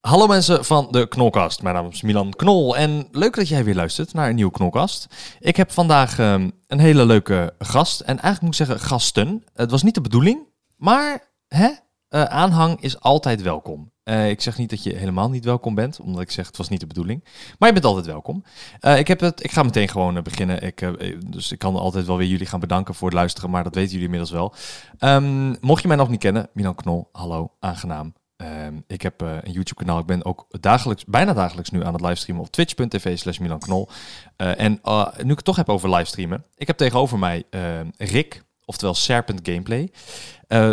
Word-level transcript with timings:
Hallo 0.00 0.26
mensen 0.26 0.64
van 0.64 0.88
de 0.90 1.08
Knolkast. 1.08 1.62
Mijn 1.62 1.74
naam 1.74 1.88
is 1.88 2.02
Milan 2.02 2.30
Knol 2.30 2.76
en 2.76 3.08
leuk 3.10 3.34
dat 3.36 3.48
jij 3.48 3.64
weer 3.64 3.74
luistert 3.74 4.12
naar 4.12 4.28
een 4.28 4.34
nieuwe 4.34 4.52
Knolkast. 4.52 5.06
Ik 5.40 5.56
heb 5.56 5.70
vandaag 5.70 6.18
ehm, 6.18 6.50
een 6.66 6.78
hele 6.78 7.04
leuke 7.04 7.54
gast 7.58 8.00
en 8.00 8.06
eigenlijk 8.06 8.40
moet 8.40 8.50
ik 8.50 8.66
zeggen 8.66 8.86
gasten. 8.86 9.44
Het 9.54 9.70
was 9.70 9.82
niet 9.82 9.94
de 9.94 10.00
bedoeling, 10.00 10.38
maar 10.76 11.32
hè, 11.48 11.68
eh, 12.08 12.22
aanhang 12.22 12.80
is 12.80 13.00
altijd 13.00 13.42
welkom. 13.42 13.92
Eh, 14.02 14.30
ik 14.30 14.40
zeg 14.40 14.58
niet 14.58 14.70
dat 14.70 14.82
je 14.82 14.94
helemaal 14.94 15.30
niet 15.30 15.44
welkom 15.44 15.74
bent, 15.74 16.00
omdat 16.00 16.22
ik 16.22 16.30
zeg 16.30 16.46
het 16.46 16.56
was 16.56 16.68
niet 16.68 16.80
de 16.80 16.86
bedoeling. 16.86 17.24
Maar 17.58 17.68
je 17.68 17.74
bent 17.74 17.86
altijd 17.86 18.06
welkom. 18.06 18.44
Eh, 18.78 18.98
ik, 18.98 19.08
heb 19.08 19.20
het, 19.20 19.44
ik 19.44 19.50
ga 19.50 19.62
meteen 19.62 19.88
gewoon 19.88 20.22
beginnen. 20.22 20.62
Ik, 20.62 20.88
dus 21.32 21.52
ik 21.52 21.58
kan 21.58 21.76
altijd 21.76 22.06
wel 22.06 22.16
weer 22.16 22.28
jullie 22.28 22.46
gaan 22.46 22.60
bedanken 22.60 22.94
voor 22.94 23.08
het 23.08 23.16
luisteren, 23.16 23.50
maar 23.50 23.64
dat 23.64 23.74
weten 23.74 23.90
jullie 23.90 24.04
inmiddels 24.04 24.30
wel. 24.30 24.54
Ehm, 24.98 25.54
mocht 25.60 25.82
je 25.82 25.88
mij 25.88 25.96
nog 25.96 26.08
niet 26.08 26.20
kennen, 26.20 26.48
Milan 26.52 26.74
Knol, 26.74 27.08
hallo, 27.12 27.52
aangenaam. 27.58 28.14
Ehm, 28.40 28.74
ik 28.86 29.02
heb 29.02 29.22
eh, 29.22 29.28
een 29.42 29.52
YouTube 29.52 29.84
kanaal. 29.84 29.98
Ik 29.98 30.06
ben 30.06 30.24
ook 30.24 30.46
dagelijks, 30.60 31.04
bijna 31.04 31.32
dagelijks 31.32 31.70
nu 31.70 31.84
aan 31.84 31.92
het 31.92 32.02
livestreamen 32.02 32.44
op 32.44 32.52
twitch.tv 32.52 33.18
slash 33.18 33.38
Milan 33.38 33.58
Knol. 33.58 33.88
Eh, 34.36 34.60
en 34.60 34.78
eh, 34.82 35.06
nu 35.22 35.30
ik 35.30 35.36
het 35.36 35.44
toch 35.44 35.56
heb 35.56 35.68
over 35.68 35.90
livestreamen. 35.90 36.44
Ik 36.56 36.66
heb 36.66 36.76
tegenover 36.76 37.18
mij 37.18 37.44
eh, 37.50 37.60
Rick, 37.96 38.42
oftewel 38.64 38.94
Serpent 38.94 39.40
Gameplay. 39.42 39.90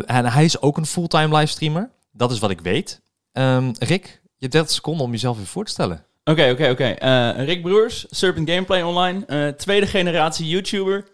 En 0.06 0.26
hij 0.26 0.44
is 0.44 0.62
ook 0.62 0.78
een 0.78 0.86
fulltime 0.86 1.36
livestreamer. 1.36 1.90
Dat 2.12 2.32
is 2.32 2.40
wat 2.40 2.50
ik 2.50 2.62
weet. 2.62 3.02
Ehm, 3.32 3.72
Rick, 3.80 4.06
je 4.24 4.38
hebt 4.40 4.52
30 4.52 4.72
seconden 4.72 5.06
om 5.06 5.12
jezelf 5.12 5.38
weer 5.38 5.46
voor 5.46 5.66
te 5.66 5.72
stellen. 5.72 6.06
Oké, 6.24 6.50
oké, 6.52 6.70
oké. 6.70 6.96
Rick 7.44 7.62
Broers, 7.62 8.06
Serpent 8.10 8.50
Gameplay 8.50 8.82
Online. 8.82 9.56
tweede 9.56 9.88
generatie 9.88 10.48
YouTuber. 10.48 11.08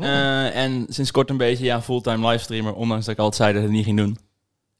En 0.00 0.86
sinds 0.88 1.10
kort 1.10 1.30
een 1.30 1.36
beetje 1.36 1.64
ja, 1.64 1.82
fulltime 1.82 2.28
livestreamer. 2.28 2.74
Ondanks 2.74 3.04
dat 3.04 3.14
ik 3.14 3.20
altijd 3.20 3.42
zei 3.42 3.52
dat 3.52 3.62
ik 3.62 3.68
het 3.68 3.76
niet 3.76 3.84
ging 3.84 3.98
doen. 3.98 4.25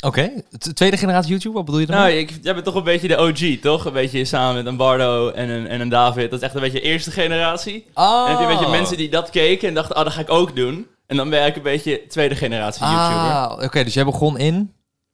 Oké, 0.05 0.43
tweede 0.75 0.97
generatie 0.97 1.31
YouTube, 1.31 1.55
wat 1.55 1.65
bedoel 1.65 1.81
je 1.81 1.87
daarmee? 1.87 2.07
Nou, 2.15 2.19
ik, 2.19 2.39
jij 2.43 2.53
bent 2.53 2.65
toch 2.65 2.75
een 2.75 2.85
beetje 2.85 3.09
de 3.09 3.17
OG, 3.19 3.61
toch? 3.63 3.85
Een 3.85 3.93
beetje 3.93 4.25
samen 4.25 4.55
met 4.55 4.67
een 4.67 4.77
Bardo 4.77 5.31
en 5.31 5.49
een, 5.49 5.67
en 5.67 5.81
een 5.81 5.89
David. 5.89 6.31
Dat 6.31 6.39
is 6.41 6.45
echt 6.47 6.55
een 6.55 6.61
beetje 6.61 6.81
eerste 6.81 7.11
generatie. 7.11 7.87
oh. 7.95 8.25
En 8.29 8.33
dan 8.33 8.37
heb 8.37 8.39
je 8.39 8.45
een 8.45 8.59
beetje 8.61 8.71
mensen 8.79 8.97
die 8.97 9.09
dat 9.09 9.31
keken 9.31 9.69
en 9.69 9.75
dachten, 9.75 9.97
oh, 9.97 10.05
dat 10.05 10.13
ga 10.13 10.21
ik 10.21 10.31
ook 10.31 10.57
doen. 10.57 10.87
En 11.07 11.17
dan 11.17 11.31
ben 11.31 11.47
ik 11.47 11.57
een 11.57 11.63
beetje 11.63 12.07
tweede 12.07 12.35
generatie 12.35 12.85
YouTuber. 12.87 13.33
Ah, 13.33 13.63
oké, 13.63 13.85
dus 13.85 13.95
jij 13.95 14.05
begon 14.05 14.39
in... 14.39 14.73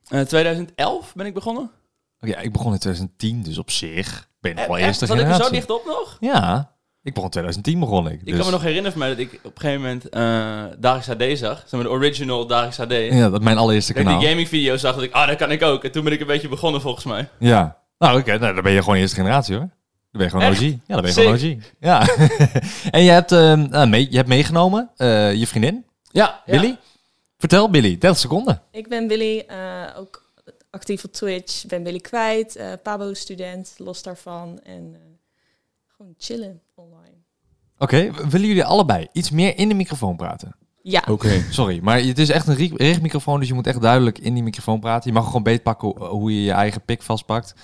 Eh, 0.09 0.21
2011 0.21 1.13
ben 1.15 1.27
ik 1.27 1.35
begonnen. 1.35 1.71
Oké, 2.21 2.41
ik 2.41 2.53
begon 2.53 2.73
in 2.73 2.79
2010, 2.79 3.43
dus 3.43 3.59
op 3.59 3.71
zich 3.71 4.29
ben 4.41 4.51
ik 4.51 4.57
nog 4.59 4.67
wel 4.67 4.77
Eh, 4.77 4.87
eerste 4.87 5.07
Zat 5.07 5.17
ik 5.17 5.23
er 5.23 5.29
generatie. 5.31 5.55
zo 5.61 5.67
dicht 5.67 5.81
op 5.81 5.87
nog? 5.87 6.17
Ja, 6.21 6.72
ik 7.03 7.15
begon 7.15 7.25
in 7.25 7.31
2010 7.31 7.81
begon 7.81 8.07
ik. 8.07 8.21
Ik 8.21 8.27
dus- 8.27 8.37
kan 8.37 8.45
me 8.45 8.51
nog 8.53 8.61
herinneren 8.63 8.91
van 8.93 9.01
mij 9.01 9.09
dat 9.09 9.19
ik 9.19 9.33
op 9.43 9.55
een 9.55 9.61
gegeven 9.61 9.81
moment 9.81 10.07
uh, 10.11 10.79
Dagis 10.79 11.07
HD 11.07 11.39
zag. 11.39 11.59
Zeg 11.59 11.71
maar 11.71 11.83
de 11.83 11.91
original 11.91 12.47
Dagis 12.47 12.77
HD. 12.77 12.93
Ja, 12.93 13.29
dat 13.31 13.41
is 13.41 13.45
mijn 13.45 13.59
allereerste 13.59 13.93
Dat 13.93 14.01
ik 14.01 14.07
kanaal. 14.07 14.21
die 14.21 14.29
gaming 14.29 14.49
video 14.49 14.77
zag, 14.77 14.95
dat 14.95 15.03
ik, 15.05 15.13
ah, 15.13 15.27
dat 15.27 15.37
kan 15.37 15.51
ik 15.51 15.63
ook. 15.63 15.85
En 15.85 15.93
toen 15.93 16.05
ben 16.05 16.13
ik 16.13 16.21
een 16.21 16.27
beetje 16.27 16.49
begonnen 16.49 16.81
volgens 16.81 17.05
mij. 17.05 17.29
Ja. 17.39 17.81
Nou, 17.99 18.19
oké, 18.21 18.39
nou, 18.39 18.55
dan 18.55 18.63
ben 18.63 18.73
je 18.73 18.83
gewoon 18.83 18.97
eerste 18.97 19.17
generatie 19.17 19.55
hoor. 19.57 19.69
Dan 20.11 20.21
ben 20.21 20.23
je 20.23 20.29
gewoon 20.31 20.47
Echt? 20.47 20.61
OG. 20.61 20.67
Ja, 20.69 20.79
dan 20.87 21.01
ben 21.03 21.15
je 21.15 21.21
gewoon. 21.21 21.35
OG. 21.35 21.65
Ja. 21.81 22.09
en 22.99 23.03
je 23.03 23.11
hebt, 23.11 23.33
ehm, 23.33 23.69
nou, 23.69 23.89
mee, 23.89 24.07
je 24.11 24.17
hebt 24.17 24.29
meegenomen 24.29 24.91
eh, 24.97 25.35
je 25.35 25.47
vriendin, 25.47 25.85
Ja, 26.11 26.43
Billy. 26.47 26.77
Vertel 27.39 27.71
Billy, 27.71 27.99
30 27.99 28.19
seconden. 28.19 28.63
Ik 28.71 28.89
ben 28.89 29.07
Billy, 29.09 29.45
eh, 29.47 29.57
ook 29.97 30.31
actief 30.71 31.05
op 31.05 31.13
Twitch. 31.13 31.67
Ben 31.67 31.83
Billy 31.83 31.99
kwijt, 32.01 32.57
eh 32.57 32.67
Pabo-student, 32.83 33.75
los 33.77 34.03
daarvan. 34.03 34.61
En 34.65 34.91
eh, 34.95 35.01
gewoon 36.03 36.15
chillen 36.19 36.61
online. 36.75 37.17
Oké, 37.79 38.11
willen 38.29 38.47
jullie 38.47 38.65
allebei 38.65 39.09
iets 39.13 39.31
meer 39.31 39.59
in 39.59 39.69
de 39.69 39.75
microfoon 39.75 40.17
praten? 40.17 40.57
Ja, 40.83 41.03
Oké. 41.09 41.45
Sorry, 41.51 41.79
maar 41.83 42.01
het 42.01 42.19
is 42.19 42.29
echt 42.31 42.47
een 42.47 42.55
ri- 42.55 42.77
richtmicrofoon, 42.77 43.39
dus 43.39 43.49
je 43.49 43.55
moet 43.55 43.67
echt 43.67 43.81
duidelijk 43.81 44.19
in 44.19 44.35
die 44.35 44.43
microfoon 44.43 44.81
praten. 44.81 45.11
Je 45.11 45.17
mag 45.17 45.27
gewoon 45.27 45.43
beetpakken 45.43 45.89
hoe, 45.89 46.05
hoe 46.07 46.35
je 46.35 46.43
je 46.43 46.53
eigen 46.53 46.85
pik 46.85 47.03
vastpakt. 47.03 47.55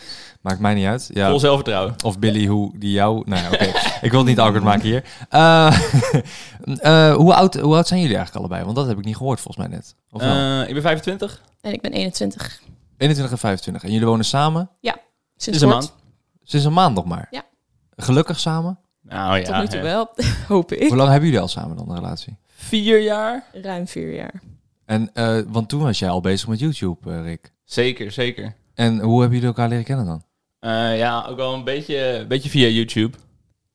Maakt 0.41 0.61
mij 0.61 0.75
niet 0.75 0.87
uit. 0.87 1.11
Ja, 1.15 1.31
Vol 1.31 1.39
zelfvertrouwen. 1.39 1.95
Of 2.05 2.19
Billy, 2.19 2.47
hoe 2.47 2.79
die 2.79 2.91
jou... 2.93 3.23
Nou 3.27 3.43
ja, 3.43 3.49
oké. 3.49 3.65
ik 4.07 4.11
wil 4.11 4.19
het 4.19 4.29
niet 4.29 4.39
awkward 4.39 4.65
maken 4.65 4.83
hier. 4.83 5.05
Eh, 5.29 5.81
eh, 6.65 7.15
hoe, 7.15 7.35
oud, 7.35 7.55
hoe 7.55 7.75
oud 7.75 7.87
zijn 7.87 8.01
jullie 8.01 8.17
eigenlijk 8.17 8.47
allebei? 8.47 8.65
Want 8.65 8.77
dat 8.77 8.87
heb 8.87 8.99
ik 8.99 9.05
niet 9.05 9.17
gehoord 9.17 9.41
volgens 9.41 9.67
mij 9.67 9.77
net. 9.77 9.95
Of 10.11 10.21
wel? 10.21 10.61
Eh, 10.63 10.69
ik 10.69 10.73
ben 10.75 10.83
25. 10.83 11.43
en 11.61 11.73
ik 11.73 11.81
ben 11.81 11.93
21. 11.93 12.61
21 12.97 13.33
en 13.35 13.39
25. 13.39 13.83
En 13.85 13.93
jullie 13.93 14.07
wonen 14.07 14.25
samen? 14.25 14.71
Sinds 15.37 15.59
is 15.59 15.65
een 15.65 15.69
maand. 15.69 15.95
Sinds 16.43 16.67
een 16.67 16.73
maand 16.73 16.95
nog 16.95 17.05
maar? 17.05 17.29
Ja. 17.31 17.43
Gelukkig 18.03 18.41
samen? 18.41 18.79
Nou 19.03 19.39
Tot 19.39 19.49
ja, 19.49 19.61
nu 19.61 19.67
toe 19.67 19.79
hè. 19.79 19.85
wel, 19.85 20.11
hoop 20.49 20.73
ik. 20.73 20.89
Hoe 20.89 20.97
lang 20.97 21.09
hebben 21.11 21.29
jullie 21.29 21.43
al 21.43 21.49
samen 21.49 21.77
dan 21.77 21.91
een 21.91 21.97
relatie? 21.97 22.37
Vier 22.47 23.01
jaar? 23.01 23.45
Ruim 23.53 23.87
vier 23.87 24.15
jaar. 24.15 24.43
En, 24.85 25.11
eh, 25.15 25.39
want 25.47 25.69
toen 25.69 25.81
was 25.83 25.99
jij 25.99 26.09
al 26.09 26.21
bezig 26.21 26.49
met 26.49 26.59
YouTube, 26.59 27.11
eh, 27.11 27.23
Rick. 27.23 27.53
Zeker, 27.65 28.11
zeker. 28.13 28.55
En 28.75 29.01
hoe 29.01 29.21
hebben 29.21 29.39
jullie 29.39 29.53
elkaar 29.55 29.69
leren 29.69 29.85
kennen 29.85 30.07
dan? 30.07 30.23
Eh, 30.59 30.99
ja, 30.99 31.27
ook 31.29 31.37
wel 31.37 31.55
een 31.55 31.65
beetje, 31.65 32.25
beetje 32.29 32.49
via 32.49 32.67
YouTube. 32.69 33.17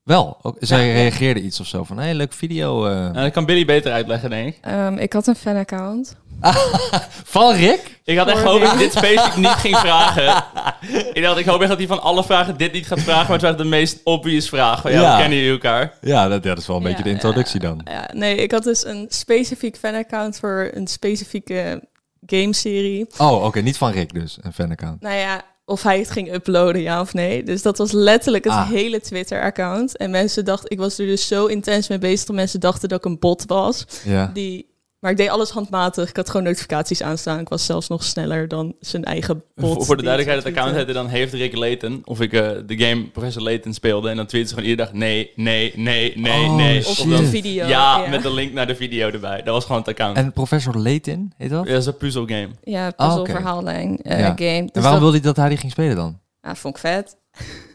Wel, 0.04 0.38
ook, 0.42 0.56
zij 0.60 0.88
Ja. 0.88 0.94
reageerde 0.94 1.42
iets 1.42 1.60
of 1.60 1.68
zo 1.68 1.84
van, 1.84 1.98
hé, 1.98 2.04
hey, 2.04 2.14
leuk 2.14 2.34
video. 2.34 2.86
eh. 2.86 2.92
Nou, 2.94 3.14
dat 3.14 3.32
kan 3.32 3.46
Billy 3.46 3.66
beter 3.66 3.92
uitleggen, 3.92 4.30
denk 4.30 4.48
ik. 4.48 4.58
Ehm, 4.62 4.98
ik 4.98 5.14
had 5.14 5.28
een 5.28 5.36
fanaccount. 5.36 6.16
Van 7.36 7.56
Rick? 7.56 8.00
Ik 8.04 8.18
had 8.18 8.28
echt 8.28 8.40
gehoopt 8.40 8.64
dat 8.64 8.74
ik 8.74 8.80
dit 8.80 8.92
specifiek 8.92 9.36
niet 9.36 9.48
ging 9.48 9.78
vragen. 9.78 10.44
ik 11.14 11.22
dacht, 11.24 11.38
ik 11.38 11.46
hoop 11.46 11.60
echt 11.60 11.70
dat 11.70 11.78
hij 11.78 11.88
van 11.88 12.02
alle 12.02 12.24
vragen 12.24 12.58
dit 12.58 12.72
niet 12.74 12.88
gaat 12.88 13.00
vragen. 13.02 13.24
Maar 13.28 13.40
het 13.40 13.42
was 13.42 13.58
de 13.58 13.64
meest 13.64 14.00
obvious 14.04 14.50
vraag. 14.50 14.82
Van, 14.82 14.92
ja, 14.92 15.18
kennen 15.20 15.38
jullie 15.38 15.52
elkaar? 15.54 15.94
Ja, 16.02 16.28
dat, 16.28 16.44
ja, 16.44 16.50
dat 16.50 16.58
is 16.58 16.68
wel 16.68 16.76
een 16.76 16.82
Ja, 16.82 16.88
beetje 16.88 17.04
de 17.04 17.10
introductie 17.10 17.62
ja, 17.62 17.68
dan. 17.68 17.82
Ja, 17.86 18.10
nee, 18.14 18.36
ik 18.36 18.52
had 18.52 18.64
dus 18.64 18.86
een 18.86 19.06
specifiek 19.10 19.78
fanaccount 19.78 20.38
voor 20.40 20.70
een 20.74 20.88
specifieke 20.88 21.84
gameserie. 22.26 23.08
Oh, 23.18 23.44
oké, 23.46 23.60
niet 23.62 23.78
van 23.78 23.92
Rick 23.92 24.14
dus, 24.14 24.38
een 24.42 24.54
fanaccount. 24.54 25.02
Nou 25.02 25.16
ja, 25.16 25.42
of 25.66 25.84
hij 25.84 26.00
het 26.00 26.12
ging 26.12 26.34
uploaden, 26.34 26.82
ja 26.82 27.02
of 27.02 27.14
nee. 27.14 27.44
Dus 27.44 27.62
dat 27.62 27.78
was 27.78 27.92
letterlijk 27.92 28.44
het 28.44 28.54
Ah. 28.54 28.70
hele 28.70 29.02
Twitter-account. 29.02 29.98
En 29.98 30.12
mensen 30.12 30.46
dachten, 30.46 30.70
ik 30.70 30.78
was 30.78 30.98
er 31.00 31.06
dus 31.06 31.28
zo 31.28 31.46
intens 31.46 31.88
mee 31.88 31.98
bezig 31.98 32.26
dat 32.26 32.36
mensen 32.36 32.60
dachten 32.60 32.90
dat 32.90 32.98
ik 32.98 33.06
een 33.06 33.20
bot 33.20 33.44
was. 33.48 33.86
Ja. 34.04 34.30
Die, 34.34 34.72
maar 35.04 35.12
ik 35.12 35.18
deed 35.18 35.30
alles 35.30 35.50
handmatig. 35.50 36.10
Ik 36.10 36.16
had 36.16 36.30
gewoon 36.30 36.46
notificaties 36.46 37.02
aanstaan. 37.04 37.40
Ik 37.40 37.50
was 37.50 37.66
zelfs 37.66 37.88
nog 37.88 38.04
sneller 38.04 38.48
dan 38.48 38.76
zijn 38.80 39.04
eigen 39.04 39.44
bot. 39.56 39.86
Voor, 39.86 39.98
de 39.98 40.04
duidelijkheid, 40.04 40.44
het 40.46 40.56
account 40.58 40.76
heette 40.76 40.94
dan 40.94 41.08
Heeft 41.08 41.34
Rick 41.34 41.56
Layton. 41.56 42.02
Of 42.06 42.22
ik 42.22 42.34
eh, 42.34 42.50
de 42.66 42.78
game 42.78 43.04
Professor 43.10 43.42
Layton 43.44 43.74
speelde. 43.74 44.10
En 44.10 44.16
dan 44.16 44.26
tweette 44.26 44.50
ze 44.50 44.56
gewoon 44.56 44.70
iedere 44.70 44.90
dag 44.90 45.00
nee, 45.00 45.32
nee, 45.36 45.74
nee, 45.76 46.18
nee, 46.18 46.46
Oh, 46.50 46.56
nee. 46.56 46.86
Of 46.88 47.00
een 47.06 47.26
video. 47.26 47.66
Ja, 47.68 48.08
met 48.10 48.22
de 48.24 48.34
link 48.34 48.54
naar 48.54 48.68
de 48.68 48.76
video 48.76 49.10
erbij. 49.10 49.38
Dat 49.44 49.54
was 49.54 49.64
gewoon 49.66 49.78
het 49.80 49.90
account. 49.90 50.18
En 50.18 50.34
Professor 50.34 50.78
Layton, 50.78 51.34
heet 51.38 51.50
dat? 51.50 51.66
Ja, 51.66 51.72
dat 51.72 51.82
is 51.82 51.86
een 51.88 51.98
puzzelgame. 51.98 52.50
Ja, 52.64 52.94
Ah, 52.96 53.08
puzzelverhaallijn 53.08 53.98
eh, 54.02 54.20
Ja. 54.20 54.26
game. 54.36 54.40
en 54.50 54.66
Dus 54.66 54.72
waarom 54.74 54.92
dat 54.92 55.00
wilde 55.02 55.18
hij 55.18 55.26
dat 55.26 55.36
hij 55.36 55.50
die 55.50 55.58
ging 55.58 55.72
spelen 55.72 55.96
dan? 55.96 56.20
ja, 56.42 56.56
vond 56.56 56.76
ik 56.76 56.82
vet. 56.82 57.18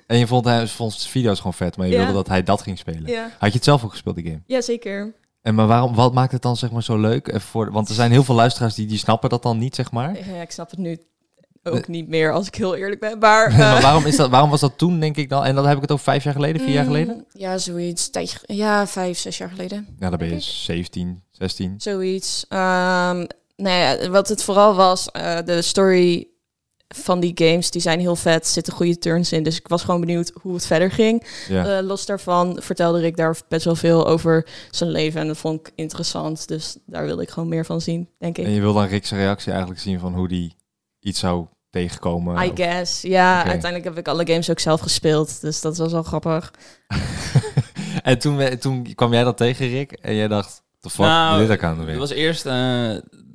En 0.06 0.19
je 0.19 0.27
vond, 0.27 0.44
hij 0.44 0.67
vond 0.67 1.03
de 1.03 1.09
video's 1.09 1.37
gewoon 1.38 1.55
vet, 1.55 1.77
maar 1.77 1.87
je 1.87 1.93
Ja. 1.93 1.99
wilde 1.99 2.12
dat 2.12 2.28
hij 2.28 2.43
dat 2.43 2.62
ging 2.62 2.78
spelen. 2.78 3.06
Ja. 3.06 3.31
Had 3.38 3.49
je 3.50 3.55
het 3.56 3.65
zelf 3.65 3.84
ook 3.84 3.91
gespeeld, 3.91 4.17
die 4.17 4.25
game? 4.25 4.41
ja, 4.47 4.61
zeker. 4.61 5.15
En 5.43 5.54
maar 5.54 5.66
waarom, 5.66 5.94
wat 5.94 6.15
maakt 6.15 6.32
het 6.32 6.43
dan 6.43 6.56
zeg 6.56 6.71
maar 6.71 6.82
zo 6.82 6.99
leuk? 6.99 7.28
Even 7.28 7.41
Voor, 7.41 7.72
want 7.72 7.88
er 7.88 7.94
zijn 7.94 8.10
heel 8.10 8.25
veel 8.25 8.34
luisteraars 8.34 8.75
die, 8.75 8.87
die 8.87 8.99
snappen 8.99 9.31
dat 9.31 9.43
dan 9.43 9.59
niet, 9.59 9.75
zeg 9.75 9.93
maar. 9.93 10.28
Ja, 10.28 10.41
ik 10.41 10.50
snap 10.50 10.71
het 10.71 10.78
nu 10.78 10.99
ook 11.62 11.88
niet 11.88 12.09
meer, 12.09 12.32
als 12.32 12.47
ik 12.47 12.54
heel 12.54 12.75
eerlijk 12.76 13.00
ben. 13.00 13.19
Maar, 13.28 13.53
maar 13.53 13.76
eh, 13.76 13.82
waarom, 13.82 14.06
is 14.06 14.16
dat, 14.16 14.31
waarom 14.31 14.50
was 14.50 14.61
dat 14.61 14.79
toen, 14.79 15.00
denk 15.00 15.17
ik 15.17 15.29
dan? 15.29 15.44
En 15.44 15.55
dan 15.55 15.67
heb 15.67 15.76
ik 15.76 15.82
het 15.82 15.93
over 15.93 16.05
vijf 16.05 16.25
jaar 16.25 16.35
geleden, 16.35 16.61
vier 16.61 16.73
jaar 16.73 16.85
mm, 16.85 16.90
geleden? 16.90 17.25
Ja, 17.32 17.58
zoiets. 17.58 18.11
Ja, 18.43 18.87
vijf, 18.87 19.19
zes 19.19 19.38
jaar 19.38 19.50
geleden. 19.50 19.87
Ja, 19.99 20.08
dan 20.11 20.19
ben 20.19 20.29
je 20.29 20.35
ik. 20.35 20.43
17, 20.43 21.23
16. 21.31 21.75
Zoiets. 21.79 22.46
Nou 22.49 23.76
ja, 23.76 24.08
wat 24.08 24.29
het 24.29 24.43
vooral 24.43 24.75
was, 24.75 25.11
eh, 25.11 25.38
de 25.44 25.62
story 25.62 26.29
van 26.94 27.20
die 27.20 27.32
games, 27.35 27.70
die 27.70 27.81
zijn 27.81 28.00
heel 28.00 28.17
vet, 28.17 28.46
zitten 28.46 28.73
goede 28.73 28.99
turns 28.99 29.32
in. 29.32 29.43
Dus 29.43 29.56
ik 29.58 29.69
was 29.69 29.82
gewoon 29.85 30.00
benieuwd 30.00 30.32
hoe 30.43 30.55
het 30.55 30.67
verder 30.67 30.90
ging. 30.90 31.26
Ja. 31.49 31.79
Eh, 31.79 31.85
los 31.87 32.06
daarvan 32.06 32.56
vertelde 32.61 33.02
ik 33.06 33.17
daar 33.17 33.37
best 33.49 33.64
wel 33.64 33.75
veel 33.76 34.06
over 34.06 34.46
zijn 34.70 34.90
leven 34.90 35.20
en 35.20 35.26
dat 35.26 35.37
vond 35.37 35.61
ik 35.61 35.73
interessant. 35.75 36.49
Dus 36.49 36.76
daar 36.87 37.05
wilde 37.05 37.23
ik 37.23 37.31
gewoon 37.31 37.49
meer 37.49 37.64
van 37.64 37.81
zien, 37.81 38.08
denk 38.19 38.38
ik. 38.38 38.44
en 38.44 38.50
je 38.52 38.61
wil 38.61 38.73
dan 38.75 38.87
Rick's 38.87 39.11
reactie 39.11 39.50
eigenlijk 39.50 39.81
zien 39.81 39.99
van 39.99 40.14
hoe 40.14 40.29
die 40.29 40.56
iets 41.00 41.19
zou 41.20 41.46
tegenkomen. 41.70 42.44
I 42.44 42.49
Of- 42.50 42.56
guess. 42.56 43.02
Ja, 43.02 43.37
uiteindelijk 43.44 43.85
heb 43.85 43.99
ik 43.99 44.08
alle 44.08 44.26
games 44.26 44.50
ook 44.50 44.58
zelf 44.58 44.81
gespeeld. 44.81 45.40
Dus 45.40 45.61
dat 45.61 45.76
was 45.76 45.93
wel 45.93 46.02
grappig. 46.02 46.50
en 48.02 48.19
toen, 48.19 48.58
toen 48.58 48.94
kwam 48.94 49.12
jij 49.12 49.25
dat 49.25 49.37
tegen, 49.37 49.69
Rick, 49.69 49.93
en 49.93 50.14
jij 50.14 50.29
dacht, 50.29 50.62
de 50.81 50.90
fuck, 50.90 50.99
Nou, 51.06 51.40
dit 51.40 51.50
account 51.50 51.79
weer. 51.79 51.88
Het 51.88 51.99
was 51.99 52.11
eerst 52.11 52.46
eh, 52.46 52.90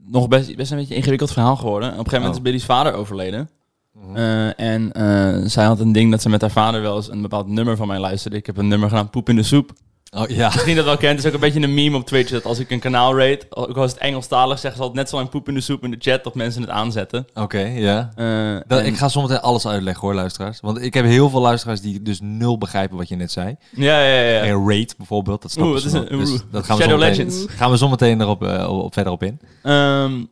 nog 0.06 0.28
best, 0.28 0.56
best 0.56 0.72
een 0.72 0.78
beetje 0.78 0.92
een 0.94 1.00
ingewikkeld 1.00 1.32
verhaal 1.32 1.56
geworden. 1.56 1.90
Op 1.90 1.98
een 1.98 2.04
gegeven 2.04 2.20
moment 2.20 2.40
Oh. 2.40 2.46
is 2.46 2.52
Billy's 2.52 2.66
vader 2.66 2.94
overleden. 2.94 3.50
Mhm. 3.94 4.16
Eh, 4.16 4.60
en 4.60 4.92
eh, 4.92 5.50
zij 5.50 5.66
had 5.66 5.80
een 5.80 5.92
ding 5.92 6.12
dat 6.12 6.22
ze 6.22 6.30
met 6.30 6.42
haar 6.42 6.52
vader 6.52 6.82
wel 6.82 6.96
eens 6.96 7.10
een 7.10 7.22
bepaald 7.22 7.48
nummer 7.48 7.76
van 7.76 7.88
mij 7.88 8.00
luisterde. 8.00 8.38
Ik 8.38 8.46
heb 8.46 8.58
een 8.58 8.68
nummer 8.68 8.90
gedaan, 8.90 9.10
Poep 9.10 9.30
in 9.30 9.36
de 9.36 9.44
Soep. 9.44 9.72
Oh 10.16 10.28
ja. 10.30 10.48
Misschien 10.54 10.76
dat 10.76 10.86
wel 10.86 10.98
kent. 10.98 11.12
Het 11.12 11.20
is 11.20 11.26
ook 11.28 11.34
een 11.34 11.40
beetje 11.40 11.62
een 11.62 11.74
meme 11.74 11.98
op 11.98 12.06
Twitch. 12.06 12.32
Dat 12.32 12.46
als 12.46 12.60
ik 12.60 12.70
een 12.72 12.80
kanaal 12.80 13.18
rate, 13.20 13.46
ook 13.50 13.78
als 13.78 13.92
het 13.92 14.00
Engelstalig 14.00 14.60
zeggen 14.60 14.76
ze 14.76 14.80
altijd 14.86 14.94
net 15.00 15.10
zo 15.10 15.16
lang 15.16 15.30
poep 15.30 15.48
in 15.48 15.54
de 15.54 15.62
soep 15.62 15.84
in 15.84 15.92
de 15.92 15.98
chat 16.00 16.24
dat 16.24 16.36
mensen 16.36 16.62
het 16.62 16.70
aanzetten. 16.70 17.26
Oké, 17.34 17.60
ja. 17.60 18.12
Eh, 18.16 18.56
Dat, 18.68 18.80
en- 18.80 18.86
ik 18.86 18.98
ga 18.98 19.08
zometeen 19.08 19.40
alles 19.42 19.68
uitleggen 19.68 20.02
hoor, 20.08 20.14
luisteraars. 20.16 20.60
Want 20.60 20.82
ik 20.82 20.94
heb 20.94 21.06
heel 21.06 21.30
veel 21.30 21.42
luisteraars 21.42 21.82
die 21.82 22.02
dus 22.02 22.20
nul 22.22 22.58
begrijpen 22.58 22.98
wat 22.98 23.08
je 23.08 23.16
net 23.16 23.32
zei. 23.32 23.56
Ja, 23.72 24.04
ja, 24.06 24.22
ja. 24.22 24.40
En 24.42 24.68
Raid 24.68 24.98
bijvoorbeeld, 24.98 25.42
dat 25.42 25.52
snappen 25.52 25.76
Oeh, 25.76 25.86
is 25.86 25.94
een- 25.94 26.18
Dus 26.20 26.30
oeh. 26.30 26.40
dat 26.52 26.66
gaan 26.66 26.78
we 26.78 26.84
Shadow 26.84 27.00
Legends. 27.00 27.46
gaan 27.48 27.72
we 27.72 27.78
zo 27.78 27.90
meteen 27.90 28.22
erop 28.22 28.44
eh, 28.44 28.70
op, 28.84 28.94
verder 28.94 29.14
op 29.14 29.24
in. 29.24 29.40
Ehm, 29.64 30.24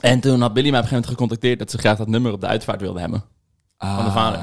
en 0.00 0.20
toen 0.20 0.40
had 0.40 0.52
Billy 0.52 0.70
mij 0.70 0.78
op 0.78 0.84
een 0.84 0.90
gegeven 0.90 0.90
moment 0.90 1.06
gecontacteerd 1.06 1.58
dat 1.58 1.70
ze 1.70 1.78
graag 1.78 1.96
dat 1.96 2.08
nummer 2.08 2.32
op 2.32 2.40
de 2.40 2.46
uitvaart 2.46 2.80
wilde 2.80 3.00
hebben. 3.00 3.24
Van 3.78 4.04
de 4.04 4.10
vader. 4.10 4.40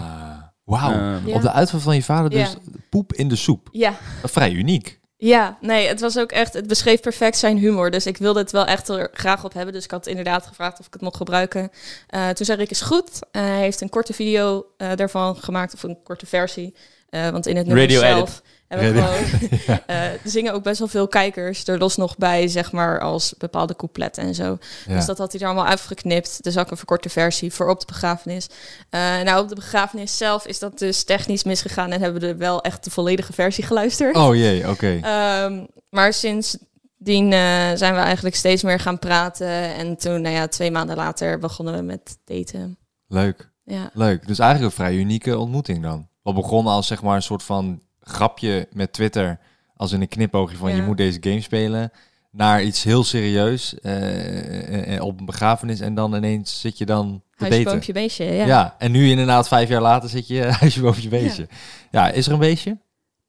Wauw. 0.63 0.91
Ja. 1.25 1.35
Op 1.35 1.41
de 1.41 1.51
uitvaart 1.51 1.83
van 1.83 1.95
je 1.95 2.03
vader 2.03 2.29
dus 2.29 2.51
Ja. 2.51 2.71
poep 2.89 3.13
in 3.13 3.27
de 3.27 3.35
soep. 3.35 3.69
Ja, 3.71 3.93
Vrij 4.23 4.51
uniek. 4.51 5.01
Ja, 5.17 5.57
nee, 5.61 5.87
het 5.87 5.99
was 5.99 6.17
ook 6.17 6.31
echt, 6.31 6.53
het 6.53 6.67
beschreef 6.67 6.99
perfect 7.01 7.37
zijn 7.37 7.57
humor. 7.57 7.91
Dus 7.91 8.05
ik 8.05 8.17
wilde 8.17 8.39
het 8.39 8.51
wel 8.51 8.65
echt 8.65 8.89
er 8.89 9.09
graag 9.13 9.43
op 9.43 9.53
hebben. 9.53 9.73
Dus 9.73 9.83
ik 9.83 9.91
had 9.91 10.07
inderdaad 10.07 10.47
gevraagd 10.47 10.79
of 10.79 10.85
ik 10.85 10.93
het 10.93 11.01
mocht 11.01 11.15
gebruiken. 11.17 11.69
Eh, 12.07 12.29
toen 12.29 12.45
zei 12.45 12.57
Rick, 12.57 12.69
is 12.69 12.81
goed. 12.81 13.19
Eh, 13.31 13.41
hij 13.41 13.59
heeft 13.59 13.81
een 13.81 13.89
korte 13.89 14.13
video 14.13 14.65
eh, 14.77 14.87
daarvan 14.95 15.35
gemaakt, 15.35 15.73
of 15.73 15.83
een 15.83 15.97
korte 16.03 16.25
versie. 16.25 16.75
Eh, 17.09 17.29
want 17.29 17.47
in 17.47 17.57
het 17.57 17.65
nummer 17.65 17.83
Radio 17.85 17.99
zelf 17.99 18.41
hebben 18.79 18.93
we 18.93 19.01
gewoon... 19.01 19.79
eh, 19.87 20.01
zingen 20.23 20.53
ook 20.53 20.63
best 20.63 20.79
wel 20.79 20.87
veel 20.87 21.07
kijkers 21.07 21.67
er 21.67 21.77
los 21.77 21.95
nog 21.95 22.17
bij, 22.17 22.47
zeg 22.47 22.71
maar, 22.71 22.99
als 22.99 23.33
bepaalde 23.37 23.75
coupletten 23.75 24.23
en 24.23 24.35
zo. 24.35 24.57
Ja. 24.87 24.95
Dus 24.95 25.05
dat 25.05 25.17
had 25.17 25.31
hij 25.31 25.41
er 25.41 25.47
allemaal 25.47 25.65
uitgeknipt. 25.65 26.43
Dus 26.43 26.57
ook 26.57 26.71
een 26.71 26.77
verkorte 26.77 27.09
versie 27.09 27.53
voor 27.53 27.69
op 27.69 27.79
de 27.79 27.85
begrafenis. 27.85 28.47
Eh, 28.89 28.99
nou, 28.99 29.41
op 29.41 29.49
de 29.49 29.55
begrafenis 29.55 30.17
zelf 30.17 30.45
is 30.45 30.59
dat 30.59 30.79
dus 30.79 31.03
technisch 31.03 31.43
misgegaan... 31.43 31.91
en 31.91 32.01
hebben 32.01 32.21
we 32.21 32.27
er 32.27 32.37
wel 32.37 32.61
echt 32.61 32.83
de 32.83 32.91
volledige 32.91 33.33
versie 33.33 33.63
geluisterd. 33.63 34.15
Oh 34.15 34.35
jee, 34.35 34.69
oké. 34.69 34.99
Ehm, 35.01 35.65
maar 35.89 36.13
sindsdien 36.13 37.33
eh, 37.33 37.71
zijn 37.73 37.93
we 37.93 37.99
eigenlijk 37.99 38.35
steeds 38.35 38.63
meer 38.63 38.79
gaan 38.79 38.99
praten. 38.99 39.75
En 39.75 39.97
toen, 39.97 40.21
nou 40.21 40.35
ja, 40.35 40.47
twee 40.47 40.71
maanden 40.71 40.95
later 40.95 41.39
begonnen 41.39 41.75
we 41.75 41.81
met 41.81 42.17
daten. 42.25 42.77
Leuk, 43.07 43.51
Ja. 43.63 43.89
leuk. 43.93 44.27
Dus 44.27 44.39
eigenlijk 44.39 44.71
een 44.71 44.77
vrij 44.83 44.95
unieke 44.95 45.37
ontmoeting 45.37 45.83
dan. 45.83 46.07
Wat 46.21 46.35
begon 46.35 46.67
als 46.67 46.87
zeg 46.87 47.01
maar 47.03 47.15
een 47.15 47.21
soort 47.21 47.43
van 47.43 47.81
grapje 48.03 48.67
met 48.71 48.93
Twitter. 48.93 49.39
Als 49.77 49.91
in 49.91 50.01
een 50.01 50.07
knipoogje 50.07 50.57
van 50.57 50.69
Ja. 50.69 50.75
je 50.75 50.81
moet 50.81 50.97
deze 50.97 51.17
game 51.21 51.41
spelen. 51.41 51.91
Naar 52.31 52.63
iets 52.63 52.83
heel 52.83 53.03
serieus 53.03 53.79
eh, 53.79 54.95
eh, 54.95 55.03
op 55.03 55.19
een 55.19 55.25
begrafenis. 55.25 55.79
En 55.79 55.95
dan 55.95 56.15
ineens 56.15 56.59
zit 56.59 56.77
je 56.77 56.85
dan 56.85 57.21
te 57.35 57.43
Huisje, 57.43 57.57
daten. 57.57 57.71
boompje, 57.71 57.93
beestje. 57.93 58.25
Ja. 58.25 58.45
Ja. 58.45 58.75
en 58.77 58.91
nu 58.91 59.09
inderdaad 59.09 59.47
vijf 59.47 59.69
jaar 59.69 59.81
later 59.81 60.09
zit 60.09 60.27
je 60.27 60.41
huisje 60.59 60.81
boven 60.81 61.01
je 61.03 61.09
beestje. 61.09 61.47
Ja. 61.91 62.09
is 62.11 62.25
er 62.27 62.33
een 62.33 62.39
beestje? 62.39 62.77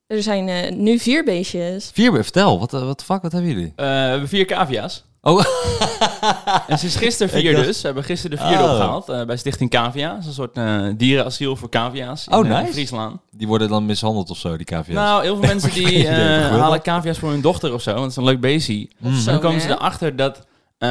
Er 0.06 0.22
zijn 0.22 0.48
eh, 0.48 0.72
nu 0.72 0.98
vier 0.98 1.24
beestjes. 1.24 1.90
Vier, 1.92 2.12
vertel, 2.12 2.58
wat, 2.58 2.70
wat 2.70 2.98
de 2.98 3.04
fuck, 3.04 3.22
wat 3.22 3.32
hebben 3.32 3.50
jullie? 3.50 3.72
eh, 3.76 3.84
we 3.86 3.90
hebben 3.90 4.28
vier 4.28 4.44
cavia's. 4.44 5.04
Oh, 5.26 5.44
En 6.68 6.78
sinds 6.78 6.96
gisteren 6.96 7.32
vier 7.32 7.52
dacht- 7.52 7.64
dus. 7.66 7.76
We 7.80 7.86
hebben 7.86 8.04
gisteren 8.04 8.36
de 8.38 8.44
vierde 8.44 8.62
Oh. 8.64 8.70
opgehaald 8.70 9.08
eh, 9.08 9.24
bij 9.24 9.36
Stichting 9.36 9.70
Cavia. 9.70 10.08
Dat 10.10 10.18
is 10.20 10.26
een 10.26 10.32
soort 10.32 10.56
eh, 10.56 10.82
dierenasiel 10.96 11.56
voor 11.56 11.68
cavia's 11.68 12.26
in 12.26 12.32
Oh, 12.36 12.46
eh, 12.48 12.58
nice. 12.60 12.72
Friesland. 12.72 13.20
die 13.30 13.46
worden 13.46 13.68
dan 13.68 13.86
mishandeld 13.86 14.30
of 14.30 14.36
zo, 14.38 14.56
die 14.56 14.66
cavia's. 14.66 14.96
Nou, 14.96 15.22
heel 15.22 15.36
veel 15.36 15.46
mensen 15.52 15.70
die 15.72 16.08
eh, 16.08 16.48
halen 16.60 16.82
cavia's 16.82 17.18
voor 17.18 17.30
hun 17.30 17.40
dochter 17.40 17.72
of 17.74 17.82
zo. 17.82 17.90
Want 17.90 18.02
het 18.02 18.10
is 18.10 18.16
een 18.16 18.24
leuk 18.24 18.40
beestje. 18.40 18.88
Mm. 18.98 19.24
Dan 19.24 19.40
komen 19.40 19.60
ze 19.60 19.68
erachter 19.68 20.16
dat 20.16 20.46
eh 20.78 20.88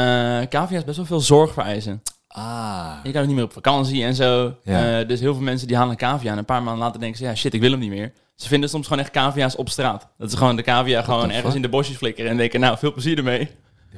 cavia's 0.50 0.84
best 0.84 0.98
wel 0.98 1.06
veel 1.06 1.20
zorg 1.20 1.54
vereisen. 1.54 2.02
Ah, 2.28 2.92
Je 3.04 3.12
kan 3.12 3.22
ook 3.22 3.28
niet 3.28 3.36
meer 3.36 3.46
op 3.46 3.54
vakantie 3.54 4.04
en 4.04 4.16
zo. 4.16 4.56
Ja. 4.64 5.00
Eh, 5.00 5.08
dus 5.08 5.20
heel 5.20 5.34
veel 5.34 5.44
mensen 5.44 5.68
die 5.68 5.76
halen 5.76 5.92
een 5.92 5.98
cavia. 5.98 6.32
En 6.32 6.38
een 6.38 6.46
paar 6.46 6.64
maanden 6.64 6.84
later 6.84 7.00
denken 7.00 7.18
ze, 7.18 7.24
ja 7.24 7.36
shit, 7.36 7.54
ik 7.54 7.62
wil 7.62 7.72
hem 7.72 7.80
niet 7.80 7.90
meer. 7.90 8.14
Ze 8.36 8.48
vinden 8.48 8.70
soms 8.70 8.88
gewoon 8.88 9.04
echt 9.04 9.12
cavia's 9.12 9.56
op 9.56 9.70
straat. 9.70 10.08
Dat 10.18 10.32
ze 10.32 10.38
gewoon 10.38 10.56
de 10.56 10.62
cavia 10.62 11.02
gewoon 11.02 11.32
ergens 11.32 11.56
in 11.56 11.62
de 11.62 11.70
bosjes 11.70 11.98
flikkeren. 11.98 12.32
En 12.32 12.38
denken, 12.38 12.60
nou, 12.60 12.78
veel 12.78 12.92
plezier 12.94 13.18
ermee. 13.18 13.50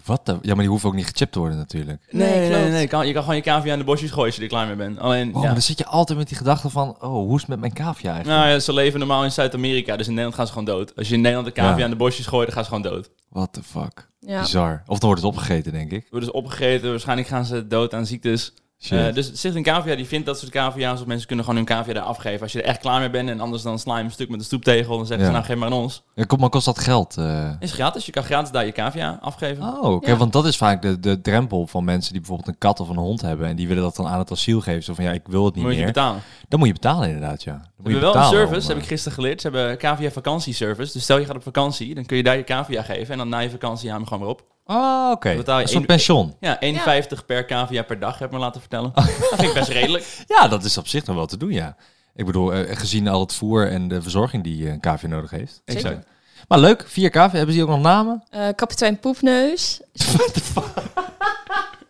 Wat 0.06 0.26
de... 0.26 0.32
Ja, 0.42 0.50
maar 0.54 0.60
die 0.60 0.68
hoeven 0.70 0.90
ook 0.90 0.96
niet 0.96 1.06
gechipt 1.06 1.32
te 1.32 1.40
worden 1.40 1.58
natuurlijk. 1.58 2.02
Nee, 2.12 2.30
nee, 2.30 2.40
nee, 2.40 2.50
klopt. 2.50 2.70
nee. 2.72 2.82
Je 2.82 2.88
kan, 2.88 3.08
je 3.08 3.14
kan 3.14 3.22
gewoon 3.22 3.38
je 3.38 3.42
cavia 3.42 3.74
in 3.74 3.80
de 3.80 3.86
bosjes 3.86 4.10
gooien 4.12 4.26
als 4.26 4.36
je 4.36 4.42
er 4.42 4.48
klaar 4.48 4.68
mee 4.68 4.76
bent. 4.76 5.00
Alleen, 5.00 5.26
Wow, 5.28 5.36
ja. 5.36 5.42
maar 5.42 5.54
dan 5.54 5.62
zit 5.62 5.78
je 5.78 5.86
altijd 5.86 6.18
met 6.18 6.28
die 6.28 6.38
gedachte 6.38 6.70
van... 6.70 6.90
Oh, 6.90 7.10
hoe 7.10 7.34
is 7.36 7.40
het 7.42 7.50
met 7.50 7.60
mijn 7.60 7.74
cavia 7.74 8.14
eigenlijk? 8.14 8.40
Nou 8.42 8.52
ja, 8.54 8.60
ze 8.60 8.74
leven 8.74 9.00
normaal 9.00 9.24
in 9.24 9.32
Zuid-Amerika, 9.32 9.96
dus 9.96 10.06
in 10.06 10.12
Nederland 10.12 10.36
gaan 10.36 10.46
ze 10.48 10.52
gewoon 10.54 10.68
dood. 10.78 10.96
Als 10.96 11.08
je 11.08 11.14
in 11.14 11.22
Nederland 11.22 11.48
de 11.48 11.54
cavia 11.62 11.78
Ja. 11.78 11.84
in 11.84 11.90
de 11.90 11.96
bosjes 11.96 12.26
gooit, 12.26 12.46
dan 12.46 12.56
gaan 12.56 12.64
ze 12.64 12.70
gewoon 12.70 12.92
dood. 12.94 13.10
What 13.30 13.54
the 13.54 13.64
fuck? 13.64 14.10
Ja. 14.20 14.42
Bizar. 14.42 14.84
Of 14.88 15.00
dan 15.00 15.10
wordt 15.10 15.24
het 15.24 15.32
opgegeten, 15.32 15.72
denk 15.72 15.92
ik. 15.92 16.08
Worden 16.10 16.30
dus 16.30 16.38
opgegeten, 16.42 16.90
waarschijnlijk 16.90 17.28
gaan 17.28 17.46
ze 17.46 17.68
dood 17.68 17.94
aan 17.94 18.06
ziektes. 18.06 18.54
Eh, 18.92 19.14
dus 19.14 19.26
Stichting 19.34 19.66
Cavia 19.66 19.96
die 19.96 20.06
vindt 20.06 20.26
dat 20.26 20.40
soort 20.40 20.52
cavia's, 20.52 21.00
of 21.02 21.06
mensen 21.06 21.28
kunnen 21.28 21.46
gewoon 21.46 21.60
hun 21.66 21.70
cavia 21.70 21.94
daar 21.94 22.04
afgeven. 22.04 22.42
Als 22.42 22.52
je 22.52 22.62
er 22.62 22.68
echt 22.68 22.80
klaar 22.80 23.00
mee 23.00 23.10
bent 23.10 23.30
en 23.30 23.40
anders 23.40 23.64
dan 23.64 23.80
sla 23.80 23.98
je 23.98 24.04
een 24.04 24.12
stuk 24.12 24.30
met 24.30 24.40
een 24.40 24.46
stoeptegel, 24.46 24.98
dan 24.98 25.06
zeggen 25.06 25.26
ze 25.26 25.32
nou 25.32 25.44
geef 25.44 25.56
maar 25.58 25.68
aan 25.68 25.74
ons. 25.74 26.04
Ja, 26.16 26.24
kom, 26.24 26.40
maar 26.40 26.50
kost 26.50 26.66
dat 26.66 26.80
geld? 26.80 27.18
eh? 27.18 27.50
Is 27.60 27.72
gratis, 27.72 28.06
je 28.06 28.12
kan 28.12 28.24
gratis 28.24 28.52
daar 28.52 28.66
je 28.66 28.72
cavia 28.72 29.18
afgeven. 29.22 29.64
Oh, 29.64 29.84
oké. 29.92 30.10
Ja. 30.10 30.18
Want 30.18 30.34
dat 30.34 30.46
is 30.46 30.58
vaak 30.58 30.82
de, 30.82 31.00
de 31.00 31.22
drempel 31.22 31.68
van 31.68 31.84
mensen 31.84 32.12
die 32.12 32.20
bijvoorbeeld 32.22 32.50
een 32.50 32.58
kat 32.58 32.80
of 32.80 32.90
een 32.90 32.98
hond 32.98 33.22
hebben. 33.22 33.48
En 33.48 33.56
die 33.56 33.68
willen 33.68 33.84
dat 33.84 33.96
dan 33.96 34.08
aan 34.08 34.20
het 34.20 34.32
asiel 34.32 34.62
geven. 34.62 34.84
Zo 34.84 34.94
van, 34.94 35.04
ja, 35.04 35.12
ik 35.12 35.22
wil 35.26 35.46
het 35.46 35.56
niet 35.56 35.64
moet 35.64 35.74
je 35.74 35.78
meer. 35.78 35.88
betalen. 35.88 36.22
Dan 36.48 36.60
moet 36.60 36.68
je 36.68 36.74
betalen 36.74 37.08
inderdaad, 37.08 37.44
ja. 37.44 37.52
Dan 37.52 37.62
We 37.62 37.68
moet 37.82 37.86
je 37.86 37.98
hebben 37.98 38.14
wel 38.14 38.24
een 38.24 38.30
service, 38.38 38.68
om, 38.68 38.74
heb 38.74 38.84
ik 38.84 38.88
gisteren 38.90 39.14
geleerd. 39.18 39.42
Ze 39.42 39.50
hebben 39.50 39.78
cavia 39.78 40.12
vakantieservice. 40.12 40.94
Dus 40.94 41.04
stel 41.04 41.18
je 41.18 41.26
gaat 41.26 41.36
op 41.36 41.44
vakantie, 41.44 41.96
dan 41.96 42.06
kun 42.06 42.18
je 42.18 42.24
daar 42.24 42.38
je 42.38 42.44
cavia 42.44 42.82
geven. 42.82 43.12
En 43.12 43.18
dan 43.18 43.30
na 43.30 43.40
je 43.40 43.50
vakantie 43.50 43.90
haal 43.90 44.00
je 44.00 44.04
hem 44.06 44.14
gewoon 44.14 44.28
weer 44.28 44.34
op. 44.38 44.54
Ah, 44.66 45.12
oké. 45.12 45.30
je 45.30 45.38
Een 45.38 45.46
soort 45.46 45.70
één- 45.72 45.86
pensioen. 45.86 46.36
Ja, 46.40 46.58
1,50 46.60 47.26
per 47.26 47.46
cavia 47.46 47.84
per 47.84 48.00
dag, 48.00 48.20
heb 48.20 48.28
ik 48.28 48.34
me 48.34 48.40
laten 48.40 48.60
vertellen. 48.62 48.92
Oh. 48.96 49.06
Dat 49.20 49.30
vind 49.30 49.42
ik 49.42 49.54
best 49.54 49.70
redelijk. 49.70 50.24
Ja, 50.28 50.48
dat 50.48 50.64
is 50.64 50.78
op 50.78 50.88
zich 50.88 51.06
nog 51.06 51.16
wel 51.16 51.26
te 51.26 51.38
doen, 51.38 51.52
ja. 51.52 51.76
Ik 52.16 52.26
bedoel, 52.26 52.54
eh, 52.54 52.78
gezien 52.78 53.08
al 53.08 53.20
het 53.20 53.34
voer 53.34 53.70
en 53.72 53.88
de 53.88 54.02
verzorging 54.02 54.44
die 54.44 54.66
eh, 54.66 54.72
een 54.72 54.80
cavia 54.80 55.10
nodig 55.10 55.30
heeft. 55.32 55.62
Zeker. 55.66 55.86
Exact. 55.86 56.08
Maar 56.48 56.60
leuk, 56.60 56.84
vier 56.88 57.10
cavia. 57.10 57.38
Hebben 57.38 57.56
ze 57.56 57.62
die 57.62 57.70
ook 57.70 57.76
nog 57.76 57.86
namen? 57.86 58.24
Eh, 58.30 58.48
kapitein 58.56 59.00
Poepneus, 59.00 59.82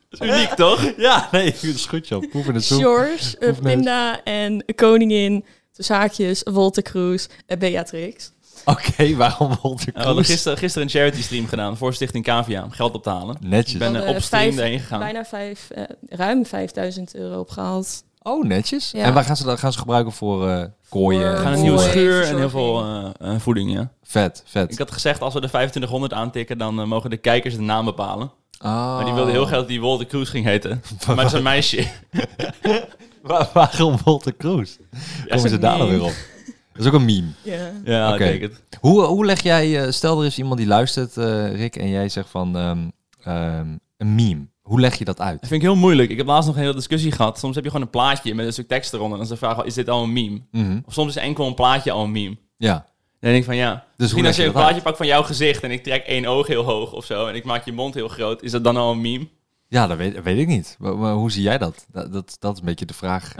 Uniek, 0.21 0.49
toch? 0.49 0.93
Ja, 0.97 1.27
nee, 1.31 1.51
dat 1.51 1.63
is 1.63 1.85
goed, 1.85 2.07
joh. 2.07 2.29
Poep 2.31 2.45
in 2.45 2.53
de 2.53 2.59
soep. 2.59 2.79
George. 2.81 3.53
Pinda 3.61 4.23
en 4.23 4.65
Koningin, 4.75 5.45
tussen 5.71 5.95
haakjes, 5.95 6.41
Wolter 6.43 6.83
Kroes 6.83 7.27
en 7.45 7.59
Beatrix. 7.59 8.31
Oké, 8.73 9.15
waarom 9.15 9.49
Walter 9.61 9.85
We 9.85 9.91
hadden 9.99 10.13
Kroes? 10.13 10.27
gisteren, 10.27 10.57
gisteren 10.57 10.87
een 10.87 10.93
charity 10.93 11.21
stream 11.21 11.47
gedaan 11.47 11.77
voor 11.77 11.93
Stichting 11.93 12.23
Cavia 12.23 12.63
om 12.63 12.71
geld 12.71 12.93
op 12.93 13.03
te 13.03 13.09
halen. 13.09 13.37
Netjes. 13.39 13.73
Ik 13.73 13.79
ben 13.79 14.03
eh, 14.05 14.09
op 14.15 14.21
stream 14.21 14.57
erheen 14.57 14.79
gegaan. 14.79 14.99
Bijna 14.99 15.25
vijf, 15.25 15.69
eh, 15.69 15.83
ruim 16.09 16.45
5000 16.45 17.15
euro 17.15 17.39
opgehaald. 17.39 18.03
Oh, 18.21 18.43
netjes. 18.43 18.91
Ja. 18.91 19.03
En 19.03 19.13
waar 19.13 19.23
gaan 19.23 19.35
ze 19.37 19.43
dat 19.43 19.59
gaan 19.59 19.71
ze 19.73 19.79
gebruiken 19.79 20.13
voor 20.13 20.49
eh 20.49 20.63
kooien? 20.89 21.21
Voor- 21.21 21.31
We 21.31 21.37
gaan 21.37 21.53
een 21.53 21.61
nieuwe 21.61 21.79
schuur 21.79 22.23
en 22.23 22.37
heel 22.37 22.49
veel 22.49 22.81
eh, 22.83 23.33
eh, 23.33 23.39
voeding, 23.39 23.71
ja. 23.73 23.91
Vet, 24.03 24.43
vet. 24.45 24.71
Ik 24.71 24.77
had 24.77 24.91
gezegd, 24.91 25.21
als 25.21 25.33
we 25.33 25.41
de 25.41 25.47
2500 25.47 26.13
aantikken, 26.13 26.57
dan 26.57 26.87
mogen 26.87 27.09
de 27.09 27.17
kijkers 27.17 27.55
de 27.55 27.61
naam 27.61 27.85
bepalen. 27.85 28.31
Ah. 28.57 28.95
Maar 28.95 29.05
die 29.05 29.13
wilde 29.13 29.31
heel 29.31 29.45
graag 29.45 29.59
dat 29.59 29.67
die 29.67 29.81
Walter 29.81 30.05
Cruz 30.05 30.29
ging 30.29 30.45
heten. 30.45 30.81
maar 31.07 31.15
dat 31.15 31.25
is 31.25 31.31
een 31.33 31.43
meisje. 31.43 31.87
Waar- 33.21 33.49
waarom 33.53 33.97
Walter 34.03 34.33
Kroes? 34.33 34.77
Komen 35.27 35.49
ze 35.49 35.57
daar 35.59 35.77
nou 35.77 35.89
weer 35.89 36.03
op? 36.03 36.13
Dat 36.75 36.85
is 36.85 36.91
ook 36.91 36.99
een 36.99 37.05
meme. 37.05 37.27
Ja. 37.43 37.71
Ja, 37.85 38.13
Oké. 38.13 38.23
ik 38.23 38.39
denk 38.39 38.51
het. 38.51 38.79
Hoe, 38.79 39.01
hoe 39.03 39.25
leg 39.25 39.41
jij, 39.41 39.83
eh, 39.83 39.91
stel 39.91 40.19
er 40.19 40.25
is 40.25 40.37
iemand 40.37 40.57
die 40.57 40.67
luistert, 40.67 41.17
eh, 41.17 41.55
Rick, 41.55 41.75
en 41.75 41.89
jij 41.89 42.09
zegt 42.09 42.29
van 42.29 42.57
ehm, 42.57 42.87
ehm, 43.23 43.67
een 43.97 44.15
meme. 44.15 44.47
Hoe 44.61 44.79
leg 44.79 44.97
je 44.97 45.05
dat 45.05 45.19
uit? 45.21 45.39
Dat 45.39 45.49
vind 45.49 45.61
ik 45.61 45.67
heel 45.67 45.77
moeilijk. 45.77 46.09
Ik 46.09 46.17
heb 46.17 46.25
laatst 46.27 46.47
nog 46.47 46.55
een 46.55 46.61
hele 46.61 46.75
discussie 46.75 47.11
gehad. 47.11 47.39
Soms 47.39 47.55
heb 47.55 47.63
je 47.63 47.69
gewoon 47.69 47.85
een 47.85 47.91
plaatje 47.91 48.35
met 48.35 48.45
een 48.45 48.53
stuk 48.53 48.67
tekst 48.67 48.93
eronder. 48.93 49.19
En 49.19 49.25
dan 49.25 49.33
de 49.33 49.45
vraag, 49.45 49.63
is 49.63 49.73
dit 49.73 49.89
al 49.89 50.03
een 50.03 50.13
meme? 50.13 50.41
Mhm. 50.51 50.79
Of 50.85 50.93
soms 50.93 51.15
is 51.15 51.21
enkel 51.21 51.47
een 51.47 51.53
plaatje 51.53 51.91
al 51.91 52.03
een 52.03 52.11
meme. 52.11 52.37
Ja. 52.57 52.73
Dan 53.19 53.29
denk 53.33 53.35
ik 53.37 53.43
van 53.43 53.55
ja. 53.55 53.73
Dus 53.73 53.81
hoe 53.85 53.85
Misschien 53.97 54.25
als 54.25 54.35
je 54.35 54.41
je 54.41 54.47
een 54.47 54.53
plaatje 54.53 54.73
uit? 54.73 54.83
pakt 54.83 54.97
van 54.97 55.07
jouw 55.07 55.23
gezicht 55.23 55.63
en 55.63 55.71
ik 55.71 55.83
trek 55.83 56.05
één 56.05 56.25
oog 56.25 56.47
heel 56.47 56.63
hoog 56.63 56.91
of 56.93 57.05
zo. 57.05 57.27
En 57.27 57.35
ik 57.35 57.43
maak 57.43 57.65
je 57.65 57.71
mond 57.71 57.93
heel 57.93 58.07
groot. 58.07 58.43
Is 58.43 58.51
dat 58.51 58.63
dan 58.63 58.77
al 58.77 58.91
een 58.91 59.01
meme? 59.01 59.27
Ja, 59.67 59.87
dat 59.87 59.97
weet, 59.97 60.23
weet 60.23 60.37
ik 60.37 60.47
niet. 60.47 60.75
Maar, 60.79 60.97
maar 60.97 61.13
hoe 61.13 61.31
zie 61.31 61.41
jij 61.41 61.57
dat? 61.57 61.85
dat? 61.91 62.11
Dat 62.13 62.35
dat 62.39 62.53
is 62.53 62.59
een 62.59 62.65
beetje 62.65 62.85
de 62.85 62.93
vraag. 62.93 63.33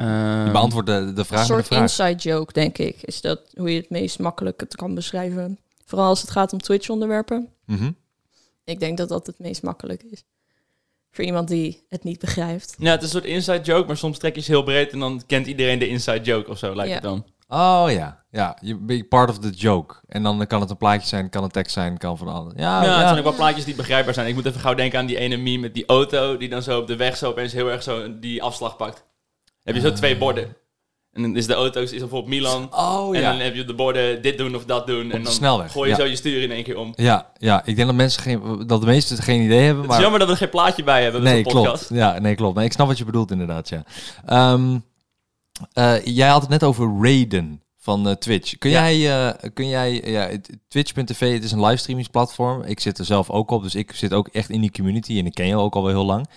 Je 0.46 0.50
beantwoordt 0.52 0.88
de, 0.88 1.14
de 1.14 1.26
vraag 1.26 1.40
Een 1.40 1.46
soort 1.46 1.66
vraag. 1.68 1.82
inside 1.82 2.16
joke, 2.30 2.54
denk 2.54 2.78
ik. 2.78 3.02
Is 3.02 3.22
dat 3.22 3.42
hoe 3.56 3.72
je 3.74 3.80
het 3.80 3.90
meest 3.90 4.20
makkelijk 4.20 4.60
het 4.60 4.76
kan 4.76 4.96
beschrijven. 4.96 5.60
Vooral 5.86 6.08
als 6.08 6.22
het 6.22 6.30
gaat 6.32 6.54
om 6.54 6.62
Twitch-onderwerpen. 6.62 7.50
Mhm. 7.66 7.92
Ik 8.64 8.80
denk 8.80 8.98
dat 8.98 9.10
dat 9.10 9.28
het 9.28 9.40
meest 9.40 9.64
makkelijk 9.64 10.04
is. 10.04 10.24
Voor 11.12 11.24
iemand 11.24 11.48
die 11.48 11.84
het 11.90 12.04
niet 12.04 12.20
begrijpt. 12.20 12.76
Ja, 12.78 12.92
het 12.92 13.00
is 13.02 13.14
een 13.14 13.22
soort 13.22 13.32
inside 13.34 13.62
joke, 13.62 13.88
maar 13.88 13.98
soms 13.98 14.18
trek 14.18 14.36
je 14.36 14.42
ze 14.42 14.52
heel 14.52 14.64
breed 14.64 14.92
en 14.92 15.00
dan 15.00 15.22
kent 15.28 15.48
iedereen 15.48 15.80
de 15.80 15.88
inside 15.88 16.22
joke 16.22 16.50
of 16.50 16.58
zo, 16.58 16.76
lijkt 16.76 16.90
Ja. 16.90 16.96
het 16.96 17.04
dan. 17.04 17.26
Oh 17.48 17.86
ja, 17.88 18.24
ja. 18.32 18.58
Je 18.62 18.76
bent 18.78 19.10
part 19.10 19.30
of 19.30 19.40
the 19.40 19.50
joke. 19.50 19.96
En 20.08 20.24
dan 20.24 20.48
kan 20.48 20.62
het 20.62 20.70
een 20.70 20.78
plaatje 20.78 21.08
zijn, 21.08 21.30
kan 21.30 21.44
een 21.44 21.50
tekst 21.50 21.74
zijn, 21.74 21.98
kan 21.98 22.18
van 22.18 22.28
alles. 22.28 22.54
Ja, 22.56 22.84
Ja, 22.84 22.90
ja. 22.90 22.98
het 22.98 23.06
zijn 23.06 23.18
ook 23.18 23.24
wel 23.24 23.34
plaatjes 23.36 23.66
die 23.66 23.76
begrijpbaar 23.76 24.14
zijn. 24.14 24.28
Ik 24.28 24.36
moet 24.36 24.46
even 24.46 24.60
gauw 24.60 24.74
denken 24.74 25.00
aan 25.00 25.06
die 25.06 25.18
ene 25.18 25.38
meme 25.38 25.58
met 25.62 25.74
die 25.74 25.86
auto 25.86 26.38
die 26.38 26.50
dan 26.50 26.62
zo 26.62 26.80
op 26.80 26.88
de 26.88 26.96
weg 26.96 27.18
zo 27.18 27.30
opeens 27.30 27.54
heel 27.54 27.72
erg 27.72 27.84
zo 27.84 28.20
die 28.20 28.44
afslag 28.44 28.76
pakt. 28.78 29.04
Heb 29.64 29.76
je 29.76 29.82
zo 29.82 29.92
twee 29.94 30.18
borden. 30.18 30.56
En 31.12 31.22
dan 31.22 31.36
is 31.36 31.48
de 31.48 31.54
auto 31.54 31.82
is 31.82 31.90
bijvoorbeeld 31.92 32.28
Milan. 32.28 32.74
Oh 32.76 33.16
en 33.16 33.22
ja. 33.22 33.32
dan 33.32 33.40
heb 33.40 33.56
je 33.56 33.62
op 33.62 33.68
de 33.68 33.74
borden 33.74 34.22
dit 34.22 34.38
doen 34.38 34.56
of 34.56 34.66
dat 34.66 34.88
doen. 34.88 35.12
en 35.12 35.24
dan 35.24 35.32
snelweg, 35.34 35.72
gooi 35.72 35.90
je 35.90 35.96
ja. 35.96 36.02
zo 36.02 36.08
je 36.10 36.16
stuur 36.16 36.42
in 36.42 36.52
één 36.52 36.64
keer 36.64 36.78
om. 36.78 36.94
Ja, 36.96 37.32
ja, 37.38 37.62
ik 37.66 37.76
denk 37.76 37.88
dat 37.88 37.96
mensen 37.98 38.22
geen, 38.22 38.64
dat 38.68 38.80
de 38.82 38.88
meesten 38.88 39.18
geen 39.18 39.42
idee 39.42 39.62
hebben. 39.64 39.78
Het 39.78 39.88
Maar 39.88 39.98
is 39.98 40.02
jammer 40.04 40.20
dat 40.20 40.28
we 40.28 40.34
er 40.34 40.40
geen 40.40 40.50
plaatje 40.50 40.84
bij 40.84 41.04
hebben 41.04 41.24
nee, 41.24 41.44
podcast. 41.44 41.88
klopt. 41.88 42.02
Ja, 42.02 42.20
nee, 42.20 42.36
klopt. 42.36 42.56
Nee, 42.56 42.66
ik 42.66 42.72
snap 42.72 42.88
wat 42.88 42.98
je 42.98 43.06
bedoelt 43.06 43.32
inderdaad, 43.32 43.70
ja. 43.70 43.84
Ehm, 44.26 44.74
Eh, 44.74 44.76
jij 46.04 46.28
had 46.28 46.42
het 46.42 46.50
net 46.50 46.64
over 46.64 47.02
Raiden 47.02 47.62
van 47.78 48.08
eh, 48.08 48.16
Twitch. 48.16 48.58
Kun 48.58 48.70
Ja. 48.70 48.92
jij, 48.92 49.28
eh, 49.28 49.50
kun 49.54 49.68
jij 49.68 50.02
ja, 50.06 50.30
Twitch.tv, 50.68 51.34
het 51.34 51.44
is 51.44 51.52
een 51.52 51.66
livestreamingsplatform. 51.66 52.62
Ik 52.62 52.80
zit 52.80 52.98
er 52.98 53.06
zelf 53.06 53.30
ook 53.30 53.52
op, 53.52 53.64
dus 53.64 53.76
ik 53.76 53.92
zit 53.92 54.14
ook 54.14 54.28
echt 54.28 54.50
in 54.50 54.62
die 54.62 54.72
community 54.72 55.20
en 55.20 55.26
ik 55.26 55.34
ken 55.34 55.48
jou 55.48 55.62
ook 55.62 55.76
al 55.76 55.84
wel 55.84 55.92
heel 55.92 56.06
lang. 56.06 56.28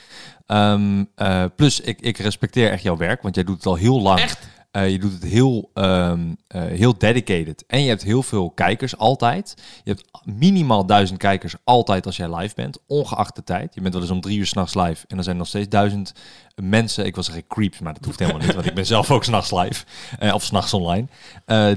Ehm, 0.46 1.04
eh, 1.14 1.44
plus, 1.56 1.80
ik, 1.80 2.00
ik 2.00 2.18
respecteer 2.18 2.70
echt 2.70 2.82
jouw 2.82 2.96
werk, 2.96 3.22
want 3.22 3.34
jij 3.34 3.44
doet 3.44 3.56
het 3.56 3.66
al 3.66 3.75
heel 3.75 4.00
lang. 4.00 4.18
Echt? 4.20 4.48
Eh, 4.70 4.90
je 4.90 4.98
doet 4.98 5.12
het 5.12 5.22
heel, 5.22 5.70
ehm, 5.75 6.34
eh, 6.46 6.62
heel 6.62 6.98
dedicated. 6.98 7.64
En 7.66 7.82
je 7.82 7.88
hebt 7.88 8.02
heel 8.02 8.22
veel 8.22 8.50
kijkers 8.50 8.96
altijd. 8.96 9.54
Je 9.84 9.90
hebt 9.90 10.04
minimaal 10.25 10.87
duizend 10.87 11.18
kijkers 11.18 11.54
altijd 11.64 12.06
als 12.06 12.16
jij 12.16 12.37
live 12.37 12.54
bent, 12.54 12.78
ongeacht 12.87 13.37
de 13.37 13.44
tijd. 13.44 13.75
Je 13.75 13.80
bent 13.80 13.92
wel 13.92 14.02
eens 14.02 14.12
om 14.12 14.20
drie 14.20 14.38
uur 14.38 14.46
s'nachts 14.46 14.75
live 14.75 15.04
en 15.06 15.18
er 15.18 15.25
zijn 15.25 15.37
nog 15.37 15.46
steeds 15.46 15.68
duizend 15.68 16.12
mensen, 16.54 17.06
ik 17.06 17.14
wil 17.14 17.25
zeggen 17.25 17.46
creeps, 17.46 17.78
maar 17.78 17.94
dat 17.94 18.04
hoeft 18.04 18.18
helemaal 18.18 18.40
niet, 18.40 18.54
want 18.54 18.66
ik 18.66 18.75
ben 18.75 18.87
zelf 18.96 19.10
ook 19.10 19.25
s'nachts 19.25 19.50
live, 19.50 19.84
eh, 20.18 20.34
of 20.34 20.44
s'nachts 20.44 20.75
online, 20.75 21.06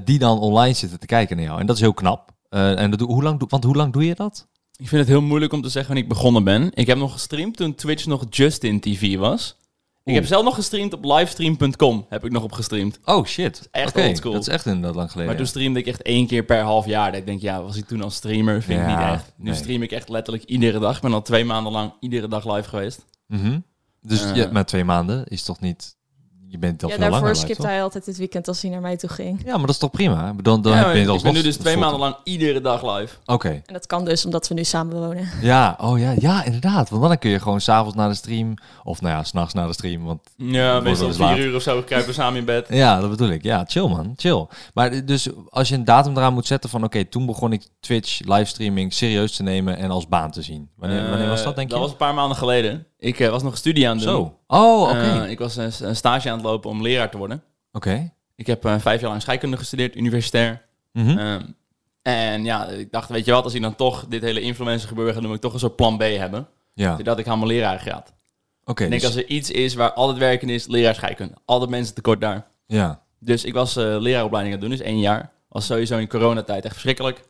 die 0.04 0.20
dan 0.20 0.40
online 0.40 0.74
zitten 0.74 1.00
te 1.00 1.06
kijken 1.06 1.36
naar 1.36 1.46
jou. 1.46 1.60
En 1.60 1.66
dat 1.66 1.76
is 1.76 1.82
heel 1.82 1.94
knap. 1.94 2.32
En 2.50 2.92
dat 2.92 3.00
hoe 3.00 3.24
lang, 3.24 3.50
want 3.50 3.64
hoe 3.64 3.76
lang 3.76 3.94
doe 3.94 4.06
je 4.06 4.16
dat? 4.16 4.48
Ik 4.76 4.88
vind 4.88 5.02
het 5.02 5.10
heel 5.10 5.22
moeilijk 5.22 5.54
om 5.54 5.62
te 5.62 5.70
zeggen 5.70 5.94
wanneer 5.94 6.12
ik 6.12 6.16
begonnen 6.18 6.44
ben. 6.44 6.72
Ik 6.74 6.88
heb 6.88 6.98
nog 6.98 7.12
gestreamd 7.12 7.58
toen 7.58 7.76
Twitch 7.76 8.06
nog 8.06 8.26
Justin 8.30 8.80
TV 8.80 9.18
was. 9.18 9.56
Ik 10.04 10.14
heb 10.14 10.26
zelf 10.26 10.44
nog 10.44 10.56
gestreamd 10.56 10.94
op 10.94 11.04
livestream.com. 11.04 12.06
Heb 12.10 12.26
ik 12.26 12.32
nog 12.32 12.44
op 12.44 12.52
gestreamd. 12.52 13.00
Oh 13.06 13.26
shit. 13.26 13.68
Echt 13.72 13.96
Oké, 13.96 14.08
oldschool. 14.08 14.32
Dat 14.32 14.42
is 14.42 14.48
echt 14.48 14.66
inderdaad 14.66 14.96
lang 14.96 15.08
geleden. 15.12 15.30
Maar 15.32 15.42
toen 15.42 15.50
streamde 15.50 15.80
ik 15.80 15.88
echt 15.88 16.02
één 16.02 16.28
keer 16.28 16.44
per 16.44 16.62
half 16.62 16.86
jaar. 16.86 17.12
Dat 17.12 17.20
ik 17.20 17.26
denk, 17.26 17.42
ja, 17.42 17.62
was 17.62 17.76
ik 17.76 17.86
toen 17.86 18.02
als 18.02 18.16
streamer? 18.16 18.62
Vind 18.62 18.80
ik 18.82 18.88
niet 18.88 18.98
echt. 18.98 19.34
Nu 19.38 19.50
nee. 19.50 19.54
stream 19.54 19.82
ik 19.82 19.92
echt 19.92 20.10
letterlijk 20.10 20.46
iedere 20.46 20.80
dag. 20.80 20.96
Ik 20.96 21.02
ben 21.02 21.14
al 21.14 21.22
twee 21.22 21.46
maanden 21.46 21.72
lang 21.72 21.94
iedere 22.00 22.28
dag 22.28 22.56
live 22.56 22.70
geweest. 22.70 23.06
Mhm. 23.28 23.60
Dus 24.02 24.24
Eh. 24.24 24.36
ja, 24.36 24.50
maar 24.52 24.66
twee 24.66 24.84
maanden 24.84 25.26
is 25.26 25.44
toch 25.44 25.60
niet... 25.60 25.96
Je 26.52 26.58
bent 26.58 26.84
al 26.84 26.90
Ja, 26.90 26.96
veel 26.96 27.04
langer 27.04 27.12
daarvoor 27.22 27.30
live, 27.30 27.42
skipte 27.46 27.62
toch? 27.62 27.72
hij 27.72 27.84
altijd 27.84 28.06
het 28.06 28.18
weekend 28.18 28.48
als 28.48 28.62
hij 28.62 28.72
naar 28.72 28.82
mij 28.82 28.98
toe 28.98 29.10
ging. 29.10 29.42
Ja, 29.46 29.52
maar 29.52 29.60
dat 29.62 29.70
is 29.70 29.78
toch 29.78 29.92
prima? 29.92 30.34
Dan 30.42 30.60
Ja, 30.64 30.72
heb 30.72 30.84
je 30.86 30.92
het 30.92 30.98
ik 30.98 31.08
alsnog- 31.08 31.22
ben 31.22 31.34
nu 31.34 31.42
dus 31.42 31.54
dat 31.58 31.66
twee 31.66 31.78
maanden 31.78 32.00
lang 32.00 32.16
iedere 32.24 32.62
dag 32.62 32.98
live. 32.98 33.16
Oké. 33.26 33.50
En 33.50 33.74
dat 33.74 33.86
kan 33.88 34.06
dus 34.06 34.26
omdat 34.26 34.48
we 34.48 34.54
nu 34.54 34.64
samen 34.64 34.96
wonen. 35.00 35.30
Ja, 35.42 35.78
oh 35.82 36.00
ja, 36.00 36.14
ja, 36.20 36.44
inderdaad. 36.44 36.90
Want 36.90 37.02
dan 37.04 37.18
kun 37.18 37.30
je 37.30 37.40
gewoon 37.40 37.62
s'avonds 37.62 37.96
naar 37.96 38.10
de 38.10 38.16
stream, 38.16 38.54
of 38.84 39.02
nou 39.02 39.14
ja, 39.16 39.24
s'nachts 39.24 39.54
naar 39.54 39.68
de 39.68 39.74
stream. 39.74 40.04
Want 40.04 40.22
Ja, 40.38 40.80
meestal 40.80 41.14
wel 41.18 41.28
vier 41.36 41.46
uur 41.46 41.56
of 41.56 41.62
zo 41.62 41.82
kruipen 41.82 42.10
we 42.10 42.16
samen 42.16 42.40
in 42.40 42.46
bed. 42.46 42.66
ja, 42.70 43.00
dat 43.00 43.10
bedoel 43.10 43.30
ik. 43.30 43.44
Ja, 43.44 43.64
chill 43.68 43.88
man, 43.88 44.14
chill. 44.16 44.48
Maar 44.74 45.06
dus 45.06 45.28
als 45.50 45.70
je 45.70 45.76
een 45.76 45.86
datum 45.86 46.18
eraan 46.18 46.34
moet 46.34 46.48
zetten 46.48 46.70
van, 46.70 46.84
oké, 46.84 47.06
toen 47.06 47.26
begon 47.26 47.54
ik 47.54 47.68
Twitch 47.80 48.20
livestreaming 48.26 48.94
serieus 48.94 49.36
te 49.36 49.44
nemen 49.44 49.78
en 49.78 49.92
als 49.92 50.08
baan 50.08 50.32
te 50.32 50.42
zien. 50.42 50.70
Wanneer, 50.78 51.10
wanneer 51.10 51.28
was 51.30 51.44
dat, 51.44 51.56
denk 51.56 51.68
dat 51.70 51.78
je? 51.78 51.84
was 51.84 51.92
een 51.92 51.98
paar 51.98 52.14
maanden 52.14 52.38
geleden. 52.38 52.86
Ik 53.02 53.20
eh, 53.20 53.30
was 53.30 53.44
nog 53.44 53.52
een 53.52 53.58
studie 53.58 53.90
aan 53.90 53.98
het 53.98 54.06
doen. 54.06 54.16
Zo. 54.16 54.38
Oh, 54.48 54.82
oké. 54.82 55.00
Eh, 55.00 55.30
ik 55.30 55.40
was 55.40 55.56
een, 55.56 55.72
een 55.80 55.96
stage 55.96 56.30
aan 56.30 56.38
het 56.38 56.46
lopen 56.46 56.70
om 56.70 56.82
leraar 56.82 57.12
te 57.12 57.18
worden. 57.18 57.44
Oké. 57.72 58.12
Ik 58.36 58.48
heb 58.48 58.66
eh, 58.66 58.80
vijf 58.80 59.02
jaar 59.02 59.10
lang 59.10 59.22
scheikunde 59.22 59.58
gestudeerd, 59.58 59.96
universitair. 59.96 60.62
Mhm. 60.92 61.18
Ehm, 61.18 61.42
en 62.02 62.44
ja, 62.44 62.68
ik 62.68 62.92
dacht, 62.92 63.10
weet 63.10 63.26
je 63.26 63.32
wat, 63.32 63.44
als 63.44 63.54
ik 63.54 63.62
dan 63.62 63.76
toch 63.76 64.06
dit 64.08 64.22
hele 64.22 64.42
influencer 64.42 64.88
gebeuren 64.88 65.14
ga 65.14 65.20
doen, 65.20 65.28
moet 65.28 65.38
ik 65.38 65.44
toch 65.44 65.54
een 65.54 65.60
soort 65.60 65.76
plan 65.76 65.98
B 65.98 66.02
hebben. 66.02 66.48
Ja, 66.74 66.94
oké. 66.94 67.04
Dat 67.04 67.20
ik 67.20 67.26
helemaal 67.26 67.48
leraar 67.48 67.80
ga. 67.80 68.04
dus- 68.04 68.86
ik 68.86 68.92
denk 68.92 69.04
als 69.04 69.16
er 69.16 69.28
iets 69.28 69.52
is 69.52 69.74
waar 69.74 69.94
altijd 69.94 70.18
werken 70.18 70.50
is, 70.50 70.68
leraar 70.68 70.96
scheikunde. 70.96 71.34
Altijd 71.46 71.70
mensen 71.70 71.96
tekort 71.96 72.22
daar. 72.22 72.48
Ja, 72.66 73.02
Dus 73.20 73.44
ik 73.46 73.54
was 73.54 73.76
eh 73.76 73.84
leraaropleiding 73.84 74.56
aan 74.56 74.62
het 74.62 74.70
doen, 74.70 74.78
dus 74.80 74.88
één 74.88 75.00
jaar. 75.00 75.32
Was 75.50 75.66
sowieso 75.66 75.98
in 75.98 76.08
coronatijd 76.08 76.64
echt 76.64 76.74
verschrikkelijk. 76.74 77.22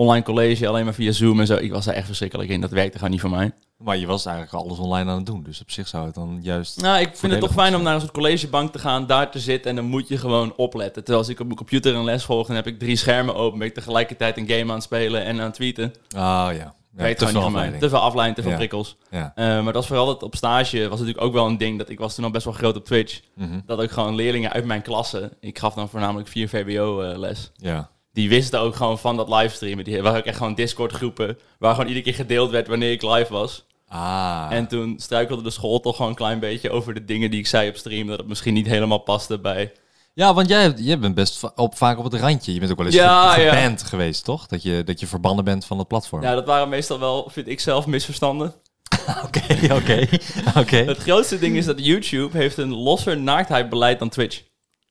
Online 0.00 0.24
college, 0.24 0.68
alleen 0.68 0.84
maar 0.84 0.94
via 0.94 1.12
Zoom 1.12 1.40
en 1.40 1.46
zo. 1.46 1.56
Ik 1.56 1.72
was 1.72 1.84
daar 1.84 1.94
echt 1.94 2.06
verschrikkelijk 2.06 2.50
in. 2.50 2.60
Dat 2.60 2.70
werkte 2.70 2.96
gewoon 2.96 3.10
niet 3.10 3.20
voor 3.20 3.30
mij. 3.30 3.52
maar 3.76 3.96
je 3.96 4.06
was 4.06 4.26
eigenlijk 4.26 4.64
alles 4.64 4.78
online 4.78 5.10
aan 5.10 5.16
het 5.16 5.26
doen. 5.26 5.42
Dus 5.42 5.60
op 5.60 5.70
zich 5.70 5.88
zou 5.88 6.06
het 6.06 6.14
dan 6.14 6.38
juist... 6.42 6.80
Nou, 6.80 7.00
ik 7.00 7.16
vind 7.16 7.32
het 7.32 7.40
toch 7.40 7.52
fijn 7.52 7.74
om 7.74 7.82
naar 7.82 7.94
een 7.94 8.00
soort 8.00 8.12
collegebank 8.12 8.72
te 8.72 8.78
gaan, 8.78 9.06
daar 9.06 9.30
te 9.30 9.38
zitten 9.38 9.70
en 9.70 9.76
dan 9.76 9.84
moet 9.84 10.08
je 10.08 10.18
gewoon 10.18 10.52
opletten. 10.56 11.04
Terwijl 11.04 11.18
als 11.18 11.28
ik 11.28 11.38
op 11.40 11.44
mijn 11.44 11.56
computer 11.58 11.94
een 11.94 12.04
les 12.04 12.24
volg, 12.24 12.46
dan 12.46 12.56
heb 12.56 12.66
ik 12.66 12.78
drie 12.78 12.96
schermen 12.96 13.34
open, 13.34 13.58
ben 13.58 13.68
ik 13.68 13.74
tegelijkertijd 13.74 14.36
een 14.36 14.48
game 14.48 14.62
aan 14.62 14.74
het 14.74 14.82
spelen 14.82 15.24
en 15.24 15.38
aan 15.38 15.44
het 15.44 15.54
tweeten. 15.54 15.92
Ah 16.08 16.20
ja. 16.20 16.52
ja 16.52 16.74
Weet 16.90 17.18
te 17.18 17.26
veel 17.26 17.42
afleiding. 17.42 17.80
Te 17.82 17.88
veel 17.88 17.98
afleiding, 17.98 18.36
te 18.36 18.42
veel 18.42 18.50
Ja. 18.52 18.56
prikkels. 18.56 18.96
Ja. 19.10 19.32
Eh, 19.34 19.44
maar 19.44 19.64
dat 19.64 19.74
was 19.74 19.86
vooral 19.86 20.06
dat 20.06 20.22
op 20.22 20.34
stage 20.36 20.88
was 20.88 20.98
natuurlijk 20.98 21.24
ook 21.26 21.32
wel 21.32 21.46
een 21.46 21.58
ding. 21.58 21.78
Dat 21.78 21.88
ik 21.88 21.98
was 21.98 22.14
toen 22.14 22.24
al 22.24 22.30
best 22.30 22.44
wel 22.44 22.54
groot 22.54 22.76
op 22.76 22.84
Twitch. 22.84 23.20
Mhm. 23.34 23.60
Dat 23.66 23.80
ook 23.80 23.90
gewoon 23.90 24.14
leerlingen 24.14 24.52
uit 24.52 24.64
mijn 24.64 24.82
klasse, 24.82 25.32
ik 25.40 25.58
gaf 25.58 25.74
dan 25.74 25.88
voornamelijk 25.88 26.28
4 26.28 26.48
VWO 26.48 27.00
eh, 27.00 27.18
les. 27.18 27.50
Ja. 27.56 27.90
Die 28.12 28.28
wisten 28.28 28.60
ook 28.60 28.76
gewoon 28.76 28.98
van 28.98 29.16
dat 29.16 29.28
livestreamen. 29.28 29.84
Die 29.84 30.02
waren 30.02 30.18
ook 30.18 30.24
echt 30.26 30.36
gewoon 30.36 30.54
Discord 30.54 30.92
groepen. 30.92 31.38
Waar 31.58 31.70
gewoon 31.74 31.86
iedere 31.88 32.04
keer 32.04 32.14
gedeeld 32.14 32.50
werd 32.50 32.68
wanneer 32.68 32.90
ik 32.92 33.02
live 33.02 33.32
was. 33.32 33.64
Ah. 33.88 34.46
En 34.50 34.66
toen 34.66 34.94
struikelde 34.98 35.42
de 35.42 35.50
school 35.50 35.80
toch 35.80 35.96
gewoon 35.96 36.10
een 36.10 36.16
klein 36.16 36.38
beetje 36.40 36.70
over 36.70 36.94
de 36.94 37.04
dingen 37.04 37.30
die 37.30 37.40
ik 37.40 37.46
zei 37.46 37.68
op 37.68 37.76
stream. 37.76 38.06
Dat 38.06 38.18
het 38.18 38.28
misschien 38.28 38.54
niet 38.54 38.66
helemaal 38.66 38.98
paste 38.98 39.38
bij. 39.38 39.72
Ja, 40.14 40.34
want 40.34 40.48
jij, 40.48 40.72
jij 40.76 40.98
bent 40.98 41.14
best 41.14 41.42
op, 41.54 41.76
vaak 41.76 41.98
op 41.98 42.04
het 42.04 42.14
randje. 42.14 42.52
Je 42.52 42.58
bent 42.58 42.70
ook 42.70 42.76
wel 42.76 42.86
eens 42.86 42.94
Ja, 42.94 43.32
ge- 43.32 43.40
ja. 43.40 43.54
geband 43.54 43.82
geweest, 43.82 44.24
toch? 44.24 44.46
Dat 44.46 44.62
je, 44.62 44.82
dat 44.84 45.00
je 45.00 45.06
verbannen 45.06 45.44
bent 45.44 45.64
van 45.64 45.78
het 45.78 45.88
platform. 45.88 46.22
Ja, 46.22 46.34
dat 46.34 46.46
waren 46.46 46.68
meestal 46.68 46.98
wel, 46.98 47.28
vind 47.32 47.48
ik 47.48 47.60
zelf, 47.60 47.86
misverstanden. 47.86 48.54
Oké, 49.26 49.74
oké, 49.74 50.06
oké. 50.56 50.76
Het 50.76 50.98
grootste 50.98 51.38
ding 51.38 51.56
is 51.56 51.64
dat 51.64 51.84
YouTube 51.84 52.38
heeft 52.38 52.56
een 52.56 52.74
losser 52.74 53.18
naaktheidbeleid 53.20 53.98
dan 53.98 54.08
Twitch. 54.08 54.42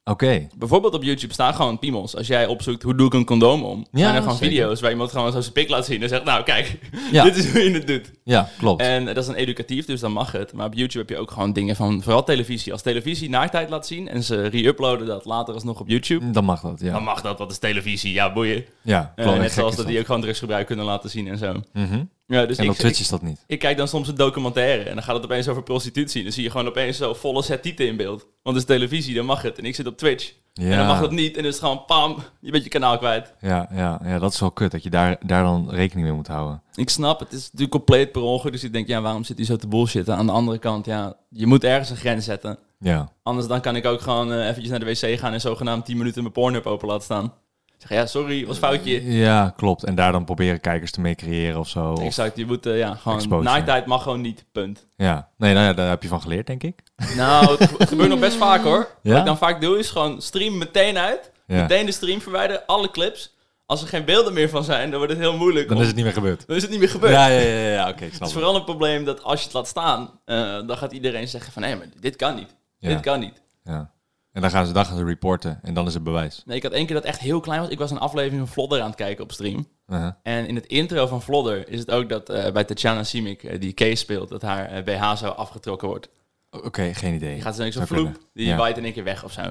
Oké. 0.09 0.47
Bijvoorbeeld 0.57 0.93
op 0.93 1.03
YouTube 1.03 1.33
staan 1.33 1.53
gewoon 1.53 1.79
piemels. 1.79 2.15
Als 2.15 2.27
jij 2.27 2.45
opzoekt 2.47 2.83
hoe 2.83 2.95
doe 2.95 3.07
ik 3.07 3.13
een 3.13 3.25
condoom 3.25 3.63
om, 3.63 3.85
Ja, 3.91 3.99
zijn 3.99 4.15
er 4.15 4.21
gewoon 4.21 4.37
zeker. 4.37 4.53
video's 4.55 4.81
waar 4.81 4.91
iemand 4.91 5.11
gewoon 5.11 5.31
zo 5.31 5.41
zijn 5.41 5.53
pik 5.53 5.69
laat 5.69 5.85
zien 5.85 6.01
en 6.03 6.09
zegt, 6.09 6.23
nou 6.23 6.43
kijk, 6.43 6.79
Ja. 7.11 7.23
dit 7.23 7.35
is 7.35 7.51
hoe 7.51 7.61
je 7.63 7.71
het 7.71 7.87
doet. 7.87 8.11
Ja, 8.23 8.49
klopt. 8.57 8.81
En 8.81 9.05
dat 9.05 9.17
is 9.17 9.25
dan 9.25 9.35
educatief, 9.35 9.85
dus 9.85 9.99
dan 9.99 10.11
mag 10.11 10.31
het. 10.31 10.53
Maar 10.53 10.65
op 10.65 10.73
YouTube 10.73 10.99
heb 10.99 11.09
je 11.09 11.17
ook 11.17 11.31
gewoon 11.31 11.53
dingen 11.53 11.75
van, 11.75 12.01
vooral 12.03 12.23
televisie. 12.23 12.71
Als 12.71 12.81
televisie 12.81 13.29
naaktheid 13.29 13.69
laat 13.69 13.87
zien 13.87 14.07
en 14.07 14.23
ze 14.23 14.47
re-uploaden 14.47 15.07
dat 15.07 15.25
later 15.25 15.53
alsnog 15.53 15.79
op 15.79 15.87
YouTube, 15.89 16.31
Dan 16.31 16.45
mag 16.45 16.61
dat, 16.61 16.79
ja. 16.79 16.91
dan 16.91 17.03
mag 17.03 17.21
dat, 17.21 17.37
dat 17.37 17.51
is 17.51 17.57
televisie, 17.57 18.13
ja 18.13 18.33
boeien. 18.33 18.65
ja, 18.81 19.13
Eh, 19.15 19.23
klopt. 19.23 19.39
net 19.39 19.47
Gek 19.51 19.59
zoals 19.59 19.75
dat 19.75 19.87
die 19.87 19.99
ook 19.99 20.05
gewoon 20.05 20.21
drugsgebruik 20.21 20.65
kunnen 20.67 20.85
laten 20.85 21.09
zien 21.09 21.27
en 21.27 21.37
zo. 21.37 21.61
Mhm. 21.73 22.03
Ja, 22.29 22.45
dus 22.45 22.57
En 22.57 22.63
ik, 22.63 22.69
op 22.69 22.75
Twitch 22.75 22.95
ik, 22.95 23.01
is 23.01 23.09
dat 23.09 23.21
niet. 23.21 23.43
ik 23.47 23.59
kijk 23.59 23.77
dan 23.77 23.87
soms 23.87 24.07
een 24.07 24.15
documentaire 24.15 24.83
en 24.83 24.93
dan 24.93 25.03
gaat 25.03 25.15
het 25.15 25.23
opeens 25.23 25.47
over 25.47 25.63
prostitutie. 25.63 26.23
Dan 26.23 26.31
zie 26.31 26.43
je 26.43 26.49
gewoon 26.49 26.67
opeens 26.67 26.97
zo 26.97 27.13
volle 27.13 27.41
setieten 27.41 27.87
in 27.87 27.97
beeld. 27.97 28.25
Want 28.43 28.55
het 28.55 28.69
is 28.69 28.75
televisie, 28.75 29.15
dan 29.15 29.25
mag 29.25 29.41
het. 29.41 29.57
En 29.57 29.65
ik 29.65 29.75
zit 29.75 29.87
op 29.87 29.97
Twitch. 29.97 30.33
Ja. 30.53 30.71
En 30.71 30.77
dan 30.77 30.87
mag 30.87 30.99
dat 30.99 31.11
niet. 31.11 31.35
En 31.35 31.41
dan 31.41 31.51
is 31.51 31.59
het 31.59 31.63
gewoon 31.63 31.85
pam, 31.85 32.17
je 32.39 32.51
bent 32.51 32.63
je 32.63 32.69
kanaal 32.69 32.97
kwijt. 32.97 33.33
Ja, 33.41 33.69
ja, 33.71 33.99
ja, 34.03 34.19
dat 34.19 34.33
is 34.33 34.39
wel 34.39 34.51
kut, 34.51 34.71
dat 34.71 34.83
je 34.83 34.89
daar, 34.89 35.17
daar 35.25 35.43
dan 35.43 35.69
rekening 35.69 36.07
mee 36.07 36.15
moet 36.15 36.27
houden. 36.27 36.61
Ik 36.75 36.89
snap, 36.89 37.19
het 37.19 37.31
is 37.31 37.43
natuurlijk 37.43 37.71
compleet 37.71 38.11
per 38.11 38.21
ongeluk. 38.21 38.53
Dus 38.53 38.63
ik 38.63 38.73
denk, 38.73 38.87
ja, 38.87 39.01
waarom 39.01 39.23
zit 39.23 39.37
hij 39.37 39.45
zo 39.45 39.55
te 39.55 39.67
bullshitten? 39.67 40.15
Aan 40.15 40.25
de 40.25 40.31
andere 40.31 40.57
kant, 40.57 40.85
ja, 40.85 41.15
je 41.29 41.47
moet 41.47 41.63
ergens 41.63 41.89
een 41.89 41.95
grens 41.95 42.25
zetten. 42.25 42.57
Ja. 42.79 43.11
Anders 43.23 43.47
dan 43.47 43.61
kan 43.61 43.75
ik 43.75 43.85
ook 43.85 44.01
gewoon 44.01 44.31
eh, 44.31 44.47
eventjes 44.47 44.69
naar 44.69 44.79
de 44.79 44.85
wc 44.85 45.19
gaan 45.19 45.33
en 45.33 45.41
zogenaamd 45.41 45.85
10 45.85 45.97
minuten 45.97 46.21
mijn 46.21 46.33
Pornhub 46.33 46.65
open 46.65 46.87
laten 46.87 47.03
staan. 47.03 47.33
Zeg, 47.79 47.89
ja, 47.97 48.05
sorry, 48.05 48.45
was 48.45 48.57
foutje. 48.57 49.11
Ja, 49.11 49.53
klopt. 49.55 49.83
En 49.83 49.95
daar 49.95 50.11
dan 50.11 50.25
proberen 50.25 50.59
kijkers 50.59 50.91
te 50.91 51.01
mee 51.01 51.15
creëren 51.15 51.59
of 51.59 51.67
zo. 51.69 51.93
Exact, 51.93 52.37
je 52.37 52.45
moet, 52.45 52.65
eh, 52.65 52.77
ja, 52.77 52.95
gewoon, 52.95 53.17
Exposure. 53.17 53.49
naaktheid 53.49 53.85
mag 53.85 54.03
gewoon 54.03 54.21
niet, 54.21 54.45
punt. 54.51 54.87
Ja. 54.95 55.29
Nee, 55.37 55.53
nou 55.53 55.65
ja, 55.65 55.73
daar 55.73 55.89
heb 55.89 56.01
je 56.03 56.07
van 56.09 56.21
geleerd, 56.21 56.47
denk 56.47 56.63
ik. 56.63 56.79
Nou, 57.15 57.49
het, 57.57 57.77
het 57.77 57.89
gebeurt 57.89 58.09
nog 58.09 58.19
best 58.19 58.37
vaak 58.47 58.63
hoor. 58.63 58.87
Ja? 59.01 59.09
Wat 59.11 59.19
ik 59.19 59.25
dan 59.25 59.37
vaak 59.37 59.61
doe 59.61 59.77
is 59.79 59.89
gewoon 59.89 60.21
stream 60.21 60.57
meteen 60.57 60.97
uit. 60.97 61.31
Ja. 61.47 61.61
Meteen 61.61 61.85
de 61.85 61.91
stream 61.91 62.21
verwijderen, 62.21 62.65
alle 62.65 62.91
clips. 62.91 63.35
Als 63.65 63.81
er 63.81 63.87
geen 63.87 64.05
beelden 64.05 64.33
meer 64.33 64.49
van 64.49 64.63
zijn, 64.63 64.89
dan 64.89 64.97
wordt 64.97 65.13
het 65.13 65.21
heel 65.21 65.37
moeilijk. 65.37 65.67
Dan 65.67 65.75
om- 65.75 65.81
is 65.81 65.87
het 65.87 65.95
niet 65.95 66.05
meer 66.05 66.13
gebeurd. 66.13 66.43
dan 66.47 66.55
is 66.55 66.61
het 66.61 66.71
niet 66.71 66.79
meer 66.79 66.89
gebeurd. 66.89 67.13
Ja, 67.13 67.27
ja, 67.27 67.39
ja, 67.39 67.69
ja, 67.69 67.89
oké, 67.89 68.03
Het 68.03 68.21
is 68.21 68.33
vooral 68.33 68.55
een 68.55 68.63
probleem 68.63 69.05
dat 69.05 69.23
als 69.23 69.39
je 69.39 69.45
het 69.45 69.53
laat 69.53 69.67
staan, 69.67 70.19
eh, 70.25 70.37
dan 70.67 70.77
gaat 70.77 70.91
iedereen 70.91 71.27
zeggen 71.27 71.53
van... 71.53 71.63
hé, 71.63 71.75
maar 71.75 71.87
dit 71.99 72.15
kan 72.15 72.35
niet. 72.35 72.55
Dit 72.79 72.99
kan 72.99 73.19
niet. 73.19 73.41
Ja. 73.63 73.91
En 74.31 74.41
dan 74.41 74.49
gaan, 74.51 74.65
ze, 74.65 74.73
dan 74.73 74.85
gaan 74.85 74.97
ze 74.97 75.03
reporten 75.03 75.59
en 75.61 75.73
dan 75.73 75.87
is 75.87 75.93
het 75.93 76.03
bewijs. 76.03 76.41
Nee, 76.45 76.57
ik 76.57 76.63
had 76.63 76.71
één 76.71 76.85
keer 76.85 76.95
dat 76.95 77.03
echt 77.03 77.19
heel 77.19 77.39
klein 77.39 77.61
was. 77.61 77.69
Ik 77.69 77.77
was 77.77 77.91
een 77.91 77.97
aflevering 77.99 78.39
van 78.39 78.47
Vlodder 78.53 78.79
aan 78.81 78.87
het 78.87 78.95
kijken 78.95 79.23
op 79.23 79.31
stream. 79.31 79.67
Uh-huh. 79.87 80.11
En 80.23 80.47
in 80.47 80.55
het 80.55 80.65
intro 80.65 81.07
van 81.07 81.21
Vlodder 81.21 81.69
is 81.69 81.79
het 81.79 81.91
ook 81.91 82.09
dat 82.09 82.29
eh, 82.29 82.51
bij 82.51 82.63
Tatjana 82.63 83.03
Simic, 83.03 83.43
eh, 83.43 83.59
die 83.59 83.73
Case 83.73 83.95
speelt, 83.95 84.29
dat 84.29 84.41
haar 84.41 84.65
eh, 84.69 84.83
BH 84.83 85.15
zo 85.15 85.27
afgetrokken 85.27 85.87
wordt. 85.87 86.09
Oké, 86.51 86.93
geen 86.93 87.13
idee. 87.13 87.33
Die 87.33 87.41
gaat 87.41 87.55
zo 87.55 87.71
zo'n 87.71 87.87
vloep, 87.87 88.03
kunnen. 88.03 88.21
die 88.33 88.45
Ja. 88.47 88.57
waait 88.57 88.77
in 88.77 88.83
één 88.83 88.93
keer 88.93 89.03
weg 89.03 89.23
of 89.23 89.31
zo. 89.31 89.41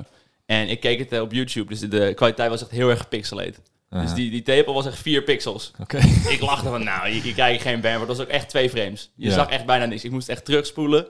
En 0.46 0.68
ik 0.68 0.80
keek 0.80 0.98
het 1.10 1.20
op 1.20 1.32
YouTube, 1.32 1.68
dus 1.68 1.80
de, 1.80 2.12
kwaliteit 2.14 2.50
was 2.50 2.60
echt 2.62 2.70
heel 2.70 2.90
erg 2.90 2.98
gepixeleerd. 3.00 3.54
Dus 3.54 4.00
Uh-huh. 4.00 4.14
die, 4.14 4.30
die 4.30 4.42
tepel 4.42 4.74
was 4.74 4.86
echt 4.86 4.98
4 4.98 5.22
pixels. 5.22 5.72
Oké. 5.80 5.96
ik 6.28 6.40
lachte 6.40 6.68
van, 6.68 6.84
nou, 6.84 7.08
je, 7.08 7.24
je 7.26 7.32
krijgt 7.34 7.62
geen 7.62 7.80
ban, 7.80 7.90
maar 7.98 8.06
dat 8.06 8.16
was 8.16 8.20
ook 8.26 8.32
echt 8.32 8.48
twee 8.48 8.70
frames. 8.70 9.10
Je 9.14 9.28
Ja. 9.28 9.34
zag 9.34 9.48
echt 9.48 9.66
bijna 9.66 9.84
niks. 9.84 10.04
Ik 10.04 10.10
moest 10.10 10.28
echt 10.28 10.44
terugspoelen 10.44 11.06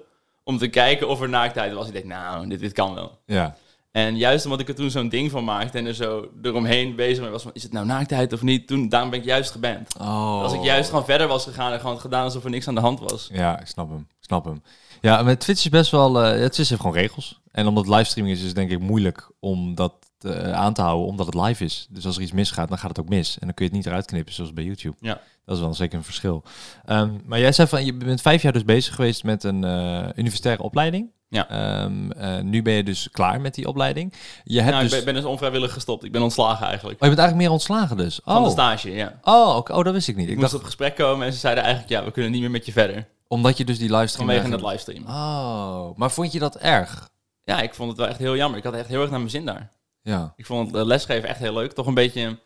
om 0.49 0.59
te 0.59 0.69
kijken 0.69 1.09
of 1.09 1.21
er 1.21 1.28
naaktheid 1.28 1.73
was. 1.73 1.87
Ik 1.87 1.93
dacht, 1.93 2.05
nou, 2.05 2.49
dit, 2.49 2.61
dit 2.61 2.73
kan 2.73 2.95
wel. 2.95 3.19
Ja. 3.26 3.57
En 3.90 4.17
juist 4.17 4.45
omdat 4.45 4.61
ik 4.61 4.69
er 4.69 4.75
toen 4.75 4.90
zo'n 4.90 5.09
ding 5.09 5.31
van 5.31 5.45
maakte 5.45 5.78
en 5.78 5.87
er 5.87 5.95
zo 5.95 6.31
eromheen 6.43 6.97
bezig 6.97 7.23
mee 7.23 7.31
was 7.31 7.43
van, 7.43 7.50
is 7.55 7.62
het 7.62 7.73
nou 7.73 7.87
naaktheid 7.87 8.33
of 8.33 8.43
niet? 8.43 8.67
Toen, 8.67 8.88
daarom 8.88 9.11
ben 9.11 9.19
ik 9.19 9.25
juist 9.25 9.50
geband. 9.50 9.99
Oh. 10.00 10.43
Als 10.43 10.52
ik 10.52 10.62
juist 10.62 10.88
gewoon 10.88 11.05
verder 11.05 11.26
was 11.26 11.45
gegaan 11.45 11.73
en 11.73 11.81
gewoon 11.81 12.00
gedaan 12.00 12.25
alsof 12.25 12.45
er 12.45 12.50
niks 12.50 12.69
aan 12.69 12.75
de 12.75 12.81
hand 12.81 13.00
was. 13.00 13.28
Ja, 13.33 13.61
ik 13.61 13.67
snap 13.67 13.88
hem. 13.88 13.99
Ik 13.99 14.25
snap 14.25 14.45
hem. 14.45 14.62
Ja, 15.00 15.23
met 15.23 15.40
Twitch 15.40 15.64
is 15.64 15.71
best 15.71 15.90
wel... 15.90 16.23
eh 16.23 16.40
het 16.40 16.59
is 16.59 16.69
heeft 16.69 16.81
gewoon 16.81 16.97
regels. 16.97 17.40
En 17.52 17.67
omdat 17.67 17.88
livestreaming 17.88 18.37
is, 18.37 18.43
is 18.43 18.49
het 18.49 18.57
denk 18.57 18.71
ik 18.71 18.81
moeilijk 18.81 19.31
om 19.40 19.75
dat 19.75 19.93
eh, 20.25 20.52
aan 20.52 20.75
te 20.75 20.82
houden, 20.82 21.06
omdat 21.06 21.26
het 21.26 21.34
live 21.34 21.64
is. 21.64 21.87
Dus 21.90 22.06
als 22.06 22.16
er 22.16 22.22
iets 22.22 22.32
misgaat, 22.32 22.68
dan 22.68 22.78
gaat 22.78 22.88
het 22.88 23.00
ook 23.00 23.08
mis. 23.08 23.32
En 23.38 23.46
dan 23.46 23.54
kun 23.54 23.64
je 23.64 23.70
het 23.70 23.80
niet 23.80 23.87
eruit 23.88 24.06
knippen, 24.06 24.34
zoals 24.34 24.52
bij 24.52 24.64
YouTube. 24.64 24.96
Ja. 25.00 25.20
Dat 25.44 25.56
is 25.56 25.62
wel 25.62 25.75
zeker 25.75 25.98
een 25.98 26.04
verschil. 26.04 26.42
Ehm, 26.84 27.10
maar 27.25 27.38
jij 27.38 27.52
zei 27.52 27.68
van, 27.68 27.84
je 27.84 27.92
bent 27.94 28.20
vijf 28.20 28.42
jaar 28.42 28.52
dus 28.52 28.64
bezig 28.64 28.94
geweest 28.94 29.25
met 29.25 29.44
een 29.44 29.64
eh, 29.64 30.08
universitaire 30.16 30.62
opleiding. 30.62 31.10
Ja. 31.30 31.48
Ehm, 31.48 32.10
eh, 32.10 32.40
nu 32.40 32.62
ben 32.62 32.72
je 32.72 32.82
dus 32.82 33.08
klaar 33.10 33.40
met 33.40 33.54
die 33.54 33.68
opleiding. 33.68 34.12
Je 34.44 34.58
hebt 34.60 34.70
Nou, 34.70 34.82
dus... 34.82 34.92
ik 34.92 34.96
ben, 35.04 35.12
ben 35.14 35.22
dus 35.22 35.30
onvrijwillig 35.30 35.72
gestopt. 35.72 36.04
Ik 36.04 36.12
ben 36.12 36.22
ontslagen 36.22 36.66
eigenlijk. 36.66 36.96
Oh, 36.96 37.02
je 37.02 37.14
bent 37.14 37.18
eigenlijk 37.18 37.48
meer 37.48 37.50
ontslagen 37.58 37.96
dus? 37.96 38.20
Van 38.25 38.42
de 38.42 38.48
Oh, 38.48 38.52
stage, 38.54 38.90
ja. 38.90 39.18
oh, 39.22 39.56
oh 39.56 39.84
dat 39.84 39.92
wist 39.92 40.08
ik 40.08 40.16
niet. 40.16 40.25
Ik, 40.26 40.32
Ik 40.32 40.38
moest 40.38 40.50
dacht, 40.50 40.62
op 40.62 40.66
gesprek 40.68 40.94
komen 40.96 41.26
en 41.26 41.32
ze 41.32 41.38
zeiden 41.38 41.64
eigenlijk, 41.64 41.92
ja, 41.92 42.04
we 42.04 42.10
kunnen 42.10 42.30
niet 42.30 42.40
meer 42.40 42.50
met 42.50 42.66
je 42.66 42.72
verder. 42.72 43.06
omdat 43.28 43.56
je 43.56 43.64
dus 43.64 43.78
die 43.78 43.90
livestream... 43.90 44.28
Vanwege 44.28 44.48
eigenlijk- 44.48 44.72
livestream. 44.87 45.16
Oh, 45.16 45.96
maar 45.96 46.10
vond 46.10 46.32
je 46.32 46.38
dat 46.38 46.56
erg? 46.56 47.08
Ja, 47.44 47.60
ik 47.60 47.75
vond 47.75 47.88
het 47.88 47.98
wel 47.98 48.08
echt 48.08 48.18
heel 48.18 48.37
jammer. 48.37 48.58
Ik 48.58 48.64
had 48.64 48.75
echt 48.75 48.88
heel 48.88 49.00
erg 49.00 49.10
naar 49.10 49.18
mijn 49.18 49.30
zin 49.30 49.44
daar. 49.44 49.68
Ja. 50.08 50.32
Ik 50.36 50.46
vond 50.46 50.66
het 50.66 50.76
eh, 50.80 50.86
lesgeven 50.86 51.28
echt 51.28 51.38
heel 51.38 51.52
leuk. 51.52 51.72
Toch 51.72 51.86
een 51.86 51.94
beetje... 51.94 52.38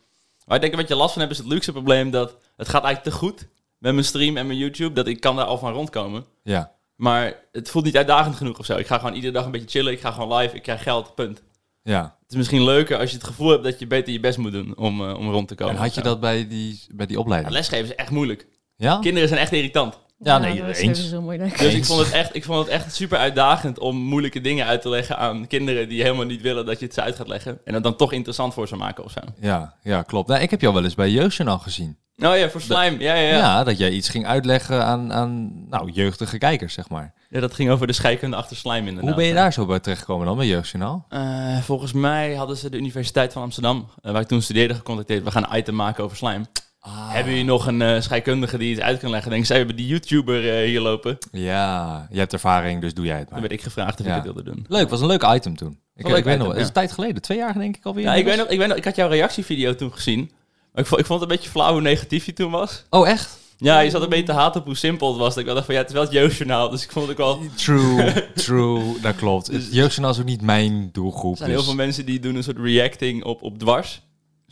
Waar 0.45 0.55
ik 0.55 0.61
denk 0.61 0.73
een 0.73 0.79
beetje 0.79 0.95
last 0.95 1.13
van 1.13 1.21
heb 1.21 1.31
is 1.31 1.37
het 1.37 1.47
luxe 1.47 1.71
probleem 1.71 2.11
dat 2.11 2.37
het 2.55 2.69
gaat 2.69 2.83
eigenlijk 2.83 3.15
te 3.15 3.21
goed 3.23 3.47
met 3.77 3.93
mijn 3.93 4.05
stream 4.05 4.37
en 4.37 4.47
mijn 4.47 4.59
YouTube, 4.59 4.93
dat 4.93 5.07
ik 5.07 5.19
kan 5.19 5.35
daar 5.35 5.45
al 5.45 5.57
van 5.57 5.73
rondkomen. 5.73 6.25
Ja. 6.43 6.71
Maar 6.95 7.33
het 7.51 7.69
voelt 7.69 7.85
niet 7.85 7.97
uitdagend 7.97 8.35
genoeg 8.35 8.59
of 8.59 8.65
zo. 8.65 8.77
Ik 8.77 8.87
ga 8.87 8.97
gewoon 8.97 9.13
iedere 9.13 9.33
dag 9.33 9.45
een 9.45 9.51
beetje 9.51 9.69
chillen. 9.69 9.93
Ik 9.93 9.99
ga 9.99 10.11
gewoon 10.11 10.37
live. 10.37 10.55
Ik 10.55 10.61
krijg 10.61 10.83
geld. 10.83 11.15
Punt. 11.15 11.41
Ja. 11.83 12.01
Het 12.21 12.31
is 12.31 12.35
misschien 12.37 12.63
leuker 12.63 12.97
als 12.99 13.09
je 13.09 13.15
het 13.17 13.25
gevoel 13.25 13.49
hebt 13.49 13.63
dat 13.63 13.79
je 13.79 13.87
beter 13.87 14.13
je 14.13 14.19
best 14.19 14.37
moet 14.37 14.51
doen 14.51 14.77
om, 14.77 15.09
eh, 15.09 15.17
om 15.17 15.29
rond 15.31 15.47
te 15.47 15.55
komen. 15.55 15.75
En 15.75 15.81
had 15.81 15.95
je 15.95 16.01
dat 16.01 16.19
bij 16.19 16.47
die, 16.47 16.85
bij 16.91 17.05
die 17.05 17.15
Ja, 17.15 17.21
opleiding? 17.21 17.53
lesgeven 17.53 17.85
is 17.85 17.95
echt 17.95 18.09
moeilijk. 18.09 18.47
Ja? 18.75 18.99
Kinderen 18.99 19.27
zijn 19.27 19.39
echt 19.41 19.51
irritant. 19.51 19.99
Ja, 20.23 20.37
nee, 20.37 20.59
dat 20.61 20.69
is 20.69 20.79
eens. 20.79 20.97
sowieso 20.97 21.21
moeilijk. 21.21 21.57
Dus 21.59 21.73
ik 21.73 21.85
vond, 21.85 21.99
het 21.99 22.11
echt, 22.11 22.35
ik 22.35 22.43
vond 22.43 22.59
het 22.59 22.67
echt 22.67 22.95
super 22.95 23.17
uitdagend 23.17 23.79
om 23.79 23.95
moeilijke 23.97 24.41
dingen 24.41 24.65
uit 24.65 24.81
te 24.81 24.89
leggen 24.89 25.17
aan 25.17 25.47
kinderen 25.47 25.89
die 25.89 26.01
helemaal 26.01 26.25
niet 26.25 26.41
willen 26.41 26.65
dat 26.65 26.79
je 26.79 26.85
het 26.85 26.93
ze 26.93 27.01
uit 27.01 27.15
gaat 27.15 27.27
leggen. 27.27 27.59
En 27.65 27.73
het 27.73 27.83
dan 27.83 27.95
toch 27.95 28.13
interessant 28.13 28.53
voor 28.53 28.67
ze 28.67 28.75
maken 28.75 29.03
of 29.03 29.11
zo. 29.11 29.19
Ja, 29.39 29.73
ja 29.83 30.01
klopt. 30.01 30.27
Nou, 30.27 30.41
ik 30.41 30.49
heb 30.49 30.61
jou 30.61 30.73
wel 30.73 30.83
eens 30.83 30.95
bij 30.95 31.09
Jeugdjournaal 31.09 31.59
gezien. 31.59 31.97
Oh 32.17 32.37
ja, 32.37 32.49
voor 32.49 32.61
slime. 32.61 32.99
Ja, 32.99 33.13
ja, 33.15 33.27
Ja. 33.27 33.37
ja. 33.37 33.63
dat 33.63 33.77
jij 33.77 33.89
iets 33.89 34.09
ging 34.09 34.25
uitleggen 34.25 34.85
aan, 34.85 35.13
aan 35.13 35.51
nou, 35.69 35.91
jeugdige 35.91 36.37
kijkers, 36.37 36.73
zeg 36.73 36.89
maar. 36.89 37.13
Ja, 37.29 37.39
dat 37.39 37.53
ging 37.53 37.69
over 37.69 37.87
de 37.87 37.93
scheikunde 37.93 38.35
achter 38.35 38.57
slime 38.57 38.77
inderdaad. 38.77 39.03
Hoe 39.03 39.13
ben 39.15 39.25
je 39.25 39.33
daar 39.33 39.53
zo 39.53 39.65
bij 39.65 39.79
terechtgekomen 39.79 40.25
dan, 40.25 40.37
bij 40.37 40.47
Jeugdjournaal? 40.47 41.05
Eh, 41.09 41.57
volgens 41.57 41.93
mij 41.93 42.35
hadden 42.35 42.57
ze 42.57 42.69
de 42.69 42.77
Universiteit 42.77 43.33
van 43.33 43.41
Amsterdam, 43.41 43.89
eh, 44.01 44.11
waar 44.11 44.21
ik 44.21 44.27
toen 44.27 44.41
studeerde, 44.41 44.73
gecontacteerd. 44.73 45.23
We 45.23 45.31
gaan 45.31 45.45
een 45.49 45.57
item 45.57 45.75
maken 45.75 46.03
over 46.03 46.17
slime. 46.17 46.45
Ah. 46.85 47.13
Hebben 47.13 47.31
jullie 47.31 47.47
nog 47.47 47.67
een 47.67 47.81
eh, 47.81 48.01
scheikundige 48.01 48.57
die 48.57 48.71
iets 48.71 48.79
uit 48.81 48.99
kan 48.99 49.09
leggen? 49.09 49.31
Denk 49.31 49.45
zij 49.45 49.57
hebben 49.57 49.75
die 49.75 49.87
YouTuber 49.87 50.49
eh, 50.59 50.65
hier 50.67 50.81
lopen. 50.81 51.17
Ja, 51.31 52.07
je 52.11 52.19
hebt 52.19 52.33
ervaring, 52.33 52.81
dus 52.81 52.93
doe 52.93 53.05
jij 53.05 53.17
het 53.17 53.29
maar. 53.29 53.39
werd 53.39 53.51
ik 53.51 53.61
gevraagd 53.61 53.99
of 53.99 54.05
Ja. 54.05 54.11
ik 54.17 54.23
het 54.23 54.33
wilde 54.33 54.51
doen. 54.51 54.65
Leuk, 54.67 54.89
was 54.89 55.01
een 55.01 55.07
leuk 55.07 55.23
item 55.23 55.55
toen. 55.55 55.79
Ik, 55.95 56.07
ik 56.07 56.23
weet 56.23 56.37
nog, 56.37 56.47
het 56.47 56.57
is 56.57 56.67
een 56.67 56.73
tijd 56.73 56.91
geleden, 56.91 57.21
twee 57.21 57.37
jaar 57.37 57.53
denk 57.53 57.75
ik 57.77 57.85
alweer. 57.85 58.03
Ja, 58.03 58.13
ik 58.13 58.25
weet, 58.25 58.37
nog, 58.37 58.47
ik 58.47 58.57
weet 58.57 58.67
nog, 58.67 58.77
ik 58.77 58.85
had 58.85 58.95
jouw 58.95 59.07
reactievideo 59.09 59.75
toen 59.75 59.93
gezien. 59.93 60.31
Maar 60.73 60.81
ik 60.83 60.85
vond, 60.89 61.01
ik 61.01 61.07
vond 61.07 61.21
het 61.21 61.29
een 61.29 61.35
beetje 61.35 61.51
flauw 61.51 61.71
hoe 61.71 61.81
negatief 61.81 62.25
je 62.25 62.33
toen 62.33 62.51
was. 62.51 62.83
Oh, 62.89 63.09
echt? 63.09 63.37
Ja, 63.57 63.79
je 63.79 63.89
zat 63.89 64.01
een 64.01 64.09
beetje 64.09 64.25
te 64.25 64.31
haten 64.33 64.59
op 64.61 64.67
hoe 64.67 64.75
simpel 64.75 65.07
het 65.09 65.17
was. 65.17 65.29
Dat 65.29 65.37
ik 65.37 65.45
wel 65.45 65.53
dacht 65.53 65.65
van, 65.65 65.75
ja, 65.75 65.81
het 65.81 65.89
is 65.89 65.95
wel 65.95 66.05
het 66.05 66.13
jeugdjournaal. 66.13 66.69
Dus 66.69 66.83
ik 66.83 66.91
vond 66.91 67.07
het 67.07 67.19
ook 67.19 67.25
wel... 67.25 67.41
True, 67.55 68.13
true, 68.45 68.99
dat 69.01 69.15
klopt. 69.15 69.47
Het 69.47 69.73
Jeugdjournaal 69.73 70.11
is 70.11 70.19
ook 70.19 70.25
niet 70.25 70.41
mijn 70.41 70.89
doelgroep. 70.91 71.31
Er 71.31 71.37
zijn 71.37 71.49
heel 71.49 71.57
dus- 71.57 71.67
veel 71.67 71.75
mensen 71.75 72.05
die 72.05 72.19
doen 72.19 72.35
een 72.35 72.43
soort 72.43 72.57
reacting 72.57 73.23
op, 73.23 73.41
op 73.41 73.59
Dwars. 73.59 74.01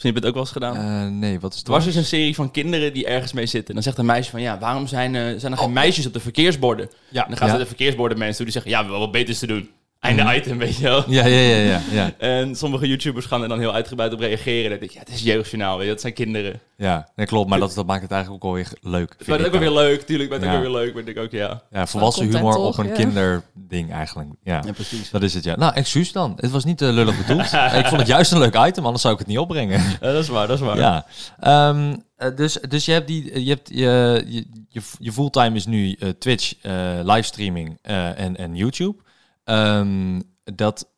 Misschien 0.03 0.23
heb 0.23 0.33
je 0.33 0.39
het 0.39 0.53
ook 0.53 0.61
wel 0.61 0.71
eens 0.71 0.83
gedaan. 0.83 1.11
Eh, 1.11 1.19
nee, 1.19 1.39
wat 1.39 1.51
is 1.51 1.57
het? 1.57 1.65
Dwars 1.65 1.85
is 1.85 1.95
een 1.95 2.05
serie 2.05 2.35
van 2.35 2.51
kinderen 2.51 2.93
die 2.93 3.05
ergens 3.05 3.33
mee 3.33 3.45
zitten. 3.45 3.73
Dan 3.73 3.83
zegt 3.83 3.97
een 3.97 4.05
meisje 4.05 4.31
van, 4.31 4.41
ja, 4.41 4.59
waarom 4.59 4.87
zijn, 4.87 5.15
eh, 5.15 5.23
zijn 5.37 5.51
er 5.51 5.57
geen 5.57 5.73
meisjes 5.73 6.05
op 6.05 6.13
de 6.13 6.19
verkeersborden? 6.19 6.89
Ja, 7.09 7.21
En 7.23 7.27
dan 7.29 7.37
gaan 7.37 7.47
ja. 7.47 7.53
ze 7.53 7.59
de 7.59 7.65
verkeersborden 7.65 8.17
mensen 8.17 8.35
toe 8.35 8.45
die 8.45 8.53
zeggen, 8.53 8.71
ja, 8.71 8.77
we 8.77 8.83
hebben 8.83 8.99
wel 9.01 9.11
wat 9.11 9.19
beters 9.19 9.39
te 9.39 9.47
doen. 9.47 9.69
Einde 10.01 10.35
item, 10.35 10.57
weet 10.57 10.75
je 10.77 10.83
wel. 10.83 11.03
Ja, 11.07 11.25
ja, 11.25 11.39
ja, 11.39 11.55
ja, 11.57 11.81
ja. 11.91 12.11
En 12.17 12.55
sommige 12.55 12.87
YouTubers 12.87 13.25
gaan 13.25 13.41
er 13.41 13.47
dan 13.49 13.59
heel 13.59 13.73
uitgebreid 13.73 14.13
op 14.13 14.19
reageren. 14.19 14.69
Dan 14.69 14.79
denk 14.79 14.91
ik, 14.91 14.91
ja, 14.91 14.99
het 14.99 15.09
is 15.09 15.21
jeugdjournaal, 15.21 15.77
weet 15.77 15.85
je, 15.85 15.91
dat 15.91 16.01
zijn 16.01 16.13
kinderen. 16.13 16.59
Ja, 16.77 17.09
nee, 17.15 17.25
klopt. 17.25 17.49
Maar 17.49 17.59
dat, 17.59 17.73
dat 17.73 17.85
maakt 17.85 18.01
het 18.01 18.11
eigenlijk 18.11 18.43
ook 18.43 18.53
wel 18.53 18.63
weer 18.63 18.73
leuk. 18.81 19.09
Het 19.09 19.17
vind 19.17 19.27
wordt 19.27 19.41
ik 19.41 19.53
ook 19.53 19.59
wel 19.59 19.73
weer 19.73 19.83
leuk, 19.83 20.01
tuurlijk, 20.01 20.31
het 20.31 20.39
wordt 20.39 20.55
Ja. 20.55 20.61
ook 20.61 20.73
weer 20.73 20.81
leuk, 20.81 20.93
maar 20.93 21.07
ik 21.07 21.17
ook, 21.17 21.31
ja. 21.31 21.61
Ja, 21.71 21.87
volwassen 21.87 22.25
humor 22.25 22.53
toch, 22.53 22.67
op 22.67 22.77
een 22.77 22.87
ja. 22.87 22.93
kinderding 22.93 23.91
eigenlijk. 23.91 24.29
Ja. 24.43 24.63
precies. 24.73 25.09
Dat 25.09 25.21
is 25.23 25.33
het, 25.33 25.43
ja. 25.43 25.55
Nou, 25.55 25.73
excuus 25.73 26.11
dan. 26.11 26.33
Het 26.35 26.51
was 26.51 26.65
niet 26.65 26.81
uh, 26.81 26.89
lullig 26.89 27.17
bedoeld. 27.17 27.53
ik 27.81 27.85
vond 27.85 27.99
het 27.99 28.07
juist 28.07 28.31
een 28.31 28.39
leuk 28.39 28.55
item, 28.55 28.83
anders 28.83 29.01
zou 29.01 29.13
ik 29.13 29.19
het 29.19 29.27
niet 29.27 29.37
opbrengen. 29.37 29.81
dat 29.99 30.15
is 30.15 30.27
waar, 30.27 30.47
dat 30.47 30.59
is 30.59 30.65
waar. 30.65 30.77
ja. 30.77 31.05
Ehm, 31.39 31.95
eh, 32.15 32.35
dus, 32.35 32.57
dus 32.69 32.85
je 32.85 32.91
hebt 32.91 33.07
die, 33.07 33.43
je 33.43 33.49
hebt 33.49 33.69
je, 33.69 34.23
je, 34.27 34.45
je, 34.69 34.81
je 34.99 35.11
fulltime 35.11 35.55
is 35.55 35.65
nu 35.65 35.95
eh, 35.99 36.09
Twitch, 36.09 36.53
eh, 36.61 36.73
livestreaming 37.03 37.77
eh, 37.81 38.19
en, 38.19 38.37
en 38.37 38.55
YouTube. 38.55 38.97
Ehm, 39.51 40.21
dat, 40.55 40.89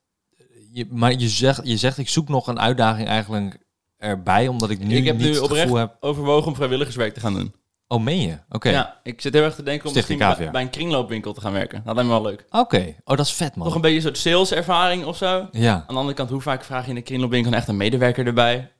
je, 0.71 0.87
maar 0.89 1.13
je 1.13 1.29
zegt, 1.29 1.61
je 1.63 1.77
zegt, 1.77 1.97
ik 1.97 2.09
zoek 2.09 2.29
nog 2.29 2.47
een 2.47 2.59
uitdaging 2.59 3.07
eigenlijk 3.07 3.57
erbij, 3.97 4.47
omdat 4.47 4.69
ik 4.69 4.79
nu 4.79 4.95
ik 4.95 5.05
heb 5.05 5.17
niet 5.17 5.25
nu 5.25 5.31
het 5.33 5.41
oprecht 5.41 5.73
heb. 5.73 5.97
overwogen 5.99 6.47
om 6.47 6.55
vrijwilligerswerk 6.55 7.13
te 7.13 7.19
gaan 7.19 7.33
doen. 7.33 7.53
Oh, 7.87 8.01
meen 8.01 8.21
je? 8.21 8.37
Oké. 8.49 8.69
Ja, 8.69 8.99
ik 9.03 9.21
zit 9.21 9.33
heel 9.33 9.43
erg 9.43 9.55
te 9.55 9.63
denken 9.63 9.85
om 9.85 9.91
Stichting 9.91 10.19
misschien 10.19 10.43
bij, 10.43 10.51
bij 10.51 10.61
een 10.61 10.69
kringloopwinkel 10.69 11.33
te 11.33 11.41
gaan 11.41 11.53
werken. 11.53 11.81
Dat 11.85 11.95
lijkt 11.95 12.09
me 12.09 12.15
wel 12.15 12.25
leuk. 12.31 12.45
Oké. 12.49 12.95
Oh, 13.03 13.17
dat 13.17 13.25
is 13.25 13.33
vet, 13.33 13.55
man. 13.55 13.65
Nog 13.65 13.75
een 13.75 13.81
beetje 13.81 13.95
een 13.95 14.01
soort 14.03 14.17
saleservaring 14.17 15.05
of 15.05 15.17
zo. 15.17 15.47
Ja. 15.51 15.73
Aan 15.73 15.83
de 15.87 15.93
andere 15.93 16.13
kant, 16.13 16.29
hoe 16.29 16.41
vaak 16.41 16.63
vraag 16.63 16.83
je 16.83 16.89
in 16.91 16.97
een 16.97 17.03
kringloopwinkel 17.03 17.53
echt 17.53 17.67
een 17.67 17.77
medewerker 17.77 18.25
erbij? 18.25 18.71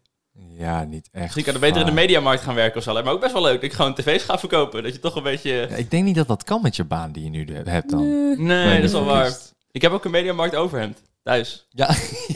Ja, 0.58 0.84
niet 0.84 1.10
echt. 1.12 1.24
Misschien 1.24 1.44
kan 1.44 1.54
ik 1.54 1.60
beter 1.60 1.80
in 1.80 1.86
de 1.86 1.92
mediamarkt 1.92 2.44
gaan 2.44 2.56
werken 2.56 2.78
of 2.78 2.84
zo. 2.84 2.94
Me 2.94 3.10
ook 3.10 3.22
best 3.22 3.34
wel 3.34 3.42
leuk 3.42 3.54
dat 3.54 3.64
ik 3.64 3.74
gewoon 3.74 3.94
tv's 3.94 4.24
ga 4.24 4.40
verkopen. 4.40 4.84
Dat 4.84 4.94
je 4.94 5.00
toch 5.00 5.16
een 5.16 5.24
beetje... 5.24 5.52
Ja, 5.52 5.76
ik 5.76 5.92
denk 5.92 6.04
niet 6.04 6.16
dat 6.16 6.28
dat 6.28 6.44
kan 6.44 6.62
met 6.62 6.76
je 6.76 6.84
baan 6.84 7.12
die 7.12 7.24
je 7.24 7.30
nu 7.30 7.48
hebt 7.64 7.90
dan. 7.90 8.02
Nee. 8.02 8.38
Nee, 8.38 8.76
dat 8.76 8.84
is 8.84 8.92
wel 8.92 9.06
waar. 9.06 9.32
Ik 9.74 9.82
heb 9.82 9.92
ook 9.92 10.06
een 10.06 10.12
mediamarkt 10.12 10.56
overhemd. 10.56 11.02
Thuis. 11.24 11.66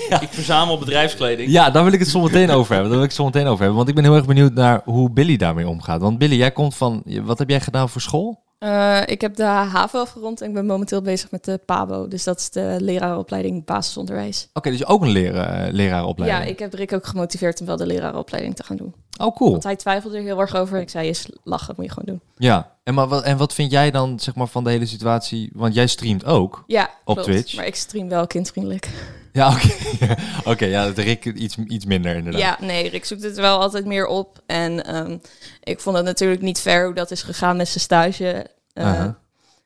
Ja, 0.09 0.21
Ik 0.21 0.29
verzamel 0.29 0.77
bedrijfskleding. 0.79 1.51
ja, 1.51 1.69
daar 1.69 1.83
wil 1.83 1.93
ik 1.93 1.99
het 1.99 2.07
zo 2.07 2.21
meteen 2.21 2.49
over 2.49 2.73
hebben. 2.73 2.89
Daar 2.89 2.99
wil 2.99 3.03
ik 3.03 3.09
het 3.09 3.13
zo 3.13 3.25
meteen 3.25 3.45
over 3.47 3.57
hebben. 3.57 3.75
Want 3.75 3.89
ik 3.89 3.95
ben 3.95 4.03
heel 4.03 4.15
erg 4.15 4.25
benieuwd 4.25 4.53
naar 4.53 4.81
hoe 4.85 5.11
Billy 5.11 5.37
daarmee 5.37 5.67
omgaat. 5.67 6.01
Want 6.01 6.17
Billy, 6.17 6.35
jij 6.35 6.51
komt 6.51 6.75
van... 6.75 7.03
Wat 7.05 7.39
heb 7.39 7.49
jij 7.49 7.59
gedaan 7.61 7.89
voor 7.89 8.01
school? 8.01 8.43
Eh, 8.57 9.01
ik 9.05 9.21
heb 9.21 9.35
de 9.35 9.43
HAVO 9.43 9.99
afgerond 9.99 10.41
en 10.41 10.47
ik 10.47 10.53
ben 10.53 10.65
momenteel 10.65 11.01
bezig 11.01 11.31
met 11.31 11.45
de 11.45 11.59
PABO. 11.65 12.07
Dus 12.07 12.23
dat 12.23 12.39
is 12.39 12.49
de 12.49 12.75
lerarenopleiding 12.79 13.65
basisonderwijs. 13.65 14.49
Oké, 14.53 14.69
dus 14.69 14.85
ook 14.85 15.01
een 15.01 15.09
leraar, 15.09 15.71
leraaropleiding. 15.71 16.43
Ja, 16.43 16.49
ik 16.51 16.59
heb 16.59 16.73
Rick 16.73 16.93
ook 16.93 17.05
gemotiveerd 17.05 17.59
om 17.59 17.65
wel 17.65 17.77
de 17.77 17.85
lerarenopleiding 17.85 18.55
te 18.55 18.63
gaan 18.63 18.77
doen. 18.77 18.93
Oh, 19.17 19.35
cool. 19.35 19.51
Want 19.51 19.63
hij 19.63 19.75
twijfelde 19.75 20.17
er 20.17 20.23
heel 20.23 20.39
erg 20.39 20.55
over. 20.55 20.79
Ik 20.79 20.89
zei, 20.89 21.09
is 21.09 21.29
lachen, 21.43 21.73
moet 21.77 21.85
je 21.85 21.91
gewoon 21.91 22.17
doen. 22.17 22.21
Ja. 22.37 22.75
En, 22.83 22.93
maar, 22.93 23.07
wat, 23.07 23.23
en 23.23 23.37
wat 23.37 23.53
vind 23.53 23.71
jij 23.71 23.91
dan 23.91 24.19
zeg 24.19 24.35
maar, 24.35 24.47
van 24.47 24.63
de 24.63 24.69
hele 24.69 24.85
situatie? 24.85 25.49
Want 25.53 25.73
jij 25.73 25.87
streamt 25.87 26.25
ook. 26.25 26.63
Ja, 26.67 26.89
Op 27.03 27.15
klopt. 27.15 27.23
Twitch? 27.31 27.55
Maar 27.55 27.65
ik 27.65 27.75
stream 27.75 28.09
wel 28.09 28.27
kindvriendelijk. 28.27 28.89
Ja, 29.37 29.51
oké. 29.51 29.69
Oké, 30.51 30.65
ja, 30.65 30.91
Rick 30.95 31.25
iets, 31.25 31.57
iets 31.67 31.85
minder 31.85 32.15
inderdaad. 32.15 32.41
Ja, 32.41 32.57
nee, 32.61 32.89
Rick 32.89 33.05
zoekt 33.05 33.23
het 33.23 33.35
wel 33.37 33.59
altijd 33.59 33.85
meer 33.85 34.05
op. 34.07 34.41
En 34.45 34.85
ehm, 34.85 35.17
ik 35.63 35.79
vond 35.79 35.95
het 35.95 36.05
natuurlijk 36.05 36.41
niet 36.41 36.59
fair 36.59 36.85
hoe 36.85 36.93
dat 36.93 37.11
is 37.11 37.21
gegaan 37.23 37.57
met 37.57 37.67
zijn 37.67 37.79
stage. 37.79 38.45
Eh. 38.73 39.05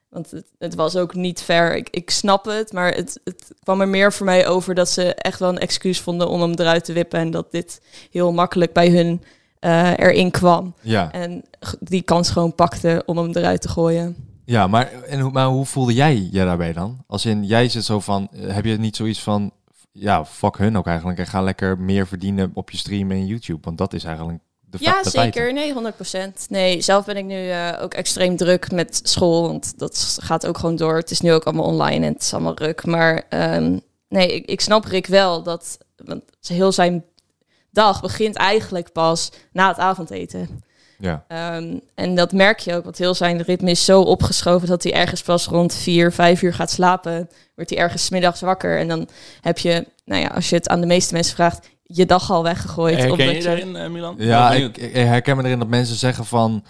Want 0.09 0.31
het, 0.31 0.45
het 0.59 0.75
was 0.75 0.95
ook 0.95 1.15
niet 1.15 1.41
fair. 1.41 1.75
Ik, 1.75 1.89
ik 1.89 2.09
snap 2.09 2.45
het, 2.45 2.71
maar 2.73 2.91
het, 2.93 3.19
het 3.23 3.51
kwam 3.63 3.81
er 3.81 3.87
meer 3.87 4.13
voor 4.13 4.25
mij 4.25 4.47
over 4.47 4.75
dat 4.75 4.89
ze 4.89 5.13
echt 5.13 5.39
wel 5.39 5.49
een 5.49 5.57
excuus 5.59 5.99
vonden 5.99 6.29
om 6.29 6.41
hem 6.41 6.51
eruit 6.53 6.85
te 6.85 6.93
wippen. 6.93 7.19
En 7.19 7.31
dat 7.31 7.51
dit 7.51 7.81
heel 8.11 8.31
makkelijk 8.31 8.73
bij 8.73 8.89
hun 8.89 9.23
eh, 9.59 9.91
erin 9.97 10.31
kwam. 10.31 10.73
Ja, 10.81 11.11
En 11.11 11.43
die 11.79 12.01
kans 12.01 12.29
gewoon 12.29 12.55
pakte 12.55 13.03
om 13.05 13.17
hem 13.17 13.31
eruit 13.33 13.61
te 13.61 13.69
gooien. 13.69 14.15
ja 14.45 14.67
maar, 14.67 14.91
en, 14.91 15.19
hoe- 15.19 15.31
maar 15.31 15.47
hoe 15.47 15.65
voelde 15.65 15.93
jij 15.93 16.15
je 16.31 16.39
daarbij 16.43 16.73
dan? 16.73 17.03
Als 17.07 17.25
in, 17.25 17.43
jij 17.45 17.69
zit 17.69 17.83
zo 17.85 17.99
van... 17.99 18.27
eh, 18.31 18.53
Heb 18.53 18.65
je 18.65 18.77
niet 18.77 18.95
zoiets 18.95 19.19
van... 19.21 19.51
Ja, 19.91 20.25
fuck 20.25 20.57
hun 20.57 20.77
ook 20.77 20.87
eigenlijk. 20.87 21.19
En 21.19 21.27
ga 21.27 21.41
lekker 21.41 21.79
meer 21.79 22.07
verdienen 22.07 22.51
op 22.53 22.71
je 22.71 22.77
stream 22.77 23.11
en 23.11 23.25
YouTube. 23.25 23.59
Want 23.61 23.77
dat 23.77 23.93
is 23.93 24.03
eigenlijk 24.03 24.39
de 24.59 24.77
Ja, 24.79 25.03
zeker. 25.03 25.53
Nee, 25.53 25.73
100%. 25.73 26.47
Nee, 26.49 26.81
zelf 26.81 27.05
ben 27.05 27.17
ik 27.17 27.25
nu 27.25 27.49
eh, 27.49 27.77
ook 27.81 27.93
extreem 27.93 28.35
druk 28.35 28.71
met 28.71 28.99
school. 29.03 29.47
Want 29.47 29.79
dat 29.79 30.17
gaat 30.21 30.47
ook 30.47 30.57
gewoon 30.57 30.75
door. 30.75 30.95
Het 30.95 31.11
is 31.11 31.21
nu 31.21 31.33
ook 31.33 31.43
allemaal 31.43 31.65
online 31.65 32.05
en 32.05 32.13
het 32.13 32.21
is 32.21 32.33
allemaal 32.33 32.53
druk. 32.53 32.85
Maar 32.85 33.23
ehm, 33.29 33.77
nee, 34.07 34.35
ik, 34.35 34.45
ik 34.45 34.61
snap 34.61 34.85
Rick 34.85 35.07
wel 35.07 35.43
dat 35.43 35.77
want 36.05 36.23
heel 36.47 36.71
zijn 36.71 37.05
dag 37.69 38.01
begint 38.01 38.35
eigenlijk 38.35 38.91
pas 38.91 39.31
na 39.51 39.67
het 39.67 39.77
avondeten. 39.77 40.63
Ja, 41.01 41.23
Ehm, 41.27 41.77
en 41.95 42.15
dat 42.15 42.31
merk 42.31 42.59
je 42.59 42.75
ook, 42.75 42.83
want 42.83 42.97
heel 42.97 43.13
zijn 43.13 43.41
ritme 43.41 43.69
is 43.69 43.85
zo 43.85 44.01
opgeschoven 44.01 44.67
dat 44.67 44.83
hij 44.83 44.93
ergens 44.93 45.21
pas 45.21 45.45
rond 45.45 45.75
vier, 45.75 46.11
vijf 46.11 46.41
uur 46.41 46.53
gaat 46.53 46.71
slapen. 46.71 47.29
Wordt 47.55 47.69
hij 47.69 47.79
ergens 47.79 48.09
middags 48.09 48.41
wakker. 48.41 48.77
En 48.77 48.87
dan 48.87 49.07
heb 49.41 49.57
je, 49.57 49.85
nou 50.05 50.21
ja, 50.21 50.27
als 50.27 50.49
je 50.49 50.55
het 50.55 50.69
aan 50.69 50.81
de 50.81 50.87
meeste 50.87 51.13
mensen 51.13 51.35
vraagt, 51.35 51.69
je 51.83 52.05
dag 52.05 52.31
al 52.31 52.43
weggegooid. 52.43 52.97
Herken 52.97 53.33
je 53.33 53.43
daarin, 53.43 53.75
eh, 53.75 53.89
Milan? 53.89 54.15
ja 54.17 54.51
ik, 54.51 54.77
ik 54.77 54.93
herken 54.93 55.37
me 55.37 55.43
erin 55.43 55.59
dat 55.59 55.67
mensen 55.67 55.95
zeggen 55.95 56.25
van... 56.25 56.63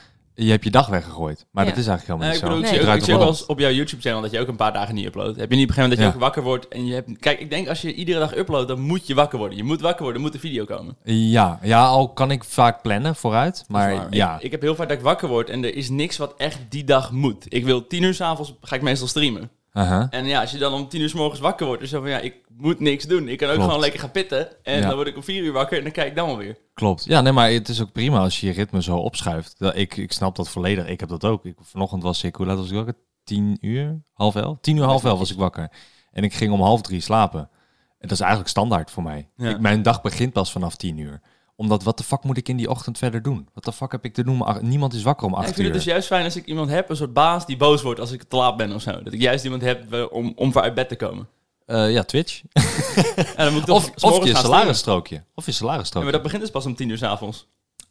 Je 0.45 0.51
hebt 0.51 0.63
je 0.63 0.69
dag 0.71 0.87
weggegooid. 0.87 1.45
Maar 1.51 1.63
Ja. 1.63 1.69
dat 1.69 1.79
is 1.79 1.87
eigenlijk 1.87 2.19
helemaal 2.19 2.27
Nee, 2.27 2.35
niet 2.35 2.43
ik 2.43 2.49
bedoel, 2.49 2.57
zo. 2.57 2.63
ik 2.65 2.71
Nee. 2.71 2.79
ik 2.79 2.85
Draait 2.85 3.03
zie 3.03 3.17
wel 3.17 3.27
eens 3.27 3.45
op 3.45 3.59
jouw 3.59 3.69
YouTube-channel 3.71 4.21
dat 4.21 4.31
je 4.31 4.39
ook 4.39 4.47
een 4.47 4.55
paar 4.55 4.73
dagen 4.73 4.95
niet 4.95 5.05
uploadt. 5.05 5.37
Heb 5.39 5.49
je 5.51 5.55
niet 5.57 5.69
op 5.69 5.69
een 5.69 5.75
gegeven 5.75 5.81
moment 5.81 5.99
dat 5.99 5.99
je 5.99 6.05
Ja. 6.05 6.13
ook 6.13 6.19
wakker 6.19 6.43
wordt 6.43 6.67
en 6.67 6.85
je 6.85 6.93
hebt... 6.93 7.19
Kijk, 7.19 7.39
ik 7.39 7.49
denk 7.49 7.67
als 7.67 7.81
je 7.81 7.93
iedere 7.93 8.19
dag 8.19 8.35
uploadt, 8.37 8.67
dan 8.67 8.79
moet 8.79 9.07
je 9.07 9.13
wakker 9.13 9.37
worden. 9.37 9.57
Je 9.57 9.63
moet 9.63 9.81
wakker 9.81 10.03
worden, 10.03 10.21
er 10.21 10.27
moet 10.27 10.33
een 10.35 10.41
video 10.49 10.65
komen. 10.65 10.97
Ja, 11.03 11.59
ja, 11.63 11.85
al 11.85 12.09
kan 12.09 12.31
ik 12.31 12.43
vaak 12.43 12.81
plannen 12.81 13.15
vooruit. 13.15 13.65
Maar 13.67 14.07
ja, 14.15 14.35
Ik, 14.35 14.41
ik 14.43 14.51
heb 14.51 14.61
heel 14.61 14.75
vaak 14.75 14.87
dat 14.89 14.97
ik 14.97 15.03
wakker 15.03 15.27
word 15.27 15.49
en 15.49 15.63
er 15.63 15.75
is 15.75 15.89
niks 15.89 16.17
wat 16.17 16.33
echt 16.37 16.59
die 16.69 16.83
dag 16.83 17.11
moet. 17.11 17.45
Ik 17.49 17.65
wil 17.65 17.87
tien 17.87 18.03
uur 18.03 18.13
s'avonds, 18.13 18.53
ga 18.61 18.75
ik 18.75 18.81
meestal 18.81 19.07
streamen. 19.07 19.49
En 19.73 20.25
ja, 20.25 20.41
als 20.41 20.51
je 20.51 20.57
dan 20.57 20.73
om 20.73 20.87
tien 20.87 21.01
uur 21.01 21.09
s 21.09 21.13
morgens 21.13 21.39
wakker 21.39 21.65
wordt, 21.65 21.81
is 21.81 21.89
zo 21.89 21.99
van 22.01 22.09
ja, 22.09 22.17
ik 22.17 22.35
moet 22.57 22.79
niks 22.79 23.05
doen. 23.05 23.27
Ik 23.27 23.37
kan 23.37 23.47
ook 23.47 23.53
Klopt. 23.53 23.67
gewoon 23.67 23.81
lekker 23.81 23.99
gaan 23.99 24.11
pitten. 24.11 24.63
En 24.63 24.79
Ja. 24.79 24.87
dan 24.87 24.95
word 24.95 25.07
ik 25.07 25.15
om 25.15 25.23
vier 25.23 25.43
uur 25.43 25.51
wakker 25.51 25.77
en 25.77 25.83
dan 25.83 25.91
kijk 25.91 26.07
ik 26.07 26.15
dan 26.15 26.27
wel 26.27 26.37
weer. 26.37 26.57
Klopt. 26.73 27.03
Ja, 27.03 27.21
nee, 27.21 27.31
maar 27.33 27.51
het 27.51 27.69
is 27.69 27.81
ook 27.81 27.91
prima 27.91 28.19
als 28.19 28.39
je 28.39 28.47
je 28.47 28.53
ritme 28.53 28.81
zo 28.81 28.97
opschuift. 28.97 29.55
Ik, 29.73 29.97
ik 29.97 30.11
snap 30.11 30.35
dat 30.35 30.49
volledig. 30.49 30.87
Ik 30.87 30.99
heb 30.99 31.09
dat 31.09 31.25
ook. 31.25 31.45
Ik, 31.45 31.55
vanochtend 31.61 32.03
was 32.03 32.23
ik, 32.23 32.35
hoe 32.35 32.45
laat 32.45 32.57
was 32.57 32.71
ik 32.71 32.77
ook? 32.77 32.91
tien 33.23 33.57
uur, 33.61 34.01
half 34.13 34.35
elf. 34.35 34.57
Tien 34.61 34.77
uur, 34.77 34.83
half 34.83 35.03
elf 35.03 35.19
was 35.19 35.31
ik 35.31 35.37
wakker. 35.37 35.71
En 36.11 36.23
ik 36.23 36.33
ging 36.33 36.51
om 36.51 36.61
half 36.61 36.81
drie 36.81 37.01
slapen. 37.01 37.39
En 37.39 38.07
dat 38.07 38.11
is 38.11 38.19
eigenlijk 38.19 38.49
standaard 38.49 38.91
voor 38.91 39.03
mij. 39.03 39.29
Ja. 39.37 39.49
Ik, 39.49 39.59
mijn 39.59 39.81
dag 39.81 40.01
begint 40.01 40.33
pas 40.33 40.51
vanaf 40.51 40.75
tien 40.75 40.97
uur. 40.97 41.21
Omdat, 41.61 41.83
wat 41.83 41.97
de 41.97 42.03
fuck 42.03 42.23
moet 42.23 42.37
ik 42.37 42.49
in 42.49 42.57
die 42.57 42.69
ochtend 42.69 42.97
verder 42.97 43.21
doen? 43.21 43.47
Wat 43.53 43.63
de 43.63 43.71
fuck 43.73 43.91
heb 43.91 44.05
ik 44.05 44.13
te 44.13 44.23
doen? 44.23 44.37
Maar 44.37 44.63
niemand 44.63 44.93
is 44.93 45.03
wakker 45.03 45.25
om 45.27 45.31
Ja, 45.33 45.37
acht 45.39 45.47
ik 45.49 45.53
vind 45.55 45.67
uur. 45.67 45.73
het 45.73 45.83
dus 45.83 45.91
juist 45.91 46.07
fijn 46.07 46.23
als 46.23 46.35
ik 46.35 46.45
iemand 46.45 46.69
heb, 46.69 46.89
een 46.89 46.95
soort 46.95 47.13
baas 47.13 47.45
die 47.45 47.57
boos 47.57 47.81
wordt 47.81 47.99
als 47.99 48.11
ik 48.11 48.23
te 48.23 48.35
laat 48.35 48.57
ben 48.57 48.71
of 48.73 48.81
zo. 48.81 49.03
Dat 49.03 49.13
ik 49.13 49.21
juist 49.21 49.43
iemand 49.43 49.61
heb 49.61 49.93
eh, 49.93 50.05
om, 50.11 50.33
om 50.35 50.51
voor 50.51 50.61
uit 50.61 50.73
bed 50.73 50.89
te 50.89 50.95
komen. 50.95 51.27
Eh, 51.65 51.91
ja, 51.91 52.03
Twitch. 52.03 52.41
En 53.35 53.45
dan 53.45 53.53
moet 53.53 53.61
ik 53.61 53.69
Of, 53.69 53.91
of 54.03 54.23
je 54.25 54.35
salarisstrookje. 54.35 55.23
Of 55.35 55.45
je 55.45 55.51
streamen. 55.51 55.51
Ja, 55.51 55.53
salarisstrookje. 55.53 56.03
maar 56.03 56.11
dat 56.11 56.21
begint 56.23 56.41
dus 56.41 56.51
pas 56.51 56.65
om 56.65 56.75
tien 56.75 56.89
uur 56.89 56.97
s'avonds. 56.97 57.47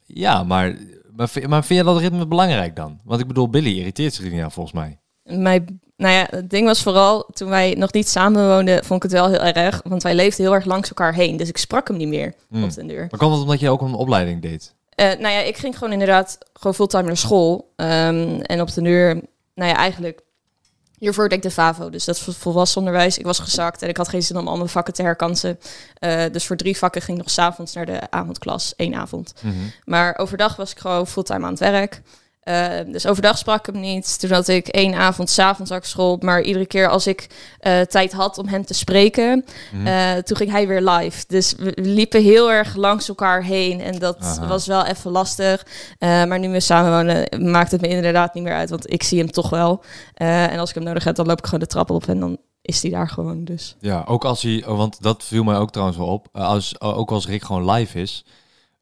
Ja, 0.06 0.42
maar, 0.44 0.76
maar, 1.16 1.28
vind- 1.28 1.46
maar 1.46 1.64
vind 1.64 1.78
je 1.78 1.84
dat 1.84 1.98
ritme 1.98 2.26
belangrijk 2.26 2.76
dan? 2.76 3.00
Want 3.04 3.20
ik 3.20 3.26
bedoel, 3.26 3.48
Billy 3.48 3.78
irriteert 3.78 4.14
zich 4.14 4.30
niet 4.32 4.42
aan 4.42 4.52
volgens 4.52 4.74
mij. 4.74 4.98
Mijn, 5.24 5.80
nou 6.00 6.14
ja, 6.14 6.26
het 6.30 6.50
ding 6.50 6.66
was 6.66 6.82
vooral, 6.82 7.26
toen 7.32 7.48
wij 7.48 7.74
nog 7.78 7.92
niet 7.92 8.08
samen 8.08 8.48
woonden, 8.48 8.84
vond 8.84 9.04
ik 9.04 9.10
het 9.10 9.20
wel 9.20 9.28
heel 9.30 9.40
erg. 9.40 9.80
Want 9.84 10.02
wij 10.02 10.14
leefden 10.14 10.44
heel 10.44 10.54
erg 10.54 10.64
langs 10.64 10.88
elkaar 10.88 11.14
heen. 11.14 11.36
Dus 11.36 11.48
ik 11.48 11.56
sprak 11.58 11.88
hem 11.88 11.96
niet 11.96 12.08
meer 12.08 12.34
Hmm. 12.48 12.64
op 12.64 12.74
den 12.74 12.86
deur. 12.86 13.06
Maar 13.10 13.18
kan 13.20 13.30
dat 13.30 13.40
omdat 13.40 13.60
je 13.60 13.70
ook 13.70 13.80
een 13.80 13.94
opleiding 13.94 14.42
deed? 14.42 14.74
Eh, 14.90 15.06
nou 15.06 15.34
ja, 15.34 15.40
ik 15.40 15.56
ging 15.56 15.78
gewoon 15.78 15.92
inderdaad 15.92 16.38
gewoon 16.52 16.74
fulltime 16.74 17.02
naar 17.02 17.16
school. 17.16 17.72
Ehm, 17.76 18.40
en 18.40 18.60
op 18.60 18.72
de 18.74 18.82
deur, 18.82 19.14
nou 19.54 19.70
ja, 19.70 19.76
eigenlijk 19.76 20.20
hiervoor 20.98 21.28
deed 21.28 21.36
ik 21.38 21.42
de 21.44 21.50
FAVO. 21.50 21.90
Dus 21.90 22.04
dat 22.04 22.18
volwassen 22.20 22.78
onderwijs. 22.78 23.18
Ik 23.18 23.24
was 23.24 23.38
gezakt 23.38 23.82
en 23.82 23.88
ik 23.88 23.96
had 23.96 24.08
geen 24.08 24.22
zin 24.22 24.36
om 24.36 24.48
al 24.48 24.56
mijn 24.56 24.68
vakken 24.68 24.94
te 24.94 25.02
herkansen. 25.02 25.58
Eh, 25.98 26.22
dus 26.32 26.46
voor 26.46 26.56
drie 26.56 26.76
vakken 26.78 27.02
ging 27.02 27.16
ik 27.18 27.22
nog 27.24 27.32
s'avonds 27.32 27.72
naar 27.72 27.86
de 27.86 28.10
avondklas. 28.10 28.72
één 28.76 28.94
avond. 28.94 29.32
Maar 29.84 30.18
overdag 30.18 30.56
was 30.56 30.70
ik 30.70 30.78
gewoon 30.78 31.06
fulltime 31.06 31.44
aan 31.44 31.50
het 31.50 31.58
werk. 31.60 32.02
Eh, 32.40 32.68
dus 32.86 33.06
overdag 33.06 33.38
sprak 33.38 33.58
ik 33.68 33.74
hem 33.74 33.82
niet. 33.82 34.20
Toen 34.20 34.30
had 34.30 34.48
ik 34.48 34.68
één 34.68 34.94
avond, 34.94 35.30
s'avonds 35.30 35.72
ook 35.72 35.84
school. 35.84 36.16
Maar 36.20 36.42
iedere 36.42 36.66
keer 36.66 36.88
als 36.88 37.06
ik 37.06 37.26
eh, 37.58 37.80
tijd 37.80 38.12
had 38.12 38.38
om 38.38 38.48
hem 38.48 38.64
te 38.64 38.74
spreken, 38.74 39.44
Mhm. 39.72 39.86
eh, 39.86 40.12
toen 40.16 40.36
ging 40.36 40.50
hij 40.50 40.66
weer 40.68 40.82
live. 40.82 41.24
Dus 41.28 41.54
we, 41.58 41.72
liepen 41.76 42.22
heel 42.22 42.52
erg 42.52 42.74
langs 42.74 43.08
elkaar 43.08 43.42
heen. 43.44 43.80
En 43.80 43.98
dat 43.98 44.18
Aha. 44.20 44.46
was 44.46 44.66
wel 44.66 44.84
even 44.84 45.10
lastig. 45.10 45.66
Eh, 45.98 46.24
maar 46.24 46.38
nu 46.38 46.48
we 46.48 46.60
samen 46.60 46.90
wonen, 46.90 47.50
maakt 47.50 47.70
het 47.70 47.80
me 47.80 47.88
inderdaad 47.88 48.34
niet 48.34 48.44
meer 48.44 48.54
uit. 48.54 48.70
Want 48.70 48.92
ik 48.92 49.02
zie 49.02 49.18
hem 49.18 49.30
toch 49.30 49.50
wel. 49.50 49.82
En 50.14 50.58
als 50.58 50.68
ik 50.68 50.74
hem 50.74 50.84
nodig 50.84 51.04
heb, 51.04 51.14
dan 51.14 51.26
loop 51.26 51.38
ik 51.38 51.44
gewoon 51.44 51.60
de 51.60 51.66
trap 51.66 51.90
op. 51.90 52.06
En 52.08 52.20
dan 52.20 52.38
is 52.62 52.82
hij 52.82 52.90
daar 52.90 53.08
gewoon. 53.08 53.44
Dus 53.44 53.76
Ja, 53.80 54.04
ook 54.06 54.24
als 54.24 54.42
hij, 54.42 54.64
oh, 54.66 54.76
want 54.76 55.02
dat 55.02 55.24
viel 55.24 55.44
mij 55.44 55.56
ook 55.56 55.70
trouwens 55.70 55.98
wel 55.98 56.08
op. 56.08 56.28
Als, 56.32 56.80
ook 56.80 57.10
als 57.10 57.26
Rick 57.26 57.42
gewoon 57.42 57.70
live 57.70 58.00
is, 58.00 58.24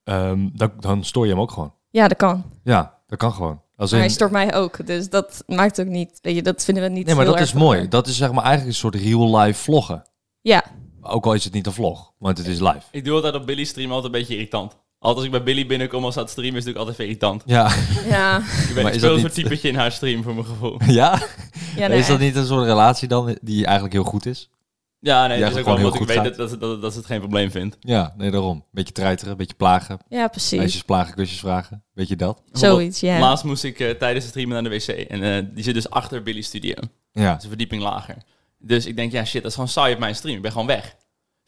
ehm, 0.05 0.49
dan, 0.53 0.71
dan 0.81 1.05
stoor 1.05 1.25
je 1.27 1.33
hem 1.33 1.41
ook 1.41 1.51
gewoon. 1.51 1.73
ja, 1.91 2.09
dat 2.09 2.17
kan. 2.17 2.45
Ja, 2.65 2.97
dat 3.09 3.19
kan 3.19 3.33
gewoon. 3.33 3.61
Als 3.77 3.91
Maar 3.91 4.01
in- 4.01 4.07
hij 4.07 4.15
stoort 4.15 4.31
mij 4.31 4.55
ook. 4.55 4.87
Dus 4.87 5.09
dat 5.11 5.43
maakt 5.47 5.81
ook 5.81 5.87
niet. 5.87 6.19
Weet 6.23 6.35
je, 6.35 6.43
dat 6.43 6.65
vinden 6.65 6.83
we 6.83 6.89
niet. 6.89 7.07
nee, 7.07 7.15
maar 7.15 7.25
heel 7.25 7.35
dat 7.35 7.43
is 7.43 7.53
mooi. 7.53 7.89
Dat 7.89 8.07
is 8.07 8.17
zeg 8.17 8.33
maar 8.33 8.45
eigenlijk 8.45 8.75
een 8.75 8.81
soort 8.81 8.95
real-life 8.95 9.63
vloggen. 9.63 10.03
Ja, 10.41 10.65
Ook 11.03 11.27
al 11.27 11.35
is 11.35 11.45
het 11.45 11.53
niet 11.53 11.67
een 11.67 11.73
vlog, 11.73 12.13
want 12.19 12.39
het 12.39 12.47
is 12.47 12.61
live. 12.61 12.81
Ik 12.91 13.05
doe 13.05 13.15
altijd 13.15 13.35
op 13.35 13.47
Billy 13.47 13.65
stream 13.65 13.93
altijd 13.93 14.13
een 14.15 14.19
beetje 14.21 14.35
irritant. 14.35 14.77
Altijd 14.99 15.17
als 15.17 15.25
ik 15.25 15.31
bij 15.31 15.43
Billy 15.55 15.67
binnenkom 15.67 16.05
als 16.05 16.13
ze 16.15 16.19
aan 16.21 16.25
het 16.27 16.35
streamen, 16.35 16.59
is 16.59 16.65
het 16.65 16.75
natuurlijk 16.75 16.99
altijd 16.99 17.21
even 17.21 17.31
irritant. 17.31 17.43
Ja, 17.47 18.09
ja. 18.09 18.37
Ik, 18.69 18.75
ben, 18.75 18.85
dat 18.85 19.03
een 19.03 19.11
niet- 19.11 19.21
soort 19.21 19.35
typetje 19.35 19.69
in 19.69 19.75
haar 19.75 19.93
stream 19.93 20.23
voor 20.23 20.35
mijn 20.35 20.47
gevoel. 20.47 20.79
ja? 21.01 21.23
ja 21.77 21.87
nee, 21.87 21.99
is 21.99 22.07
dat 22.07 22.19
niet 22.19 22.37
een 22.37 22.47
soort 22.47 22.65
relatie 22.67 23.09
dan 23.09 23.39
die 23.43 23.65
eigenlijk 23.65 23.95
heel 23.95 24.05
goed 24.05 24.27
is? 24.27 24.51
Ja, 25.01 25.27
nee, 25.27 25.43
het 25.43 25.53
is 25.53 25.59
ook 25.59 25.65
wel 25.65 25.77
heel 25.77 25.85
omdat 25.87 26.01
ik 26.01 26.07
goed 26.07 26.23
weet 26.23 26.37
dat, 26.37 26.51
dat, 26.51 26.61
dat, 26.61 26.83
dat 26.83 26.93
ze 26.93 26.99
het 26.99 27.07
geen 27.07 27.19
probleem 27.19 27.51
vindt. 27.51 27.77
Ja, 27.81 28.15
nee, 28.17 28.31
daarom. 28.31 28.65
Beetje 28.71 28.93
treiteren, 28.93 29.37
beetje 29.37 29.55
plagen. 29.55 29.99
Ja, 30.09 30.29
precies. 30.29 30.59
Meisjes 30.59 30.83
plagen, 30.83 31.15
kusjes 31.15 31.39
vragen. 31.39 31.85
Weet 31.93 32.09
je 32.09 32.17
dat? 32.17 32.43
Zoiets, 32.53 33.01
ja. 33.01 33.19
Laatst 33.19 33.45
moest 33.45 33.65
ik 33.65 33.81
eh, 33.81 33.91
tijdens 33.91 34.25
het 34.25 34.35
streamen 34.35 34.63
naar 34.63 34.71
de 34.73 34.77
wc. 34.79 34.89
En 34.89 35.23
eh, 35.23 35.45
die 35.55 35.65
zit 35.65 35.75
dus 35.75 35.91
achter 35.91 36.23
Billy's 36.23 36.47
studio. 36.47 36.75
Dat 36.75 36.89
Ja. 37.13 37.37
is 37.37 37.43
een 37.43 37.49
verdieping 37.49 37.83
lager. 37.83 38.17
Dus 38.59 38.87
ik 38.87 38.97
denk, 38.97 39.13
ja 39.13 39.25
shit, 39.25 39.41
dat 39.43 39.51
is 39.51 39.55
gewoon 39.55 39.69
saai 39.71 39.93
op 39.95 39.99
mijn 40.01 40.15
stream. 40.15 40.37
Ik 40.37 40.43
ben 40.43 40.53
gewoon 40.53 40.67
weg. 40.67 40.97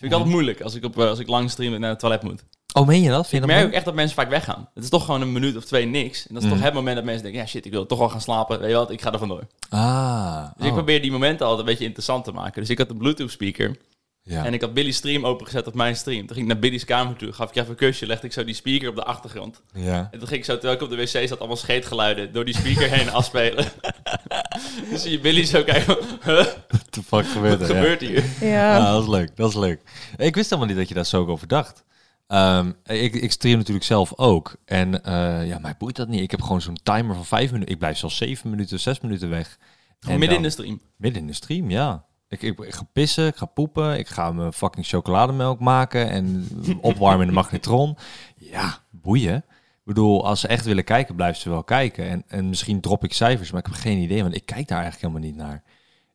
Vind 0.01 0.13
ik 0.13 0.19
altijd 0.19 0.35
moeilijk 0.35 0.61
als 0.61 0.75
ik, 0.75 0.85
op, 0.85 0.99
eh, 0.99 1.09
als 1.09 1.19
ik 1.19 1.29
lang 1.29 1.51
stream 1.51 1.81
naar 1.81 1.91
het 1.91 1.99
toilet 1.99 2.23
moet. 2.23 2.45
Oh, 2.73 2.87
meen 2.87 3.03
je 3.03 3.09
dat? 3.09 3.29
Vind 3.29 3.43
Ik 3.43 3.49
dat 3.49 3.57
merk 3.57 3.69
ook 3.69 3.75
echt 3.75 3.85
dat 3.85 3.95
mensen 3.95 4.15
vaak 4.17 4.29
weggaan. 4.31 4.69
Het 4.75 4.85
is 4.85 4.91
toch 4.91 5.05
gewoon 5.05 5.21
een 5.21 5.33
minuut 5.33 5.57
of 5.57 5.65
twee 5.65 5.87
niks. 5.87 6.27
En 6.27 6.35
dat 6.35 6.43
is 6.43 6.49
Mm. 6.49 6.55
toch 6.55 6.65
het 6.65 6.75
moment 6.75 6.97
dat 6.97 7.05
mensen 7.05 7.23
denken, 7.23 7.41
ja 7.41 7.47
shit, 7.47 7.65
ik 7.65 7.71
wil 7.73 7.87
toch 7.87 7.99
wel 7.99 8.09
gaan 8.09 8.21
slapen. 8.21 8.61
Weet 8.61 8.71
je 8.71 8.77
wat, 8.77 8.91
ik 8.91 9.03
ga 9.03 9.13
er 9.13 9.19
vandoor. 9.19 9.47
Ah. 9.69 10.43
Dus 10.57 10.65
ik 10.67 10.71
oh. 10.71 10.77
probeer 10.77 11.03
die 11.03 11.11
momenten 11.11 11.47
altijd 11.47 11.67
een 11.67 11.71
beetje 11.73 11.85
interessant 11.85 12.25
te 12.25 12.33
maken. 12.33 12.61
Dus 12.61 12.71
ik 12.71 12.79
had 12.79 12.91
een 12.91 12.99
Bluetooth 12.99 13.31
speaker. 13.31 13.77
Ja. 14.23 14.45
En 14.45 14.55
ik 14.55 14.61
had 14.61 14.75
Billy's 14.75 14.97
stream 14.97 15.27
opengezet 15.27 15.67
op 15.67 15.75
mijn 15.75 15.97
stream. 15.97 16.19
Toen 16.19 16.37
ging 16.37 16.41
ik 16.41 16.47
naar 16.53 16.59
Billy's 16.59 16.85
kamer 16.85 17.17
toe. 17.17 17.33
Gaf 17.33 17.49
ik 17.51 17.57
even 17.57 17.71
een 17.71 17.77
kusje. 17.77 18.07
Legde 18.07 18.27
ik 18.27 18.33
zo 18.33 18.45
die 18.45 18.55
speaker 18.55 18.89
op 18.89 18.95
de 18.95 19.05
achtergrond. 19.05 19.63
ja. 19.75 20.09
En 20.11 20.19
toen 20.19 20.29
ging 20.29 20.41
ik 20.41 20.45
zo, 20.45 20.53
terwijl 20.53 20.75
ik 20.75 20.83
op 20.83 20.91
de 20.91 20.97
wc 20.97 21.29
zat, 21.29 21.39
allemaal 21.39 21.57
scheetgeluiden 21.57 22.33
door 22.33 22.45
die 22.45 22.55
speaker 22.57 22.91
heen 22.91 23.11
afspelen. 23.11 23.65
dan 24.91 24.99
zie 24.99 25.11
je 25.11 25.21
Billy 25.21 25.45
zo 25.45 25.63
kijken. 25.63 25.97
Huh? 26.25 26.47
The 26.95 27.03
fuck 27.03 27.27
gebeurt 27.27 27.59
Wat 27.59 27.69
er? 27.69 27.75
Ja. 27.75 27.81
gebeurt 27.81 28.01
hier? 28.01 28.25
Ja. 28.41 28.77
Ja, 28.77 28.93
dat 28.93 29.03
is 29.03 29.09
leuk. 29.09 29.37
Dat 29.37 29.49
is 29.49 29.57
leuk. 29.57 29.81
Ik 30.17 30.35
wist 30.35 30.51
helemaal 30.51 30.69
niet 30.69 30.79
dat 30.79 30.89
je 30.89 30.95
daar 30.95 31.07
zo 31.07 31.27
over 31.27 31.49
dacht. 31.49 31.85
Ehm, 32.27 32.73
ik, 32.85 33.15
ik 33.15 33.33
stream 33.33 33.59
natuurlijk 33.59 33.87
zelf 33.87 34.13
ook. 34.17 34.57
En 34.65 35.05
eh, 35.05 35.47
ja, 35.47 35.59
mij 35.59 35.75
boeit 35.79 35.97
dat 35.97 36.09
niet. 36.09 36.21
Ik 36.21 36.31
heb 36.31 36.43
gewoon 36.43 36.61
zo'n 36.61 36.79
timer 36.83 37.15
van 37.15 37.25
vijf 37.25 37.53
minuten. 37.53 37.73
Ik 37.73 37.79
blijf 37.79 37.99
zelfs 37.99 38.17
zeven 38.17 38.51
minuten, 38.51 38.81
zes 38.81 39.01
minuten 39.01 39.31
weg. 39.31 39.59
En 40.01 40.19
midden 40.19 40.37
in 40.37 40.43
de 40.43 40.51
stream. 40.51 40.81
Midden 40.97 41.21
in 41.21 41.27
de 41.27 41.33
stream, 41.33 41.71
ja. 41.71 42.05
Ik, 42.29 42.43
ik, 42.43 42.59
ik 42.59 42.75
ga 42.75 42.83
pissen, 42.93 43.27
ik 43.27 43.37
ga 43.37 43.47
poepen, 43.47 43.99
ik 43.99 44.09
ga 44.09 44.33
mijn 44.33 44.53
fucking 44.53 44.87
chocolademelk 44.87 45.61
maken 45.61 46.11
en 46.11 46.49
opwarmen 46.81 47.21
in 47.21 47.27
de 47.27 47.33
magnetron. 47.33 47.97
Ja, 48.37 48.79
boeien. 48.91 49.37
Ik 49.37 49.97
bedoel, 49.97 50.27
als 50.27 50.41
ze 50.41 50.49
echt 50.49 50.65
willen 50.65 50.85
kijken, 50.85 51.15
blijven 51.15 51.41
ze 51.41 51.51
wel 51.51 51.65
kijken. 51.65 52.09
En, 52.09 52.25
en 52.27 52.49
misschien 52.49 52.81
drop 52.81 53.05
ik 53.05 53.13
cijfers, 53.13 53.51
maar 53.51 53.61
ik 53.61 53.67
heb 53.67 53.77
geen 53.77 53.99
idee, 53.99 54.23
want 54.23 54.35
ik 54.35 54.47
kijk 54.47 54.69
daar 54.69 54.83
eigenlijk 54.83 55.13
helemaal 55.13 55.31
niet 55.31 55.47
naar. 55.49 55.63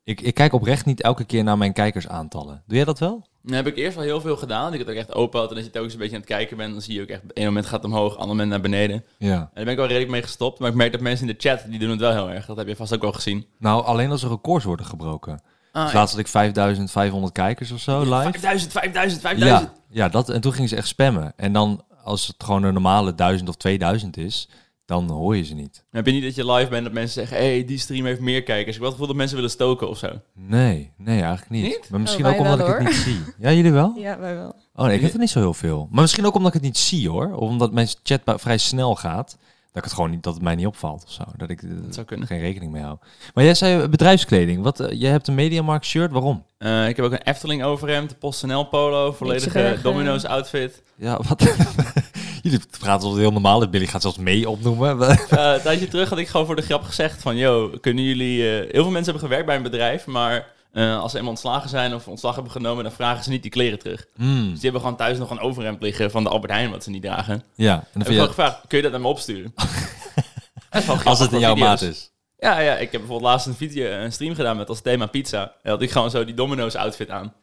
Ik, 0.05 0.21
ik 0.21 0.33
kijk 0.33 0.53
oprecht 0.53 0.85
niet 0.85 1.01
elke 1.01 1.23
keer 1.23 1.43
naar 1.43 1.57
mijn 1.57 1.73
kijkersaantallen. 1.73 2.63
Doe 2.67 2.75
jij 2.75 2.85
dat 2.85 2.99
wel? 2.99 3.25
Dan 3.43 3.55
heb 3.55 3.67
ik 3.67 3.75
eerst 3.77 3.95
wel 3.95 4.03
heel 4.05 4.21
veel 4.21 4.37
gedaan. 4.37 4.73
Ik 4.73 4.79
had 4.79 4.89
ook 4.89 4.95
echt 4.95 5.13
open 5.13 5.39
had. 5.39 5.49
En 5.49 5.55
als 5.55 5.65
je 5.65 5.71
telkens 5.71 5.93
een 5.93 5.99
beetje 5.99 6.15
aan 6.15 6.21
het 6.21 6.29
kijken 6.29 6.57
bent, 6.57 6.71
dan 6.73 6.81
zie 6.81 6.93
je 6.95 7.01
ook 7.01 7.07
echt... 7.07 7.23
Op 7.23 7.31
een 7.33 7.45
moment 7.45 7.65
gaat 7.65 7.83
het 7.83 7.91
omhoog, 7.91 8.11
ander 8.13 8.27
moment 8.27 8.49
naar 8.49 8.61
beneden. 8.61 8.95
En 9.19 9.27
Ja. 9.27 9.37
daar 9.37 9.63
ben 9.63 9.67
ik 9.67 9.77
wel 9.77 9.85
redelijk 9.87 10.11
mee 10.11 10.21
gestopt. 10.21 10.59
Maar 10.59 10.69
ik 10.69 10.75
merk 10.75 10.91
dat 10.91 11.01
mensen 11.01 11.27
in 11.27 11.33
de 11.39 11.49
chat, 11.49 11.63
die 11.69 11.79
doen 11.79 11.89
het 11.89 11.99
wel 11.99 12.11
heel 12.11 12.29
erg. 12.29 12.45
Dat 12.45 12.57
heb 12.57 12.67
je 12.67 12.75
vast 12.75 12.93
ook 12.93 13.01
wel 13.01 13.13
gezien. 13.13 13.45
Nou, 13.59 13.85
alleen 13.85 14.11
als 14.11 14.23
er 14.23 14.29
records 14.29 14.65
worden 14.65 14.85
gebroken. 14.85 15.39
Ah, 15.71 15.83
Dus 15.83 15.93
laatst 15.93 16.11
had 16.15 16.23
ik 16.23 16.27
5500 16.27 17.33
kijkers 17.33 17.71
of 17.71 17.79
zo 17.79 17.99
live. 18.01 18.21
5000, 18.21 18.71
5000, 18.71 19.21
5000. 19.21 19.61
Ja, 19.61 19.73
ja 19.89 20.09
dat, 20.09 20.29
en 20.29 20.41
toen 20.41 20.53
gingen 20.53 20.69
ze 20.69 20.75
echt 20.75 20.87
spammen. 20.87 21.33
En 21.35 21.53
dan, 21.53 21.83
als 22.03 22.27
het 22.27 22.43
gewoon 22.43 22.63
een 22.63 22.73
normale 22.73 23.15
1000 23.15 23.49
of 23.49 23.55
2000 23.55 24.17
is, 24.17 24.49
dan 24.85 25.09
hoor 25.09 25.35
je 25.35 25.43
ze 25.43 25.53
niet. 25.53 25.83
Heb 25.91 26.05
je 26.05 26.11
niet 26.11 26.23
dat 26.23 26.35
je 26.35 26.51
live 26.51 26.69
bent 26.69 26.83
dat 26.83 26.93
mensen 26.93 27.13
zeggen... 27.13 27.37
Hé, 27.37 27.51
hey, 27.53 27.65
die 27.65 27.77
stream 27.77 28.05
heeft 28.05 28.19
meer 28.19 28.43
kijkers. 28.43 28.59
Ik 28.59 28.65
heb 28.65 28.81
wel 28.81 28.85
het 28.85 28.93
gevoel 28.93 29.07
dat 29.07 29.15
mensen 29.15 29.35
willen 29.35 29.51
stoken 29.51 29.89
of 29.89 29.97
zo. 29.97 30.07
Nee, 30.33 30.91
nee, 30.97 31.21
eigenlijk 31.21 31.49
niet. 31.49 31.63
Niet? 31.63 31.87
Maar 31.89 31.99
misschien 31.99 32.25
Oh, 32.25 32.31
ook 32.31 32.39
omdat 32.39 32.57
wel, 32.57 32.67
ik 32.67 32.75
het 32.75 32.87
niet 32.87 32.95
zie. 32.95 33.19
Ja, 33.39 33.51
jullie 33.51 33.71
wel? 33.71 33.93
Ja, 34.05 34.19
wij 34.19 34.35
wel. 34.35 34.55
Oh 34.75 34.85
nee, 34.85 34.95
ik 34.95 35.01
heb 35.01 35.13
er 35.13 35.19
niet 35.19 35.29
zo 35.29 35.39
heel 35.39 35.53
veel. 35.53 35.87
Maar 35.91 36.01
misschien 36.01 36.25
ook 36.25 36.35
omdat 36.35 36.47
ik 36.47 36.53
het 36.53 36.63
niet 36.63 36.77
zie 36.77 37.09
hoor. 37.09 37.33
Of 37.33 37.49
omdat 37.49 37.71
mijn 37.71 37.87
chat 38.03 38.21
vrij 38.25 38.57
snel 38.57 38.95
gaat. 38.95 39.37
Dat 39.75 39.83
ik 39.83 39.89
het 39.89 39.99
gewoon 39.99 40.11
niet, 40.11 40.23
dat 40.23 40.33
het 40.33 40.43
mij 40.43 40.55
niet 40.55 40.65
opvalt 40.67 41.03
of 41.03 41.11
zo. 41.11 41.23
Dat 41.37 41.49
ik 41.49 41.61
er 41.61 41.69
zou 41.89 42.05
kunnen. 42.05 42.27
geen 42.27 42.39
rekening 42.39 42.71
mee 42.71 42.81
hou. 42.83 42.97
Maar 43.33 43.43
jij 43.43 43.53
zei 43.53 43.81
eh, 43.81 43.89
bedrijfskleding. 43.89 44.63
Wat, 44.63 44.79
eh, 44.79 44.99
jij 44.99 45.11
hebt 45.11 45.27
een 45.27 45.35
Mediamarkt 45.35 45.85
shirt. 45.85 46.11
Waarom? 46.11 46.43
Eh, 46.57 46.87
ik 46.87 46.95
heb 46.95 47.05
ook 47.05 47.11
een 47.11 47.21
Efteling 47.21 47.63
overhemd, 47.63 48.11
een 48.11 48.17
PostNL 48.17 48.63
polo, 48.63 49.11
volledige 49.11 49.59
eh. 49.61 49.83
Domino's 49.83 50.23
outfit. 50.25 50.83
Ja, 50.95 51.19
wat? 51.27 51.41
jullie 52.51 52.59
praten 52.79 52.91
alsof 52.93 53.11
het 53.11 53.19
heel 53.21 53.31
normaal 53.31 53.61
is. 53.63 53.69
Billy 53.69 53.85
gaat 53.85 54.01
zelfs 54.01 54.17
mee 54.17 54.49
opnoemen. 54.49 55.01
Eh, 55.09 55.17
een 55.29 55.61
tijdje 55.61 55.87
terug 55.87 56.09
had 56.09 56.17
ik 56.19 56.27
gewoon 56.27 56.45
voor 56.45 56.55
de 56.55 56.61
grap 56.61 56.83
gezegd 56.83 57.21
van... 57.21 57.35
Yo, 57.37 57.69
kunnen 57.81 58.03
jullie... 58.03 58.41
eh, 58.41 58.71
heel 58.71 58.83
veel 58.83 58.91
mensen 58.91 59.11
hebben 59.13 59.21
gewerkt 59.29 59.45
bij 59.45 59.55
een 59.55 59.63
bedrijf, 59.63 60.05
maar... 60.05 60.47
eh, 60.71 60.99
als 60.99 61.11
ze 61.11 61.17
eenmaal 61.17 61.31
ontslagen 61.31 61.69
zijn 61.69 61.93
of 61.93 62.07
ontslag 62.07 62.33
hebben 62.33 62.51
genomen, 62.51 62.83
dan 62.83 62.93
vragen 62.93 63.23
ze 63.23 63.29
niet 63.29 63.41
die 63.41 63.51
kleren 63.51 63.79
terug. 63.79 64.05
Hmm, 64.15 64.43
Dus 64.43 64.53
die 64.53 64.61
hebben 64.61 64.81
gewoon 64.81 64.95
thuis 64.97 65.17
nog 65.17 65.29
een 65.29 65.39
overhemd 65.39 65.81
liggen 65.81 66.11
van 66.11 66.23
de 66.23 66.29
Albert 66.29 66.51
Heijn, 66.51 66.71
wat 66.71 66.83
ze 66.83 66.89
niet 66.89 67.01
dragen. 67.03 67.43
ja, 67.55 67.73
en 67.73 67.79
dan 67.93 68.01
ik 68.01 68.07
heb 68.07 68.17
je, 68.17 68.27
gevraagd, 68.27 68.59
kun 68.67 68.77
je 68.77 68.83
dat 68.83 68.91
naar 68.91 69.01
me 69.01 69.07
opsturen? 69.07 69.53
Als 71.03 71.19
het 71.19 71.31
in 71.31 71.39
jouw 71.39 71.53
video's. 71.53 71.69
maat 71.69 71.81
is. 71.81 72.11
Ja, 72.37 72.59
ja, 72.59 72.73
ik 72.73 72.91
heb 72.91 73.01
bijvoorbeeld 73.01 73.31
laatst 73.31 73.47
een, 73.47 73.55
video, 73.55 73.91
een 73.91 74.11
stream 74.11 74.35
gedaan 74.35 74.57
met 74.57 74.69
als 74.69 74.81
thema 74.81 75.05
pizza. 75.05 75.53
En 75.63 75.71
had 75.71 75.81
ik 75.81 75.91
gewoon 75.91 76.09
zo 76.09 76.25
die 76.25 76.33
Domino's 76.33 76.75
outfit 76.75 77.09
aan. 77.09 77.33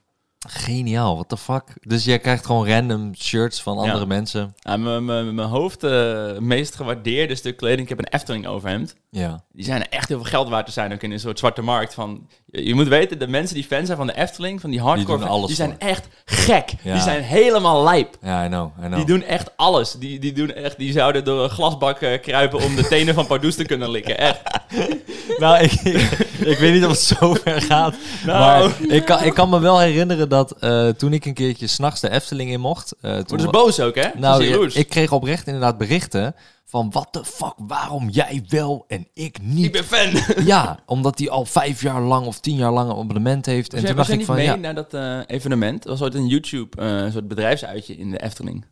Geniaal, 0.49 1.15
what 1.15 1.29
the 1.29 1.37
fuck. 1.37 1.63
Dus 1.81 2.05
jij 2.05 2.19
krijgt 2.19 2.47
gewoon 2.47 2.69
random 2.69 3.15
shirts 3.15 3.63
van 3.63 3.79
andere 3.79 3.99
Ja. 3.99 4.05
mensen. 4.07 4.55
Ja, 4.57 4.77
mijn- 4.77 5.05
mijn 5.05 5.35
mijn 5.35 5.49
hoofd 5.49 5.85
eh, 5.85 6.39
meest 6.39 6.75
gewaardeerde 6.75 7.35
stuk 7.35 7.57
kleding. 7.57 7.81
Ik 7.81 7.89
heb 7.89 7.99
een 7.99 8.09
Efteling 8.19 8.47
overhemd. 8.47 8.95
Ja. 9.11 9.43
Die 9.53 9.65
zijn 9.65 9.89
echt 9.89 10.09
heel 10.09 10.17
veel 10.21 10.31
geld 10.31 10.49
waard 10.49 10.67
te 10.67 10.73
zijn 10.73 10.93
ook 10.93 11.03
in 11.03 11.11
een 11.13 11.21
soort 11.21 11.39
zwarte 11.39 11.63
markt. 11.63 11.95
Van, 11.95 12.29
je, 12.47 12.65
je 12.67 12.75
moet 12.75 12.89
weten, 12.89 13.19
de 13.19 13.27
mensen 13.29 13.55
die 13.55 13.65
fan 13.65 13.87
zijn 13.87 13.97
van 13.99 14.07
de 14.07 14.17
Efteling, 14.17 14.61
van 14.61 14.71
die 14.71 14.81
hardcore, 14.81 15.19
Die 15.19 15.27
fans, 15.27 15.55
zijn 15.55 15.79
echt 15.79 16.09
gek. 16.25 16.71
Ja. 16.83 16.93
Die 16.93 17.03
zijn 17.03 17.23
helemaal 17.23 17.85
lijp. 17.85 18.17
Ja, 18.23 18.45
I 18.45 18.49
know, 18.49 18.71
I 18.79 18.87
know. 18.87 18.95
Die 18.97 19.05
doen 19.07 19.23
echt 19.23 19.51
alles. 19.57 19.93
Die, 19.93 20.19
die, 20.19 20.33
doen 20.33 20.53
echt, 20.53 20.79
die 20.79 20.93
zouden 20.93 21.25
door 21.25 21.43
een 21.45 21.51
glasbak 21.51 22.01
eh, 22.01 22.21
kruipen 22.21 22.61
om 22.63 22.75
de 22.77 22.87
tenen 22.89 23.15
van 23.15 23.27
Pardoes 23.27 23.55
te 23.55 23.65
kunnen 23.65 23.91
likken. 23.91 24.19
Echt. 24.19 24.41
Nou, 25.39 25.63
ik, 25.63 25.73
ik 25.73 26.27
weet 26.59 26.73
niet 26.73 26.85
of 26.85 26.91
het 26.91 27.01
zo 27.01 27.35
ver 27.35 27.63
gaat. 27.63 27.95
Nou. 28.27 28.39
Maar 28.39 28.91
ik 28.91 29.05
kan, 29.05 29.23
ik 29.23 29.35
kan 29.35 29.49
me 29.49 29.61
wel 29.61 29.79
herinneren 29.79 30.29
dat 30.29 30.53
eh, 30.53 30.89
toen 30.89 31.13
ik 31.13 31.25
een 31.25 31.35
keertje 31.35 31.67
s'nachts 31.67 32.01
de 32.01 32.11
Efteling 32.11 32.51
in 32.51 32.61
mocht... 32.61 32.95
eh, 33.01 33.19
toen 33.19 33.41
ze 33.41 33.49
boos 33.49 33.81
ook, 33.81 33.95
hè? 33.95 34.09
Nou, 34.17 34.67
ik 34.73 34.89
kreeg 34.89 35.13
oprecht 35.13 35.47
inderdaad 35.47 35.79
berichten 35.79 36.35
van... 36.65 36.91
What 36.91 37.09
the 37.11 37.25
fuck, 37.25 37.55
waarom 37.57 38.09
jij 38.09 38.45
wel 38.49 38.85
en 38.89 39.07
ik 39.15 39.39
niet? 39.43 39.65
ik 39.65 39.73
ben 39.73 39.85
fan. 39.85 40.11
Ja, 40.45 40.79
omdat 40.87 41.19
hij 41.19 41.31
al 41.31 41.45
vijf 41.45 41.83
jaar 41.83 42.01
lang 42.01 42.27
of 42.27 42.41
tien 42.41 42.57
jaar 42.57 42.73
lang 42.73 42.91
een 42.91 42.99
abonnement 42.99 43.47
heeft. 43.47 43.73
En 43.75 43.81
Was 43.81 43.89
toen 43.89 43.97
dacht 43.97 44.11
ik 44.11 44.17
niet 44.17 44.27
van, 44.27 44.35
mee 44.35 44.45
ja... 44.45 44.55
naar 44.55 44.75
dat 44.75 44.95
eh, 44.95 45.19
evenement? 45.27 45.83
Dat 45.83 45.99
was 45.99 46.03
ooit 46.03 46.15
een 46.15 46.27
YouTube, 46.27 46.81
een 46.81 47.13
soort 47.13 47.29
bedrijfsuitje 47.29 47.97
in 47.97 48.11
de 48.11 48.23
Efteling. 48.23 48.65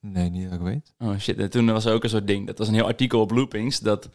nee, 0.00 0.30
niet 0.30 0.50
dat 0.50 0.58
ik 0.58 0.64
weet. 0.64 0.94
Oh 0.98 1.18
shit, 1.18 1.38
en 1.38 1.50
toen 1.50 1.72
was 1.72 1.84
er 1.84 1.92
ook 1.92 2.04
een 2.04 2.10
soort 2.10 2.26
ding. 2.26 2.46
Dat 2.46 2.58
was 2.58 2.68
een 2.68 2.74
heel 2.74 2.86
artikel 2.86 3.20
op 3.20 3.30
Loopings. 3.30 3.78
Dat 3.78 4.08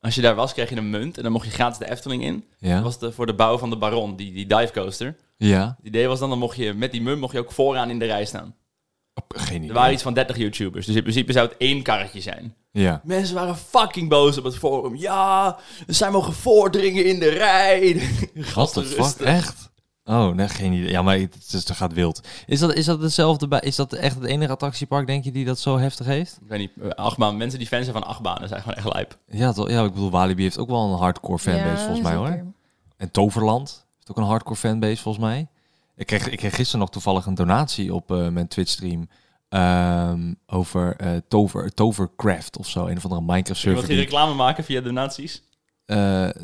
als 0.00 0.14
je 0.14 0.20
daar 0.20 0.34
was, 0.34 0.52
kreeg 0.52 0.70
je 0.70 0.76
een 0.76 0.90
munt. 0.90 1.16
En 1.16 1.22
dan 1.22 1.32
mocht 1.32 1.44
je 1.44 1.50
gratis 1.50 1.78
de 1.78 1.90
Efteling 1.90 2.22
in. 2.22 2.44
Ja? 2.58 2.74
Dat 2.74 2.82
was 2.82 2.98
de, 2.98 3.12
voor 3.12 3.26
de 3.26 3.34
bouw 3.34 3.58
van 3.58 3.70
de 3.70 3.76
Baron, 3.76 4.16
die, 4.16 4.32
die 4.32 4.46
dive 4.46 4.72
coaster. 4.72 5.16
Ja? 5.36 5.74
Het 5.76 5.86
idee 5.86 6.08
was 6.08 6.18
dan, 6.18 6.28
dan 6.28 6.38
mocht 6.38 6.56
je 6.56 6.74
met 6.74 6.92
die 6.92 7.02
munt 7.02 7.20
mocht 7.20 7.32
je 7.32 7.38
ook 7.38 7.52
vooraan 7.52 7.90
in 7.90 7.98
de 7.98 8.04
rij 8.04 8.24
staan. 8.24 8.54
Geen 9.28 9.56
idee. 9.56 9.68
Er 9.68 9.74
waren 9.74 9.92
iets 9.92 10.02
van 10.02 10.14
30 10.14 10.36
YouTubers. 10.36 10.86
Dus 10.86 10.94
in 10.94 11.02
principe 11.02 11.32
zou 11.32 11.48
het 11.48 11.56
één 11.56 11.82
karretje 11.82 12.20
zijn. 12.20 12.54
Ja. 12.72 13.00
Mensen 13.04 13.34
waren 13.34 13.56
fucking 13.56 14.08
boos 14.08 14.38
op 14.38 14.44
het 14.44 14.56
forum. 14.56 14.96
Ja, 14.96 15.58
zij 15.86 16.10
mogen 16.10 16.32
voordringen 16.32 17.04
in 17.04 17.18
de 17.18 17.28
rij. 17.28 18.08
Gasten 18.34 18.82
the 18.82 18.88
fuck? 18.88 19.26
Echt? 19.26 19.69
Oh, 20.10 20.34
nee, 20.34 20.48
geen 20.48 20.72
idee. 20.72 20.90
Ja, 20.90 21.02
maar 21.02 21.18
het, 21.18 21.36
is- 21.46 21.52
het 21.52 21.70
gaat 21.70 21.92
wild. 21.92 22.20
Is 22.46 22.60
dat, 22.60 22.74
is 22.74 22.84
dat 22.84 23.00
hetzelfde 23.00 23.48
bij... 23.48 23.60
Is 23.60 23.76
dat 23.76 23.92
echt 23.92 24.14
het 24.14 24.24
enige 24.24 24.52
attractiepark, 24.52 25.06
denk 25.06 25.24
je, 25.24 25.32
die 25.32 25.44
dat 25.44 25.58
zo 25.58 25.78
heftig 25.78 26.06
heeft? 26.06 26.38
Ik 26.42 26.48
weet 26.48 26.58
niet, 26.58 26.70
eh, 26.82 26.88
achtbaan. 26.90 27.36
Mensen 27.36 27.58
die 27.58 27.68
fan 27.68 27.82
zijn 27.82 27.94
van 27.94 28.06
achtbanen 28.06 28.48
zijn 28.48 28.60
gewoon 28.60 28.76
echt 28.76 28.92
lijp. 28.92 29.18
Ja, 29.26 29.52
toch, 29.52 29.70
ja, 29.70 29.84
ik 29.84 29.92
bedoel, 29.92 30.10
Walibi 30.10 30.42
heeft 30.42 30.58
ook 30.58 30.68
wel 30.68 30.92
een 30.92 30.98
hardcore 30.98 31.38
fanbase, 31.38 31.68
Ja, 31.68 31.76
volgens 31.76 32.00
mij, 32.00 32.14
hoor. 32.14 32.44
En 32.96 33.10
Toverland 33.10 33.86
heeft 33.96 34.10
ook 34.10 34.16
een 34.16 34.22
hardcore 34.30 34.56
fanbase, 34.58 35.02
volgens 35.02 35.24
mij. 35.24 35.46
Ik 35.96 36.06
kreeg, 36.06 36.28
ik 36.28 36.38
kreeg 36.38 36.54
gisteren 36.54 36.80
nog 36.80 36.90
toevallig 36.90 37.26
een 37.26 37.34
donatie 37.34 37.94
op 37.94 38.10
eh, 38.10 38.28
mijn 38.28 38.48
Twitch-stream... 38.48 39.08
ehm, 39.48 40.34
over 40.46 40.96
eh, 40.96 41.10
Tover, 41.28 41.74
Tovercraft 41.74 42.56
of 42.58 42.68
zo. 42.68 42.86
Een 42.86 42.96
of 42.96 43.02
andere 43.04 43.20
Je 43.20 43.26
Minecraft-server. 43.26 43.72
wilt 43.80 43.84
geen 43.86 43.96
die- 43.96 44.04
reclame 44.04 44.34
maken 44.34 44.64
via 44.64 44.80
donaties? 44.80 45.42
Eh, 45.84 45.96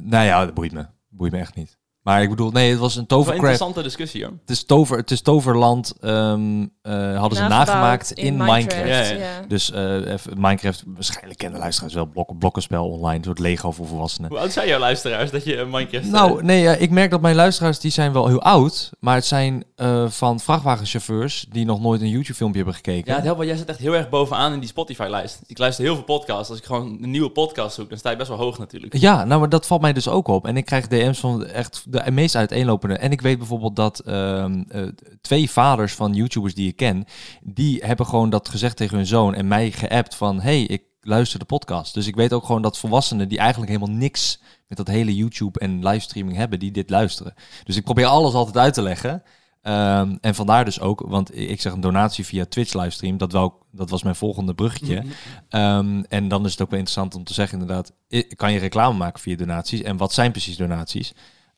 nou 0.02 0.24
ja, 0.24 0.44
dat 0.44 0.54
boeit 0.54 0.72
me. 0.72 0.86
Boeit 1.08 1.32
me 1.32 1.38
echt 1.38 1.54
niet. 1.54 1.76
Maar 2.06 2.22
ik 2.22 2.28
bedoel, 2.28 2.50
nee, 2.50 2.70
het 2.70 2.78
was 2.78 2.96
een 2.96 3.06
Tovercraft. 3.06 3.38
interessante 3.38 3.82
discussie, 3.82 4.24
hoor. 4.24 4.32
Het 4.40 4.50
is, 4.50 4.64
tover, 4.64 4.96
het 4.96 5.10
is 5.10 5.20
Toverland, 5.20 5.94
ehm, 6.00 6.66
eh, 6.82 7.18
hadden 7.18 7.38
ze 7.38 7.44
nagemaakt 7.44 8.12
in, 8.12 8.36
Minecraft. 8.36 8.88
Ja, 8.88 9.02
Ja, 9.02 9.10
ja. 9.10 9.44
Dus 9.48 9.70
eh, 9.70 10.14
Minecraft, 10.36 10.82
waarschijnlijk 10.86 11.38
kennen 11.38 11.60
luisteraars 11.60 11.94
wel, 11.94 12.06
blok, 12.06 12.38
blokkenspel 12.38 12.88
online, 12.88 13.16
een 13.16 13.24
soort 13.24 13.38
Lego 13.38 13.70
voor 13.70 13.86
volwassenen. 13.86 14.30
Hoe 14.30 14.38
oud 14.38 14.52
zijn 14.52 14.68
jouw 14.68 14.78
luisteraars 14.78 15.30
dat 15.30 15.44
je 15.44 15.58
een 15.58 15.70
Minecraft... 15.70 16.06
Nou, 16.06 16.44
nee, 16.44 16.78
ik 16.78 16.90
merk 16.90 17.10
dat 17.10 17.20
mijn 17.20 17.36
luisteraars, 17.36 17.78
die 17.78 17.90
zijn 17.90 18.12
wel 18.12 18.26
heel 18.26 18.42
oud, 18.42 18.90
maar 19.00 19.14
het 19.14 19.26
zijn 19.26 19.64
eh, 19.76 20.08
van 20.08 20.40
vrachtwagenchauffeurs 20.40 21.46
die 21.50 21.64
nog 21.64 21.80
nooit 21.80 22.00
een 22.00 22.08
YouTube-filmpje 22.08 22.56
hebben 22.56 22.74
gekeken. 22.74 23.10
Ja, 23.10 23.14
het 23.14 23.24
helpt 23.24 23.38
wel. 23.38 23.48
Jij 23.48 23.56
zit 23.56 23.68
echt 23.68 23.78
heel 23.78 23.94
erg 23.94 24.08
bovenaan 24.08 24.52
in 24.52 24.60
die 24.60 24.68
Spotify-lijst. 24.68 25.40
Ik 25.46 25.58
luister 25.58 25.84
heel 25.84 25.94
veel 25.94 26.04
podcasts. 26.04 26.50
Als 26.50 26.58
ik 26.58 26.64
gewoon 26.64 26.98
een 27.02 27.10
nieuwe 27.10 27.30
podcast 27.30 27.74
zoek, 27.74 27.88
dan 27.88 27.98
sta 27.98 28.10
je 28.10 28.16
best 28.16 28.28
wel 28.28 28.38
hoog 28.38 28.58
natuurlijk. 28.58 28.96
Ja, 28.96 29.24
nou, 29.24 29.40
maar 29.40 29.48
dat 29.48 29.66
valt 29.66 29.80
mij 29.80 29.92
dus 29.92 30.08
ook 30.08 30.28
op. 30.28 30.46
En 30.46 30.56
ik 30.56 30.64
krijg 30.64 30.86
DM's 30.86 31.18
van 31.18 31.46
echt 31.46 31.84
de 32.04 32.10
meest 32.10 32.36
uiteenlopende. 32.36 32.96
En 32.96 33.10
ik 33.12 33.20
weet 33.20 33.38
bijvoorbeeld 33.38 33.76
dat 33.76 33.98
ehm, 33.98 34.62
eh, 34.68 34.82
twee 35.20 35.50
vaders 35.50 35.92
van 35.94 36.14
YouTubers 36.14 36.54
die 36.54 36.68
ik 36.68 36.76
ken, 36.76 37.04
die 37.42 37.82
hebben 37.84 38.06
gewoon 38.06 38.30
dat 38.30 38.48
gezegd 38.48 38.76
tegen 38.76 38.96
hun 38.96 39.06
zoon 39.06 39.34
en 39.34 39.48
mij 39.48 39.70
geappt 39.70 40.14
van, 40.14 40.40
hey, 40.40 40.62
ik 40.62 40.82
luister 41.00 41.38
de 41.38 41.44
podcast. 41.44 41.94
Dus 41.94 42.06
ik 42.06 42.14
weet 42.16 42.32
ook 42.32 42.44
gewoon 42.46 42.62
dat 42.62 42.78
volwassenen 42.78 43.28
die 43.28 43.38
eigenlijk 43.38 43.70
helemaal 43.72 43.96
niks 43.96 44.40
met 44.68 44.78
dat 44.78 44.86
hele 44.88 45.14
YouTube 45.16 45.58
en 45.58 45.84
livestreaming 45.88 46.36
hebben, 46.36 46.58
die 46.58 46.70
dit 46.70 46.90
luisteren. 46.90 47.34
Dus 47.64 47.76
ik 47.76 47.84
probeer 47.84 48.06
alles 48.06 48.34
altijd 48.34 48.56
uit 48.56 48.74
te 48.74 48.82
leggen. 48.82 49.22
Ehm, 49.62 50.16
en 50.20 50.34
vandaar 50.34 50.64
dus 50.64 50.80
ook, 50.80 51.00
want 51.06 51.36
ik 51.38 51.60
zeg 51.60 51.72
een 51.72 51.80
donatie 51.80 52.24
via 52.26 52.44
Twitch 52.44 52.74
livestream, 52.74 53.16
dat, 53.16 53.34
ik- 53.34 53.52
dat 53.72 53.90
was 53.90 54.02
mijn 54.02 54.14
volgende 54.16 54.54
bruggetje. 54.54 55.02
Ehm, 55.48 56.02
en 56.08 56.28
dan 56.28 56.44
is 56.44 56.50
het 56.50 56.60
ook 56.60 56.70
wel 56.70 56.78
interessant 56.78 57.14
om 57.14 57.24
te 57.24 57.34
zeggen, 57.34 57.60
inderdaad, 57.60 57.92
kan 58.36 58.52
je 58.52 58.58
reclame 58.58 58.96
maken 58.96 59.20
via 59.20 59.36
donaties? 59.36 59.82
En 59.82 59.96
wat 59.96 60.12
zijn 60.12 60.30
precies 60.30 60.56
donaties? 60.56 61.12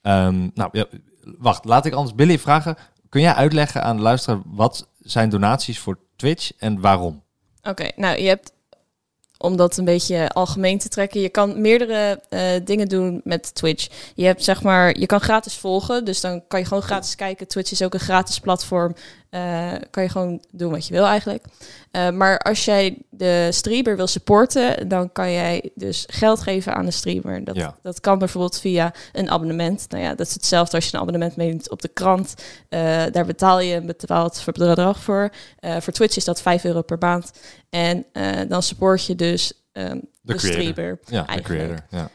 Ehm, 0.09 0.49
nou, 0.55 0.68
ja, 0.73 0.87
wacht, 1.38 1.64
laat 1.64 1.87
ik 1.87 1.92
anders 1.92 2.14
Billy 2.14 2.38
vragen. 2.38 2.77
Kun 3.09 3.21
jij 3.21 3.35
uitleggen 3.35 3.83
aan 3.83 3.97
de 3.97 4.03
luisteraar, 4.03 4.40
wat 4.44 4.88
zijn 4.99 5.29
donaties 5.29 5.79
voor 5.79 5.99
Twitch 6.16 6.53
en 6.59 6.81
waarom? 6.81 7.23
Oké, 7.62 7.90
nou 7.97 8.21
je 8.21 8.29
hebt, 8.29 8.53
om 9.38 9.57
dat 9.57 9.77
een 9.77 9.85
beetje 9.85 10.29
algemeen 10.29 10.79
te 10.79 10.88
trekken, 10.88 11.21
je 11.21 11.29
kan 11.29 11.61
meerdere 11.61 12.21
eh, 12.29 12.40
dingen 12.64 12.88
doen 12.88 13.21
met 13.25 13.55
Twitch. 13.55 14.12
Je 14.14 14.25
hebt 14.25 14.44
zeg 14.44 14.62
maar, 14.62 14.99
je 14.99 15.07
kan 15.07 15.21
gratis 15.21 15.57
volgen, 15.57 16.05
dus 16.05 16.21
dan 16.21 16.47
kan 16.47 16.61
je 16.61 16.66
gewoon 16.66 16.83
gratis 16.83 17.14
kijken. 17.14 17.49
Twitch 17.49 17.71
is 17.71 17.83
ook 17.83 17.94
een 17.94 18.01
gratis 18.01 18.38
platform. 18.38 18.94
Eh, 19.30 19.72
kan 19.90 20.02
je 20.02 20.08
gewoon 20.08 20.42
doen 20.50 20.70
wat 20.70 20.86
je 20.86 20.92
wil 20.94 21.04
eigenlijk. 21.06 21.44
Eh, 21.90 22.10
maar 22.10 22.38
als 22.38 22.64
jij 22.64 22.98
de 23.10 23.48
streamer 23.50 23.96
wil 23.96 24.06
supporten, 24.06 24.88
dan 24.88 25.12
kan 25.12 25.32
jij 25.32 25.70
dus 25.74 26.04
geld 26.10 26.40
geven 26.40 26.74
aan 26.74 26.84
de 26.84 26.90
streamer. 26.90 27.44
Dat, 27.44 27.56
Ja. 27.56 27.76
dat 27.82 28.00
kan 28.00 28.18
bijvoorbeeld 28.18 28.60
via 28.60 28.94
een 29.12 29.30
abonnement. 29.30 29.86
Nou 29.88 30.02
ja, 30.02 30.14
dat 30.14 30.26
is 30.26 30.34
hetzelfde 30.34 30.76
als 30.76 30.84
je 30.88 30.94
een 30.94 31.00
abonnement 31.00 31.36
meedoet 31.36 31.70
op 31.70 31.82
de 31.82 31.88
krant. 31.88 32.34
Eh, 32.68 33.04
daar 33.10 33.26
betaal 33.26 33.60
je 33.60 33.74
een 33.74 33.86
bepaald 33.86 34.44
bedrag 34.44 35.00
voor. 35.00 35.30
Voor 35.78 35.92
Twitch 35.92 36.16
is 36.16 36.24
dat 36.24 36.42
5 36.42 36.64
euro 36.64 36.82
per 36.82 36.98
maand. 37.00 37.30
En 37.70 38.06
dan 38.48 38.62
support 38.62 39.06
je 39.06 39.14
dus 39.14 39.52
ehm, 39.72 39.98
de, 40.20 40.34
creator. 40.34 40.70
streamer. 40.72 40.98
Ja, 41.04 41.24
de 41.34 41.42
creator. 41.42 41.86
Ja. 41.90 42.10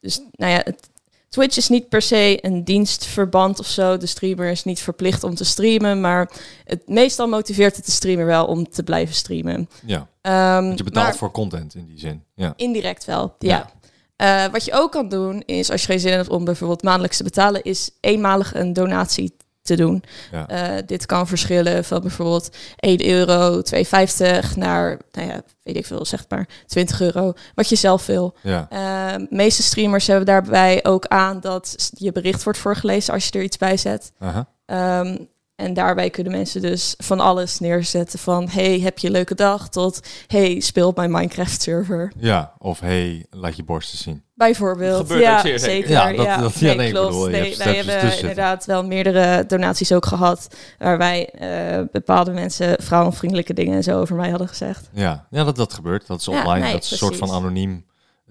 Dus 0.00 0.20
nou 0.32 0.52
ja, 0.52 0.60
het, 0.64 0.90
Twitch 1.32 1.56
is 1.56 1.68
niet 1.68 1.88
per 1.88 2.02
se 2.02 2.38
een 2.40 2.64
dienstverband 2.64 3.58
of 3.58 3.66
zo. 3.66 3.96
De 3.96 4.06
streamer 4.06 4.50
is 4.50 4.64
niet 4.64 4.80
verplicht 4.80 5.24
om 5.24 5.34
te 5.34 5.44
streamen, 5.44 6.00
maar 6.00 6.30
het 6.64 6.88
meestal 6.88 7.26
motiveert 7.28 7.76
het 7.76 7.84
de 7.86 7.92
streamer 7.92 8.26
wel 8.26 8.46
om 8.46 8.68
te 8.70 8.82
blijven 8.82 9.14
streamen. 9.14 9.68
ja. 9.86 10.08
Ehm, 10.20 10.64
Want 10.64 10.78
je 10.78 10.84
betaalt 10.84 11.06
maar 11.06 11.16
voor 11.16 11.30
content 11.30 11.74
in 11.74 11.86
die 11.86 11.98
zin. 11.98 12.24
Ja. 12.34 12.52
indirect 12.56 13.04
wel, 13.04 13.34
Ja. 13.38 13.48
ja. 13.48 14.44
Eh, 14.44 14.52
wat 14.52 14.64
je 14.64 14.72
ook 14.72 14.92
kan 14.92 15.08
doen 15.08 15.42
is, 15.46 15.70
als 15.70 15.80
je 15.80 15.86
geen 15.86 16.00
zin 16.00 16.12
hebt 16.12 16.28
om 16.28 16.44
bijvoorbeeld 16.44 16.82
maandelijks 16.82 17.16
te 17.16 17.22
betalen, 17.22 17.62
is 17.62 17.90
eenmalig 18.00 18.54
een 18.54 18.72
donatie 18.72 19.36
te 19.62 19.76
doen. 19.76 20.02
Ja. 20.32 20.48
Eh, 20.48 20.82
dit 20.86 21.06
kan 21.06 21.26
verschillen 21.26 21.84
van 21.84 22.00
bijvoorbeeld 22.00 22.56
1 22.76 23.08
euro, 23.08 23.62
2,50 23.62 24.56
naar, 24.56 24.98
nou 25.12 25.28
ja, 25.28 25.42
weet 25.62 25.76
ik 25.76 25.86
veel, 25.86 26.04
zeg 26.04 26.24
maar 26.28 26.48
20 26.66 27.00
euro, 27.00 27.32
wat 27.54 27.68
je 27.68 27.76
zelf 27.76 28.06
wil. 28.06 28.34
ja. 28.42 28.68
Uh, 28.72 29.26
meeste 29.30 29.62
streamers 29.62 30.06
hebben 30.06 30.26
daarbij 30.26 30.84
ook 30.84 31.06
aan 31.06 31.40
dat 31.40 31.90
je 31.94 32.12
bericht 32.12 32.42
wordt 32.42 32.58
voorgelezen 32.58 33.14
als 33.14 33.24
je 33.24 33.38
er 33.38 33.44
iets 33.44 33.58
bij 33.58 33.76
zet. 33.76 34.12
Ehm, 34.64 35.16
en 35.54 35.74
daarbij 35.74 36.10
kunnen 36.10 36.32
mensen 36.32 36.60
dus 36.60 36.94
van 36.98 37.20
alles 37.20 37.58
neerzetten 37.58 38.18
van 38.18 38.48
hey, 38.48 38.80
heb 38.80 38.98
je 38.98 39.06
een 39.06 39.12
leuke 39.12 39.34
dag 39.34 39.68
tot 39.68 40.00
hey, 40.26 40.60
speel 40.60 40.88
op 40.88 40.96
mijn 40.96 41.10
Minecraft 41.10 41.62
server. 41.62 42.12
ja, 42.18 42.54
of 42.58 42.80
hey, 42.80 43.26
laat 43.30 43.56
je 43.56 43.64
borsten 43.64 43.98
zien. 43.98 44.22
Bijvoorbeeld. 44.46 44.90
Dat 44.98 45.06
gebeurt 45.06 45.22
ja, 45.22 45.34
ook 45.34 45.40
zeer 45.40 45.58
zeker. 45.58 45.90
Ja, 45.90 46.08
Ja, 46.08 46.16
dat- 46.16 46.40
dat- 46.42 46.58
ja, 46.58 46.66
nee, 46.66 46.76
nee, 46.76 46.86
ik 46.86 46.92
klopt. 46.92 47.08
bedoel, 47.08 47.24
je 47.26 47.30
nee, 47.32 47.44
hebt 47.44 47.64
wij 47.64 47.74
hebben 47.76 48.00
tussen. 48.00 48.20
inderdaad 48.20 48.64
wel 48.64 48.84
meerdere 48.84 49.44
donaties 49.46 49.92
ook 49.92 50.06
gehad 50.06 50.48
waar 50.78 50.98
wij 50.98 51.28
eh, 51.28 51.80
bepaalde 51.92 52.30
mensen 52.30 52.76
vrouwenvriendelijke 52.82 53.54
dingen 53.54 53.74
en 53.76 53.82
zo 53.82 54.00
over 54.00 54.16
mij 54.16 54.30
hadden 54.30 54.48
gezegd. 54.48 54.88
Ja, 54.92 55.26
ja 55.30 55.44
dat, 55.44 55.56
dat 55.56 55.72
gebeurt. 55.72 56.06
Dat 56.06 56.20
is 56.20 56.26
Ja, 56.26 56.32
online. 56.40 56.64
nee, 56.64 56.72
dat 56.72 56.82
is 56.84 56.90
een 56.90 56.96
soort 56.96 57.16
van 57.16 57.30
anoniem. 57.30 57.84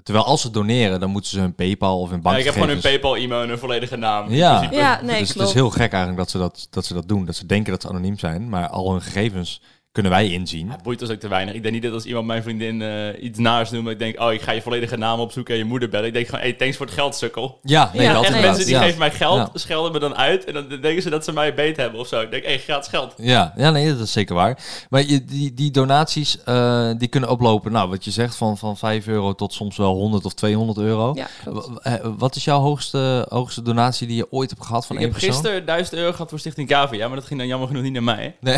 Terwijl 0.04 0.26
als 0.26 0.42
ze 0.42 0.50
doneren, 0.52 1.00
dan 1.00 1.10
moeten 1.10 1.32
ze 1.32 1.40
hun 1.40 1.56
PayPal 1.56 2.00
of 2.00 2.08
hun 2.10 2.18
Ja, 2.18 2.24
bank 2.24 2.38
ik 2.38 2.44
heb 2.44 2.54
gewoon 2.54 2.70
een 2.70 2.80
PayPal-e-mail 2.80 3.42
en 3.44 3.50
een 3.50 3.58
volledige 3.58 3.96
naam. 3.96 4.28
in 4.30 4.36
Ja. 4.36 4.56
principe. 4.58 4.80
Ja, 4.82 5.00
nee, 5.02 5.20
dus 5.20 5.34
het 5.34 5.48
is 5.48 5.54
heel 5.54 5.70
gek 5.70 5.80
eigenlijk 5.92 6.18
dat 6.18 6.30
ze 6.30 6.38
dat, 6.38 6.68
dat 6.70 6.86
ze 6.86 6.94
dat 6.94 7.08
doen. 7.08 7.26
Dat 7.26 7.36
ze 7.36 7.46
denken 7.46 7.72
dat 7.72 7.82
ze 7.82 7.88
anoniem 7.90 8.20
zijn, 8.20 8.50
maar 8.50 8.68
al 8.70 8.92
hun 8.92 9.02
gegevens 9.02 9.62
kunnen 9.92 10.12
wij 10.12 10.28
inzien. 10.30 10.66
Ja, 10.66 10.72
het 10.72 10.84
boeit 10.84 11.02
ons 11.02 11.12
ook 11.12 11.20
te 11.20 11.28
weinig. 11.28 11.54
Ik 11.56 11.62
denk 11.62 11.74
niet 11.74 11.84
dat 11.84 11.94
als 11.94 12.06
iemand 12.06 12.26
mijn 12.26 12.44
vriendin 12.44 12.82
eh, 12.82 13.24
iets 13.24 13.40
naars 13.40 13.70
noemt, 13.70 13.88
ik 13.90 14.00
denk, 14.00 14.20
oh, 14.20 14.34
ik 14.34 14.42
ga 14.42 14.52
je 14.52 14.62
volledige 14.62 14.98
naam 14.98 15.20
opzoeken 15.20 15.54
en 15.54 15.60
je 15.60 15.66
moeder 15.66 15.90
bellen. 15.90 16.08
Ik 16.08 16.14
denk 16.14 16.26
gewoon, 16.26 16.42
hey, 16.42 16.54
thanks 16.54 16.78
voor 16.78 16.86
het 16.86 16.96
geld, 16.96 17.16
sukkel. 17.16 17.60
Ja, 17.64 17.92
nee, 17.94 18.02
Ja, 18.04 18.14
dat 18.14 18.18
echt 18.24 18.28
inderdaad. 18.28 18.50
mensen 18.52 18.66
die 18.72 18.76
ja. 18.80 18.82
geven 18.84 19.00
mij 19.00 19.12
geld, 19.12 19.38
Ja. 19.38 19.50
schelden 19.54 19.92
me 19.92 20.00
dan 20.00 20.16
uit 20.16 20.46
en 20.46 20.54
dan 20.54 20.68
denken 20.68 21.02
ze 21.02 21.10
dat 21.10 21.24
ze 21.24 21.34
mij 21.34 21.54
beet 21.54 21.78
hebben 21.78 22.00
of 22.00 22.08
zo. 22.08 22.22
Ik 22.22 22.32
denk, 22.32 22.44
hey, 22.44 22.58
gratis 22.60 22.90
geld. 22.90 23.14
Ja, 23.18 23.54
ja, 23.56 23.70
nee, 23.72 23.88
dat 23.94 24.00
is 24.00 24.12
zeker 24.12 24.36
waar. 24.36 24.58
Maar 24.90 25.04
je, 25.06 25.26
die, 25.26 25.54
die 25.54 25.72
donaties, 25.72 26.44
eh, 26.44 26.90
die 26.98 27.08
kunnen 27.08 27.30
oplopen, 27.30 27.72
nou, 27.72 27.90
wat 27.90 28.06
je 28.06 28.12
zegt, 28.12 28.36
van, 28.36 28.58
van 28.58 28.78
5 28.78 29.08
euro 29.08 29.34
tot 29.36 29.54
soms 29.54 29.78
wel 29.78 29.94
100 29.94 30.26
of 30.26 30.34
200 30.34 30.78
euro. 30.78 31.12
Ja, 31.16 31.28
klopt. 31.44 31.68
W- 31.68 31.78
eh, 31.88 31.94
Wat 32.18 32.36
is 32.36 32.44
jouw 32.44 32.60
hoogste, 32.60 33.26
hoogste 33.30 33.62
donatie 33.62 34.08
die 34.08 34.16
je 34.16 34.32
ooit 34.32 34.50
hebt 34.50 34.66
gehad 34.66 34.86
van 34.86 34.96
ik 34.96 35.02
één 35.02 35.12
heb 35.12 35.20
persoon? 35.20 35.42
gisteren 35.42 35.66
1000 35.66 35.96
euro 35.98 36.12
gehad 36.12 36.30
voor 36.30 36.40
Stichting 36.40 36.68
Cavia, 36.68 37.08
maar 37.08 37.16
dat 37.18 37.26
ging 37.26 37.40
dan 37.40 37.48
jammer 37.48 37.68
genoeg 37.68 37.84
niet 37.84 37.94
naar 37.94 38.04
mij. 38.04 38.36
Nee. 38.40 38.58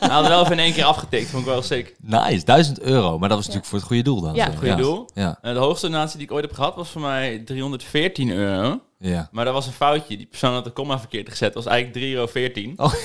Wel 0.26 0.45
in 0.50 0.58
één 0.58 0.72
keer 0.72 0.84
afgetikt, 0.84 1.30
vond 1.30 1.42
ik 1.46 1.48
wel 1.52 1.62
sick. 1.62 1.94
Nice, 2.02 2.44
1000 2.44 2.80
euro. 2.80 3.18
Maar 3.18 3.28
dat 3.28 3.38
was 3.38 3.46
natuurlijk 3.46 3.66
voor 3.66 3.78
het 3.78 3.86
goede 3.86 4.02
doel 4.02 4.20
dan. 4.20 4.34
Ja, 4.34 4.46
zeg. 4.46 4.58
Goeie 4.58 4.74
doel. 4.76 5.08
Ja, 5.14 5.38
En 5.42 5.54
de 5.54 5.60
hoogste 5.60 5.86
donatie 5.86 6.18
die 6.18 6.26
ik 6.26 6.32
ooit 6.32 6.44
heb 6.44 6.54
gehad 6.54 6.74
was 6.74 6.88
voor 6.88 7.00
mij 7.00 7.42
314 7.44 8.30
euro. 8.30 8.80
ja. 8.98 9.28
Maar 9.32 9.44
dat 9.44 9.54
was 9.54 9.66
een 9.66 9.72
foutje. 9.72 10.16
Die 10.16 10.26
persoon 10.26 10.52
had 10.52 10.64
de 10.64 10.70
komma 10.70 10.98
verkeerd 10.98 11.28
gezet. 11.28 11.54
Dat 11.54 11.64
was 11.64 11.72
eigenlijk 11.72 12.04
3,14 12.04 12.52
euro. 12.76 12.84
Oh. 12.84 12.92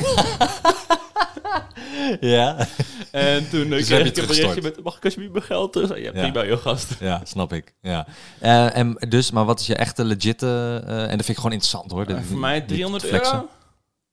ja. 2.20 2.68
En 3.12 3.50
toen 3.50 3.70
Dus 3.70 3.86
kreeg 3.86 3.98
heb 4.04 4.06
je 4.06 4.12
ik 4.12 4.18
een 4.18 4.28
berichtje 4.36 4.62
met, 4.62 4.84
mag 4.84 4.98
ik 4.98 5.04
alsjeblieft 5.06 5.34
mijn 5.34 5.46
geld 5.46 5.74
terug? 5.74 5.90
Ja, 5.90 5.96
Ja. 5.96 6.12
prima 6.12 6.46
joh, 6.46 6.60
gast. 6.62 6.96
Ja, 7.00 7.22
snap 7.24 7.54
ik. 7.54 7.74
Ja. 7.82 8.08
Eh, 8.40 8.78
en 8.78 8.98
dus, 9.10 9.32
maar 9.32 9.46
wat 9.46 9.60
is 9.60 9.68
je 9.68 9.76
echte 9.76 10.04
legit... 10.06 10.44
eh, 10.44 10.76
eh, 10.78 10.84
en 10.88 10.98
dat 11.00 11.10
vind 11.10 11.28
ik 11.30 11.36
gewoon 11.36 11.52
interessant 11.52 11.92
hoor. 11.92 12.06
Voor 12.28 12.38
mij 12.40 12.60
niet 12.60 12.68
300 12.68 13.04
flexen. 13.06 13.34
euro. 13.36 13.48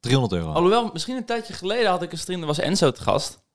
300 0.00 0.32
euro. 0.42 0.52
Alhoewel, 0.52 0.90
misschien 0.92 1.16
een 1.16 1.24
tijdje 1.24 1.52
geleden 1.52 1.90
had 1.90 2.02
ik 2.02 2.12
een 2.12 2.18
stream, 2.18 2.38
daar 2.38 2.48
was 2.48 2.58
Enzo 2.58 2.90
te 2.90 3.02
gast. 3.02 3.46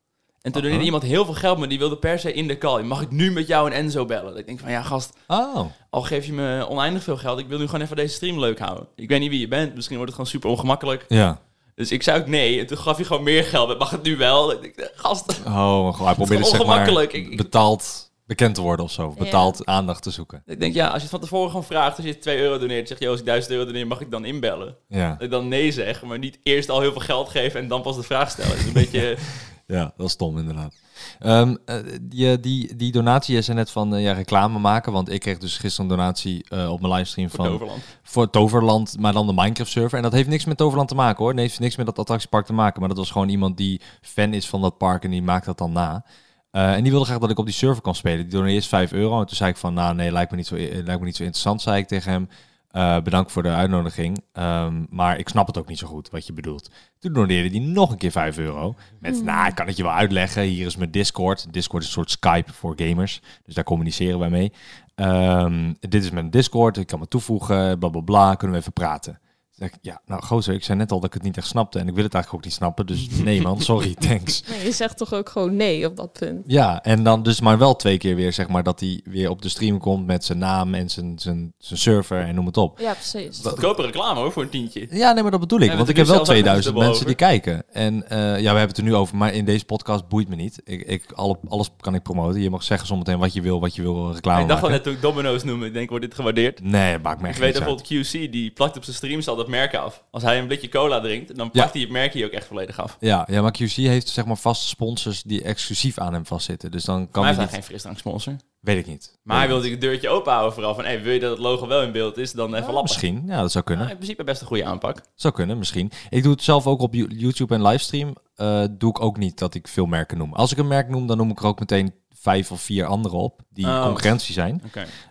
En 0.42 0.52
toen 0.52 0.62
doneerde 0.62 0.86
iemand 0.86 1.04
heel 1.04 1.26
veel 1.26 1.34
geld, 1.34 1.58
maar 1.58 1.68
die 1.68 1.78
wilde 1.80 1.98
per 1.98 2.20
se 2.20 2.34
in 2.34 2.48
de 2.48 2.58
call. 2.58 2.82
Mag 2.84 3.02
ik 3.02 3.12
nu 3.12 3.32
met 3.32 3.48
jou 3.48 3.70
en 3.72 3.78
Enzo 3.78 4.06
bellen? 4.06 4.38
Ik 4.38 4.46
denk 4.46 4.60
van, 4.60 4.72
ja 4.72 4.82
gast, 4.82 5.14
Oh, 5.28 5.66
al 5.90 6.02
geef 6.02 6.26
je 6.26 6.34
me 6.34 6.66
oneindig 6.70 7.04
veel 7.04 7.18
geld, 7.18 7.40
ik 7.40 7.48
wil 7.48 7.58
nu 7.60 7.66
gewoon 7.66 7.82
even 7.82 7.96
deze 7.96 8.14
stream 8.16 8.40
leuk 8.40 8.60
houden. 8.60 8.88
Ik 8.96 9.10
weet 9.10 9.20
niet 9.20 9.30
wie 9.30 9.40
je 9.40 9.48
bent, 9.48 9.76
misschien 9.76 9.98
wordt 9.98 10.12
het 10.12 10.20
gewoon 10.22 10.36
super 10.36 10.50
ongemakkelijk. 10.50 11.06
ja. 11.08 11.42
Dus 11.76 11.92
ik 11.92 12.04
zei 12.04 12.20
ook 12.20 12.28
nee, 12.28 12.60
en 12.60 12.68
toen 12.68 12.78
gaf 12.78 12.96
hij 12.96 13.06
gewoon 13.06 13.24
meer 13.24 13.44
geld. 13.44 13.80
Mag 13.80 13.90
het 13.90 14.04
nu 14.04 14.18
wel? 14.18 14.52
Ik 14.64 14.92
gast, 14.96 15.40
Oh, 15.46 15.94
gewoon, 15.94 16.06
hij 16.06 16.16
probeert 16.22 16.40
is 16.40 16.50
zeg 16.50 16.58
maar 16.58 16.68
ongemakkelijk. 16.68 17.14
Ik- 17.14 17.32
ik- 17.32 17.38
betaald 17.38 18.12
bekend 18.26 18.56
te 18.56 18.62
worden 18.62 18.86
of 18.86 18.92
zo. 18.92 19.08
Of 19.08 19.14
Ja. 19.18 19.24
betaald 19.24 19.66
aandacht 19.66 20.04
te 20.04 20.12
zoeken. 20.12 20.44
ik 20.46 20.60
denk 20.60 20.74
ja, 20.74 20.86
als 20.86 20.96
je 20.96 21.02
het 21.02 21.10
van 21.10 21.20
tevoren 21.20 21.50
gewoon 21.50 21.66
vraagt, 21.66 21.98
als 21.98 22.06
je 22.06 22.18
2 22.18 22.40
euro 22.40 22.58
doneert, 22.58 22.88
zeg 22.88 23.00
je, 23.00 23.08
als 23.10 23.20
ik 23.20 23.26
1000 23.26 23.54
euro 23.54 23.66
doneer, 23.66 23.88
mag 23.88 24.02
ik 24.02 24.12
dan 24.12 24.26
inbellen? 24.26 24.76
Ja, 24.88 25.12
Dat 25.14 25.22
ik 25.22 25.32
dan 25.32 25.48
nee 25.48 25.72
zeg, 25.72 26.04
maar 26.04 26.20
niet 26.20 26.40
eerst 26.44 26.70
al 26.70 26.82
heel 26.82 26.92
veel 26.92 27.02
geld 27.02 27.30
geven 27.30 27.60
en 27.60 27.68
dan 27.68 27.82
pas 27.82 27.96
de 27.96 28.04
vraag 28.04 28.30
stellen. 28.30 28.52
Dat 28.52 28.60
is 28.60 28.66
een 28.66 28.74
beetje... 28.74 29.18
ja 29.68 29.94
dat 29.98 30.06
is 30.06 30.12
stom 30.12 30.38
inderdaad. 30.38 30.74
Ehm, 31.20 31.56
eh, 31.66 31.78
die, 32.02 32.40
die, 32.40 32.76
die 32.76 32.92
donatie, 32.92 33.36
je 33.36 33.42
zei 33.42 33.58
net 33.58 33.70
van 33.72 33.96
eh, 33.96 34.04
ja, 34.04 34.12
reclame 34.14 34.60
maken. 34.60 34.92
Want 34.92 35.12
ik 35.12 35.20
kreeg 35.20 35.38
dus 35.38 35.58
gisteren 35.58 35.90
een 35.92 35.98
donatie 35.98 36.46
eh, 36.50 36.72
op 36.72 36.82
mijn 36.82 36.94
livestream 36.94 37.30
Voor 37.30 37.38
van... 37.40 37.48
Toverland. 37.48 37.82
voor 38.04 38.30
Toverland, 38.30 38.96
maar 39.00 39.14
dan 39.14 39.28
de 39.28 39.34
Minecraft 39.34 39.72
server. 39.72 39.98
En 39.98 40.04
dat 40.04 40.12
heeft 40.14 40.28
niks 40.30 40.46
met 40.46 40.58
Toverland 40.58 40.90
te 40.90 40.96
maken 40.96 41.24
hoor. 41.24 41.34
Nee, 41.34 41.46
heeft 41.46 41.60
niks 41.60 41.76
met 41.76 41.86
dat 41.86 42.00
attractiepark 42.00 42.46
te 42.46 42.54
maken. 42.54 42.80
Maar 42.80 42.90
dat 42.90 42.98
was 42.98 43.12
gewoon 43.12 43.30
iemand 43.30 43.58
die 43.58 43.82
fan 44.02 44.34
is 44.34 44.48
van 44.48 44.62
dat 44.62 44.78
park 44.78 45.04
en 45.04 45.10
die 45.12 45.22
maakt 45.22 45.46
dat 45.46 45.58
dan 45.58 45.72
na. 45.72 46.06
Eh, 46.54 46.74
en 46.74 46.82
die 46.82 46.92
wilde 46.92 47.06
graag 47.06 47.20
dat 47.20 47.30
ik 47.30 47.38
op 47.38 47.46
die 47.46 47.54
server 47.54 47.82
kon 47.82 47.96
spelen. 47.96 48.18
Die 48.18 48.28
doneerde 48.28 48.54
eerst 48.54 48.68
5 48.68 48.92
euro. 48.92 49.20
En 49.20 49.26
toen 49.26 49.36
zei 49.36 49.50
ik 49.50 49.58
van, 49.58 49.74
nou 49.74 49.96
nee, 49.96 50.12
lijkt 50.12 50.32
me 50.32 50.38
niet 50.38 50.48
zo, 50.48 50.56
eh, 50.56 50.84
lijkt 50.84 51.00
me 51.00 51.06
niet 51.06 51.16
zo 51.16 51.24
interessant, 51.24 51.62
zei 51.62 51.78
ik 51.78 51.88
tegen 51.88 52.12
hem. 52.12 52.30
Eh, 52.70 53.02
bedankt 53.02 53.32
voor 53.32 53.44
de 53.44 53.50
uitnodiging. 53.50 54.24
Ehm, 54.32 54.84
maar 54.90 55.18
ik 55.20 55.30
snap 55.30 55.48
het 55.48 55.58
ook 55.58 55.68
niet 55.68 55.78
zo 55.78 55.88
goed 55.88 56.10
wat 56.10 56.28
je 56.28 56.34
bedoelt. 56.34 56.70
Toen 57.00 57.14
doneerde 57.14 57.58
hij 57.58 57.68
nog 57.68 57.92
een 57.92 57.98
keer 57.98 58.12
5 58.12 58.38
euro. 58.38 58.76
Met, 59.00 59.24
nou, 59.24 59.48
ik 59.48 59.56
kan 59.56 59.68
het 59.68 59.78
je 59.78 59.84
wel 59.84 59.92
uitleggen. 59.92 60.44
Hier 60.44 60.66
is 60.66 60.76
mijn 60.76 60.92
Discord. 60.92 61.54
Discord 61.54 61.82
is 61.82 61.88
een 61.88 61.94
soort 61.94 62.12
Skype 62.12 62.54
voor 62.54 62.74
gamers. 62.76 63.22
Dus 63.46 63.56
daar 63.56 63.64
communiceren 63.64 64.20
wij 64.20 64.30
mee. 64.30 64.52
Ehm, 64.96 65.74
dit 65.80 66.04
is 66.04 66.12
mijn 66.12 66.30
Discord. 66.30 66.78
Ik 66.78 66.88
kan 66.88 67.00
me 67.00 67.08
toevoegen. 67.08 67.80
Bla 67.80 67.90
bla 67.90 68.02
bla. 68.02 68.36
Kunnen 68.36 68.56
we 68.56 68.62
even 68.62 68.74
praten? 68.74 69.20
Ik, 69.64 69.74
ja, 69.82 70.02
nou 70.06 70.24
gozer, 70.24 70.54
ik 70.54 70.64
zei 70.64 70.78
net 70.78 70.92
al 70.92 71.00
dat 71.00 71.08
ik 71.08 71.14
het 71.14 71.24
niet 71.24 71.38
echt 71.38 71.48
snapte. 71.48 71.80
En 71.80 71.88
ik 71.88 71.94
wil 71.94 72.04
het 72.04 72.14
eigenlijk 72.14 72.44
ook 72.44 72.50
niet 72.50 72.60
snappen. 72.60 72.86
Dus 72.86 73.08
nee 73.24 73.42
man, 73.42 73.62
sorry, 73.62 73.94
thanks. 73.94 74.44
Nee, 74.50 74.64
je 74.64 74.72
zegt 74.72 74.98
toch 74.98 75.14
ook 75.14 75.30
gewoon 75.30 75.56
nee 75.56 75.86
op 75.86 75.96
dat 75.96 76.14
punt. 76.14 76.44
Ja, 76.48 76.84
en 76.84 77.04
dan 77.04 77.24
dus 77.24 77.42
maar 77.42 77.58
wel 77.58 77.76
twee 77.76 77.98
keer 77.98 78.16
weer, 78.16 78.34
zeg 78.34 78.48
maar, 78.48 78.64
dat 78.64 78.80
hij 78.80 79.02
weer 79.04 79.30
op 79.30 79.42
de 79.42 79.50
stream 79.50 79.80
komt 79.80 80.06
met 80.06 80.26
zijn 80.26 80.38
naam 80.38 80.74
en 80.74 80.90
zijn, 80.90 81.20
zijn, 81.20 81.54
zijn 81.58 81.80
server 81.80 82.20
en 82.22 82.36
noem 82.36 82.46
het 82.46 82.58
op. 82.58 82.80
Ja, 82.80 82.94
precies. 82.94 83.40
Goedkope 83.44 83.82
reclame 83.82 84.20
hoor, 84.20 84.32
voor 84.32 84.44
een 84.44 84.50
tientje. 84.50 84.88
Ja, 84.90 85.12
nee, 85.14 85.22
maar 85.22 85.32
dat 85.32 85.40
bedoel 85.40 85.60
ik. 85.60 85.70
Ja, 85.70 85.78
want 85.78 85.90
ik 85.90 85.96
heb 85.96 86.06
wel 86.06 86.20
nu 86.20 86.26
zelfs 86.26 86.40
2000 86.40 86.76
ook 86.76 86.82
mensen 86.82 87.06
die 87.06 87.16
kijken. 87.16 87.64
En 87.72 88.10
eh, 88.10 88.18
ja, 88.20 88.52
we 88.52 88.58
hebben 88.58 88.68
het 88.68 88.78
er 88.78 88.84
nu 88.84 88.96
over, 88.96 89.18
maar 89.18 89.34
in 89.34 89.46
deze 89.46 89.66
podcast 89.66 90.08
boeit 90.08 90.30
me 90.30 90.36
niet. 90.36 90.62
Ik, 90.64 90.82
ik, 90.82 91.12
alle, 91.12 91.38
alles 91.48 91.70
kan 91.80 91.96
ik 91.96 92.04
promoten. 92.04 92.42
Je 92.42 92.50
mag 92.50 92.64
zeggen 92.64 92.88
zometeen 92.88 93.20
wat 93.20 93.34
je 93.34 93.42
wil, 93.42 93.60
wat 93.60 93.76
je 93.76 93.82
wil 93.82 94.14
reclame 94.14 94.42
ik 94.42 94.48
dacht 94.48 94.62
wel 94.62 94.70
net 94.70 94.84
toen 94.84 94.94
ik 94.94 95.02
Domino's 95.02 95.44
noemde, 95.44 95.66
ik 95.66 95.74
denk, 95.74 95.90
wordt 95.90 96.06
dit 96.06 96.16
gewaardeerd? 96.16 96.64
Nee, 96.64 97.00
maakt 97.00 97.22
me 97.22 97.24
Ik 97.24 97.30
echt 97.30 97.40
weet 97.40 97.54
niet 97.54 97.64
uit. 97.64 97.78
bijvoorbeeld 97.78 98.08
QC, 98.08 98.32
die 98.32 98.52
plakt 98.52 98.78
op 98.78 98.84
zijn 98.84 98.96
streams 98.96 99.26
dat 99.26 99.38
merk 99.54 99.76
af. 99.76 100.04
Als 100.12 100.24
hij 100.24 100.40
een 100.40 100.48
blikje 100.48 100.70
cola 100.70 101.00
drinkt, 101.00 101.36
dan 101.38 101.52
plakt 101.52 101.74
hij 101.74 101.82
het 101.82 101.92
merk 101.92 102.14
hier 102.14 102.26
ook 102.26 102.32
echt 102.32 102.46
volledig 102.48 102.80
af. 102.80 102.98
Ja, 103.00 103.28
ja, 103.32 103.42
maar 103.42 103.52
QC 103.62 103.72
heeft 103.76 104.08
zeg 104.08 104.26
maar 104.26 104.38
vaste 104.38 104.68
sponsors 104.68 105.24
die 105.24 105.44
exclusief 105.44 105.98
aan 105.98 106.14
hem 106.14 106.26
vastzitten. 106.26 106.72
Dus 106.72 106.84
dan 106.84 107.12
kan 107.12 107.24
Maar 107.24 107.34
hij 107.34 107.44
niet... 107.44 107.54
geen 107.54 107.64
frisdranksponsor. 107.64 108.36
Weet 108.60 108.78
ik 108.78 108.88
niet. 108.88 109.18
Maar 109.24 109.38
hij 109.38 109.48
wilde 109.48 109.70
het 109.70 109.82
deurtje 109.82 110.10
open 110.10 110.32
houden 110.32 110.54
vooral 110.54 110.76
van, 110.76 110.84
hey, 110.84 111.02
wil 111.02 111.14
je 111.14 111.20
dat 111.20 111.32
het 111.32 111.40
logo 111.40 111.68
wel 111.68 111.82
in 111.82 111.92
beeld 111.92 112.18
is, 112.18 112.32
dan 112.32 112.46
even. 112.48 112.58
Ja, 112.60 112.66
lappen. 112.66 112.82
misschien. 112.84 113.24
Ja, 113.28 113.42
dat 113.42 113.52
zou 113.52 113.64
kunnen. 113.64 113.86
Ja, 113.86 113.92
in 113.92 113.98
principe 113.98 114.24
best 114.24 114.42
een 114.42 114.48
goede 114.48 114.66
aanpak. 114.66 115.02
Zou 115.16 115.34
kunnen, 115.34 115.58
misschien. 115.58 115.92
Ik 116.10 116.24
doe 116.24 116.32
het 116.32 116.44
zelf 116.44 116.68
ook 116.68 116.82
op 116.82 116.94
You- 116.94 117.16
YouTube 117.16 117.54
en 117.56 117.62
livestream. 117.62 118.16
eh, 118.36 118.64
doe 118.72 118.90
ik 118.90 119.02
ook 119.02 119.18
niet 119.18 119.38
dat 119.40 119.54
ik 119.54 119.68
veel 119.68 119.86
merken 119.86 120.18
noem. 120.18 120.34
Als 120.34 120.52
ik 120.52 120.58
een 120.58 120.68
merk 120.68 120.90
noem, 120.90 121.08
dan 121.08 121.18
noem 121.18 121.30
ik 121.30 121.40
er 121.40 121.46
ook 121.46 121.60
meteen 121.60 121.94
vijf 122.24 122.52
of 122.52 122.62
vier 122.62 122.86
andere 122.86 123.16
op 123.16 123.42
die 123.50 123.66
Oh. 123.66 123.84
concurrentie 123.84 124.34
zijn. 124.34 124.62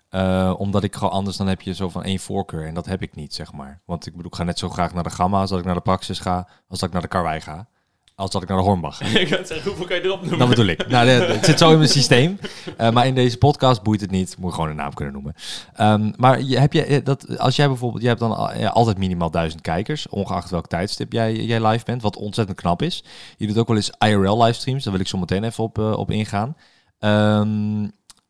Eh, 0.08 0.54
omdat 0.58 0.82
ik 0.84 0.94
gewoon 0.94 1.12
anders 1.12 1.36
dan 1.36 1.46
heb 1.46 1.60
je 1.60 1.74
zo 1.74 1.88
van 1.88 2.04
één 2.04 2.18
voorkeur. 2.18 2.66
En 2.66 2.74
dat 2.74 2.86
heb 2.86 3.02
ik 3.02 3.14
niet, 3.14 3.34
zeg 3.34 3.52
maar. 3.52 3.80
Want 3.84 4.06
ik 4.06 4.12
bedoel, 4.12 4.30
ik 4.30 4.36
ga 4.36 4.44
net 4.44 4.58
zo 4.58 4.68
graag 4.68 4.94
naar 4.94 5.02
de 5.02 5.10
Gamma 5.10 5.40
als 5.40 5.50
dat 5.50 5.58
ik 5.58 5.64
naar 5.64 5.74
de 5.74 5.80
Praxis 5.80 6.18
ga, 6.18 6.48
als 6.68 6.78
dat 6.78 6.88
ik 6.88 6.92
naar 6.92 7.02
de 7.02 7.08
Karwei 7.08 7.40
ga. 7.40 7.66
Als 8.14 8.30
dat 8.30 8.42
ik 8.42 8.48
naar 8.48 8.56
de 8.58 8.62
Hornbach 8.64 8.96
ga. 8.98 9.04
ik 9.18 9.28
kan 9.30 9.46
zeggen, 9.46 9.66
hoeveel 9.68 9.86
kan 9.86 9.96
je 9.96 10.02
erop 10.02 10.20
noemen? 10.20 10.38
Dat 10.38 10.48
bedoel 10.48 10.66
ik. 10.66 10.88
Nou, 10.88 11.08
het 11.08 11.44
zit 11.44 11.58
zo 11.58 11.70
in 11.70 11.76
mijn 11.78 11.88
systeem. 11.90 12.38
Eh, 12.76 12.90
maar 12.90 13.06
in 13.06 13.14
deze 13.14 13.38
podcast 13.38 13.82
boeit 13.82 14.00
het 14.00 14.10
niet. 14.10 14.36
Moet 14.38 14.48
je 14.50 14.54
gewoon 14.54 14.70
een 14.70 14.76
naam 14.76 14.94
kunnen 14.94 15.14
noemen. 15.14 15.34
Ehm, 15.74 16.12
maar 16.16 16.42
je, 16.42 16.58
heb 16.58 16.72
je 16.72 16.84
eh, 16.84 17.04
dat, 17.04 17.38
als 17.38 17.56
jij 17.56 17.66
bijvoorbeeld, 17.68 18.00
jij 18.02 18.10
hebt 18.10 18.22
dan 18.22 18.36
al- 18.36 18.58
ja, 18.58 18.68
altijd 18.68 18.98
minimaal 18.98 19.30
duizend 19.30 19.60
kijkers, 19.62 20.08
ongeacht 20.08 20.50
welk 20.50 20.66
tijdstip 20.66 21.12
jij, 21.12 21.34
jij 21.34 21.66
live 21.66 21.84
bent, 21.84 22.02
wat 22.02 22.16
ontzettend 22.16 22.60
knap 22.60 22.82
is. 22.82 23.04
Je 23.36 23.46
doet 23.46 23.58
ook 23.58 23.66
wel 23.68 23.76
eens 23.76 23.92
IRL 23.98 24.42
livestreams, 24.42 24.84
daar 24.84 24.92
wil 24.92 25.02
ik 25.02 25.08
zo 25.08 25.18
meteen 25.18 25.44
even 25.44 25.64
op, 25.64 25.78
op 25.78 26.10
ingaan. 26.10 26.56
Ehm, 27.02 27.84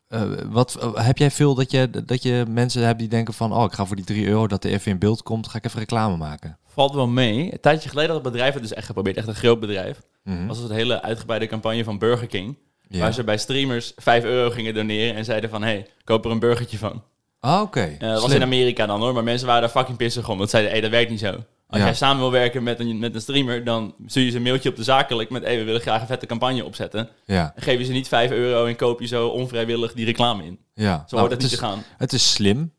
eh, 0.07 0.21
wat, 0.45 0.75
eh, 0.75 1.05
heb 1.05 1.17
jij 1.17 1.31
veel 1.31 1.55
dat 1.55 1.71
je, 1.71 1.89
dat 2.05 2.23
je 2.23 2.45
mensen 2.49 2.85
hebt 2.85 2.99
die 2.99 3.07
denken 3.07 3.33
van, 3.33 3.53
oh, 3.53 3.63
ik 3.63 3.71
ga 3.71 3.85
voor 3.85 3.95
die 3.95 4.05
3 4.05 4.27
euro 4.27 4.47
dat 4.47 4.63
er 4.63 4.71
even 4.71 4.91
in 4.91 4.99
beeld 4.99 5.23
komt, 5.23 5.47
ga 5.47 5.57
ik 5.57 5.65
even 5.65 5.79
reclame 5.79 6.17
maken? 6.17 6.57
Valt 6.65 6.93
wel 6.93 7.07
mee. 7.07 7.53
Een 7.53 7.59
tijdje 7.59 7.89
geleden 7.89 8.11
had 8.11 8.23
het 8.23 8.31
bedrijf 8.31 8.53
het 8.53 8.61
dus 8.61 8.73
echt 8.73 8.85
geprobeerd, 8.85 9.17
echt 9.17 9.27
een 9.27 9.35
groot 9.35 9.59
bedrijf. 9.59 10.01
Mhm. 10.23 10.45
was 10.47 10.57
het 10.57 10.69
een 10.69 10.75
hele 10.75 11.01
uitgebreide 11.01 11.47
campagne 11.47 11.83
van 11.83 11.97
Burger 11.97 12.27
King. 12.27 12.57
Ja. 12.87 12.99
Waar 12.99 13.13
ze 13.13 13.23
bij 13.23 13.37
streamers 13.37 13.93
5 13.95 14.23
euro 14.23 14.49
gingen 14.49 14.73
doneren 14.73 15.15
en 15.15 15.25
zeiden 15.25 15.49
van... 15.49 15.63
hey, 15.63 15.87
koop 16.03 16.25
er 16.25 16.31
een 16.31 16.39
burgertje 16.39 16.77
van. 16.77 17.03
Ah, 17.39 17.61
oké. 17.61 17.95
Eh, 17.99 18.09
dat 18.09 18.21
was 18.21 18.33
in 18.33 18.41
Amerika 18.41 18.85
dan 18.85 19.01
hoor, 19.01 19.13
maar 19.13 19.23
mensen 19.23 19.47
waren 19.47 19.61
daar 19.61 19.71
fucking 19.71 19.97
pissig 19.97 20.29
om. 20.29 20.37
Want 20.37 20.49
zeiden, 20.49 20.71
hey, 20.71 20.81
dat 20.81 20.91
werkt 20.91 21.09
niet 21.09 21.19
zo. 21.19 21.43
Als 21.73 21.81
Ja. 21.81 21.87
jij 21.87 21.97
samen 21.97 22.19
wil 22.21 22.31
werken 22.31 22.63
met 22.63 22.79
een, 22.79 22.99
met 22.99 23.15
een 23.15 23.21
streamer, 23.21 23.63
dan 23.63 23.95
stuur 24.05 24.23
je 24.23 24.29
ze 24.31 24.37
een 24.37 24.43
mailtje 24.43 24.69
op 24.69 24.75
de 24.75 24.83
zakelijk 24.83 25.29
met... 25.29 25.43
hey, 25.43 25.57
we 25.57 25.63
willen 25.63 25.81
graag 25.81 26.01
een 26.01 26.07
vette 26.07 26.25
campagne 26.25 26.65
opzetten. 26.65 27.09
Ja, 27.25 27.51
Dan 27.55 27.63
geef 27.63 27.79
je 27.79 27.85
ze 27.85 27.91
niet 27.91 28.07
5 28.07 28.31
euro 28.31 28.65
en 28.65 28.75
koop 28.75 28.99
je 28.99 29.07
zo 29.07 29.27
onvrijwillig 29.27 29.93
die 29.93 30.05
reclame 30.05 30.43
in. 30.45 30.59
Zo 30.75 30.83
ja. 30.83 31.05
Nou, 31.09 31.21
het 31.21 31.31
het, 31.31 31.41
niet 31.41 31.51
is, 31.51 31.57
te 31.57 31.63
gaan. 31.65 31.83
het 31.97 32.13
is 32.13 32.31
slim. 32.33 32.73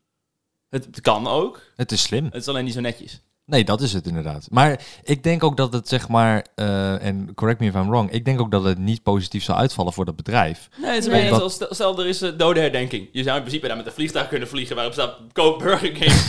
Het, 0.69 0.85
het 0.85 1.01
kan 1.01 1.27
ook, 1.27 1.61
Het 1.75 1.91
is 1.91 2.01
slim. 2.01 2.25
het 2.25 2.33
is 2.35 2.47
alleen 2.47 2.65
niet 2.65 2.73
zo 2.73 2.79
netjes. 2.81 3.21
Nee, 3.47 3.63
dat 3.63 3.81
is 3.81 3.93
het 3.93 4.07
inderdaad. 4.07 4.47
Maar 4.51 4.79
ik 5.03 5.23
denk 5.23 5.43
ook 5.43 5.57
dat 5.57 5.73
het 5.73 5.87
zeg 5.87 6.07
maar, 6.07 6.45
eh, 6.55 7.05
en 7.05 7.31
correct 7.35 7.59
me 7.59 7.65
if 7.67 7.73
I'm 7.73 7.89
wrong, 7.89 8.11
ik 8.11 8.25
denk 8.25 8.39
ook 8.39 8.51
dat 8.51 8.63
het 8.63 8.77
niet 8.77 9.03
positief 9.03 9.43
zal 9.43 9.55
uitvallen 9.55 9.93
voor 9.93 10.05
dat 10.05 10.15
bedrijf. 10.15 10.69
Nee, 10.81 10.89
het 10.89 10.99
is 10.99 11.05
een 11.05 11.11
Nee. 11.11 11.21
beetje 11.21 11.35
zoals, 11.37 11.53
stel, 11.53 11.67
stel 11.71 11.99
er 11.99 12.07
is 12.07 12.21
een 12.21 12.37
dode 12.37 12.59
herdenking. 12.59 13.09
Je 13.11 13.23
zou 13.23 13.35
in 13.35 13.41
principe 13.41 13.67
daar 13.67 13.77
met 13.77 13.85
een 13.85 13.91
vliegtuig 13.91 14.27
kunnen 14.27 14.47
vliegen 14.47 14.75
waarop 14.75 14.93
staat 14.93 15.15
koop 15.33 15.59
Burger 15.59 15.91
King. 15.91 16.13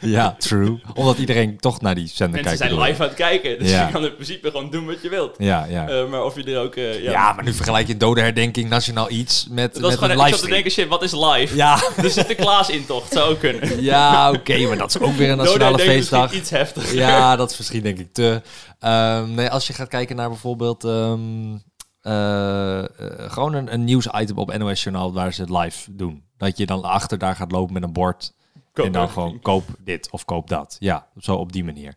Ja, 0.00 0.34
true. 0.38 0.80
Omdat 0.94 1.18
iedereen 1.18 1.56
toch 1.58 1.80
naar 1.80 1.94
die 1.94 2.06
zender 2.06 2.42
Mensen 2.42 2.42
kijkt. 2.44 2.58
zijn 2.58 2.70
bedoel 2.70 2.84
ik. 2.84 2.90
live 2.90 3.02
aan 3.02 3.08
het 3.08 3.16
kijken, 3.18 3.58
dus 3.58 3.70
Ja. 3.70 3.86
je 3.86 3.92
kan 3.92 4.04
in 4.04 4.14
principe 4.14 4.50
gewoon 4.50 4.70
doen 4.70 4.86
wat 4.86 5.02
je 5.02 5.08
wilt. 5.08 5.34
Ja, 5.38 5.64
ja. 5.68 5.88
Eh, 5.88 6.06
maar 6.08 6.24
of 6.24 6.36
je 6.36 6.44
er 6.44 6.58
ook... 6.60 6.74
eh, 6.76 7.02
ja, 7.02 7.10
ja. 7.10 7.32
maar 7.32 7.44
nu 7.44 7.52
vergelijk 7.52 7.86
je 7.86 7.96
dode 7.96 8.20
herdenking, 8.20 8.68
nationaal 8.68 9.10
iets 9.10 9.46
met, 9.50 9.72
dat 9.74 9.82
met 9.82 9.92
gewoon 9.94 10.10
een 10.10 10.26
ik 10.26 10.32
zat 10.34 10.40
te 10.42 10.48
denken, 10.48 10.70
shit, 10.70 10.88
wat 10.88 11.02
is 11.02 11.12
live? 11.12 11.56
Ja, 11.56 11.80
De 12.00 12.08
Sinterklaas-intocht 12.10 13.12
zou 13.12 13.30
ook 13.30 13.38
kunnen. 13.40 13.82
ja 13.82 14.30
oké, 14.30 14.66
maar 14.66 14.78
dat 14.78 14.88
is 14.94 15.00
ook 15.00 15.12
weer 15.14 15.30
een 15.30 15.36
nationale 15.36 15.64
herdenking 15.76 15.99
feestdag. 16.00 16.32
iets 16.32 16.50
heftiger. 16.50 16.94
Ja, 16.96 17.36
dat 17.36 17.50
is 17.50 17.58
misschien 17.58 17.82
denk 17.82 17.98
ik 17.98 18.12
te. 18.12 18.42
Ehm, 18.78 19.34
nee, 19.34 19.48
als 19.50 19.66
je 19.66 19.72
gaat 19.72 19.88
kijken 19.88 20.16
naar 20.16 20.28
bijvoorbeeld 20.28 20.84
ehm, 20.84 21.56
eh, 22.00 22.78
eh, 22.78 22.86
gewoon 23.32 23.54
een, 23.54 23.72
een 23.72 23.84
nieuwsitem 23.84 24.38
op 24.38 24.56
NOS 24.58 24.82
Journaal 24.82 25.12
waar 25.12 25.32
ze 25.32 25.40
het 25.40 25.50
live 25.50 25.94
doen. 25.96 26.24
Dat 26.36 26.58
je 26.58 26.66
dan 26.66 26.82
achter 26.82 27.18
daar 27.18 27.36
gaat 27.36 27.52
lopen 27.52 27.72
met 27.74 27.82
een 27.82 27.92
bord 27.92 28.32
Koop 28.72 28.86
en 28.86 28.92
dan 28.92 29.08
gewoon 29.08 29.40
koop 29.40 29.64
dit 29.78 30.10
of 30.10 30.24
koop 30.24 30.48
dat. 30.48 30.76
Ja, 30.78 31.06
zo 31.18 31.34
op 31.34 31.52
die 31.52 31.64
manier. 31.64 31.94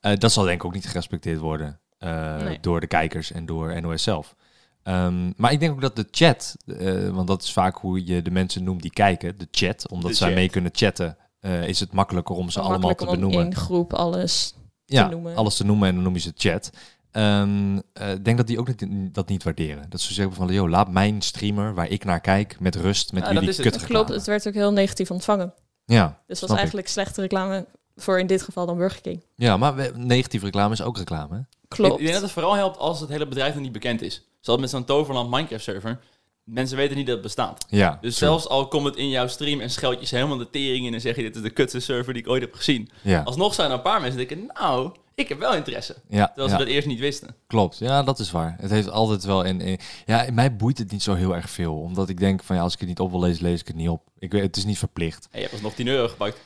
Eh, 0.00 0.16
dat 0.18 0.32
zal 0.32 0.44
denk 0.44 0.60
ik 0.60 0.64
ook 0.64 0.74
niet 0.74 0.86
gerespecteerd 0.86 1.38
worden 1.38 1.80
eh, 1.98 2.36
Nee. 2.36 2.58
door 2.60 2.80
de 2.80 2.86
kijkers 2.86 3.32
en 3.32 3.46
door 3.46 3.80
NOS 3.82 4.02
zelf. 4.02 4.34
Ehm, 4.82 5.32
maar 5.36 5.52
ik 5.52 5.60
denk 5.60 5.72
ook 5.72 5.80
dat 5.80 5.96
de 5.96 6.06
chat, 6.10 6.56
eh, 6.66 7.08
want 7.08 7.26
dat 7.26 7.42
is 7.42 7.52
vaak 7.52 7.76
hoe 7.76 8.06
je 8.06 8.22
de 8.22 8.30
mensen 8.30 8.64
noemt 8.64 8.82
die 8.82 8.90
kijken, 8.90 9.38
de 9.38 9.48
chat, 9.50 9.88
omdat 9.88 10.10
De 10.10 10.16
zij 10.16 10.26
chat. 10.26 10.36
mee 10.36 10.50
kunnen 10.50 10.70
chatten, 10.74 11.16
eh, 11.46 11.68
is 11.68 11.80
het 11.80 11.92
makkelijker 11.92 12.34
om 12.36 12.50
ze 12.50 12.60
allemaal 12.60 12.94
te 12.94 13.06
om 13.06 13.14
benoemen 13.14 13.44
in 13.46 13.54
groep 13.54 13.92
alles 13.94 14.54
ja, 14.84 15.08
noemen. 15.08 15.36
alles 15.36 15.56
te 15.56 15.64
noemen 15.64 15.88
en 15.88 15.94
dan 15.94 16.04
noem 16.04 16.14
je 16.14 16.20
ze 16.20 16.32
chat. 16.36 16.70
Ehm, 17.10 17.78
eh, 17.92 18.10
Ik 18.12 18.24
denk 18.24 18.36
dat 18.36 18.46
die 18.46 18.58
ook 18.58 18.66
niet, 18.80 19.14
dat 19.14 19.28
niet 19.28 19.42
waarderen. 19.42 19.86
Dat 19.90 20.00
ze 20.00 20.14
zeggen 20.14 20.34
van, 20.34 20.48
joh, 20.48 20.68
laat 20.68 20.90
mijn 20.90 21.22
streamer 21.22 21.74
waar 21.74 21.88
ik 21.88 22.04
naar 22.04 22.20
kijk 22.20 22.60
met 22.60 22.74
rust, 22.74 23.12
met 23.12 23.22
Ja, 23.22 23.26
dat 23.28 23.34
jullie 23.34 23.48
is 23.50 23.56
het. 23.56 23.66
kut 23.66 23.80
Dat 23.80 23.88
klopt, 23.88 24.08
het 24.08 24.26
werd 24.26 24.48
ook 24.48 24.54
heel 24.54 24.72
negatief 24.72 25.10
ontvangen. 25.10 25.54
Ja, 25.84 26.06
Dus 26.26 26.38
dat 26.40 26.40
was 26.40 26.50
ik. 26.50 26.56
eigenlijk 26.56 26.88
slechte 26.88 27.20
reclame 27.20 27.66
voor 27.96 28.18
in 28.18 28.26
dit 28.26 28.42
geval 28.42 28.66
dan 28.66 28.76
Burger 28.76 29.00
King. 29.00 29.24
Ja, 29.34 29.56
maar 29.56 29.90
negatieve 29.98 30.44
reclame 30.44 30.72
is 30.72 30.82
ook 30.82 30.96
reclame. 30.96 31.34
hè? 31.34 31.40
Ik, 31.40 31.46
Klopt. 31.68 31.92
ik 31.92 32.00
denk 32.00 32.12
dat 32.12 32.22
het 32.22 32.30
vooral 32.32 32.54
helpt 32.54 32.78
als 32.78 33.00
het 33.00 33.08
hele 33.08 33.28
bedrijf 33.28 33.54
nog 33.54 33.62
niet 33.62 33.72
bekend 33.72 34.02
is. 34.02 34.22
Zoals 34.40 34.60
met 34.60 34.70
zo'n 34.70 34.84
Toverland 34.84 35.30
Minecraft 35.30 35.62
server. 35.64 35.98
Mensen 36.46 36.76
weten 36.76 36.96
niet 36.96 37.06
dat 37.06 37.14
het 37.14 37.22
bestaat. 37.24 37.66
Ja, 37.68 37.98
Dus 38.00 38.16
true. 38.16 38.28
zelfs 38.28 38.48
al 38.48 38.68
komt 38.68 38.84
het 38.84 38.96
in 38.96 39.08
jouw 39.08 39.26
stream 39.26 39.60
en 39.60 39.70
scheld 39.70 40.00
je 40.00 40.06
ze 40.06 40.14
helemaal 40.14 40.36
de 40.36 40.50
tering 40.50 40.86
in 40.86 40.94
en 40.94 41.00
zeg 41.00 41.16
je 41.16 41.22
dit 41.22 41.36
is 41.36 41.42
de 41.42 41.50
kutste 41.50 41.80
server 41.80 42.12
die 42.12 42.22
ik 42.22 42.28
ooit 42.28 42.42
heb 42.42 42.54
gezien. 42.54 42.90
Ja, 43.02 43.22
Alsnog 43.22 43.54
zijn 43.54 43.70
er 43.70 43.76
een 43.76 43.82
paar 43.82 44.00
mensen 44.00 44.18
die 44.18 44.26
denken, 44.28 44.50
nou, 44.54 44.96
ik 45.14 45.28
heb 45.28 45.38
wel 45.38 45.54
interesse. 45.54 45.96
ja, 46.08 46.26
Terwijl 46.26 46.48
ja. 46.48 46.52
ze 46.58 46.64
dat 46.64 46.72
eerst 46.72 46.86
niet 46.86 46.98
wisten. 47.00 47.34
Klopt, 47.46 47.78
ja, 47.78 48.02
dat 48.02 48.18
is 48.18 48.30
waar. 48.30 48.56
Het 48.60 48.70
heeft 48.70 48.90
altijd 48.90 49.24
wel 49.24 49.42
in, 49.42 49.60
in- 49.60 49.78
Ja, 50.06 50.26
mij 50.32 50.56
boeit 50.56 50.78
het 50.78 50.90
niet 50.92 51.02
zo 51.02 51.14
heel 51.14 51.34
erg 51.34 51.50
veel. 51.50 51.74
Omdat 51.80 52.08
ik 52.08 52.18
denk 52.18 52.42
van 52.42 52.56
ja, 52.56 52.62
als 52.62 52.72
ik 52.72 52.78
het 52.78 52.88
niet 52.88 53.00
op 53.00 53.10
wil 53.10 53.20
lezen, 53.20 53.42
lees 53.44 53.60
ik 53.60 53.66
het 53.66 53.76
niet 53.76 53.88
op. 53.88 54.02
Ik 54.18 54.32
weet, 54.32 54.42
het 54.42 54.56
is 54.56 54.64
niet 54.64 54.78
verplicht. 54.78 55.24
En 55.30 55.36
je 55.36 55.40
hebt 55.40 55.52
alsnog 55.52 55.74
10 55.74 55.86
euro 55.86 56.08
gepakt. 56.08 56.40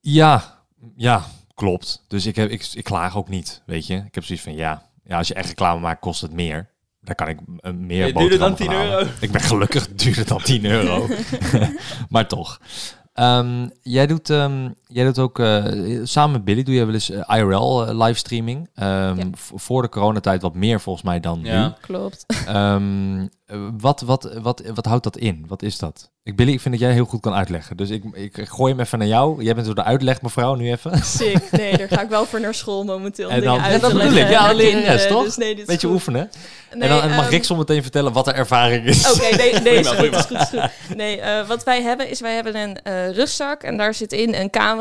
Ja, 0.00 0.58
ja, 0.96 1.24
klopt. 1.54 2.04
Dus 2.08 2.26
ik, 2.26 2.36
heb, 2.36 2.50
ik, 2.50 2.68
ik 2.74 2.84
klaag 2.84 3.16
ook 3.16 3.28
niet, 3.28 3.62
weet 3.66 3.86
je. 3.86 3.94
Ik 3.96 4.14
heb 4.14 4.24
zoiets 4.24 4.44
van 4.44 4.54
ja, 4.54 4.88
ja, 5.04 5.18
als 5.18 5.28
je 5.28 5.34
echt 5.34 5.48
reclame 5.48 5.80
maakt, 5.80 6.00
kost 6.00 6.20
het 6.20 6.32
meer. 6.32 6.68
Dan 7.02 7.14
kan 7.14 7.28
ik 7.28 7.38
uh, 7.40 7.72
meer 7.72 8.04
Het 8.04 8.16
duurder 8.16 8.38
dan 8.38 8.50
boterhammen 8.50 8.56
10 8.56 8.66
gaan 8.66 8.76
halen. 8.76 8.98
euro. 8.98 9.10
Ik 9.20 9.30
ben 9.30 9.40
gelukkig 9.40 9.88
duurder 9.88 10.26
dan 10.26 10.42
10 10.42 10.64
euro. 10.64 11.06
maar 12.08 12.26
toch. 12.28 12.60
Ehm, 13.14 13.68
jij, 13.82 14.06
doet, 14.06 14.30
ehm, 14.30 14.70
jij 14.92 15.04
doet 15.04 15.18
ook 15.18 15.38
eh, 15.38 15.64
samen 16.02 16.32
met 16.32 16.44
Billy 16.44 16.62
doe 16.62 16.74
je 16.74 16.84
wel 16.84 16.94
eens 16.94 17.10
eh, 17.10 17.36
IRL 17.38 17.86
eh, 17.86 17.98
livestreaming. 18.06 18.68
Ehm, 18.74 19.18
Ja. 19.18 19.24
Voor 19.54 19.82
de 19.82 19.88
coronatijd 19.88 20.42
wat 20.42 20.54
meer 20.54 20.80
volgens 20.80 21.04
mij 21.04 21.20
dan 21.20 21.40
nu. 21.40 21.48
Ja. 21.50 21.76
Klopt. 21.80 22.24
Ehm, 22.46 23.20
eh, 23.46 23.56
wat, 23.78 24.00
wat, 24.00 24.30
wat, 24.42 24.62
wat 24.74 24.84
houdt 24.86 25.04
dat 25.04 25.16
in? 25.16 25.44
Wat 25.48 25.62
is 25.62 25.78
dat? 25.78 26.10
Ik, 26.22 26.36
Billy, 26.36 26.52
ik 26.52 26.60
vind 26.60 26.74
dat 26.74 26.82
jij 26.82 26.92
heel 26.92 27.04
goed 27.04 27.20
kan 27.20 27.32
uitleggen. 27.34 27.76
Dus 27.76 27.90
ik, 27.90 28.04
ik 28.12 28.38
gooi 28.48 28.72
hem 28.72 28.80
even 28.82 28.98
naar 28.98 29.06
jou. 29.08 29.42
Jij 29.42 29.54
bent 29.54 29.66
zo 29.66 29.74
de 29.74 29.82
uitleg 29.84 30.22
mevrouw 30.22 30.54
nu 30.54 30.70
even. 30.70 30.98
Sick. 31.18 31.50
Nee, 31.50 31.76
daar 31.76 31.88
ga 31.88 32.02
ik 32.02 32.08
wel 32.08 32.24
voor 32.26 32.40
naar 32.40 32.54
school 32.54 32.84
momenteel. 32.84 33.28
om 33.28 33.34
En 33.34 33.42
dan- 33.42 33.60
uit 33.60 33.80
dat 33.80 33.90
te 33.90 33.96
bedoel 33.96 34.10
leggen 34.12 34.32
ik. 34.32 34.38
Ja, 34.40 34.48
aan 34.48 34.54
lerares, 34.56 34.80
kinderen. 34.82 35.08
toch? 35.08 35.24
Dus 35.24 35.36
nee, 35.36 35.48
dit 35.50 35.58
is 35.58 35.66
Beetje 35.66 35.86
goed. 35.86 35.96
oefenen. 35.96 36.30
Nee, 36.74 36.82
en 36.82 36.88
dan, 36.88 37.00
en 37.02 37.08
mag 37.16 37.20
ehm, 37.24 37.30
Rick 37.30 37.44
zo 37.44 37.56
meteen 37.56 37.82
vertellen 37.82 38.12
wat 38.12 38.24
de 38.24 38.32
ervaring 38.32 38.84
is. 38.84 39.10
Oké, 39.12 39.36
nee, 39.36 39.52
nee, 39.60 39.78
is 39.78 39.86
goed, 39.88 39.96
prima. 39.96 40.18
is 40.18 40.24
goed, 40.24 40.38
is 40.40 40.48
goed. 40.48 40.96
Nee, 40.96 41.20
eh, 41.20 41.46
wat 41.48 41.64
wij 41.64 41.82
hebben 41.82 42.10
is, 42.10 42.20
wij 42.20 42.34
hebben 42.34 42.56
een 42.56 42.82
eh, 42.82 43.10
rugzak 43.10 43.62
en 43.62 43.76
daar 43.76 43.94
zit 43.94 44.12
in 44.12 44.34
een 44.34 44.50
camera 44.50 44.79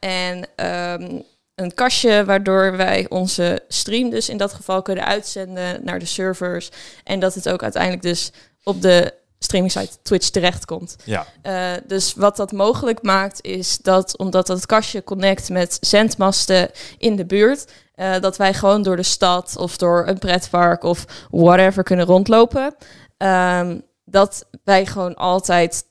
en 0.00 0.48
ehm, 0.56 1.20
een 1.54 1.74
kastje 1.74 2.24
waardoor 2.24 2.76
wij 2.76 3.06
onze 3.08 3.62
stream 3.68 4.10
dus 4.10 4.28
in 4.28 4.36
dat 4.36 4.52
geval 4.52 4.82
kunnen 4.82 5.06
uitzenden 5.06 5.84
naar 5.84 5.98
de 5.98 6.04
servers 6.04 6.70
en 7.04 7.20
dat 7.20 7.34
het 7.34 7.48
ook 7.48 7.62
uiteindelijk 7.62 8.02
dus 8.02 8.32
op 8.62 8.82
de 8.82 9.14
streaming 9.38 9.72
site 9.72 10.02
Twitch 10.02 10.28
terechtkomt. 10.28 10.96
Ja. 11.04 11.26
Eh, 11.42 11.72
dus 11.86 12.14
wat 12.14 12.36
dat 12.36 12.52
mogelijk 12.52 13.02
maakt 13.02 13.44
is 13.44 13.78
dat 13.78 14.18
omdat 14.18 14.46
dat 14.46 14.66
kastje 14.66 15.04
connect 15.04 15.48
met 15.48 15.76
zendmasten 15.80 16.70
in 16.98 17.16
de 17.16 17.26
buurt, 17.26 17.72
eh, 17.94 18.20
dat 18.20 18.36
wij 18.36 18.54
gewoon 18.54 18.82
door 18.82 18.96
de 18.96 19.02
stad 19.02 19.56
of 19.56 19.76
door 19.76 20.06
een 20.06 20.18
pretpark 20.18 20.82
of 20.82 21.04
whatever 21.30 21.82
kunnen 21.82 22.06
rondlopen. 22.06 22.74
Ehm, 23.16 23.78
dat 24.04 24.48
wij 24.64 24.86
gewoon 24.86 25.14
altijd 25.14 25.84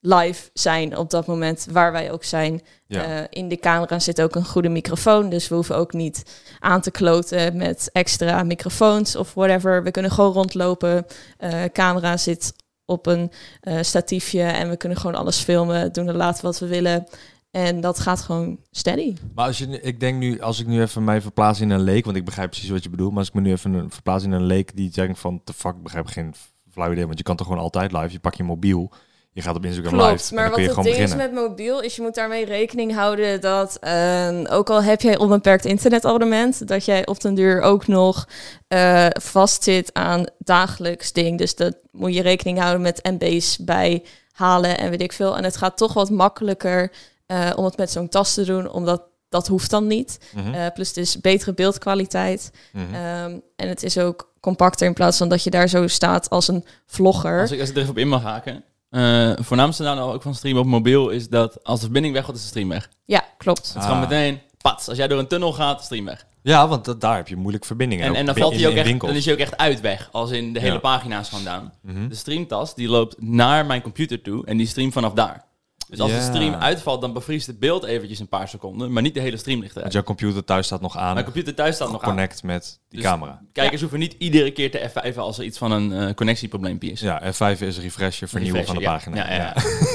live 0.00 0.50
zijn 0.52 0.96
op 0.96 1.10
dat 1.10 1.26
moment 1.26 1.66
waar 1.70 1.92
wij 1.92 2.12
ook 2.12 2.24
zijn. 2.24 2.60
Ja. 2.86 3.04
Eh, 3.04 3.24
in 3.30 3.48
de 3.48 3.56
camera 3.56 3.98
zit 3.98 4.22
ook 4.22 4.34
een 4.34 4.44
goede 4.44 4.68
microfoon, 4.68 5.28
dus 5.28 5.48
we 5.48 5.54
hoeven 5.54 5.76
ook 5.76 5.92
niet 5.92 6.40
aan 6.58 6.80
te 6.80 6.90
kloten 6.90 7.56
met 7.56 7.90
extra 7.92 8.42
microfoons 8.42 9.16
of 9.16 9.34
whatever. 9.34 9.82
We 9.82 9.90
kunnen 9.90 10.10
gewoon 10.10 10.32
rondlopen. 10.32 11.06
Eh 11.36 11.64
camera 11.72 12.16
zit 12.16 12.52
op 12.84 13.06
een 13.06 13.30
eh, 13.60 13.78
statiefje 13.80 14.42
en 14.42 14.68
we 14.68 14.76
kunnen 14.76 14.98
gewoon 14.98 15.16
alles 15.16 15.38
filmen, 15.38 15.92
doen 15.92 16.08
en 16.08 16.16
laten 16.16 16.44
wat 16.44 16.58
we 16.58 16.66
willen. 16.66 17.06
En 17.50 17.80
dat 17.80 18.00
gaat 18.00 18.20
gewoon 18.20 18.58
steady. 18.70 19.16
Maar 19.34 19.46
als 19.46 19.58
je, 19.58 19.80
ik 19.80 20.00
denk 20.00 20.18
nu, 20.18 20.40
als 20.40 20.60
ik 20.60 20.66
nu 20.66 20.80
even 20.80 21.04
mij 21.04 21.20
verplaats 21.20 21.60
in 21.60 21.70
een 21.70 21.80
leek, 21.80 22.04
want 22.04 22.16
ik 22.16 22.24
begrijp 22.24 22.50
precies 22.50 22.70
wat 22.70 22.82
je 22.82 22.90
bedoelt, 22.90 23.10
maar 23.10 23.18
als 23.18 23.28
ik 23.28 23.34
me 23.34 23.40
nu 23.40 23.50
even 23.50 23.90
verplaats 23.90 24.24
in 24.24 24.32
een 24.32 24.44
leek 24.44 24.76
die 24.76 24.90
denkt 24.90 25.18
van, 25.18 25.40
the 25.44 25.52
fuck, 25.52 25.74
ik 25.74 25.82
begrijp 25.82 26.06
geen 26.06 26.34
flauw 26.70 26.92
idee, 26.92 27.06
want 27.06 27.18
je 27.18 27.24
kan 27.24 27.36
toch 27.36 27.46
gewoon 27.46 27.62
altijd 27.62 27.92
live, 27.92 28.12
je 28.12 28.20
pakt 28.20 28.36
je 28.36 28.44
mobiel, 28.44 28.92
je 29.32 29.42
gaat 29.42 29.56
op 29.56 29.64
Instagram 29.64 29.92
live, 29.94 30.06
Klopt, 30.06 30.28
en 30.28 30.34
maar 30.34 30.44
dan 30.44 30.52
wat 30.52 30.60
je 30.60 30.66
het 30.66 30.74
ding 30.84 30.96
beginnen. 30.96 31.26
is 31.26 31.32
met 31.32 31.32
mobiel, 31.48 31.80
is 31.80 31.96
je 31.96 32.02
moet 32.02 32.14
daarmee 32.14 32.44
rekening 32.44 32.94
houden 32.94 33.40
dat, 33.40 33.76
eh, 33.80 34.40
ook 34.48 34.70
al 34.70 34.82
heb 34.82 35.00
jij 35.00 35.18
onbeperkt 35.18 35.64
internetabonnement, 35.64 36.68
dat 36.68 36.84
jij 36.84 37.06
op 37.06 37.20
den 37.20 37.34
duur 37.34 37.60
ook 37.60 37.86
nog 37.86 38.28
eh 38.68 39.06
vastzit 39.20 39.90
aan 39.94 40.24
dagelijks 40.38 41.12
ding. 41.12 41.38
Dus 41.38 41.54
dat 41.54 41.76
moet 41.92 42.14
je 42.14 42.22
rekening 42.22 42.58
houden 42.58 42.80
met 42.82 43.00
MB's 43.18 43.58
bij 43.58 44.02
halen 44.32 44.78
en 44.78 44.90
weet 44.90 45.00
ik 45.02 45.12
veel. 45.12 45.36
En 45.36 45.44
het 45.44 45.56
gaat 45.56 45.76
toch 45.76 45.92
wat 45.92 46.10
makkelijker 46.10 46.92
eh, 47.26 47.50
om 47.56 47.64
het 47.64 47.76
met 47.76 47.90
zo'n 47.90 48.08
tas 48.08 48.34
te 48.34 48.44
doen, 48.44 48.70
omdat 48.70 49.02
dat 49.28 49.46
hoeft 49.46 49.70
dan 49.70 49.86
niet. 49.86 50.18
Mhm, 50.34 50.54
Eh, 50.54 50.66
plus 50.74 50.88
het 50.88 50.96
is 50.96 51.20
betere 51.20 51.54
beeldkwaliteit. 51.54 52.50
mhm. 52.72 52.94
Ehm, 52.94 53.38
en 53.56 53.68
het 53.68 53.82
is 53.82 53.98
ook 53.98 54.32
compacter 54.40 54.86
in 54.86 54.94
plaats 54.94 55.18
van 55.18 55.28
dat 55.28 55.42
je 55.44 55.50
daar 55.50 55.68
zo 55.68 55.86
staat 55.86 56.30
als 56.30 56.48
een 56.48 56.64
vlogger. 56.86 57.40
Als 57.40 57.50
ik, 57.50 57.60
als 57.60 57.68
ik 57.68 57.74
er 57.74 57.80
even 57.80 57.94
op 57.94 57.98
in 58.00 58.08
mag 58.08 58.22
haken. 58.22 58.64
Eh 58.90 59.32
voornaamste 59.36 59.82
nou 59.82 60.12
ook 60.14 60.22
van 60.22 60.34
streamen 60.34 60.60
op 60.62 60.66
mobiel 60.68 61.08
is 61.08 61.28
dat 61.28 61.64
als 61.64 61.76
de 61.78 61.84
verbinding 61.84 62.14
weg 62.14 62.24
gaat, 62.24 62.34
is 62.34 62.40
de 62.42 62.46
stream 62.48 62.68
weg. 62.68 62.88
Ja, 63.04 63.24
klopt. 63.38 63.66
Het 63.68 63.76
is 63.76 63.82
gewoon 63.82 64.02
Ah. 64.02 64.08
meteen, 64.08 64.40
pats. 64.62 64.88
Als 64.88 64.96
jij 64.96 65.08
door 65.08 65.18
een 65.18 65.26
tunnel 65.26 65.52
gaat, 65.52 65.84
stream 65.84 66.04
weg. 66.04 66.26
Ja, 66.42 66.68
want 66.68 66.84
dat, 66.84 67.00
daar 67.00 67.16
heb 67.16 67.28
je 67.28 67.36
moeilijke 67.36 67.66
verbindingen. 67.66 68.04
En, 68.04 68.10
ook 68.10 68.16
en 68.16 68.26
dan 68.26 68.34
valt 68.36 68.52
hij 68.52 68.60
in- 68.62 68.68
ook 68.68 68.74
echt, 68.74 69.00
dan 69.00 69.10
is 69.14 69.24
hij 69.24 69.34
ook 69.34 69.40
echt 69.40 69.56
uit 69.56 69.80
weg. 69.80 70.08
Als 70.12 70.30
in 70.30 70.52
de 70.52 70.60
hele 70.60 70.72
Ja. 70.72 70.78
pagina's 70.78 71.28
gaan 71.28 71.44
down. 71.44 71.70
Mhm. 71.82 72.08
De 72.08 72.14
streamtas 72.14 72.74
die 72.74 72.88
loopt 72.88 73.22
naar 73.22 73.66
mijn 73.66 73.82
computer 73.82 74.22
toe 74.22 74.46
en 74.46 74.56
die 74.56 74.66
streamt 74.66 74.92
vanaf 74.92 75.12
daar. 75.12 75.44
Dus 75.90 76.00
als 76.00 76.10
Ja. 76.10 76.16
de 76.16 76.22
stream 76.24 76.54
uitvalt, 76.54 77.00
dan 77.00 77.12
bevriest 77.12 77.46
het 77.46 77.58
beeld 77.58 77.84
eventjes 77.84 78.18
een 78.18 78.28
paar 78.28 78.48
seconden, 78.48 78.92
maar 78.92 79.02
niet 79.02 79.14
de 79.14 79.20
hele 79.20 79.36
stream 79.36 79.60
ligt 79.60 79.74
Want 79.74 79.86
eruit. 79.86 79.92
jouw 79.92 80.02
computer 80.16 80.44
thuis 80.44 80.66
staat 80.66 80.80
nog 80.80 80.96
aan, 80.96 81.12
Mijn 81.12 81.24
computer 81.24 81.54
thuis 81.54 81.74
staat 81.74 81.90
nog 81.92 82.02
aan. 82.02 82.08
connect 82.08 82.42
met 82.42 82.80
die 82.88 83.00
Dus- 83.00 83.08
camera. 83.10 83.40
Kijkers 83.52 83.80
hoeven 83.80 83.98
niet 83.98 84.14
iedere 84.18 84.50
keer 84.50 84.70
te 84.70 84.90
F5 84.90 85.16
als 85.18 85.38
er 85.38 85.44
iets 85.44 85.58
van 85.58 85.72
een 85.72 85.92
eh, 85.92 86.14
connectieprobleempje 86.14 86.90
is. 86.90 87.00
Ja, 87.00 87.22
F5 87.32 87.60
is 87.60 87.78
refreshen, 87.78 88.28
vernieuwen 88.28 88.64
van 88.66 88.76
de 88.76 88.82
pagina. 88.82 89.16
ja. 89.16 89.30
Ja, 89.34 89.36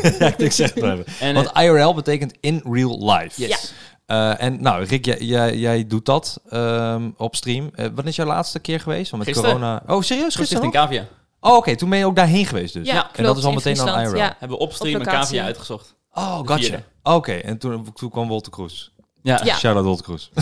ja, 0.02 0.12
Ja, 0.20 0.38
ik 0.46 0.52
zeg 0.52 0.74
het 0.74 0.84
wel 0.84 0.92
even. 0.92 1.06
En, 1.20 1.34
Want 1.34 1.52
IRL 1.58 1.94
betekent 1.94 2.34
in 2.40 2.62
real 2.72 3.12
life. 3.14 3.42
Yes. 3.48 3.74
Eh, 4.06 4.42
en 4.42 4.62
nou, 4.62 4.84
Rick, 4.86 5.06
jij, 5.06 5.18
jij, 5.20 5.58
jij 5.58 5.88
doet 5.88 6.06
dat 6.06 6.42
ehm, 6.50 7.10
op 7.18 7.36
stream. 7.36 7.70
Eh 7.76 7.88
wat 7.96 8.06
is 8.06 8.16
jouw 8.16 8.26
laatste 8.28 8.60
keer 8.60 8.80
geweest? 8.80 9.12
Want 9.12 9.26
met 9.26 9.34
Gisteren. 9.36 9.60
corona. 9.60 9.84
Oh, 9.88 10.02
serieus? 10.02 10.24
Gisteren? 10.36 10.46
Stichting 10.46 10.74
nog? 10.74 10.84
Cavia 10.84 11.08
Oh, 11.46 11.56
oké. 11.56 11.76
Toen 11.76 11.90
ben 11.90 12.00
je 12.00 12.06
ook 12.06 12.16
daarheen 12.16 12.46
geweest 12.46 12.74
dus. 12.74 12.88
Ja, 12.88 13.10
en 13.14 13.24
dat 13.24 13.38
is 13.38 13.44
al 13.44 13.54
meteen 13.54 13.76
dan 13.76 14.00
IRL. 14.00 14.16
ja. 14.16 14.36
hebben 14.40 14.58
we 14.58 14.64
op 14.64 14.74
stream 14.74 14.96
Op 14.96 15.08
een. 15.08 15.14
Cavia 15.14 15.44
uitgezocht. 15.44 15.96
Oh, 16.14 16.42
De 16.42 16.48
gotcha. 16.48 16.80
Oké, 17.04 17.34
en 17.34 17.58
toen, 17.58 17.94
toen 17.94 18.10
kwam 18.10 18.28
Wolter 18.28 18.52
Kroes. 18.52 18.92
Ja. 19.22 19.42
Ja. 19.44 19.56
Shout-out 19.56 19.86
Wolter 19.86 20.04
Kroes. 20.06 20.30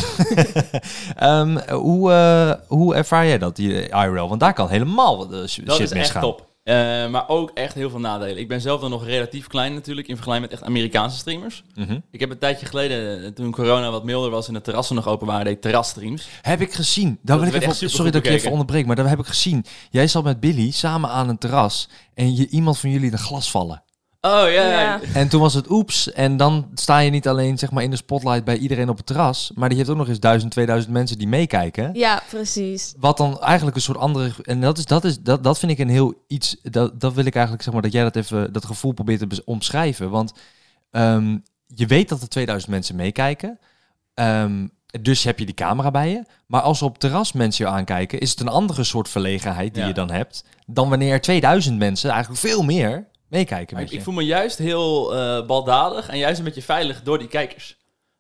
Ehm, 1.15 1.69
hoe, 1.69 2.11
eh, 2.11 2.67
hoe 2.67 2.95
ervaar 2.95 3.25
jij 3.25 3.37
dat, 3.37 3.55
die 3.55 3.89
IRL? 3.89 4.27
Want 4.27 4.39
daar 4.39 4.53
kan 4.53 4.69
helemaal 4.69 5.31
eh, 5.33 5.47
shit 5.47 5.65
Dat 5.65 5.79
is 5.79 5.91
echt 5.91 5.93
misgaan. 5.93 6.21
top. 6.21 6.47
Eh, 6.63 6.75
maar 7.09 7.27
ook 7.27 7.51
echt 7.53 7.73
heel 7.73 7.89
veel 7.89 7.99
nadelen. 7.99 8.37
Ik 8.37 8.47
ben 8.47 8.61
zelf 8.61 8.81
dan 8.81 8.89
nog 8.89 9.05
relatief 9.05 9.47
klein 9.47 9.73
natuurlijk 9.73 10.07
in 10.07 10.15
vergelijking 10.15 10.51
met 10.51 10.59
echt 10.59 10.69
Amerikaanse 10.69 11.17
streamers. 11.17 11.63
Mhm. 11.75 11.99
Ik 12.11 12.19
heb 12.19 12.29
een 12.29 12.37
tijdje 12.37 12.65
geleden, 12.65 13.23
eh, 13.23 13.29
toen 13.29 13.51
corona 13.51 13.91
wat 13.91 14.03
milder 14.03 14.29
was 14.29 14.47
en 14.47 14.53
de 14.53 14.61
terrassen 14.61 14.95
nog 14.95 15.07
open 15.07 15.27
waren, 15.27 15.45
deed 15.45 15.53
ik 15.53 15.61
terrasstreams. 15.61 16.27
Heb 16.41 16.61
ik 16.61 16.73
gezien. 16.73 17.19
Daar 17.21 17.39
wil 17.39 17.47
ik 17.47 17.53
even, 17.53 17.75
sorry 17.75 17.89
dat 17.89 18.05
ik 18.05 18.11
je 18.11 18.17
even 18.17 18.23
bekeken. 18.29 18.51
onderbreek, 18.51 18.85
maar 18.85 18.95
dat 18.95 19.09
heb 19.09 19.19
ik 19.19 19.25
gezien. 19.25 19.65
Jij 19.89 20.07
zat 20.07 20.23
met 20.23 20.39
Billy 20.39 20.71
samen 20.71 21.09
aan 21.09 21.29
een 21.29 21.37
terras 21.37 21.89
en 22.13 22.35
je, 22.35 22.47
iemand 22.47 22.79
van 22.79 22.89
jullie 22.89 23.11
de 23.11 23.17
glas 23.17 23.51
vallen. 23.51 23.82
Oh 24.25 24.51
ja. 24.51 24.99
En 25.13 25.27
toen 25.27 25.41
was 25.41 25.53
het 25.53 25.69
oeps. 25.69 26.11
En 26.11 26.37
dan 26.37 26.67
sta 26.73 26.99
je 26.99 27.09
niet 27.11 27.27
alleen 27.27 27.57
zeg 27.57 27.71
maar, 27.71 27.83
in 27.83 27.89
de 27.89 27.95
spotlight 27.95 28.43
bij 28.43 28.57
iedereen 28.57 28.89
op 28.89 28.97
het 28.97 29.05
terras. 29.05 29.51
Maar 29.55 29.69
je 29.71 29.75
hebt 29.77 29.89
ook 29.89 29.97
nog 29.97 30.07
eens 30.07 30.19
1000, 30.19 30.51
2000 30.51 30.93
mensen 30.93 31.17
die 31.17 31.27
meekijken. 31.27 31.89
Ja, 31.93 32.21
precies. 32.29 32.93
Wat 32.99 33.17
dan 33.17 33.41
eigenlijk 33.41 33.75
een 33.75 33.81
soort 33.81 33.97
andere. 33.97 34.31
En 34.43 34.61
dat, 34.61 34.77
is, 34.77 34.85
dat, 34.85 35.03
is, 35.03 35.19
dat, 35.19 35.43
dat 35.43 35.59
vind 35.59 35.71
ik 35.71 35.79
een 35.79 35.89
heel 35.89 36.13
iets. 36.27 36.57
Dat, 36.61 36.99
dat 36.99 37.13
wil 37.13 37.25
ik 37.25 37.33
eigenlijk 37.33 37.63
zeg 37.63 37.73
maar 37.73 37.81
dat 37.81 37.91
jij 37.91 38.03
dat 38.03 38.15
even. 38.15 38.53
Dat 38.53 38.65
gevoel 38.65 38.91
probeert 38.91 39.29
te 39.29 39.41
omschrijven. 39.45 40.09
Want 40.09 40.33
ehm, 40.91 41.37
je 41.67 41.85
weet 41.85 42.09
dat 42.09 42.21
er 42.21 42.29
2000 42.29 42.71
mensen 42.71 42.95
meekijken. 42.95 43.59
Ehm, 44.13 44.67
dus 45.01 45.23
heb 45.23 45.39
je 45.39 45.45
die 45.45 45.55
camera 45.55 45.91
bij 45.91 46.09
je. 46.09 46.23
Maar 46.47 46.61
als 46.61 46.79
er 46.79 46.85
op 46.85 46.91
het 46.91 47.01
terras 47.01 47.31
mensen 47.31 47.65
je 47.65 47.71
aankijken, 47.71 48.19
is 48.19 48.29
het 48.29 48.39
een 48.39 48.47
andere 48.47 48.83
soort 48.83 49.09
verlegenheid 49.09 49.73
die 49.73 49.81
Ja. 49.81 49.87
je 49.87 49.93
dan 49.93 50.11
hebt. 50.11 50.43
Dan 50.65 50.89
wanneer 50.89 51.11
er 51.13 51.21
2000 51.21 51.77
mensen, 51.77 52.09
eigenlijk 52.09 52.41
veel 52.41 52.63
meer, 52.63 53.07
meekijken. 53.33 53.77
Met 53.77 53.91
ik, 53.91 53.97
ik 53.97 54.03
voel 54.03 54.13
me 54.13 54.23
juist 54.23 54.57
heel 54.57 55.15
eh, 55.15 55.45
baldadig 55.45 56.09
en 56.09 56.17
juist 56.17 56.37
een 56.37 56.45
beetje 56.45 56.61
veilig 56.61 57.03
door 57.03 57.19
die 57.19 57.27
kijkers. 57.27 57.77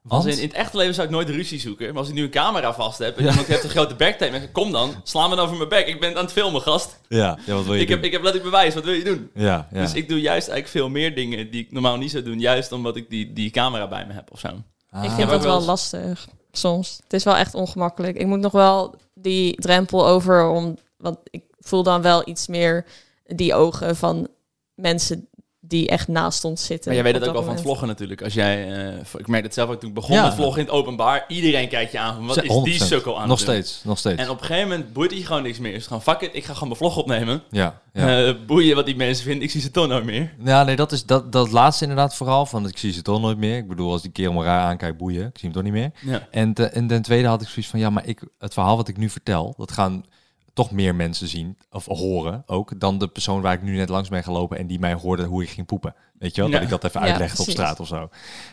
Als 0.07 0.23
Want? 0.23 0.35
in, 0.35 0.41
in 0.41 0.47
het 0.47 0.57
echte 0.57 0.77
leven 0.77 0.93
zou 0.93 1.07
ik 1.07 1.13
nooit 1.13 1.29
ruzie 1.29 1.59
zoeken. 1.59 1.87
Maar 1.87 1.97
als 1.97 2.07
ik 2.07 2.13
nu 2.13 2.23
een 2.23 2.29
camera 2.29 2.73
vast 2.73 2.97
heb 2.97 3.17
en 3.17 3.25
iemand 3.25 3.47
heeft 3.47 3.63
een 3.63 3.69
grote 3.69 3.95
backtape, 3.95 4.35
ik, 4.35 4.53
kom 4.53 4.71
dan, 4.71 4.93
sla 5.03 5.27
me 5.27 5.35
dan 5.35 5.45
over 5.45 5.57
mijn 5.57 5.69
bek. 5.69 5.87
Ik 5.87 5.99
ben 5.99 6.15
aan 6.17 6.23
het 6.23 6.31
filmen, 6.31 6.61
gast. 6.61 6.99
Ja, 7.07 7.37
ja 7.45 7.53
wat 7.53 7.65
wil 7.65 7.73
je 7.73 7.81
Ik 7.81 7.89
heb, 7.89 8.03
ik 8.03 8.11
heb 8.11 8.21
letterlijk 8.21 8.51
bewijs, 8.51 8.73
wat 8.73 8.83
wil 8.83 8.93
je 8.93 9.03
doen? 9.03 9.29
Ja, 9.33 9.67
ja. 9.71 9.81
Dus 9.81 9.93
ik 9.93 10.09
doe 10.09 10.21
juist 10.21 10.47
eigenlijk 10.47 10.67
veel 10.67 10.89
meer 10.89 11.15
dingen 11.15 11.51
die 11.51 11.61
ik 11.61 11.71
normaal 11.71 11.97
niet 11.97 12.11
zou 12.11 12.23
doen. 12.23 12.39
Juist 12.39 12.71
omdat 12.71 12.95
ik 12.95 13.09
die, 13.09 13.33
die 13.33 13.49
camera 13.49 13.87
bij 13.87 14.05
me 14.05 14.13
heb 14.13 14.31
of 14.31 14.39
zo. 14.39 14.47
Ah. 14.47 15.03
Ik 15.03 15.09
heb 15.09 15.17
vind 15.17 15.23
ook 15.23 15.29
dat 15.29 15.43
wel 15.43 15.61
lastig 15.61 16.27
soms. 16.51 16.99
Het 17.03 17.13
is 17.13 17.23
wel 17.23 17.35
echt 17.35 17.53
ongemakkelijk. 17.53 18.17
Ik 18.17 18.27
moet 18.27 18.39
nog 18.39 18.51
wel 18.51 18.95
die 19.13 19.61
drempel 19.61 20.07
over, 20.07 20.49
om, 20.49 20.77
want 20.97 21.17
ik 21.29 21.43
voel 21.59 21.83
dan 21.83 22.01
wel 22.01 22.29
iets 22.29 22.47
meer 22.47 22.85
die 23.25 23.53
ogen 23.53 23.95
van 23.95 24.27
mensen 24.75 25.27
die 25.65 25.87
echt 25.87 26.07
naast 26.07 26.43
ons 26.43 26.65
zitten. 26.65 26.85
Maar 26.93 27.01
jij 27.03 27.03
weet 27.11 27.19
het 27.21 27.29
ook 27.29 27.35
wel 27.35 27.43
van 27.43 27.53
het 27.53 27.61
vloggen 27.63 27.87
natuurlijk. 27.87 28.21
Als 28.23 28.33
jij, 28.33 28.71
eh, 28.87 28.97
ik 29.17 29.27
merk 29.27 29.43
het 29.43 29.53
zelf 29.53 29.69
ook 29.69 29.79
toen 29.79 29.89
ik 29.89 29.95
begon 29.95 30.15
Ja. 30.15 30.23
met 30.25 30.33
vloggen 30.33 30.59
in 30.61 30.65
het 30.67 30.75
openbaar. 30.75 31.25
Iedereen 31.27 31.69
kijkt 31.69 31.91
je 31.91 31.99
aan 31.99 32.15
van 32.15 32.25
wat 32.25 32.35
is 32.35 32.41
die 32.41 32.51
100%. 32.51 32.87
sukkel 32.89 33.19
aan 33.19 33.27
Nog 33.27 33.39
steeds, 33.39 33.81
nog 33.83 33.97
steeds. 33.97 34.21
En 34.21 34.29
op 34.29 34.39
een 34.39 34.45
gegeven 34.45 34.69
moment 34.69 34.93
boeit 34.93 35.11
je 35.11 35.25
gewoon 35.25 35.43
niks 35.43 35.59
meer. 35.59 35.73
Dus 35.73 35.87
gewoon 35.87 36.01
fuck 36.01 36.21
it, 36.21 36.29
ik 36.35 36.43
ga 36.43 36.53
gewoon 36.53 36.67
mijn 36.67 36.79
vlog 36.79 36.97
opnemen. 36.97 37.43
ja, 37.49 37.81
ja. 37.93 38.25
Eh, 38.25 38.33
boeien 38.47 38.75
wat 38.75 38.85
die 38.85 38.95
mensen 38.95 39.23
vinden, 39.25 39.43
ik 39.43 39.51
zie 39.51 39.61
ze 39.61 39.71
toch 39.71 39.87
nooit 39.87 40.03
meer. 40.05 40.33
Ja, 40.43 40.63
nee, 40.63 40.75
dat 40.75 40.91
is 40.91 41.05
dat, 41.05 41.31
dat 41.31 41.51
laatste 41.51 41.83
inderdaad 41.83 42.15
vooral. 42.15 42.45
Van 42.45 42.67
ik 42.67 42.77
zie 42.77 42.91
ze 42.93 43.01
toch 43.01 43.21
nooit 43.21 43.37
meer. 43.37 43.57
Ik 43.57 43.67
bedoel, 43.67 43.91
als 43.91 44.01
die 44.01 44.11
kerel 44.11 44.33
me 44.33 44.43
raar 44.43 44.63
aankijkt, 44.63 44.97
boeien. 44.97 45.25
Ik 45.27 45.37
zie 45.37 45.49
hem 45.49 45.53
toch 45.53 45.63
niet 45.63 45.73
meer. 45.73 45.91
Ja. 46.01 46.27
En, 46.31 46.53
te- 46.53 46.65
en 46.65 46.87
ten 46.87 47.01
tweede 47.01 47.27
had 47.27 47.41
ik 47.41 47.47
zoiets 47.47 47.67
van, 47.71 47.79
ja, 47.79 47.89
maar 47.89 48.05
ik, 48.07 48.21
het 48.39 48.53
verhaal 48.53 48.75
wat 48.77 48.87
ik 48.87 48.97
nu 48.97 49.09
vertel, 49.09 49.53
dat 49.57 49.71
gaan 49.71 50.05
toch 50.53 50.71
meer 50.71 50.95
mensen 50.95 51.27
zien 51.27 51.57
of 51.71 51.85
horen 51.85 52.43
ook 52.45 52.79
dan 52.79 52.97
de 52.97 53.07
persoon 53.07 53.41
waar 53.41 53.53
ik 53.53 53.61
nu 53.61 53.75
net 53.75 53.89
langs 53.89 54.09
ben 54.09 54.23
gelopen 54.23 54.57
en 54.57 54.67
die 54.67 54.79
mij 54.79 54.93
hoorde 54.93 55.23
hoe 55.23 55.43
ik 55.43 55.49
ging 55.49 55.67
poepen. 55.67 55.95
Weet 56.19 56.35
je 56.35 56.41
wel? 56.41 56.49
Ja. 56.49 56.55
Dat 56.55 56.63
ik 56.63 56.69
dat 56.69 56.83
even 56.83 57.01
Ja, 57.01 57.07
uitlegde 57.07 57.41
op 57.41 57.49
straat 57.49 57.79
of 57.79 57.87
zo. 57.87 58.09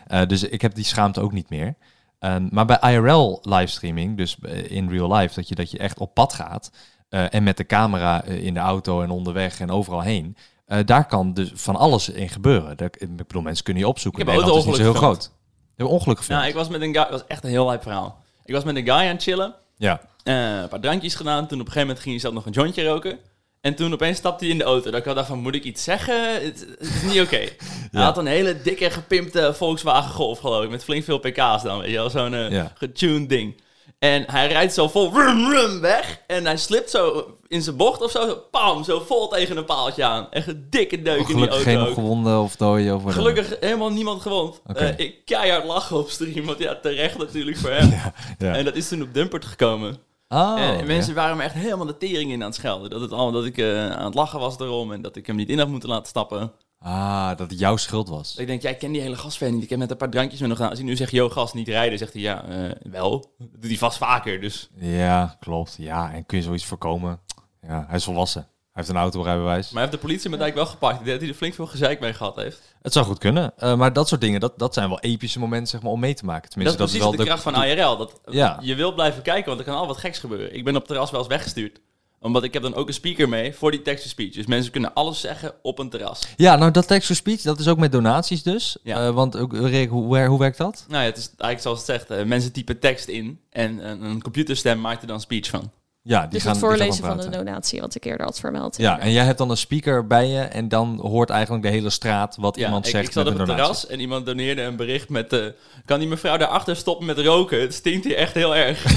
Eh, 0.07 0.27
dus 0.27 0.43
ik 0.43 0.61
heb 0.63 0.75
die 0.75 0.85
schaamte 0.85 1.21
ook 1.21 1.33
niet 1.33 1.51
meer. 1.51 1.75
Ehm, 2.19 2.47
maar 2.51 2.65
bij 2.67 2.79
IRL 2.95 3.39
livestreaming, 3.43 4.17
dus 4.17 4.37
eh, 4.43 4.71
in 4.71 4.89
real 4.91 5.13
life, 5.15 5.35
dat 5.35 5.49
je, 5.49 5.55
dat 5.55 5.71
je 5.71 5.79
echt 5.79 5.99
op 5.99 6.15
pad 6.15 6.33
gaat 6.33 6.71
eh, 7.09 7.35
en 7.35 7.43
met 7.43 7.57
de 7.57 7.67
camera 7.67 8.23
in 8.25 8.55
de 8.55 8.61
auto 8.61 9.03
en 9.03 9.11
onderweg 9.11 9.61
en 9.61 9.71
overal 9.71 10.01
heen. 10.01 10.37
eh, 10.67 10.79
daar 10.85 11.07
kan 11.07 11.35
dus 11.35 11.51
van 11.55 11.77
alles 11.77 12.09
in 12.09 12.29
gebeuren. 12.29 12.77
Daar, 12.77 12.91
ik 12.99 13.17
bedoel, 13.17 13.43
mensen 13.43 13.65
kunnen 13.65 13.83
je 13.83 13.89
opzoeken. 13.89 14.21
Ik 14.21 14.27
heb 14.27 14.37
Nederland 14.37 14.63
is 14.63 14.69
niet 14.69 14.77
zo 14.77 14.83
heel 14.91 15.01
groot. 15.01 15.25
We 15.25 15.87
hebben 15.87 15.95
ongeluk. 15.95 16.29
Nou, 16.29 16.47
ik 16.47 16.55
was 16.55 16.69
met 16.69 16.81
een 16.81 16.93
guy, 16.95 17.03
dat 17.03 17.11
was 17.11 17.27
echt 17.27 17.45
een 17.45 17.51
heel 17.51 17.67
lijp 17.67 17.83
verhaal. 17.83 18.23
Ik 18.45 18.55
was 18.55 18.65
met 18.65 18.77
een 18.77 18.85
guy 18.85 18.93
aan 18.95 19.07
het 19.07 19.23
chillen. 19.23 19.55
Ja. 19.77 20.01
Eh, 20.25 20.61
een 20.61 20.69
paar 20.69 20.81
drankjes 20.81 21.15
gedaan. 21.15 21.47
Toen 21.47 21.61
op 21.61 21.67
een 21.67 21.73
gegeven 21.73 21.81
moment 21.81 22.01
ging 22.01 22.11
hij 22.11 22.21
zelf 22.21 22.35
nog 22.35 22.47
een 22.47 22.53
jointje 22.53 22.85
roken. 22.85 23.19
En 23.61 23.75
toen 23.75 23.93
opeens 23.93 24.19
stapte 24.19 24.45
hij 24.45 24.53
in 24.53 24.59
de 24.59 24.65
auto. 24.65 24.91
Dat 24.91 25.01
ik 25.01 25.07
al 25.07 25.15
dacht 25.15 25.27
van, 25.29 25.39
moet 25.39 25.55
ik 25.55 25.65
iets 25.65 25.85
zeggen? 25.85 26.33
Het, 26.43 26.67
het 26.79 26.81
is 26.81 27.03
niet 27.03 27.21
oké. 27.21 27.37
Hij 27.91 28.01
Ja. 28.01 28.01
had 28.03 28.19
een 28.19 28.27
hele 28.27 28.63
dikke, 28.63 28.91
gepimpte 28.91 29.55
Volkswagen 29.55 30.11
Golf, 30.11 30.39
geloof 30.39 30.65
ik. 30.65 30.71
Met 30.71 30.85
flink 30.85 31.05
veel 31.05 31.19
pk's 31.19 31.63
dan, 31.63 31.79
weet 31.79 31.91
je 31.91 31.97
wel. 31.97 32.11
Zo'n 32.11 32.35
eh, 32.35 32.51
Ja. 32.51 32.73
getuned 32.75 33.29
ding. 33.29 33.61
En 33.99 34.25
hij 34.31 34.49
rijdt 34.49 34.75
zo 34.75 34.89
vol 34.89 35.13
rum, 35.15 35.51
rum, 35.53 35.81
weg. 35.81 36.21
En 36.27 36.45
hij 36.45 36.57
slipt 36.57 36.91
zo 36.91 37.27
in 37.49 37.63
zijn 37.63 37.77
bocht 37.77 38.03
of 38.03 38.11
zo. 38.11 38.27
zo 38.29 38.37
Pam, 38.51 38.85
zo 38.85 39.01
vol 39.01 39.29
tegen 39.29 39.57
een 39.57 39.65
paaltje 39.65 40.05
aan. 40.05 40.27
Echt 40.31 40.47
een 40.49 40.67
dikke 40.71 41.03
deuk 41.03 41.29
in 41.29 41.37
die 41.37 41.49
auto 41.49 41.63
geen 41.65 41.79
ook. 41.79 41.95
gewonden 41.95 42.41
of 42.41 42.57
dooien 42.57 42.95
of. 42.95 43.13
Gelukkig 43.13 43.57
helemaal 43.61 43.91
niemand 43.93 44.23
gewond. 44.23 44.61
Eh, 44.75 44.89
ik 44.99 45.15
keihard 45.25 45.65
lachen 45.65 45.97
op 45.97 46.11
stream, 46.11 46.47
want 46.47 46.59
ja, 46.59 46.79
terecht 46.83 47.19
natuurlijk 47.19 47.57
voor 47.57 47.71
hem. 47.81 47.91
Ja. 48.39 48.55
En 48.55 48.65
dat 48.65 48.77
is 48.77 48.89
toen 48.89 49.03
op 49.03 49.15
Dumpert 49.15 49.45
gekomen. 49.45 49.99
Oh, 50.35 50.61
en 50.61 50.79
ja. 50.79 50.85
mensen 50.85 51.15
waren 51.15 51.37
me 51.37 51.43
echt 51.43 51.55
helemaal 51.55 51.87
de 51.87 51.97
tering 51.97 52.31
in 52.31 52.41
aan 52.41 52.47
het 52.47 52.55
schelden. 52.55 52.91
Dat, 52.91 53.01
het 53.01 53.13
allemaal, 53.13 53.33
dat 53.33 53.45
ik 53.45 53.59
eh, 53.59 53.91
aan 53.91 54.05
het 54.05 54.15
lachen 54.15 54.39
was 54.41 54.59
erom 54.59 54.93
en 54.93 55.03
dat 55.03 55.17
ik 55.17 55.27
hem 55.27 55.37
niet 55.37 55.49
in 55.49 55.59
had 55.59 55.69
moeten 55.69 55.89
laten 55.89 56.07
stappen. 56.07 56.53
Ah, 56.79 57.29
dat 57.37 57.51
het 57.51 57.59
jouw 57.59 57.77
schuld 57.77 58.09
was. 58.09 58.37
Ik 58.37 58.47
denk, 58.47 58.63
jij 58.63 58.75
kent 58.75 58.93
die 58.93 59.03
hele 59.03 59.17
gastfan 59.17 59.55
niet. 59.55 59.63
Ik 59.63 59.71
heb 59.71 59.79
net 59.79 59.91
een 59.91 59.97
paar 59.97 60.11
drankjes 60.11 60.41
met 60.41 60.49
hem 60.49 60.57
gedaan. 60.57 60.71
Als 60.71 60.79
hij 60.79 60.89
nu 60.89 60.97
zegt, 60.97 61.11
yo 61.11 61.29
gast, 61.29 61.55
niet 61.55 61.69
rijden, 61.69 61.99
zegt 61.99 62.13
hij, 62.13 62.23
ja, 62.23 62.45
eh, 62.45 62.71
wel. 62.91 63.35
Dat 63.39 63.49
doet 63.53 63.71
hij 63.71 63.79
vast 63.79 63.99
vaker, 63.99 64.41
dus... 64.41 64.71
Ja, 64.75 65.37
klopt. 65.41 65.77
Ja, 65.79 66.13
en 66.13 66.27
kun 66.27 66.39
je 66.39 66.45
zoiets 66.45 66.65
voorkomen? 66.65 67.21
Ja, 67.63 67.85
hij 67.87 67.97
is 67.97 68.05
volwassen. 68.05 68.49
Heeft 68.81 68.93
een 68.93 69.01
autorijbewijs. 69.03 69.71
Maar 69.71 69.81
heeft 69.83 69.95
de 69.95 70.01
politie 70.01 70.31
met 70.31 70.41
eigenlijk 70.41 70.69
wel 70.71 70.79
gepakt. 70.79 70.99
Ik 70.99 71.05
denk 71.05 71.11
dat 71.13 71.21
hij 71.21 71.31
er 71.31 71.37
flink 71.37 71.55
veel 71.55 71.67
gezeik 71.67 72.01
mee 72.01 72.13
gehad 72.13 72.37
heeft. 72.37 72.61
Het 72.83 72.93
zou 72.93 73.07
goed 73.07 73.19
kunnen. 73.19 73.53
Eh, 73.57 73.75
maar 73.77 73.93
dat 73.93 74.09
soort 74.09 74.21
dingen, 74.21 74.41
dat, 74.41 74.59
dat 74.59 74.75
zijn 74.75 74.89
wel 74.89 75.01
epische 75.01 75.39
momenten 75.39 75.69
zeg 75.69 75.83
maar, 75.83 75.93
om 75.93 76.01
mee 76.01 76.15
te 76.15 76.25
maken. 76.25 76.43
Dat 76.43 76.51
Tenminste, 76.51 76.83
is 76.83 76.91
precies 76.91 77.17
de, 77.17 77.25
kracht 77.25 77.43
van 77.43 77.65
IRL. 77.65 77.97
Dat, 77.97 78.21
Ja. 78.31 78.59
Je 78.61 78.75
wil 78.75 78.95
blijven 78.95 79.23
kijken, 79.23 79.47
want 79.47 79.59
er 79.59 79.65
kan 79.67 79.75
al 79.77 79.87
wat 79.87 79.97
geks 79.97 80.19
gebeuren. 80.19 80.55
Ik 80.55 80.65
ben 80.65 80.75
op 80.75 80.81
het 80.81 80.89
terras 80.91 81.11
wel 81.11 81.21
eens 81.21 81.29
weggestuurd. 81.29 81.81
Omdat 82.23 82.43
ik 82.43 82.53
heb 82.53 82.63
dan 82.63 82.75
ook 82.75 82.89
een 82.89 82.95
speaker 82.95 83.29
mee 83.29 83.55
voor 83.55 83.71
die 83.71 83.83
text-to-speech. 83.83 84.33
Dus 84.35 84.47
mensen 84.47 84.73
kunnen 84.73 84.95
alles 84.95 85.21
zeggen 85.21 85.53
op 85.63 85.79
een 85.79 85.91
terras. 85.91 86.29
Ja, 86.37 86.57
nou 86.57 86.71
dat 86.71 86.87
text-to-speech, 86.87 87.41
dat 87.41 87.59
is 87.61 87.69
ook 87.69 87.79
met 87.79 87.93
donaties 87.93 88.43
dus. 88.43 88.77
Ja. 88.83 89.07
Eh, 89.07 89.15
want 89.15 89.37
ook, 89.37 89.53
Rick, 89.53 89.89
hoe, 89.89 90.19
hoe 90.27 90.39
werkt 90.39 90.59
dat? 90.59 90.85
Nou 90.89 91.03
ja, 91.03 91.09
het 91.09 91.17
is 91.19 91.27
eigenlijk 91.27 91.61
zoals 91.61 91.79
het 91.79 91.87
zegt. 91.87 92.11
eh, 92.21 92.27
mensen 92.27 92.53
typen 92.53 92.79
tekst 92.79 93.09
in 93.09 93.41
en 93.51 93.91
een 94.03 94.23
computerstem 94.23 94.81
maakt 94.81 95.03
er 95.03 95.09
dan 95.09 95.21
speech 95.21 95.49
van. 95.49 95.71
Ja, 96.03 96.21
die 96.21 96.31
Dus 96.31 96.43
gaan, 96.43 96.51
het 96.53 96.61
die 96.61 96.69
gaan 96.69 96.79
voorlezen 96.79 97.05
van 97.05 97.17
de 97.17 97.29
donatie, 97.37 97.81
wat 97.81 97.95
ik 97.95 98.05
eerder 98.05 98.27
had 98.27 98.41
vermeld. 98.41 98.77
Ja, 98.77 98.99
en 98.99 99.13
jij 99.13 99.25
hebt 99.25 99.39
dan 99.39 99.51
een 99.51 99.57
speaker 99.57 100.07
bij 100.07 100.27
je 100.29 100.41
en 100.41 100.69
dan 100.69 100.99
hoort 101.03 101.31
eigenlijk 101.31 101.63
de 101.65 101.71
hele 101.71 101.91
straat 101.91 102.37
wat 102.37 102.57
Ja, 102.57 102.65
iemand 102.65 102.85
ik, 102.87 102.91
zegt 102.91 103.07
ik 103.07 103.13
zat 103.13 103.25
met 103.25 103.33
op 103.33 103.41
een 103.41 103.47
het 103.47 103.57
terras 103.57 103.87
en 103.87 104.01
iemand 104.01 104.27
doneerde 104.27 104.63
een 104.63 104.77
bericht 104.77 105.09
met... 105.09 105.33
eh, 105.33 105.45
kan 105.85 105.99
die 105.99 106.09
mevrouw 106.09 106.37
daarachter 106.37 106.77
stoppen 106.77 107.07
met 107.07 107.19
roken? 107.19 107.61
Het 107.61 107.75
stinkt 107.75 108.05
hier 108.05 108.17
echt 108.17 108.35
heel 108.35 108.57
erg. 108.57 108.85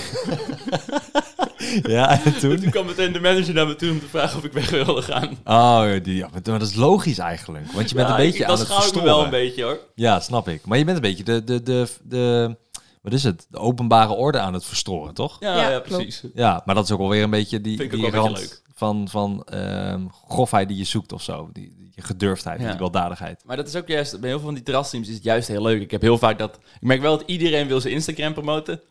Ja, 1.84 2.24
en 2.24 2.38
toen? 2.40 2.60
Toen 2.60 2.70
kwam 2.72 2.86
meteen 2.86 3.12
de 3.14 3.20
manager 3.20 3.54
naar 3.54 3.68
me 3.68 3.76
toe 3.76 3.92
om 3.92 4.00
te 4.00 4.06
vragen 4.08 4.38
of 4.38 4.44
ik 4.44 4.52
weg 4.54 4.70
wilde 4.70 5.02
gaan. 5.02 5.38
Oh, 5.44 6.04
die, 6.04 6.16
ja, 6.16 6.28
maar 6.32 6.42
dat 6.44 6.62
is 6.62 6.76
logisch 6.76 7.18
eigenlijk. 7.18 7.72
Want 7.72 7.90
je 7.90 7.96
bent 7.96 8.08
Ja, 8.08 8.14
een 8.14 8.20
beetje 8.26 8.38
ik, 8.38 8.44
aan 8.44 8.50
dat 8.50 8.60
het 8.60 8.68
schaam 8.68 8.80
ik 8.80 8.86
me 8.86 8.92
verstoren. 8.92 9.16
wel 9.18 9.24
een 9.26 9.30
beetje 9.46 9.64
hoor. 9.64 9.80
Ja, 9.96 10.20
snap 10.20 10.48
ik. 10.48 10.66
Maar 10.66 10.78
je 10.78 10.86
bent 10.86 10.96
een 10.98 11.04
beetje 11.04 11.24
de, 11.24 11.44
de, 11.44 11.64
de, 11.64 11.88
de, 12.04 12.56
wat 13.04 13.14
is 13.14 13.24
het? 13.24 13.48
De 13.50 13.58
openbare 13.58 14.14
orde 14.14 14.40
aan 14.40 14.54
het 14.54 14.66
verstoren, 14.66 15.14
toch? 15.14 15.38
Ja, 15.40 15.70
Ja, 15.70 15.80
precies. 15.80 16.24
Ja, 16.34 16.62
maar 16.66 16.76
dat 16.76 16.84
is 16.84 16.92
ook 16.92 17.00
alweer 17.00 17.24
een 17.24 17.30
beetje 17.30 17.62
die, 17.62 17.78
Vind 17.78 18.14
rand 18.14 18.64
van, 18.74 19.08
van 19.10 19.44
ehm, 19.44 20.06
grofheid 20.28 20.68
die 20.68 20.78
je 20.78 20.84
zoekt 20.84 21.12
of 21.12 21.22
zo. 21.22 21.50
Die, 21.54 21.76
die 21.78 22.04
gedurfdheid, 22.04 22.60
Ja. 22.62 22.70
die 22.70 22.78
weldadigheid. 22.80 23.44
Maar 23.46 23.56
dat 23.58 23.68
is 23.68 23.76
ook 23.76 23.88
juist, 23.88 24.20
bij 24.20 24.30
heel 24.30 24.38
veel 24.38 24.46
van 24.48 24.56
die 24.56 24.64
terrasstreams 24.64 25.08
is 25.08 25.14
het 25.16 25.24
juist 25.24 25.48
heel 25.48 25.62
leuk. 25.62 25.82
Ik 25.82 25.92
heb 25.92 26.02
heel 26.02 26.18
vaak 26.18 26.38
dat, 26.38 26.56
ik 26.56 26.88
merk 26.88 27.02
wel 27.02 27.18
dat 27.18 27.30
iedereen 27.30 27.68
wil 27.68 27.82
zijn 27.82 27.94
Instagram 27.94 28.34
promoten. 28.34 28.82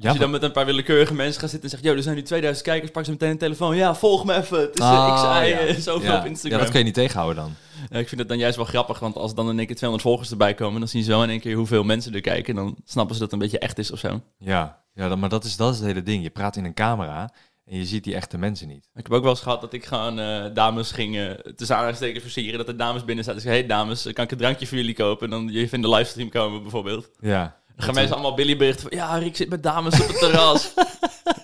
Ja, 0.00 0.08
Als 0.08 0.16
je 0.16 0.22
dan 0.22 0.30
met 0.30 0.42
een 0.42 0.52
paar 0.52 0.66
willekeurige 0.66 1.14
mensen 1.14 1.40
gaat 1.40 1.50
zitten 1.50 1.70
en 1.70 1.76
zegt, 1.76 1.88
yo, 1.88 1.96
er 1.96 2.02
zijn 2.02 2.16
nu 2.16 2.22
2000 2.22 2.66
kijkers, 2.66 2.90
pak 2.90 3.04
ze 3.04 3.10
meteen 3.10 3.30
een 3.30 3.38
telefoon. 3.38 3.76
Ja, 3.76 3.94
volg 3.94 4.24
me 4.24 4.34
even. 4.36 4.60
Het 4.60 4.78
is, 4.78 4.84
eh, 4.84 4.90
ik 4.92 4.98
Ah, 5.12 5.20
zei 5.36 5.48
ja. 5.48 5.58
eh, 5.58 5.74
zoveel 5.90 6.10
ja. 6.12 6.18
op 6.18 6.24
Instagram. 6.24 6.52
Ja, 6.58 6.58
dat 6.58 6.68
kun 6.70 6.78
je 6.78 6.84
niet 6.84 6.94
tegenhouden 6.94 7.42
dan. 7.42 7.54
Ja, 7.90 7.98
ik 7.98 8.08
vind 8.08 8.20
het 8.20 8.28
dan 8.28 8.38
juist 8.38 8.56
wel 8.56 8.64
grappig, 8.64 8.98
want 8.98 9.16
als 9.16 9.34
dan 9.34 9.50
in 9.50 9.56
één 9.58 9.66
keer 9.66 9.76
200 9.76 10.08
volgers 10.08 10.30
erbij 10.30 10.54
komen, 10.54 10.80
dan 10.80 10.88
zien 10.88 11.02
ze 11.02 11.10
zo 11.10 11.22
in 11.22 11.30
één 11.30 11.40
keer 11.40 11.56
hoeveel 11.56 11.82
mensen 11.82 12.14
er 12.14 12.20
kijken. 12.20 12.54
Dan 12.54 12.76
snappen 12.84 13.14
ze 13.14 13.20
dat 13.20 13.30
het 13.30 13.40
een 13.40 13.48
beetje 13.48 13.66
echt 13.66 13.78
is 13.78 13.90
of 13.90 13.98
zo. 13.98 14.20
Ja, 14.38 14.82
ja 14.94 15.08
dan, 15.08 15.18
maar 15.18 15.28
dat 15.28 15.44
is, 15.44 15.56
dat 15.56 15.72
is 15.72 15.78
het 15.78 15.86
hele 15.86 16.02
ding. 16.02 16.22
Je 16.22 16.30
praat 16.30 16.56
in 16.56 16.64
een 16.64 16.74
camera 16.74 17.32
en 17.64 17.76
je 17.76 17.84
ziet 17.84 18.04
die 18.04 18.14
echte 18.14 18.38
mensen 18.38 18.68
niet. 18.68 18.88
Ik 18.94 19.02
heb 19.02 19.12
ook 19.12 19.22
wel 19.22 19.30
eens 19.30 19.40
gehad 19.40 19.60
dat 19.60 19.72
ik 19.72 19.84
gewoon 19.84 20.18
eh, 20.18 20.44
dames 20.54 20.92
ging 20.92 21.16
uh, 21.16 21.30
tussen 21.30 21.74
aanhalingstekens 21.76 22.22
versieren. 22.22 22.58
Dat 22.58 22.68
er 22.68 22.76
dames 22.76 23.04
binnen 23.04 23.24
zaten. 23.24 23.40
Dus 23.40 23.50
ik 23.50 23.56
zei, 23.56 23.66
hey 23.66 23.76
dames, 23.76 24.12
kan 24.12 24.24
ik 24.24 24.30
een 24.30 24.38
drankje 24.38 24.66
voor 24.66 24.76
jullie 24.76 24.94
kopen? 24.94 25.24
En 25.24 25.30
dan 25.30 25.48
je 25.52 25.68
in 25.70 25.82
de 25.82 25.88
livestream 25.88 26.28
komen 26.28 26.62
bijvoorbeeld. 26.62 27.10
Ja. 27.20 27.59
Dan 27.80 27.88
gaan 27.88 27.98
mensen 27.98 28.14
allemaal 28.14 28.34
Billy 28.34 28.56
berichten 28.56 28.88
van, 28.88 28.98
ja, 28.98 29.16
Rick 29.16 29.36
zit 29.36 29.48
met 29.48 29.62
dames 29.62 30.00
op 30.00 30.08
het 30.08 30.18
terras. 30.18 30.72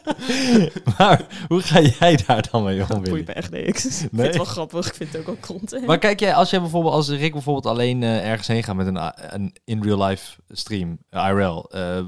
maar 0.98 1.26
hoe 1.48 1.60
ga 1.60 1.80
jij 1.80 2.20
daar 2.26 2.48
dan 2.50 2.64
mee 2.64 2.84
om, 2.94 3.04
Willy? 3.04 3.22
me 3.26 3.32
echt 3.32 3.50
niks. 3.50 3.84
Ik 3.84 3.92
vind 3.92 4.22
het 4.22 4.36
wel 4.36 4.44
grappig. 4.44 4.86
Ik 4.86 4.94
vind 4.94 5.12
het 5.12 5.20
ook 5.20 5.26
wel 5.26 5.56
content. 5.58 5.86
Maar 5.86 5.98
kijk 5.98 6.20
jij, 6.20 6.34
als 6.34 6.50
jij 6.50 6.60
bijvoorbeeld, 6.60 6.94
als 6.94 7.08
Rick 7.08 7.32
bijvoorbeeld 7.32 7.66
alleen 7.66 8.02
eh, 8.02 8.30
ergens 8.30 8.48
heen 8.48 8.62
gaat 8.62 8.76
met 8.76 8.86
een, 8.86 9.12
een 9.34 9.54
in 9.64 9.82
real 9.82 10.04
life 10.04 10.36
stream, 10.48 10.98
eh, 11.10 11.26
IRL, 11.28 11.70
eh, 11.70 11.98
eh, 11.98 12.04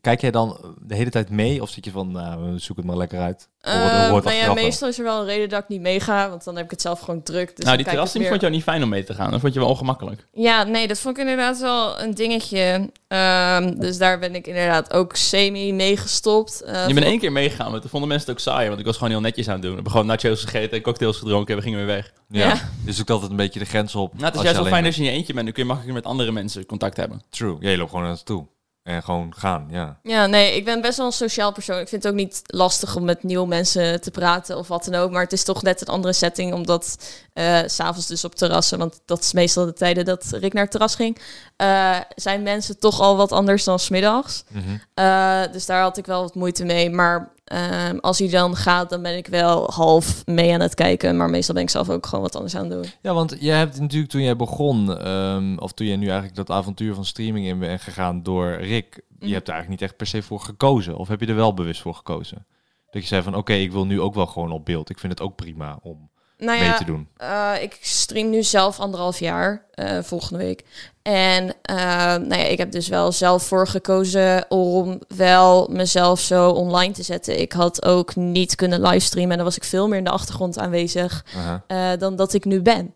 kijk 0.00 0.20
jij 0.20 0.30
dan 0.30 0.76
de 0.78 0.94
hele 0.94 1.10
tijd 1.10 1.30
mee 1.30 1.62
of 1.62 1.68
zit 1.68 1.84
je 1.84 1.90
van, 1.90 2.10
nou, 2.10 2.58
zoek 2.58 2.76
het 2.76 2.86
maar 2.86 2.96
lekker 2.96 3.20
uit? 3.20 3.48
Hoor- 3.60 3.72
hoor 3.74 4.16
het 4.16 4.24
Eh, 4.24 4.24
nou 4.24 4.34
ja, 4.36 4.44
wel. 4.44 4.54
meestal 4.54 4.88
is 4.88 4.98
er 4.98 5.04
wel 5.04 5.20
een 5.20 5.26
reden 5.26 5.48
dat 5.48 5.62
ik 5.62 5.68
niet 5.68 5.80
meega, 5.80 6.28
want 6.28 6.44
dan 6.44 6.56
heb 6.56 6.64
ik 6.64 6.70
het 6.70 6.80
zelf 6.80 7.00
gewoon 7.00 7.22
druk. 7.22 7.56
Dus 7.56 7.64
nou, 7.64 7.76
die 7.76 7.86
meer- 8.18 8.28
vond 8.28 8.40
jou 8.40 8.52
niet 8.52 8.62
fijn 8.62 8.82
om 8.82 8.88
mee 8.88 9.04
te 9.04 9.14
gaan. 9.14 9.30
Dat 9.30 9.40
vond 9.40 9.52
je 9.52 9.60
wel 9.60 9.68
ongemakkelijk. 9.68 10.26
Ja, 10.32 10.62
nee, 10.62 10.88
dat 10.88 10.98
vond 10.98 11.16
ik 11.16 11.22
inderdaad 11.22 11.60
wel 11.60 12.00
een 12.00 12.14
dingetje. 12.14 12.90
Ehm, 13.08 13.78
dus 13.78 13.98
daar 13.98 14.18
ben 14.18 14.34
ik 14.34 14.46
inderdaad 14.46 14.92
ook 14.92 15.16
semi 15.16 15.72
mee 15.72 15.96
gestopt. 15.96 16.60
Eh, 16.60 16.86
je 16.88 16.94
bent 16.94 17.06
één 17.06 17.18
keer 17.18 17.32
meegegaan, 17.32 17.70
maar 17.70 17.80
toen 17.80 17.90
vonden 17.90 18.08
mensen 18.08 18.28
het 18.28 18.36
ook 18.38 18.42
saai. 18.54 18.68
Want 18.68 18.80
ik 18.80 18.86
was 18.86 18.94
gewoon 18.96 19.10
heel 19.10 19.20
netjes 19.20 19.46
aan 19.46 19.52
het 19.52 19.62
doen. 19.62 19.70
We 19.70 19.76
hebben 19.76 19.92
gewoon 19.92 20.06
nachos 20.06 20.40
gegeten 20.44 20.76
en 20.76 20.82
cocktails 20.82 21.16
gedronken 21.16 21.50
en 21.50 21.56
we 21.56 21.62
gingen 21.62 21.78
weer 21.86 21.94
weg. 21.96 22.12
Ja. 22.28 22.46
Ja. 22.48 22.54
Dus 22.84 22.96
zoekt 22.96 23.10
altijd 23.10 23.30
een 23.30 23.36
beetje 23.36 23.58
de 23.58 23.64
grens 23.64 23.94
op. 23.94 24.12
Nou, 24.12 24.24
het 24.24 24.34
is 24.34 24.40
juist 24.40 24.56
wel 24.56 24.64
je 24.66 24.72
fijn 24.72 24.84
als 24.86 24.96
je 24.96 25.02
in 25.02 25.08
je 25.10 25.14
eentje 25.16 25.32
bent. 25.32 25.44
Dan 25.44 25.54
kun 25.54 25.62
je 25.62 25.68
makkelijker 25.68 26.02
met 26.02 26.12
andere 26.12 26.32
mensen 26.32 26.66
contact 26.66 26.96
hebben. 26.96 27.22
True. 27.30 27.56
Ja, 27.60 27.70
je 27.70 27.76
loopt 27.76 27.90
gewoon 27.90 28.04
naartoe. 28.04 28.46
En 28.82 29.02
gewoon 29.02 29.34
gaan, 29.36 29.66
ja. 29.70 29.98
Ja, 30.02 30.26
nee, 30.26 30.56
ik 30.56 30.64
ben 30.64 30.80
best 30.80 30.96
wel 30.96 31.06
een 31.06 31.12
sociaal 31.12 31.52
persoon. 31.52 31.78
Ik 31.78 31.88
vind 31.88 32.02
het 32.02 32.12
ook 32.12 32.18
niet 32.18 32.42
lastig 32.46 32.96
om 32.96 33.04
met 33.04 33.22
nieuwe 33.22 33.46
mensen 33.46 34.00
te 34.00 34.10
praten 34.10 34.56
of 34.58 34.68
wat 34.68 34.84
dan 34.84 34.94
ook. 34.94 35.10
Maar 35.10 35.22
het 35.22 35.32
is 35.32 35.44
toch 35.44 35.62
net 35.62 35.80
een 35.80 35.86
andere 35.86 36.12
setting, 36.12 36.52
omdat 36.54 36.96
eh, 37.32 37.58
s 37.66 37.74
s'avonds 37.74 38.06
dus 38.06 38.24
op 38.24 38.34
terrassen, 38.34 38.78
want 38.78 39.00
dat 39.04 39.20
is 39.20 39.32
meestal 39.32 39.64
de 39.64 39.72
tijden 39.72 40.04
dat 40.04 40.26
Rick 40.30 40.52
naar 40.52 40.62
het 40.62 40.70
terras 40.70 40.94
ging, 40.94 41.20
eh, 41.56 41.96
zijn 42.14 42.42
mensen 42.42 42.78
toch 42.78 43.00
al 43.00 43.16
wat 43.16 43.32
anders 43.32 43.64
dan 43.64 43.78
smiddags. 43.78 44.44
Mhm. 44.48 44.62
Eh, 44.94 45.42
dus 45.52 45.66
daar 45.66 45.82
had 45.82 45.96
ik 45.96 46.06
wel 46.06 46.22
wat 46.22 46.34
moeite 46.34 46.64
mee. 46.64 46.90
Maar 46.90 47.32
ehm, 47.50 47.96
als 47.98 48.18
hij 48.18 48.28
dan 48.28 48.56
gaat, 48.56 48.90
dan 48.90 49.02
ben 49.02 49.16
ik 49.16 49.26
wel 49.26 49.70
half 49.70 50.26
mee 50.26 50.52
aan 50.54 50.60
het 50.60 50.74
kijken. 50.74 51.16
Maar 51.16 51.30
meestal 51.30 51.54
ben 51.54 51.62
ik 51.62 51.70
zelf 51.70 51.90
ook 51.90 52.06
gewoon 52.06 52.24
wat 52.24 52.34
anders 52.36 52.54
aan 52.56 52.62
het 52.62 52.70
doen. 52.70 52.92
Ja, 53.02 53.14
want 53.14 53.36
jij 53.40 53.58
hebt 53.58 53.80
natuurlijk 53.80 54.10
toen 54.12 54.22
jij 54.22 54.36
begon, 54.36 54.98
ehm, 54.98 55.56
of 55.58 55.72
toen 55.72 55.86
jij 55.86 55.96
nu 55.96 56.04
eigenlijk 56.06 56.36
dat 56.36 56.50
avontuur 56.50 56.94
van 56.94 57.04
streaming 57.04 57.46
in 57.46 57.58
bent 57.58 57.80
gegaan 57.80 58.22
door 58.22 58.52
Rick, 58.54 58.94
je 58.94 59.26
Mhm. 59.26 59.32
hebt 59.34 59.48
er 59.48 59.54
eigenlijk 59.54 59.68
niet 59.68 59.82
echt 59.90 59.96
per 59.98 60.06
se 60.06 60.22
voor 60.22 60.40
gekozen. 60.40 60.96
Of 60.96 61.08
heb 61.08 61.20
je 61.20 61.26
er 61.26 61.34
wel 61.34 61.54
bewust 61.54 61.80
voor 61.80 61.94
gekozen? 61.94 62.46
Dat 62.90 63.02
je 63.02 63.08
zei 63.08 63.22
van, 63.22 63.34
oké, 63.34 63.52
ik 63.52 63.72
wil 63.72 63.86
nu 63.86 64.00
ook 64.00 64.14
wel 64.14 64.26
gewoon 64.26 64.52
op 64.52 64.64
beeld. 64.64 64.90
Ik 64.90 64.98
vind 64.98 65.12
het 65.12 65.22
ook 65.22 65.36
prima 65.36 65.78
om 65.82 66.10
Nou 66.38 66.58
mee 66.58 66.74
te 66.74 66.84
doen. 66.84 67.08
eh, 67.16 67.52
ik 67.60 67.78
stream 67.80 68.30
nu 68.30 68.42
zelf 68.42 68.80
anderhalf 68.80 69.18
jaar, 69.18 69.64
eh, 69.74 69.98
volgende 70.02 70.38
week. 70.44 70.64
En 71.02 71.54
eh, 71.62 71.76
nou 72.06 72.34
ja, 72.34 72.44
ik 72.44 72.58
heb 72.58 72.72
dus 72.72 72.88
wel 72.88 73.12
zelf 73.12 73.42
voor 73.42 73.66
gekozen 73.66 74.44
om 74.48 75.00
wel 75.16 75.68
mezelf 75.70 76.20
zo 76.20 76.50
online 76.50 76.92
te 76.92 77.02
zetten. 77.02 77.40
Ik 77.40 77.52
had 77.52 77.84
ook 77.84 78.16
niet 78.16 78.54
kunnen 78.54 78.80
livestreamen 78.80 79.30
en 79.30 79.36
dan 79.36 79.46
was 79.46 79.56
ik 79.56 79.64
veel 79.64 79.88
meer 79.88 79.98
in 79.98 80.04
de 80.04 80.10
achtergrond 80.10 80.58
aanwezig 80.58 81.24
eh, 81.66 81.90
dan 81.98 82.16
dat 82.16 82.32
ik 82.32 82.44
nu 82.44 82.62
ben. 82.62 82.94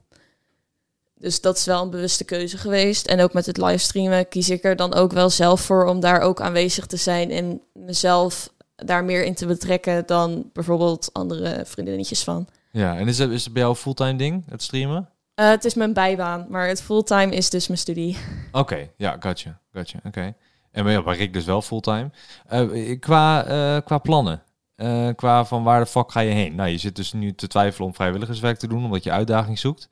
Dus 1.19 1.41
dat 1.41 1.57
is 1.57 1.65
wel 1.65 1.83
een 1.83 1.91
bewuste 1.91 2.25
keuze 2.25 2.59
geweest. 2.59 3.07
En 3.07 3.21
ook 3.21 3.33
met 3.33 3.47
het 3.47 3.57
livestreamen 3.57 4.29
kies 4.29 4.51
ik 4.51 4.65
er 4.65 4.77
dan 4.77 4.95
ook 4.95 5.13
wel 5.13 5.31
zelf 5.31 5.61
voor 5.61 5.87
om 5.87 6.01
daar 6.01 6.21
ook 6.21 6.41
aanwezig 6.41 6.87
te 6.87 6.97
zijn 6.97 7.31
en 7.31 7.61
mezelf 7.73 8.53
daar 8.77 9.05
meer 9.05 9.25
in 9.25 9.35
te 9.35 9.47
betrekken 9.47 10.07
dan 10.07 10.51
bijvoorbeeld 10.53 11.11
andere 11.13 11.63
vriendinnetjes 11.65 12.25
van. 12.25 12.49
Ja, 12.71 12.97
en 12.97 13.09
is 13.09 13.19
het, 13.19 13.31
is 13.31 13.45
het 13.45 13.53
bij 13.53 13.63
jou 13.63 13.75
een 13.75 13.81
fulltime 13.81 14.17
ding, 14.17 14.45
het 14.49 14.63
streamen? 14.63 15.09
Uh, 15.41 15.49
het 15.49 15.65
is 15.65 15.75
mijn 15.75 15.93
bijbaan, 15.93 16.47
maar 16.49 16.69
het 16.69 16.83
fulltime 16.83 17.35
is 17.35 17.51
dus 17.51 17.67
mijn 17.67 17.81
studie. 17.81 18.19
Oké, 18.53 18.91
ja, 18.97 19.17
gotcha, 19.21 19.61
gotcha, 19.73 19.99
oké. 20.05 20.35
En 20.71 20.91
ja, 20.91 21.03
bij 21.03 21.17
Rick 21.17 21.33
dus 21.33 21.45
wel 21.45 21.63
fulltime. 21.63 22.11
Uh, 22.53 23.01
qua, 23.01 23.49
uh, 23.49 23.81
qua 23.85 23.99
plannen, 23.99 24.43
uh, 24.77 25.09
qua 25.17 25.45
van 25.45 25.63
waar 25.63 25.81
de 25.81 25.87
fuck 25.87 26.13
ga 26.13 26.21
je 26.21 26.31
heen? 26.31 26.55
Nou, 26.55 26.69
je 26.69 26.79
zit 26.79 26.97
dus 26.97 27.13
nu 27.13 27.35
te 27.35 27.47
twijfelen 27.47 27.89
om 27.89 27.95
vrijwilligerswerk 27.95 28.59
te 28.59 28.69
doen, 28.69 28.85
omdat 28.85 29.05
je 29.05 29.11
uitdaging 29.11 29.59
zoekt. 29.59 29.89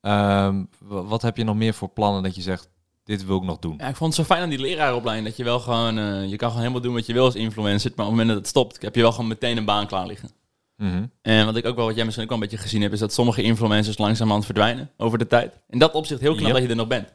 Um, 0.00 0.68
wat 0.80 1.22
heb 1.22 1.36
je 1.36 1.44
nog 1.44 1.56
meer 1.56 1.74
voor 1.74 1.88
plannen 1.88 2.22
dat 2.22 2.34
je 2.34 2.42
zegt, 2.42 2.68
dit 3.04 3.26
wil 3.26 3.36
ik 3.36 3.42
nog 3.42 3.58
doen? 3.58 3.74
Ja, 3.78 3.88
ik 3.88 3.96
vond 3.96 4.16
het 4.16 4.26
zo 4.26 4.34
fijn 4.34 4.42
aan 4.42 4.50
die 4.50 4.58
leraaropleiding, 4.58 5.28
dat 5.28 5.36
je 5.36 5.44
wel 5.44 5.60
gewoon, 5.60 5.98
uh, 5.98 6.28
je 6.28 6.36
kan 6.36 6.48
gewoon 6.48 6.62
helemaal 6.62 6.82
doen 6.82 6.94
wat 6.94 7.06
je 7.06 7.12
wil 7.12 7.24
als 7.24 7.34
influencer, 7.34 7.92
maar 7.96 8.06
op 8.06 8.10
het 8.12 8.20
moment 8.20 8.28
dat 8.28 8.38
het 8.38 8.46
stopt, 8.46 8.82
heb 8.82 8.94
je 8.94 9.00
wel 9.00 9.12
gewoon 9.12 9.28
meteen 9.28 9.56
een 9.56 9.64
baan 9.64 9.86
klaar 9.86 10.06
liggen. 10.06 10.30
Mm 10.76 10.90
-hmm. 10.90 11.10
En 11.22 11.46
wat 11.46 11.56
ik 11.56 11.66
ook 11.66 11.76
wel, 11.76 11.86
wat 11.86 11.94
jij 11.94 12.04
misschien 12.04 12.24
ook 12.24 12.32
wel 12.32 12.42
een 12.42 12.48
beetje 12.48 12.62
gezien 12.62 12.80
hebt, 12.80 12.92
is 12.92 13.00
dat 13.00 13.12
sommige 13.12 13.42
influencers 13.42 13.98
langzamerhand 13.98 14.44
verdwijnen 14.44 14.90
over 14.96 15.18
de 15.18 15.26
tijd. 15.26 15.60
In 15.68 15.78
dat 15.78 15.92
opzicht 15.92 16.20
heel 16.20 16.34
knap 16.34 16.44
yep. 16.44 16.52
dat 16.52 16.62
je 16.62 16.68
er 16.68 16.76
nog 16.76 16.86
bent. 16.86 17.12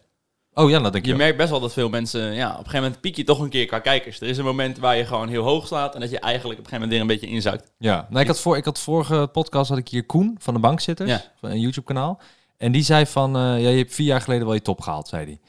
Oh 0.54 0.70
ja, 0.70 0.80
dat 0.80 0.92
denk 0.92 1.06
je. 1.06 1.12
Je 1.12 1.18
merkt 1.18 1.38
best 1.38 1.50
wel 1.50 1.60
dat 1.60 1.74
veel 1.74 1.90
mensen, 1.90 2.34
ja, 2.34 2.48
op 2.48 2.58
een 2.58 2.58
gegeven 2.58 2.82
moment 2.82 3.02
piek 3.02 3.16
je 3.16 3.24
toch 3.24 3.40
een 3.40 3.50
keer 3.50 3.66
qua 3.66 3.80
kijkers. 3.80 4.22
Er 4.22 4.28
is 4.28 4.38
een 4.38 4.46
moment 4.46 4.78
waar 4.78 4.96
je 4.96 5.06
gewoon 5.06 5.28
heel 5.28 5.44
hoog 5.44 5.68
slaat 5.68 5.94
en 5.94 6.00
dat 6.00 6.10
je 6.10 6.20
eigenlijk 6.20 6.60
op 6.60 6.66
een 6.66 6.72
gegeven 6.72 6.90
moment 6.90 6.92
weer 6.92 7.02
een 7.02 7.20
beetje 7.20 7.36
inzakt. 7.36 7.72
Ja, 7.78 8.08
nou, 8.10 8.22
ik 8.22 8.28
had 8.28 8.40
voor, 8.40 8.58
ik 8.58 8.66
had 8.66 8.80
vorige 8.80 9.30
podcast 9.32 9.70
had 9.70 9.78
ik 9.78 9.88
hier 9.88 10.06
Koen 10.06 10.36
van 10.40 10.54
de 10.54 10.60
Bankzitters, 10.60 11.10
ja. 11.10 11.24
van 11.40 11.50
een 11.50 11.60
YouTube 11.60 11.86
kanaal. 11.86 12.20
En 12.58 12.72
die 12.72 12.84
zei 12.84 13.06
van, 13.06 13.36
uh, 13.38 13.42
ja, 13.42 13.70
je 13.70 13.78
hebt 13.78 13.94
vier 13.94 14.06
jaar 14.06 14.22
geleden 14.22 14.46
wel 14.46 14.54
je 14.54 14.62
top 14.62 14.82
gehaald, 14.82 15.08
zei 15.08 15.26
hij. 15.26 15.40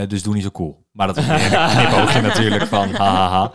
Uh, 0.00 0.08
dus 0.08 0.22
doe 0.22 0.34
niet 0.34 0.42
zo 0.42 0.50
cool. 0.50 0.84
Maar 0.92 1.06
dat 1.06 1.16
is 1.16 1.28
een 1.28 1.38
knipoogje 1.76 2.20
natuurlijk 2.20 2.66
van 2.66 2.94
hahaha. 2.94 3.52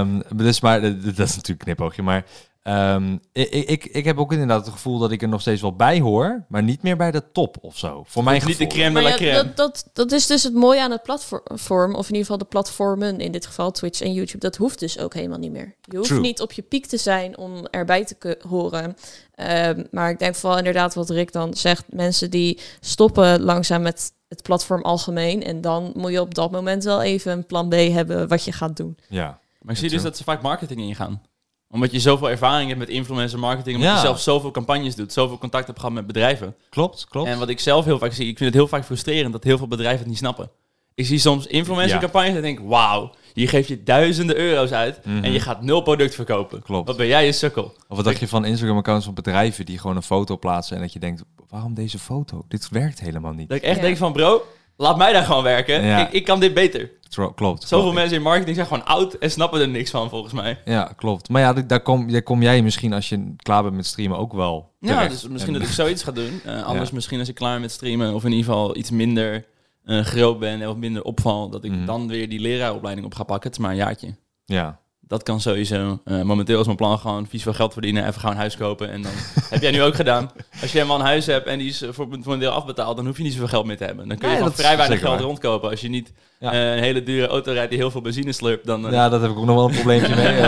Um, 0.00 0.22
dus 0.34 0.60
maar, 0.60 0.80
dat 0.80 1.18
is 1.18 1.36
natuurlijk 1.36 1.48
een 1.48 1.56
knipoogje. 1.56 2.02
Maar 2.02 2.24
um, 2.62 3.20
ik, 3.32 3.50
ik, 3.50 3.84
ik 3.84 4.04
heb 4.04 4.18
ook 4.18 4.32
inderdaad 4.32 4.64
het 4.64 4.74
gevoel 4.74 4.98
dat 4.98 5.10
ik 5.10 5.22
er 5.22 5.28
nog 5.28 5.40
steeds 5.40 5.60
wel 5.60 5.76
bij 5.76 6.00
hoor. 6.00 6.44
Maar 6.48 6.62
niet 6.62 6.82
meer 6.82 6.96
bij 6.96 7.10
de 7.10 7.32
top 7.32 7.56
of 7.60 7.78
zo. 7.78 8.02
Voor 8.06 8.24
mij 8.24 8.42
Niet 8.46 8.58
de 8.58 8.66
crème 8.66 9.00
de 9.00 9.08
la 9.08 9.14
crème. 9.14 9.30
Ja, 9.30 9.42
dat, 9.42 9.56
dat, 9.56 9.90
dat 9.92 10.12
is 10.12 10.26
dus 10.26 10.42
het 10.42 10.54
mooie 10.54 10.82
aan 10.82 10.90
het 10.90 11.02
platform. 11.02 11.94
Of 11.94 12.08
in 12.08 12.14
ieder 12.14 12.20
geval 12.20 12.38
de 12.38 12.44
platformen. 12.44 13.20
In 13.20 13.32
dit 13.32 13.46
geval 13.46 13.70
Twitch 13.70 14.00
en 14.00 14.12
YouTube. 14.12 14.38
Dat 14.38 14.56
hoeft 14.56 14.78
dus 14.78 14.98
ook 14.98 15.14
helemaal 15.14 15.38
niet 15.38 15.52
meer. 15.52 15.74
Je 15.80 15.96
hoeft 15.96 16.08
True. 16.08 16.20
niet 16.20 16.40
op 16.40 16.52
je 16.52 16.62
piek 16.62 16.86
te 16.86 16.96
zijn 16.96 17.38
om 17.38 17.66
erbij 17.66 18.04
te 18.04 18.38
horen. 18.48 18.96
Um, 19.36 19.86
maar 19.90 20.10
ik 20.10 20.18
denk 20.18 20.34
vooral 20.34 20.58
inderdaad 20.58 20.94
wat 20.94 21.10
Rick 21.10 21.32
dan 21.32 21.54
zegt. 21.54 21.84
Mensen 21.88 22.30
die 22.30 22.60
stoppen 22.80 23.42
langzaam 23.42 23.82
met 23.82 24.12
het 24.28 24.42
platform 24.42 24.82
algemeen. 24.82 25.42
En 25.42 25.60
dan 25.60 25.92
moet 25.94 26.10
je 26.10 26.20
op 26.20 26.34
dat 26.34 26.50
moment 26.50 26.84
wel 26.84 27.02
even 27.02 27.32
een 27.32 27.46
plan 27.46 27.68
B 27.68 27.72
hebben 27.72 28.28
wat 28.28 28.44
je 28.44 28.52
gaat 28.52 28.76
doen. 28.76 28.98
Ja. 29.08 29.38
Maar 29.60 29.74
ik 29.74 29.80
zie 29.80 29.90
dus 29.90 30.02
dat 30.02 30.16
ze 30.16 30.24
vaak 30.24 30.42
marketing 30.42 30.80
ingaan. 30.80 31.22
Omdat 31.70 31.92
je 31.92 32.00
zoveel 32.00 32.30
ervaring 32.30 32.68
hebt 32.68 32.78
met 32.80 32.88
influencer 32.88 33.38
marketing. 33.38 33.76
Omdat 33.76 33.90
ja. 33.90 33.96
je 33.96 34.04
zelf 34.06 34.20
zoveel 34.20 34.50
campagnes 34.50 34.94
doet. 34.94 35.12
Zoveel 35.12 35.38
contact 35.38 35.66
hebt 35.66 35.78
gehad 35.78 35.94
met 35.94 36.06
bedrijven. 36.06 36.56
Klopt, 36.70 37.06
klopt. 37.08 37.28
En 37.28 37.38
wat 37.38 37.48
ik 37.48 37.60
zelf 37.60 37.84
heel 37.84 37.98
vaak 37.98 38.12
zie. 38.12 38.28
Ik 38.28 38.36
vind 38.36 38.50
het 38.50 38.58
heel 38.58 38.68
vaak 38.68 38.84
frustrerend 38.84 39.32
dat 39.32 39.44
heel 39.44 39.58
veel 39.58 39.68
bedrijven 39.68 39.98
het 39.98 40.08
niet 40.08 40.18
snappen. 40.18 40.50
Ik 40.94 41.06
zie 41.06 41.18
soms 41.18 41.46
influencer 41.46 41.98
campagnes 41.98 42.34
en 42.36 42.42
denk 42.42 42.58
wauw. 42.62 43.14
Hier 43.34 43.48
geef 43.48 43.68
je 43.68 43.82
duizenden 43.82 44.36
euro's 44.36 44.70
uit 44.70 45.04
mm 45.04 45.12
-hmm. 45.12 45.24
en 45.24 45.32
je 45.32 45.40
gaat 45.40 45.62
nul 45.62 45.80
product 45.82 46.14
verkopen. 46.14 46.62
Klopt. 46.62 46.86
Wat 46.86 46.96
ben 46.96 47.06
jij 47.06 47.26
een 47.26 47.34
sukkel? 47.34 47.64
Of 47.88 47.96
wat 47.96 48.04
dacht 48.04 48.20
je 48.20 48.28
van 48.28 48.44
Instagram-accounts 48.44 49.04
van 49.04 49.14
bedrijven 49.14 49.66
die 49.66 49.78
gewoon 49.78 49.96
een 49.96 50.02
foto 50.02 50.38
plaatsen 50.38 50.76
en 50.76 50.82
dat 50.82 50.92
je 50.92 50.98
denkt, 50.98 51.22
waarom 51.48 51.74
deze 51.74 51.98
foto? 51.98 52.44
Dit 52.48 52.68
werkt 52.68 53.00
helemaal 53.00 53.32
niet. 53.32 53.48
Dat 53.48 53.56
ik 53.58 53.62
echt 53.62 53.76
ja. 53.76 53.82
denk 53.82 53.96
van 53.96 54.12
bro, 54.12 54.42
laat 54.76 54.96
mij 54.96 55.12
daar 55.12 55.24
gewoon 55.24 55.42
werken. 55.42 55.84
Ja. 55.84 56.06
Ik, 56.06 56.12
ik, 56.12 56.24
kan 56.24 56.40
dit 56.40 56.54
beter. 56.54 56.90
Klopt. 57.10 57.62
Zoveel 57.62 57.80
klopt. 57.80 57.94
mensen 57.94 58.16
in 58.16 58.22
marketing 58.22 58.56
zijn 58.56 58.66
gewoon 58.66 58.84
oud 58.84 59.14
en 59.14 59.30
snappen 59.30 59.60
er 59.60 59.68
niks 59.68 59.90
van 59.90 60.08
volgens 60.08 60.32
mij. 60.32 60.60
Ja, 60.64 60.92
klopt. 60.96 61.28
Maar 61.28 61.42
ja, 61.42 61.52
daar 61.52 61.80
kom, 61.82 62.12
daar 62.12 62.22
kom 62.22 62.42
jij 62.42 62.62
misschien 62.62 62.92
als 62.92 63.08
je 63.08 63.34
klaar 63.36 63.62
bent 63.62 63.74
met 63.74 63.86
streamen 63.86 64.18
ook 64.18 64.32
wel 64.32 64.72
Ja, 64.80 65.08
dus 65.08 65.28
misschien 65.28 65.54
en, 65.54 65.60
dat 65.60 65.68
ik 65.68 65.74
zoiets 65.74 66.02
ga 66.02 66.12
doen. 66.12 66.40
Uh, 66.46 66.62
anders 66.62 66.88
ja. 66.88 66.94
misschien 66.94 67.18
als 67.18 67.28
ik 67.28 67.34
klaar 67.34 67.52
ben 67.52 67.60
met 67.60 67.70
streamen 67.70 68.14
of 68.14 68.24
in 68.24 68.30
ieder 68.30 68.44
geval 68.44 68.76
iets 68.76 68.90
minder 68.90 69.46
uh, 69.84 70.04
groot 70.04 70.38
ben 70.38 70.60
en 70.60 70.66
wat 70.66 70.76
minder 70.76 71.02
opval, 71.02 71.50
dat 71.50 71.64
ik 71.64 71.70
mm. 71.70 71.86
dan 71.86 72.08
weer 72.08 72.28
die 72.28 72.40
leraaropleiding 72.40 73.06
op 73.06 73.14
ga 73.14 73.22
pakken. 73.22 73.50
Het 73.50 73.58
is 73.58 73.64
maar 73.64 73.70
een 73.70 73.76
jaartje. 73.76 74.14
Ja. 74.44 74.80
Dat 75.10 75.22
kan 75.22 75.40
sowieso. 75.40 76.00
Uh, 76.04 76.22
momenteel 76.22 76.60
is 76.60 76.64
mijn 76.64 76.76
plan 76.76 76.98
gewoon 76.98 77.26
vies 77.26 77.42
veel 77.42 77.52
geld 77.52 77.72
verdienen, 77.72 78.06
even 78.06 78.20
gaan 78.20 78.30
een 78.30 78.36
huis 78.36 78.56
kopen. 78.56 78.90
En 78.90 79.02
dan 79.02 79.12
heb 79.50 79.62
jij 79.62 79.70
nu 79.70 79.82
ook 79.82 79.94
gedaan. 79.94 80.30
Als 80.60 80.72
je 80.72 80.78
helemaal 80.78 80.98
een 80.98 81.06
huis 81.06 81.26
hebt 81.26 81.46
en 81.46 81.58
die 81.58 81.68
is 81.68 81.84
voor, 81.90 82.08
voor 82.20 82.32
een 82.32 82.38
deel 82.38 82.50
afbetaald, 82.50 82.96
dan 82.96 83.06
hoef 83.06 83.16
je 83.16 83.22
niet 83.22 83.32
zoveel 83.32 83.48
geld 83.48 83.66
meer 83.66 83.76
te 83.76 83.84
hebben. 83.84 84.08
Dan 84.08 84.18
kun 84.18 84.30
je 84.30 84.40
nee, 84.40 84.50
vrij 84.50 84.76
weinig 84.76 85.00
geld 85.00 85.12
waar. 85.12 85.22
rondkopen. 85.22 85.70
Als 85.70 85.80
je 85.80 85.88
niet 85.88 86.12
ja. 86.38 86.52
uh, 86.52 86.76
een 86.76 86.82
hele 86.82 87.02
dure 87.02 87.26
auto 87.26 87.52
rijdt 87.52 87.70
die 87.70 87.78
heel 87.78 87.90
veel 87.90 88.00
benzine 88.00 88.32
slurpt, 88.32 88.66
dan... 88.66 88.86
Uh, 88.86 88.92
ja, 88.92 89.08
dat 89.08 89.20
heb 89.20 89.30
ik 89.30 89.36
ook 89.36 89.44
nog 89.44 89.56
wel 89.56 89.68
een 89.68 89.74
probleempje 89.74 90.14
mee. 90.14 90.42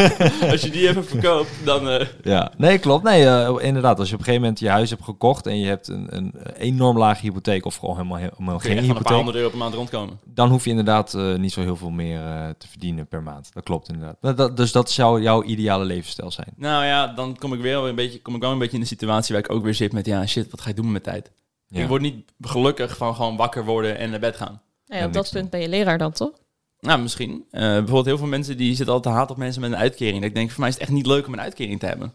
als 0.52 0.60
je 0.60 0.70
die 0.70 0.88
even 0.88 1.04
verkoopt, 1.04 1.50
dan... 1.64 2.06
Ja, 2.22 2.52
nee, 2.56 2.78
klopt. 2.78 3.04
Nee, 3.04 3.20
inderdaad. 3.60 3.98
Als 3.98 4.08
je 4.08 4.14
op 4.14 4.20
een 4.20 4.24
gegeven 4.24 4.40
moment 4.40 4.60
je 4.60 4.68
huis 4.68 4.90
hebt 4.90 5.04
gekocht 5.04 5.46
en 5.46 5.58
je 5.58 5.66
hebt 5.66 5.88
een, 5.88 6.16
een 6.16 6.34
enorm 6.58 6.98
lage 6.98 7.20
hypotheek 7.20 7.66
of 7.66 7.76
gewoon 7.76 7.96
helemaal, 7.96 8.18
helemaal 8.18 8.58
geen 8.58 8.78
hypotheek. 8.78 8.96
een 8.96 9.02
paar 9.02 9.14
honderd 9.14 9.36
euro 9.36 9.48
per 9.48 9.58
maand 9.58 9.74
rondkomen. 9.74 10.18
Dan 10.24 10.48
hoef 10.50 10.64
je 10.64 10.70
inderdaad 10.70 11.16
niet 11.36 11.52
zo 11.52 11.60
heel 11.60 11.76
veel 11.76 11.90
meer 11.90 12.20
te 12.58 12.68
verdienen 12.68 13.06
per 13.06 13.22
maand. 13.22 13.50
Dat 13.54 13.62
klopt 13.62 13.88
inderdaad. 13.88 14.03
Dat, 14.20 14.36
dat, 14.36 14.56
dus 14.56 14.72
dat 14.72 14.90
zou 14.90 15.22
jouw 15.22 15.42
ideale 15.42 15.84
levensstijl 15.84 16.30
zijn? 16.30 16.52
Nou 16.56 16.84
ja, 16.84 17.06
dan 17.06 17.36
kom 17.36 17.52
ik 17.52 17.60
weer 17.60 17.76
een 17.76 17.94
beetje, 17.94 18.22
kom 18.22 18.34
ik 18.34 18.40
wel 18.40 18.52
een 18.52 18.58
beetje 18.58 18.74
in 18.74 18.80
de 18.80 18.86
situatie 18.86 19.34
waar 19.34 19.44
ik 19.44 19.50
ook 19.50 19.62
weer 19.62 19.74
zit 19.74 19.92
met 19.92 20.06
ja, 20.06 20.26
shit, 20.26 20.50
wat 20.50 20.60
ga 20.60 20.70
ik 20.70 20.76
doen 20.76 20.92
met 20.92 21.04
mijn 21.04 21.16
tijd? 21.16 21.32
Ja. 21.66 21.82
Ik 21.82 21.88
word 21.88 22.02
niet 22.02 22.32
gelukkig 22.40 22.96
van 22.96 23.14
gewoon 23.14 23.36
wakker 23.36 23.64
worden 23.64 23.98
en 23.98 24.10
naar 24.10 24.20
bed 24.20 24.36
gaan. 24.36 24.62
Ja 24.84 25.06
op 25.06 25.12
dat 25.12 25.30
punt 25.30 25.50
ben 25.50 25.60
je 25.60 25.68
leraar 25.68 25.98
dan 25.98 26.12
toch? 26.12 26.32
Nou, 26.80 27.00
misschien. 27.00 27.30
Uh, 27.30 27.60
bijvoorbeeld 27.60 28.06
heel 28.06 28.18
veel 28.18 28.26
mensen 28.26 28.56
die 28.56 28.74
zitten 28.74 28.94
altijd 28.94 29.14
te 29.14 29.20
haat 29.20 29.30
op 29.30 29.36
mensen 29.36 29.60
met 29.60 29.72
een 29.72 29.76
uitkering. 29.76 30.16
Dat 30.16 30.28
ik 30.28 30.34
denk, 30.34 30.50
voor 30.50 30.60
mij 30.60 30.68
is 30.68 30.74
het 30.74 30.82
echt 30.82 30.92
niet 30.92 31.06
leuk 31.06 31.26
om 31.26 31.32
een 31.32 31.40
uitkering 31.40 31.80
te 31.80 31.86
hebben. 31.86 32.12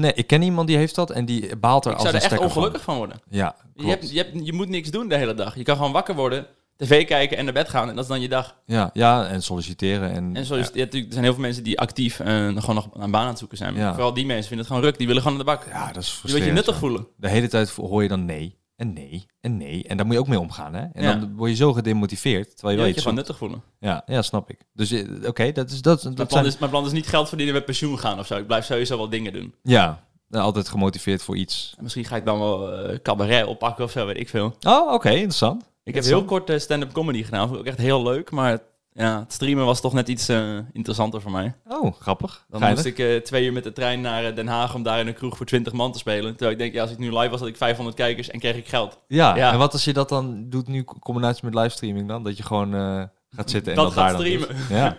Nee, 0.00 0.12
ik 0.14 0.26
ken 0.26 0.42
iemand 0.42 0.68
die 0.68 0.76
heeft 0.76 0.94
dat 0.94 1.10
en 1.10 1.24
die 1.24 1.56
baalt 1.56 1.84
er 1.84 1.90
ik 1.90 1.96
als 1.96 2.06
zou 2.06 2.16
een 2.16 2.22
er 2.22 2.32
echt 2.32 2.42
ongelukkig 2.42 2.82
van, 2.82 2.94
van 2.94 3.06
worden. 3.06 3.22
Ja, 3.30 3.56
je, 3.74 3.86
hebt, 3.86 4.10
je, 4.10 4.16
hebt, 4.16 4.46
je 4.46 4.52
moet 4.52 4.68
niks 4.68 4.90
doen 4.90 5.08
de 5.08 5.16
hele 5.16 5.34
dag. 5.34 5.56
Je 5.56 5.62
kan 5.62 5.76
gewoon 5.76 5.92
wakker 5.92 6.14
worden, 6.14 6.46
tv 6.78 7.06
kijken 7.06 7.36
en 7.36 7.44
naar 7.44 7.54
bed 7.54 7.68
gaan. 7.68 7.88
En 7.88 7.94
dat 7.94 8.04
is 8.04 8.10
dan 8.10 8.20
je 8.20 8.28
dag. 8.28 8.56
Ja, 8.66 8.90
ja 8.92 9.26
en 9.26 9.42
solliciteren. 9.42 10.10
En, 10.10 10.36
en 10.36 10.46
solliciteren. 10.46 10.88
Ja. 10.90 11.06
er 11.06 11.12
zijn 11.12 11.24
heel 11.24 11.32
veel 11.32 11.42
mensen 11.42 11.62
die 11.62 11.80
actief 11.80 12.20
uh, 12.20 12.26
gewoon 12.26 12.74
nog 12.74 12.88
een 12.92 13.10
baan 13.10 13.22
aan 13.22 13.28
het 13.28 13.38
zoeken 13.38 13.58
zijn. 13.58 13.74
Ja. 13.74 13.92
vooral 13.92 14.14
die 14.14 14.26
mensen 14.26 14.48
vinden 14.48 14.66
het 14.66 14.74
gewoon 14.74 14.82
ruk. 14.82 14.98
Die 14.98 15.06
willen 15.06 15.22
gewoon 15.22 15.38
aan 15.38 15.44
de 15.44 15.50
bak. 15.50 15.66
Ja, 15.70 15.92
dat 15.92 16.02
is 16.02 16.20
Je 16.22 16.32
wil 16.32 16.42
je 16.42 16.52
nuttig 16.52 16.76
voelen. 16.76 17.06
De 17.16 17.28
hele 17.28 17.48
tijd 17.48 17.70
hoor 17.70 18.02
je 18.02 18.08
dan 18.08 18.24
nee. 18.24 18.56
En 18.76 18.92
nee, 18.92 19.26
en 19.40 19.56
nee. 19.56 19.84
En 19.84 19.96
daar 19.96 20.06
moet 20.06 20.14
je 20.14 20.20
ook 20.20 20.28
mee 20.28 20.40
omgaan, 20.40 20.74
hè? 20.74 20.86
En 20.92 21.20
dan 21.20 21.36
word 21.36 21.50
je 21.50 21.56
zo 21.56 21.72
gedemotiveerd, 21.72 22.56
terwijl 22.56 22.78
je 22.78 22.84
weet... 22.84 22.94
je 22.94 23.00
gewoon 23.00 23.16
nuttig 23.16 23.38
voelen. 23.38 23.62
Ja, 23.80 24.02
ja, 24.06 24.22
snap 24.22 24.50
ik. 24.50 24.60
Dus 24.72 24.92
oké, 24.92 25.26
okay, 25.26 25.52
dat 25.52 25.70
is... 25.70 25.82
Dat, 25.82 26.02
dat 26.02 26.16
mijn, 26.16 26.28
plan 26.28 26.46
is, 26.46 26.58
mijn 26.58 26.70
plan 26.70 26.86
is 26.86 26.92
niet 26.92 27.06
geld 27.06 27.28
verdienen 27.28 27.54
met 27.54 27.64
pensioen 27.64 27.98
gaan 27.98 28.18
of 28.18 28.26
zo. 28.26 28.36
Ik 28.36 28.46
blijf 28.46 28.64
sowieso 28.64 28.96
wel 28.96 29.08
dingen 29.08 29.32
doen. 29.32 29.54
Ja, 29.62 30.04
altijd 30.30 30.68
gemotiveerd 30.68 31.22
voor 31.22 31.36
iets. 31.36 31.74
En 31.76 31.82
misschien 31.82 32.04
ga 32.04 32.16
ik 32.16 32.24
dan 32.24 32.38
wel 32.38 32.90
uh, 32.90 32.98
cabaret 33.02 33.46
oppakken 33.46 33.84
of 33.84 33.90
zo, 33.90 34.06
weet 34.06 34.20
ik 34.20 34.28
veel. 34.28 34.56
Oh, 34.66 34.82
oké, 34.82 34.94
okay, 34.94 35.14
interessant. 35.14 35.64
Ik 35.88 35.94
heb 35.94 36.04
heel 36.04 36.24
kort 36.24 36.50
uh, 36.50 36.58
stand-up 36.58 36.92
comedy 36.92 37.22
gedaan. 37.22 37.46
Vond 37.46 37.52
ik 37.54 37.60
ook 37.60 37.66
echt 37.66 37.78
heel 37.78 38.02
leuk, 38.02 38.30
maar 38.30 38.58
ja, 38.92 39.18
het 39.18 39.32
streamen 39.32 39.64
was 39.64 39.80
toch 39.80 39.92
net 39.92 40.08
iets 40.08 40.30
uh, 40.30 40.58
interessanter 40.72 41.20
voor 41.20 41.30
mij. 41.30 41.54
Oh, 41.68 41.94
grappig. 42.00 42.44
Dan 42.48 42.60
Geilig. 42.60 42.84
moest 42.84 42.98
ik 42.98 43.06
uh, 43.06 43.16
twee 43.16 43.44
uur 43.44 43.52
met 43.52 43.64
de 43.64 43.72
trein 43.72 44.00
naar 44.00 44.34
Den 44.34 44.46
Haag 44.46 44.74
om 44.74 44.82
daar 44.82 45.00
in 45.00 45.06
een 45.06 45.14
kroeg 45.14 45.36
voor 45.36 45.46
20 45.46 45.72
man 45.72 45.92
te 45.92 45.98
spelen. 45.98 46.30
Terwijl 46.30 46.50
ik 46.50 46.58
denk, 46.58 46.72
ja, 46.74 46.82
als 46.82 46.90
ik 46.90 46.98
nu 46.98 47.12
live 47.12 47.28
was, 47.28 47.40
had 47.40 47.48
ik 47.48 47.56
500 47.56 47.96
kijkers 47.96 48.30
en 48.30 48.38
kreeg 48.38 48.56
ik 48.56 48.68
geld. 48.68 49.00
Ja, 49.06 49.36
ja. 49.36 49.52
en 49.52 49.58
wat 49.58 49.72
als 49.72 49.84
je 49.84 49.92
dat 49.92 50.08
dan 50.08 50.48
doet 50.48 50.68
nu 50.68 50.84
combinatie 50.84 51.44
met 51.44 51.54
livestreaming 51.54 52.08
dan? 52.08 52.24
Dat 52.24 52.36
je 52.36 52.42
gewoon 52.42 52.74
uh, 52.74 53.02
gaat 53.30 53.50
zitten 53.50 53.72
en 53.72 53.78
dat, 53.78 53.94
dat 53.94 54.04
gaat 54.04 54.10
daar 54.10 54.20
streamen. 54.20 54.48
Dan 54.68 54.78
ja. 54.78 54.96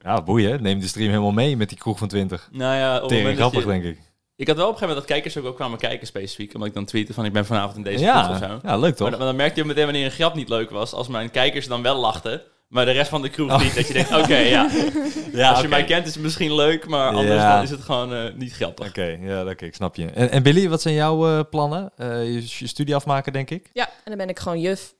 ja, 0.00 0.22
boeien. 0.22 0.62
Neem 0.62 0.80
de 0.80 0.88
stream 0.88 1.10
helemaal 1.10 1.32
mee 1.32 1.56
met 1.56 1.68
die 1.68 1.78
kroeg 1.78 1.98
van 1.98 2.08
20. 2.08 2.48
Nou 2.52 2.76
ja, 2.76 3.00
op 3.00 3.10
grappig, 3.36 3.60
je, 3.60 3.66
denk 3.66 3.84
ik. 3.84 4.07
Ik 4.38 4.46
had 4.46 4.56
wel 4.56 4.66
op 4.66 4.72
een 4.72 4.78
gegeven 4.78 4.96
moment 4.96 5.08
dat 5.08 5.16
kijkers 5.16 5.36
ook, 5.36 5.44
ook 5.50 5.56
kwamen 5.56 5.78
kijken 5.78 6.06
specifiek. 6.06 6.54
Omdat 6.54 6.68
ik 6.68 6.74
dan 6.74 6.84
tweette 6.84 7.14
van 7.14 7.24
ik 7.24 7.32
ben 7.32 7.46
vanavond 7.46 7.76
in 7.76 7.82
deze 7.82 8.04
ja, 8.04 8.30
of 8.30 8.38
zo. 8.38 8.58
Ja, 8.62 8.76
leuk 8.76 8.96
toch? 8.96 9.08
Maar, 9.08 9.18
maar 9.18 9.26
dan 9.26 9.36
merkte 9.36 9.60
je 9.60 9.66
meteen 9.66 9.84
wanneer 9.84 10.04
een 10.04 10.10
grap 10.10 10.34
niet 10.34 10.48
leuk 10.48 10.70
was. 10.70 10.92
Als 10.92 11.08
mijn 11.08 11.30
kijkers 11.30 11.66
dan 11.66 11.82
wel 11.82 11.96
lachten. 11.96 12.42
Maar 12.68 12.84
de 12.84 12.90
rest 12.90 13.08
van 13.08 13.22
de 13.22 13.28
kroeg 13.28 13.52
oh. 13.52 13.62
niet. 13.62 13.74
Dat 13.74 13.86
je 13.86 13.92
denkt, 13.92 14.10
oké, 14.10 14.20
okay, 14.22 14.48
ja. 14.48 14.70
ja. 15.32 15.48
Als 15.48 15.60
je 15.60 15.66
okay. 15.66 15.78
mij 15.78 15.84
kent 15.84 16.06
is 16.06 16.14
het 16.14 16.22
misschien 16.22 16.54
leuk, 16.54 16.86
maar 16.86 17.08
anders 17.08 17.40
ja. 17.40 17.54
dan 17.54 17.62
is 17.62 17.70
het 17.70 17.80
gewoon 17.80 18.12
uh, 18.12 18.34
niet 18.34 18.52
grappig. 18.52 18.88
Oké, 18.88 19.00
okay, 19.00 19.20
ja, 19.20 19.50
oké, 19.50 19.64
ik 19.64 19.74
snap 19.74 19.96
je. 19.96 20.10
En, 20.10 20.30
en, 20.30 20.42
Billy, 20.42 20.68
wat 20.68 20.82
zijn 20.82 20.94
jouw 20.94 21.28
uh, 21.28 21.40
plannen? 21.50 21.92
Uh, 21.96 22.24
je, 22.24 22.42
je, 22.58 22.66
studie 22.66 22.94
afmaken, 22.94 23.32
denk 23.32 23.50
ik? 23.50 23.70
Ja, 23.72 23.86
en 23.86 24.04
dan 24.04 24.16
ben 24.16 24.28
ik 24.28 24.38
gewoon 24.38 24.60
juf. 24.60 24.94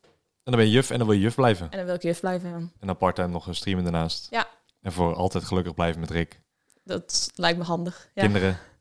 En 0.45 0.53
dan 0.53 0.57
ben 0.57 0.64
je 0.64 0.70
juf 0.70 0.91
en 0.91 0.99
dan 0.99 1.07
wil 1.07 1.16
je 1.16 1.22
juf 1.22 1.34
blijven? 1.34 1.70
En 1.70 1.76
dan 1.76 1.86
wil 1.86 1.95
ik 1.95 2.03
juf 2.03 2.20
blijven, 2.20 2.49
ja. 2.49 2.57
En 2.57 2.86
dan 2.86 2.97
part-time 2.97 3.32
nog 3.32 3.47
een 3.47 3.55
streamen 3.55 3.82
daarnaast? 3.82 4.26
Ja. 4.30 4.47
En 4.82 4.93
voor 4.93 5.14
altijd 5.14 5.45
gelukkig 5.45 5.74
blijven 5.74 6.01
met 6.01 6.11
Rick? 6.11 6.41
Dat 6.84 7.30
lijkt 7.34 7.59
me 7.59 7.64
handig, 7.64 8.09
ja. 8.14 8.22
Kinderen? 8.22 8.59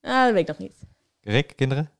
Ah, 0.00 0.24
dat 0.24 0.32
weet 0.32 0.40
ik 0.40 0.48
nog 0.48 0.58
niet. 0.58 0.76
Rick, 1.20 1.52
kinderen? 1.56 1.90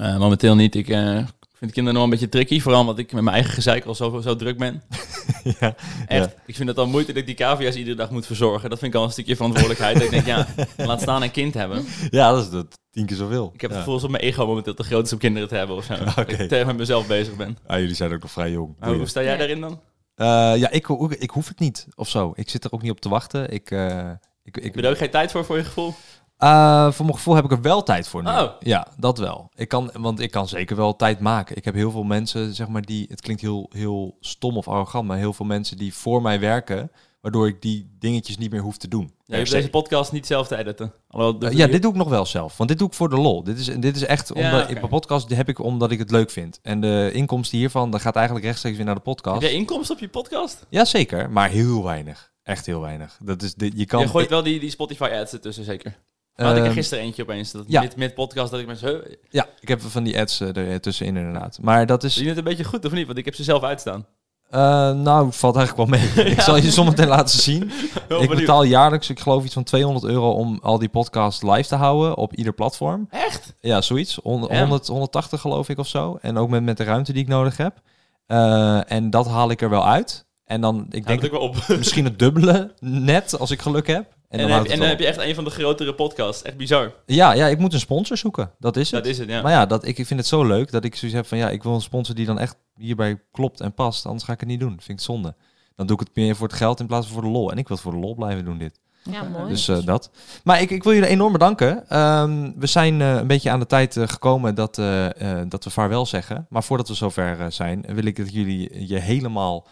Uh, 0.00 0.18
momenteel 0.18 0.54
niet. 0.54 0.74
Ik 0.74 0.88
uh, 0.88 1.26
vind 1.54 1.72
kinderen 1.72 1.94
nog 1.94 2.04
een 2.04 2.10
beetje 2.10 2.28
tricky. 2.28 2.60
Vooral 2.60 2.80
omdat 2.80 2.98
ik 2.98 3.12
met 3.12 3.22
mijn 3.22 3.34
eigen 3.34 3.52
gezeik 3.52 3.84
al 3.84 3.94
zo, 3.94 4.20
zo 4.20 4.36
druk 4.36 4.58
ben. 4.58 4.82
ja. 5.60 5.74
Echt. 6.06 6.34
Ik 6.46 6.56
vind 6.56 6.68
het 6.68 6.78
al 6.78 6.86
moeite 6.86 7.12
dat 7.12 7.20
ik 7.20 7.26
die 7.26 7.34
cavia's 7.34 7.74
iedere 7.74 7.96
dag 7.96 8.10
moet 8.10 8.26
verzorgen. 8.26 8.70
Dat 8.70 8.78
vind 8.78 8.94
ik 8.94 8.98
al 8.98 9.06
een 9.06 9.12
stukje 9.12 9.36
verantwoordelijkheid. 9.36 9.94
dat 9.94 10.04
ik 10.04 10.10
denk, 10.10 10.26
ja, 10.26 10.46
laat 10.86 11.00
staan 11.00 11.22
een 11.22 11.30
kind 11.30 11.54
hebben. 11.54 11.84
Ja, 12.10 12.32
dat 12.32 12.44
is 12.44 12.50
dat 12.50 12.78
tien 12.90 13.06
keer 13.06 13.16
zoveel. 13.16 13.50
Ik 13.54 13.60
heb 13.60 13.70
ja. 13.70 13.76
het 13.76 13.76
gevoel 13.76 13.94
alsof 13.94 14.10
mijn 14.10 14.22
ego 14.22 14.46
momenteel 14.46 14.74
te 14.74 14.84
groot 14.84 15.06
is 15.06 15.12
om 15.12 15.18
kinderen 15.18 15.48
te 15.48 15.54
hebben 15.54 15.76
of 15.76 15.84
zo. 15.84 15.94
Dat 16.04 16.30
ik 16.30 16.48
tegen 16.48 16.66
met 16.66 16.76
mezelf 16.76 17.06
bezig 17.06 17.36
ben. 17.36 17.58
Ah, 17.66 17.78
jullie 17.78 17.94
zijn 17.94 18.12
ook 18.12 18.22
nog 18.22 18.30
vrij 18.30 18.50
jong. 18.50 18.74
Maar 18.78 18.94
hoe 18.94 19.06
sta 19.06 19.22
jij 19.22 19.32
Ja. 19.32 19.38
daarin 19.38 19.60
dan? 19.60 19.80
Eh, 20.14 20.26
ja, 20.56 20.70
ik, 20.70 20.88
ik 21.18 21.30
hoef 21.30 21.48
het 21.48 21.58
niet 21.58 21.86
of 21.94 22.08
zo. 22.08 22.32
Ik 22.34 22.50
zit 22.50 22.64
er 22.64 22.72
ook 22.72 22.82
niet 22.82 22.90
op 22.90 23.00
te 23.00 23.08
wachten. 23.08 23.50
Ik, 23.50 23.70
eh, 23.70 24.10
ik, 24.42 24.56
ik, 24.56 24.64
Heb 24.64 24.74
je 24.74 24.82
er 24.82 24.90
ook 24.90 24.98
geen 24.98 25.10
tijd 25.10 25.30
voor, 25.30 25.44
voor 25.44 25.56
je 25.56 25.64
gevoel? 25.64 25.94
Eh, 26.42 26.92
voor 26.92 27.04
mijn 27.04 27.16
gevoel 27.16 27.34
heb 27.34 27.44
ik 27.44 27.50
er 27.50 27.60
wel 27.60 27.82
tijd 27.82 28.08
voor 28.08 28.22
nu. 28.22 28.28
Oh. 28.28 28.50
Ja, 28.60 28.86
dat 28.96 29.18
wel. 29.18 29.50
Ik 29.54 29.68
kan, 29.68 29.90
want 29.92 30.20
ik 30.20 30.30
kan 30.30 30.48
zeker 30.48 30.76
wel 30.76 30.96
tijd 30.96 31.20
maken. 31.20 31.56
Ik 31.56 31.64
heb 31.64 31.74
heel 31.74 31.90
veel 31.90 32.02
mensen, 32.02 32.54
zeg 32.54 32.68
maar, 32.68 32.82
die... 32.82 33.06
Het 33.08 33.20
klinkt 33.20 33.42
heel, 33.42 33.70
heel 33.72 34.16
stom 34.20 34.56
of 34.56 34.68
arrogant, 34.68 35.06
maar 35.06 35.18
heel 35.18 35.32
veel 35.32 35.46
mensen 35.46 35.76
die 35.76 35.94
voor 35.94 36.22
mij 36.22 36.40
werken... 36.40 36.90
waardoor 37.20 37.46
ik 37.46 37.62
die 37.62 37.96
dingetjes 37.98 38.38
niet 38.38 38.50
meer 38.50 38.60
hoef 38.60 38.76
te 38.76 38.88
doen. 38.88 39.12
Ja, 39.24 39.36
je 39.36 39.44
deze 39.44 39.70
podcast 39.70 40.12
niet 40.12 40.26
zelf 40.26 40.48
te 40.48 40.56
editen. 40.56 40.92
Eh, 41.08 41.32
ja, 41.50 41.66
dit 41.66 41.82
doe 41.82 41.90
ik 41.90 41.96
nog 41.96 42.08
wel 42.08 42.26
zelf. 42.26 42.56
Want 42.56 42.68
dit 42.68 42.78
doe 42.78 42.88
ik 42.88 42.94
voor 42.94 43.08
de 43.08 43.16
lol. 43.16 43.44
Dit 43.44 43.58
is, 43.58 43.66
dit 43.66 43.96
is 43.96 44.04
echt... 44.04 44.30
Ja, 44.34 44.44
Omdat, 44.44 44.70
ik, 44.70 44.74
Mijn 44.74 44.88
podcast 44.88 45.30
heb 45.30 45.48
ik 45.48 45.58
omdat 45.58 45.90
ik 45.90 45.98
het 45.98 46.10
leuk 46.10 46.30
vind. 46.30 46.58
En 46.62 46.80
de 46.80 47.10
inkomsten 47.12 47.58
hiervan, 47.58 47.90
dat 47.90 48.00
gaat 48.00 48.16
eigenlijk 48.16 48.46
rechtstreeks 48.46 48.76
weer 48.76 48.86
naar 48.86 48.94
de 48.94 49.00
podcast. 49.00 49.42
Heb 49.42 49.50
inkomsten 49.50 49.94
op 49.94 50.00
je 50.00 50.08
podcast? 50.08 50.66
Ja, 50.68 50.84
zeker. 50.84 51.30
Maar 51.30 51.48
heel 51.48 51.84
weinig. 51.84 52.32
Echt 52.42 52.66
heel 52.66 52.80
weinig. 52.80 53.18
Dat 53.22 53.42
is, 53.42 53.54
dit, 53.54 53.72
je 53.76 53.86
kan... 53.86 54.00
je 54.00 54.08
gooit 54.08 54.28
wel 54.28 54.42
die, 54.42 54.60
die 54.60 54.70
Spotify 54.70 55.10
ads 55.12 55.32
ertussen, 55.32 55.64
zeker? 55.64 55.98
Maar 56.36 56.46
had 56.46 56.54
ik 56.56 56.60
er 56.62 56.66
Ehm, 56.68 56.74
gisteren 56.76 57.04
eentje 57.04 57.22
opeens. 57.22 57.50
Dat 57.52 57.64
ja. 57.66 57.80
met, 57.80 57.96
met 57.96 58.14
podcast 58.14 58.50
dat 58.50 58.60
ik 58.60 58.66
mensen... 58.66 58.88
Huh, 58.88 58.98
Ja, 59.30 59.46
ik 59.60 59.68
heb 59.68 59.80
van 59.80 60.02
die 60.04 60.18
ads 60.20 60.40
eh, 60.40 60.56
er 60.56 60.80
tussenin 60.80 61.16
inderdaad. 61.16 61.58
Maar 61.60 61.86
dat 61.86 62.04
is... 62.04 62.14
je 62.14 62.28
het 62.28 62.36
een 62.38 62.44
beetje 62.44 62.64
goed 62.64 62.84
of 62.84 62.92
niet? 62.92 63.06
Want 63.06 63.18
ik 63.18 63.24
heb 63.24 63.34
ze 63.34 63.42
zelf 63.44 63.62
uitstaan. 63.62 64.06
Eh, 64.50 64.60
nou, 64.92 65.32
valt 65.32 65.56
eigenlijk 65.56 65.90
wel 65.90 65.98
mee. 66.00 66.26
Ik 66.32 66.40
zal 66.40 66.56
je 66.56 66.70
zometeen 66.70 67.08
laten 67.08 67.38
zien. 67.38 67.70
Ik 68.20 68.28
betaal 68.28 68.62
jaarlijks, 68.62 69.10
ik 69.10 69.20
geloof 69.20 69.44
iets 69.44 69.54
van 69.54 69.62
200 69.64 70.04
euro 70.04 70.30
om 70.32 70.58
al 70.62 70.78
die 70.78 70.88
podcasts 70.88 71.42
live 71.42 71.68
te 71.68 71.74
houden 71.74 72.16
op 72.16 72.34
ieder 72.34 72.52
platform. 72.52 73.06
Echt? 73.10 73.54
Ja, 73.60 73.80
zoiets. 73.80 74.18
Hon- 74.22 74.46
Ja. 74.50 74.58
100, 74.58 74.86
180 74.86 75.40
geloof 75.40 75.68
ik 75.68 75.78
of 75.78 75.86
zo. 75.88 76.18
En 76.20 76.36
ook 76.36 76.48
met, 76.48 76.62
met 76.62 76.76
de 76.76 76.84
ruimte 76.84 77.12
die 77.12 77.22
ik 77.22 77.28
nodig 77.28 77.56
heb. 77.56 77.80
Eh, 78.26 78.90
en 78.92 79.10
dat 79.10 79.26
haal 79.28 79.50
ik 79.50 79.62
er 79.62 79.70
wel 79.70 79.86
uit. 79.86 80.26
En 80.44 80.60
dan, 80.60 80.86
ik 80.90 81.06
denk 81.06 81.22
ik 81.22 81.30
wel 81.30 81.40
op. 81.40 81.56
misschien 81.68 82.04
het 82.04 82.18
dubbele 82.18 82.74
net, 82.80 83.38
als 83.38 83.50
ik 83.50 83.62
geluk 83.62 83.86
heb. 83.86 84.14
En, 84.32 84.38
En, 84.40 84.48
dan 84.48 84.58
heb, 84.58 84.66
en 84.66 84.78
dan 84.78 84.88
heb 84.88 84.98
je 84.98 85.06
echt 85.06 85.18
een 85.18 85.34
van 85.34 85.44
de 85.44 85.50
grotere 85.50 85.94
podcasts. 85.94 86.42
Echt 86.42 86.56
bizar. 86.56 86.92
Ja, 87.06 87.32
ja, 87.32 87.46
ik 87.46 87.58
moet 87.58 87.72
een 87.72 87.80
sponsor 87.80 88.16
zoeken. 88.16 88.50
Dat 88.58 88.76
is 88.76 88.90
het. 88.90 89.02
Dat 89.02 89.12
is 89.12 89.18
het, 89.18 89.28
ja. 89.28 89.42
Maar 89.42 89.52
ja, 89.52 89.66
dat, 89.66 89.86
ik 89.86 89.94
vind 89.94 90.10
het 90.20 90.26
zo 90.26 90.44
leuk 90.44 90.70
dat 90.70 90.84
ik 90.84 90.94
zoiets 90.94 91.16
heb 91.16 91.26
van... 91.26 91.38
ja, 91.38 91.50
ik 91.50 91.62
wil 91.62 91.74
een 91.74 91.80
sponsor 91.80 92.14
die 92.14 92.26
dan 92.26 92.38
echt 92.38 92.56
hierbij 92.76 93.20
klopt 93.32 93.60
en 93.60 93.74
past. 93.74 94.06
Anders 94.06 94.24
ga 94.24 94.32
ik 94.32 94.40
het 94.40 94.48
niet 94.48 94.60
doen. 94.60 94.80
Vind 94.80 94.98
ik 94.98 95.04
zonde. 95.04 95.34
Dan 95.76 95.86
doe 95.86 96.00
ik 96.00 96.06
het 96.06 96.16
meer 96.16 96.36
voor 96.36 96.46
het 96.46 96.56
geld 96.56 96.80
in 96.80 96.86
plaats 96.86 97.06
van 97.06 97.14
voor 97.14 97.24
de 97.24 97.28
lol. 97.28 97.50
En 97.50 97.58
ik 97.58 97.68
wil 97.68 97.76
het 97.76 97.84
voor 97.86 97.94
de 97.94 97.98
lol 98.06 98.14
blijven 98.14 98.44
doen, 98.44 98.58
dit. 98.58 98.80
Ja, 99.10 99.22
mooi. 99.22 99.48
Dus 99.48 99.68
eh, 99.68 99.84
dat. 99.84 100.10
Maar 100.44 100.60
ik, 100.60 100.70
ik 100.70 100.82
wil 100.82 100.92
jullie 100.92 101.08
enorm 101.08 101.32
bedanken. 101.32 101.88
Ehm, 101.88 102.52
we 102.56 102.66
zijn 102.66 103.00
eh, 103.00 103.14
een 103.14 103.26
beetje 103.26 103.50
aan 103.50 103.60
de 103.60 103.66
tijd 103.66 103.96
eh, 103.96 104.08
gekomen 104.08 104.54
dat, 104.54 104.78
eh, 104.78 105.40
eh, 105.40 105.46
dat 105.48 105.64
we 105.64 105.70
vaarwel 105.70 106.06
zeggen. 106.06 106.46
Maar 106.48 106.62
voordat 106.62 106.88
we 106.88 106.94
zover 106.94 107.52
zijn, 107.52 107.84
wil 107.86 108.04
ik 108.04 108.16
dat 108.16 108.32
jullie 108.32 108.88
je 108.88 108.98
helemaal 108.98 109.66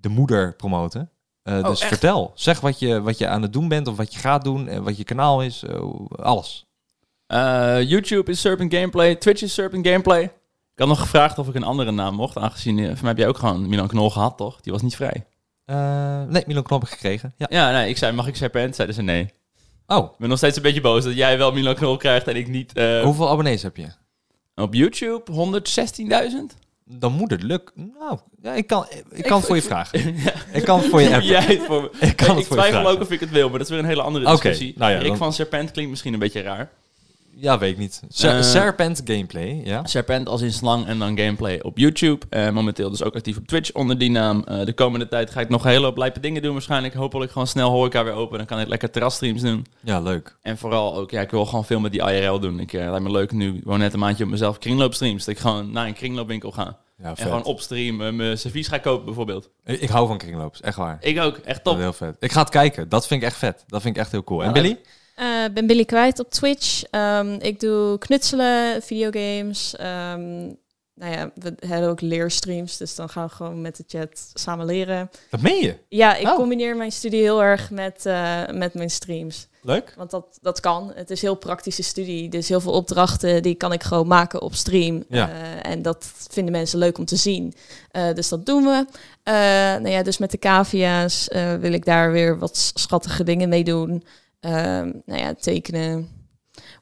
de 0.00 0.08
moeder 0.08 0.56
promoten. 0.56 1.10
Eh, 1.58 1.64
dus 1.64 1.80
echt? 1.80 1.88
vertel. 1.88 2.32
Zeg 2.34 2.60
wat 2.60 2.78
je, 2.78 3.00
wat 3.00 3.18
je 3.18 3.28
aan 3.28 3.42
het 3.42 3.52
doen 3.52 3.68
bent 3.68 3.86
of 3.88 3.96
wat 3.96 4.14
je 4.14 4.18
gaat 4.20 4.44
doen. 4.44 4.68
En 4.68 4.82
wat 4.82 4.96
je 4.96 5.04
kanaal 5.04 5.42
is. 5.42 5.62
eh, 5.62 5.82
alles. 6.16 6.66
Eh, 7.26 7.82
YouTube 7.82 8.30
is 8.30 8.40
Serpent 8.40 8.74
Gameplay. 8.74 9.14
Twitch 9.14 9.42
is 9.42 9.54
Serpent 9.54 9.86
Gameplay. 9.86 10.22
Ik 10.22 10.86
had 10.86 10.88
nog 10.88 11.00
gevraagd 11.00 11.38
of 11.38 11.48
ik 11.48 11.54
een 11.54 11.62
andere 11.64 11.90
naam 11.90 12.14
mocht. 12.14 12.36
Aangezien, 12.38 12.76
voor 12.76 12.86
mij 13.00 13.08
heb 13.08 13.18
jij 13.18 13.28
ook 13.28 13.38
gewoon 13.38 13.68
Milan 13.68 13.88
Knol 13.88 14.10
gehad, 14.10 14.36
toch? 14.36 14.60
Die 14.60 14.72
was 14.72 14.82
niet 14.82 14.96
vrij. 14.96 15.26
Eh, 15.64 16.22
nee, 16.28 16.42
Milan 16.46 16.62
Knop 16.62 16.80
heb 16.80 16.88
ik 16.88 16.94
gekregen. 16.94 17.32
Ja. 17.36 17.46
Ja, 17.50 17.70
nee, 17.70 17.88
ik 17.88 17.96
zei, 17.96 18.12
mag 18.12 18.26
ik 18.26 18.36
Serpent? 18.36 18.74
Zeiden 18.74 18.96
ze 18.96 19.02
nee. 19.02 19.30
Oh, 19.86 20.04
Ik 20.12 20.18
ben 20.18 20.28
nog 20.28 20.38
steeds 20.38 20.56
een 20.56 20.62
beetje 20.62 20.80
boos 20.80 21.04
dat 21.04 21.14
jij 21.14 21.38
wel 21.38 21.52
Milan 21.52 21.74
Knol 21.74 21.96
krijgt 21.96 22.28
en 22.28 22.36
ik 22.36 22.48
niet. 22.48 22.72
eh, 22.72 23.02
hoeveel 23.02 23.30
abonnees 23.30 23.62
heb 23.62 23.76
je? 23.76 23.86
Op 24.54 24.74
YouTube 24.74 25.32
116.000? 25.32 26.56
Dan 26.98 27.12
moet 27.12 27.30
het 27.30 27.42
lukken. 27.42 27.92
Nou, 27.98 28.18
ja, 28.42 28.52
ik 28.52 28.66
kan, 28.66 28.86
ik 28.90 29.04
Ik- 29.18 29.24
kan 29.24 29.36
het 29.36 29.46
voor 29.46 29.56
je 29.56 29.62
vragen. 29.62 30.14
Ik 30.52 30.64
kan 30.64 30.78
het 30.78 30.88
voor 30.88 31.00
je 31.00 31.08
appen. 31.08 31.26
jij 31.36 31.42
het 31.44 31.62
voor 31.66 31.82
me? 31.82 32.06
Ik 32.06 32.16
kan 32.16 32.30
ik 32.30 32.36
het 32.36 32.46
voor 32.46 32.56
je 32.56 32.62
twijfel 32.62 32.88
ook 32.90 33.00
of 33.00 33.10
ik 33.10 33.20
het 33.20 33.30
wil, 33.30 33.48
maar 33.48 33.58
dat 33.58 33.66
is 33.66 33.72
weer 33.72 33.78
een 33.82 33.88
hele 33.88 34.02
andere 34.02 34.24
discussie. 34.24 34.74
nou 34.76 34.92
ja, 34.92 34.98
Rick 34.98 35.08
dan- 35.08 35.16
van 35.16 35.32
Serpent 35.32 35.70
klinkt 35.70 35.90
misschien 35.90 36.12
een 36.12 36.18
beetje 36.18 36.40
raar. 36.42 36.70
Ja, 37.40 37.58
weet 37.58 37.72
ik 37.72 37.78
niet. 37.78 38.02
Ser- 38.08 38.36
Eh, 38.36 38.42
Serpent 38.42 39.00
gameplay, 39.04 39.60
ja. 39.64 39.86
Serpent 39.86 40.28
als 40.28 40.40
in 40.40 40.52
slang 40.52 40.86
en 40.86 40.98
dan 40.98 41.18
gameplay 41.18 41.60
op 41.62 41.78
YouTube. 41.78 42.26
Eh, 42.28 42.50
momenteel 42.50 42.90
dus 42.90 43.02
ook 43.02 43.14
actief 43.14 43.36
op 43.36 43.46
Twitch 43.46 43.72
onder 43.72 43.98
die 43.98 44.10
naam. 44.10 44.44
Eh, 44.46 44.64
de 44.64 44.72
komende 44.72 45.08
tijd 45.08 45.30
ga 45.30 45.40
ik 45.40 45.48
nog 45.48 45.64
een 45.64 45.70
hele 45.70 45.84
hoop 45.84 45.96
lijpe 45.96 46.20
dingen 46.20 46.42
doen 46.42 46.52
waarschijnlijk. 46.52 46.94
Hopelijk 46.94 47.32
gewoon 47.32 47.46
snel 47.46 47.70
horeca 47.70 48.04
weer 48.04 48.12
open. 48.12 48.38
Dan 48.38 48.46
kan 48.46 48.60
ik 48.60 48.68
lekker 48.68 48.90
terrasstreams 48.90 49.42
doen. 49.42 49.66
Ja, 49.80 50.00
leuk. 50.00 50.36
En 50.42 50.58
vooral 50.58 50.96
ook, 50.96 51.10
ja, 51.10 51.20
ik 51.20 51.30
wil 51.30 51.46
gewoon 51.46 51.64
veel 51.64 51.80
met 51.80 51.92
die 51.92 52.00
IRL 52.12 52.38
doen. 52.40 52.60
Ik 52.60 52.72
lijkt 52.72 53.00
me 53.00 53.10
leuk 53.10 53.32
nu, 53.32 53.60
gewoon 53.62 53.78
net 53.78 53.92
een 53.92 53.98
maandje 53.98 54.24
op 54.24 54.30
mezelf 54.30 54.58
kringloopstreams. 54.58 55.24
Dat 55.24 55.34
ik 55.34 55.40
gewoon 55.40 55.70
naar 55.72 55.86
een 55.86 55.94
kringloopwinkel 55.94 56.50
ga. 56.50 56.78
Ja, 57.02 57.08
En 57.08 57.16
gewoon 57.16 57.44
op 57.44 57.60
stream 57.60 58.00
eh, 58.02 58.12
mijn 58.12 58.38
servies 58.38 58.68
ga 58.68 58.78
kopen 58.78 59.04
bijvoorbeeld. 59.04 59.48
Ik 59.64 59.80
ik 59.80 59.88
hou 59.88 60.06
van 60.06 60.18
kringloops, 60.18 60.60
echt 60.60 60.76
waar. 60.76 60.96
Ik 61.00 61.20
ook, 61.20 61.36
echt 61.36 61.64
top. 61.64 61.76
heel 61.78 61.92
vet. 61.92 62.16
Ik 62.20 62.32
ga 62.32 62.40
het 62.40 62.48
kijken. 62.50 62.88
Dat 62.88 63.06
vind 63.06 63.22
ik 63.22 63.28
echt 63.28 63.36
vet. 63.36 63.64
Dat 63.66 63.82
vind 63.82 63.94
ik 63.96 64.02
echt 64.02 64.10
heel 64.12 64.24
cool. 64.24 64.40
En 64.40 64.46
Ja, 64.46 64.52
Billy? 64.52 64.78
Eh, 65.20 65.44
ben 65.54 65.66
Billy 65.66 65.84
Kwijt 65.84 66.18
op 66.18 66.30
Twitch. 66.30 66.82
Ehm, 66.90 67.32
ik 67.32 67.60
doe 67.60 67.98
knutselen, 67.98 68.82
videogames. 68.82 69.76
Ehm, 69.76 70.38
nou 70.94 71.12
ja, 71.12 71.30
we 71.34 71.54
hebben 71.66 71.88
ook 71.90 72.00
leerstreams, 72.00 72.76
dus 72.76 72.94
dan 72.94 73.08
gaan 73.08 73.26
we 73.26 73.32
gewoon 73.32 73.60
met 73.60 73.76
de 73.76 73.84
chat 73.86 74.30
samen 74.34 74.66
leren. 74.66 75.10
Dat 75.30 75.40
meen 75.40 75.62
je? 75.62 75.76
Ja, 75.88 76.16
ik 76.16 76.26
Oh. 76.26 76.34
combineer 76.34 76.76
mijn 76.76 76.92
studie 76.92 77.20
heel 77.20 77.42
erg 77.42 77.70
met, 77.70 78.06
eh, 78.06 78.46
met 78.52 78.74
mijn 78.74 78.90
streams. 78.90 79.48
Leuk. 79.62 79.94
Want 79.96 80.10
dat, 80.10 80.38
dat 80.42 80.60
kan. 80.60 80.92
Het 80.94 81.10
is 81.10 81.22
heel 81.22 81.34
praktische 81.34 81.82
studie. 81.82 82.28
Dus 82.28 82.48
heel 82.48 82.60
veel 82.60 82.72
opdrachten 82.72 83.42
die 83.42 83.54
kan 83.54 83.72
ik 83.72 83.82
gewoon 83.82 84.06
maken 84.06 84.42
op 84.42 84.54
stream. 84.54 85.04
Ja. 85.08 85.30
Eh, 85.30 85.70
en 85.70 85.82
dat 85.82 86.12
vinden 86.30 86.52
mensen 86.52 86.78
leuk 86.78 86.98
om 86.98 87.04
te 87.04 87.16
zien. 87.16 87.54
Dus 88.14 88.28
dat 88.28 88.46
doen 88.46 88.64
we. 88.64 88.84
Nou 89.80 89.88
ja, 89.88 90.02
dus 90.02 90.18
met 90.18 90.30
de 90.30 90.38
cavia's 90.38 91.28
wil 91.60 91.72
ik 91.72 91.84
daar 91.84 92.12
weer 92.12 92.38
wat 92.38 92.72
schattige 92.74 93.24
dingen 93.24 93.48
mee 93.48 93.64
doen. 93.64 94.04
Ehm, 94.40 94.92
nou 95.04 95.20
ja, 95.20 95.34
tekenen. 95.34 96.08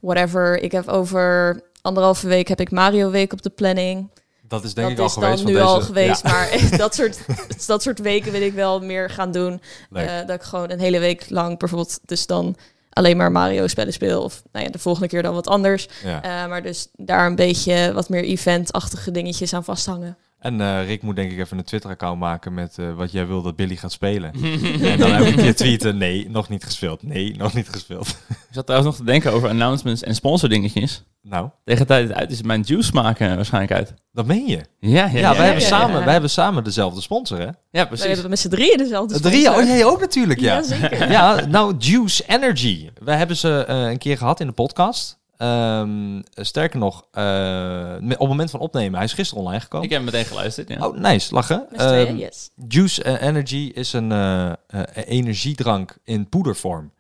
Whatever. 0.00 0.62
Ik 0.62 0.72
heb 0.72 0.88
over 0.88 1.60
anderhalve 1.82 2.28
week 2.28 2.48
heb 2.48 2.60
ik 2.60 2.70
Mario 2.70 3.10
Week 3.10 3.32
op 3.32 3.42
de 3.42 3.50
planning. 3.50 4.10
Dat 4.42 4.64
is 4.64 4.74
denk 4.74 4.96
dat 4.96 4.96
ik 4.96 4.98
al 4.98 5.06
is 5.06 5.12
geweest. 5.12 5.36
dan 5.36 5.52
van 5.52 5.54
nu 5.54 5.60
al 5.60 5.80
geweest. 5.80 6.22
Ja. 6.22 6.30
Maar 6.30 6.68
dat 6.78 6.94
soort, 6.94 7.18
dat 7.66 7.82
soort 7.82 7.98
weken 7.98 8.32
wil 8.32 8.42
ik 8.42 8.52
wel 8.52 8.80
meer 8.80 9.10
gaan 9.10 9.32
doen. 9.32 9.60
Eh, 9.92 10.16
dat 10.26 10.30
ik 10.36 10.42
gewoon 10.42 10.70
een 10.70 10.80
hele 10.80 10.98
week 10.98 11.30
lang 11.30 11.58
bijvoorbeeld 11.58 11.98
dus 12.04 12.26
dan 12.26 12.56
alleen 12.90 13.16
maar 13.16 13.32
Mario 13.32 13.66
spellen 13.66 13.92
speel. 13.92 14.22
Of 14.22 14.42
nou 14.52 14.64
ja, 14.64 14.70
de 14.70 14.78
volgende 14.78 15.08
keer 15.08 15.22
dan 15.22 15.34
wat 15.34 15.46
anders. 15.46 15.88
ja. 16.04 16.22
Eh, 16.22 16.48
maar 16.48 16.62
dus 16.62 16.88
daar 16.92 17.26
een 17.26 17.34
beetje 17.34 17.92
wat 17.92 18.08
meer 18.08 18.24
event-achtige 18.24 19.10
dingetjes 19.10 19.54
aan 19.54 19.64
vasthangen. 19.64 20.16
En 20.38 20.60
eh, 20.60 20.86
Rick 20.86 21.02
moet 21.02 21.16
denk 21.16 21.32
ik 21.32 21.38
even 21.38 21.58
een 21.58 21.64
Twitter-account 21.64 22.20
maken 22.20 22.54
met 22.54 22.78
eh, 22.78 22.94
wat 22.94 23.12
jij 23.12 23.26
wil 23.26 23.42
dat 23.42 23.56
Billy 23.56 23.76
gaat 23.76 23.92
spelen. 23.92 24.32
en 24.82 24.98
dan 24.98 25.10
elke 25.10 25.34
keer 25.34 25.54
tweeten, 25.54 25.96
nee, 25.96 26.30
nog 26.30 26.48
niet 26.48 26.64
gespeeld. 26.64 27.02
Nee, 27.02 27.36
nog 27.36 27.54
niet 27.54 27.68
gespeeld. 27.68 28.08
Ik 28.28 28.36
zat 28.50 28.66
trouwens 28.66 28.90
nog 28.96 29.06
te 29.06 29.12
denken 29.12 29.32
over 29.32 29.48
announcements 29.48 30.02
en 30.02 30.14
sponsordingetjes. 30.14 31.04
nou, 31.22 31.48
Tegen 31.64 31.80
de 31.80 31.86
tijd 31.86 32.08
het 32.08 32.16
uit 32.16 32.30
is 32.30 32.42
mijn 32.42 32.62
juice 32.62 32.92
maken 32.92 33.36
waarschijnlijk 33.36 33.72
uit. 33.72 33.94
dat 34.12 34.26
meen 34.26 34.46
je. 34.46 34.60
Ja, 34.78 34.88
ja, 34.90 35.06
Ja, 35.06 35.18
ja. 35.18 35.36
wij, 35.36 35.44
hebben 35.44 35.62
ja, 35.62 35.68
samen, 35.68 35.98
ja. 35.98 36.04
wij 36.04 36.12
hebben 36.12 36.30
samen 36.30 36.64
dezelfde 36.64 37.00
sponsor, 37.00 37.38
hè? 37.38 37.44
Ja, 37.44 37.52
We 37.70 37.86
precies. 37.86 38.06
hebben 38.06 38.30
met 38.30 38.38
z'n 38.38 38.48
drieën 38.48 38.78
dezelfde 38.78 39.14
sponsor. 39.14 39.54
oh 39.54 39.64
jij 39.64 39.84
ook 39.84 40.00
natuurlijk, 40.00 40.40
ja. 40.40 40.54
Ja, 40.54 40.62
zeker. 40.62 41.10
Ja, 41.10 41.46
nou, 41.46 41.74
Juice 41.78 42.24
Energy. 42.26 42.90
We 43.02 43.12
hebben 43.12 43.36
ze 43.36 43.64
eh, 43.64 43.80
een 43.90 43.98
keer 43.98 44.18
gehad 44.18 44.40
in 44.40 44.46
de 44.46 44.52
podcast. 44.52 45.18
Ehm, 45.38 46.20
sterker 46.34 46.78
nog, 46.78 47.04
eh, 47.10 47.94
op 48.00 48.08
het 48.08 48.18
moment 48.28 48.50
van 48.50 48.60
opnemen, 48.60 48.94
hij 48.94 49.04
is 49.04 49.12
gisteren 49.12 49.44
online 49.44 49.60
gekomen. 49.60 49.86
Ik 49.86 49.92
heb 49.92 50.02
meteen 50.02 50.24
geluisterd, 50.24 50.68
ja. 50.68 50.86
Oh, 50.86 50.96
nice, 50.98 51.34
lachen. 51.34 51.66
Ehm, 51.72 52.16
yes. 52.16 52.50
Juice 52.68 53.18
Energy 53.20 53.70
is 53.74 53.92
een 53.92 54.12
eh, 54.12 54.48
eh, 54.66 54.82
energiedrank 54.94 55.96
in 56.04 56.28
poedervorm. 56.28 56.92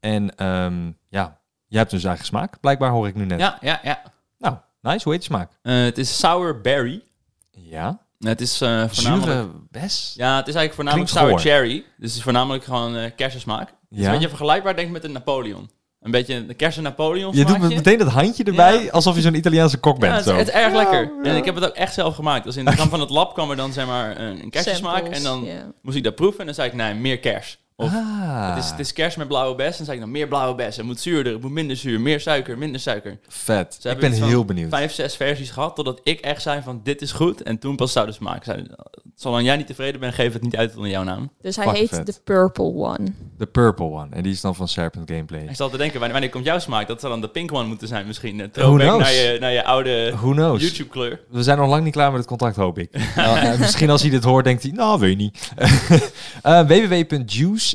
En 0.00 0.36
ehm, 0.36 0.86
ja, 1.08 1.38
jij 1.66 1.78
hebt 1.78 1.90
dus 1.90 2.04
eigen 2.04 2.24
smaak, 2.24 2.60
blijkbaar 2.60 2.90
hoor 2.90 3.06
ik 3.06 3.14
nu 3.14 3.24
net. 3.24 3.40
Ja, 3.40 3.58
ja, 3.60 3.80
ja. 3.82 4.02
Nou, 4.38 4.56
nice, 4.80 5.02
hoe 5.04 5.12
heet 5.12 5.20
de 5.22 5.26
smaak? 5.28 5.50
Eh, 5.62 5.74
het 5.82 5.98
is 5.98 6.18
sour 6.18 6.60
berry. 6.60 7.02
Ja, 7.50 7.98
Het 8.18 8.40
is 8.40 8.60
eh 8.60 8.84
voornamelijk... 8.88 9.32
zure 9.32 9.50
bes. 9.70 10.14
Ja, 10.16 10.36
het 10.36 10.48
is 10.48 10.54
eigenlijk 10.54 10.74
voornamelijk 10.74 11.10
Klinkt 11.10 11.30
sour 11.30 11.38
cherry. 11.54 11.74
Dus 11.74 12.08
het 12.08 12.14
is 12.16 12.22
voornamelijk 12.22 12.64
gewoon 12.64 13.12
kersensmaak. 13.16 13.68
Het 13.68 13.76
is 13.90 13.98
Ja. 13.98 14.06
een 14.06 14.12
beetje 14.12 14.28
vergelijkbaar 14.28 14.74
denk 14.76 14.86
ik 14.86 14.92
met 14.92 15.04
een 15.04 15.12
Napoleon. 15.12 15.70
Een 16.02 16.10
beetje 16.10 16.46
de 16.46 16.54
kersen 16.54 16.82
Napoleon 16.82 17.36
Je 17.36 17.44
doet 17.44 17.58
meteen 17.58 17.98
dat 17.98 18.08
handje 18.08 18.44
erbij, 18.44 18.82
Ja. 18.82 18.90
alsof 18.90 19.14
je 19.14 19.20
zo'n 19.20 19.34
Italiaanse 19.34 19.78
kok 19.78 19.98
bent. 19.98 20.12
Ja, 20.12 20.18
het, 20.18 20.26
zo. 20.26 20.36
het 20.36 20.48
is 20.48 20.54
erg 20.54 20.74
lekker. 20.74 21.12
Ja. 21.22 21.30
En 21.30 21.36
ik 21.36 21.44
heb 21.44 21.54
het 21.54 21.64
ook 21.64 21.74
echt 21.74 21.94
zelf 21.94 22.14
gemaakt. 22.14 22.44
Dus 22.44 22.56
in 22.56 22.64
de 22.64 22.74
kwam 22.76 22.88
van 22.88 23.00
het 23.00 23.10
lab 23.10 23.34
kwam 23.34 23.50
er 23.50 23.56
dan 23.56 23.72
zeg 23.72 23.86
maar 23.86 24.20
een, 24.20 24.42
een 24.42 25.10
En 25.10 25.22
dan 25.22 25.48
moest 25.82 25.96
ik 25.96 26.04
dat 26.04 26.14
proeven. 26.14 26.40
En 26.40 26.46
dan 26.46 26.54
zei 26.54 26.68
ik, 26.68 26.74
nee, 26.74 26.94
meer 26.94 27.18
kers. 27.18 27.58
Of 27.82 27.94
ah, 27.94 28.54
het, 28.54 28.64
is, 28.64 28.70
het 28.70 28.78
is 28.78 28.92
kerst 28.92 29.16
met 29.16 29.28
blauwe 29.28 29.54
bessen. 29.54 29.76
Dan 29.76 29.86
zeg 29.86 29.94
ik 29.94 30.00
dan 30.00 30.10
meer 30.10 30.28
blauwe 30.28 30.54
bessen. 30.54 30.82
Het 30.82 30.92
moet 30.92 31.00
zuurder, 31.00 31.32
het 31.32 31.42
moet 31.42 31.50
minder 31.50 31.76
zuur. 31.76 32.00
Meer 32.00 32.20
suiker, 32.20 32.58
minder 32.58 32.80
suiker. 32.80 33.18
vet. 33.28 33.76
Ze 33.80 33.90
Ik 33.90 33.98
ben 33.98 34.12
heel 34.12 34.44
benieuwd. 34.44 34.70
Vijf, 34.70 34.92
zes 34.92 35.16
versies 35.16 35.50
gehad, 35.50 35.76
totdat 35.76 36.00
ik 36.02 36.20
echt 36.20 36.42
zei 36.42 36.62
van 36.62 36.80
dit 36.82 37.02
is 37.02 37.12
goed. 37.12 37.42
En 37.42 37.58
toen 37.58 37.76
pas 37.76 37.92
zouden 37.92 38.14
ze 38.14 38.22
maken. 38.22 38.44
Zeiden, 38.44 38.76
zolang 39.16 39.44
jij 39.44 39.56
niet 39.56 39.66
tevreden 39.66 40.00
bent, 40.00 40.14
geef 40.14 40.32
het 40.32 40.42
niet 40.42 40.56
uit 40.56 40.76
onder 40.76 40.90
jouw 40.90 41.02
naam. 41.02 41.30
Dus 41.40 41.56
hij 41.56 41.68
heet 41.72 41.88
vet. 41.88 42.06
de 42.06 42.14
Purple 42.24 42.74
One. 42.74 43.12
De 43.38 43.46
purple 43.46 43.86
one. 43.86 44.06
En 44.10 44.22
die 44.22 44.32
is 44.32 44.40
dan 44.40 44.54
van 44.54 44.68
Serpent 44.68 45.10
Gameplay. 45.10 45.42
Ik 45.42 45.56
zat 45.56 45.70
te 45.70 45.76
denken, 45.76 45.94
wanneer, 45.94 46.12
wanneer 46.12 46.30
komt 46.30 46.44
jouw 46.44 46.58
smaak? 46.58 46.88
Dat 46.88 47.00
zou 47.00 47.12
dan 47.12 47.20
de 47.20 47.28
pink 47.28 47.52
one 47.52 47.68
moeten 47.68 47.88
zijn 47.88 48.06
misschien. 48.06 48.38
Uh, 48.38 48.46
throwback 48.46 48.80
knows? 48.80 49.02
naar 49.02 49.12
je, 49.12 49.36
naar 49.40 49.52
je 49.52 49.64
oude 49.64 50.12
Who 50.14 50.30
knows? 50.30 50.62
YouTube 50.62 50.88
kleur. 50.88 51.20
We 51.30 51.42
zijn 51.42 51.58
nog 51.58 51.68
lang 51.68 51.84
niet 51.84 51.92
klaar 51.92 52.10
met 52.10 52.18
het 52.18 52.28
contract, 52.28 52.56
hoop 52.56 52.78
ik. 52.78 52.90
Nou, 53.16 53.38
eh, 53.38 53.58
misschien 53.58 53.90
als 53.90 54.02
hij 54.02 54.10
dit 54.10 54.24
hoort, 54.24 54.44
denkt 54.44 54.62
hij, 54.62 54.72
nou, 54.72 55.00
weet 55.00 55.10
je 55.10 55.16
niet. 55.16 55.50
Eh 56.42 56.66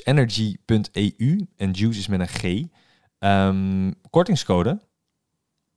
www.juiceenergy.eu. 0.04 1.48
En 1.56 1.72
juice 1.72 2.00
is 2.00 2.08
met 2.08 2.20
een 2.20 2.28
G. 2.28 2.66
Ehm, 3.20 3.91
kortingscode? 4.10 4.80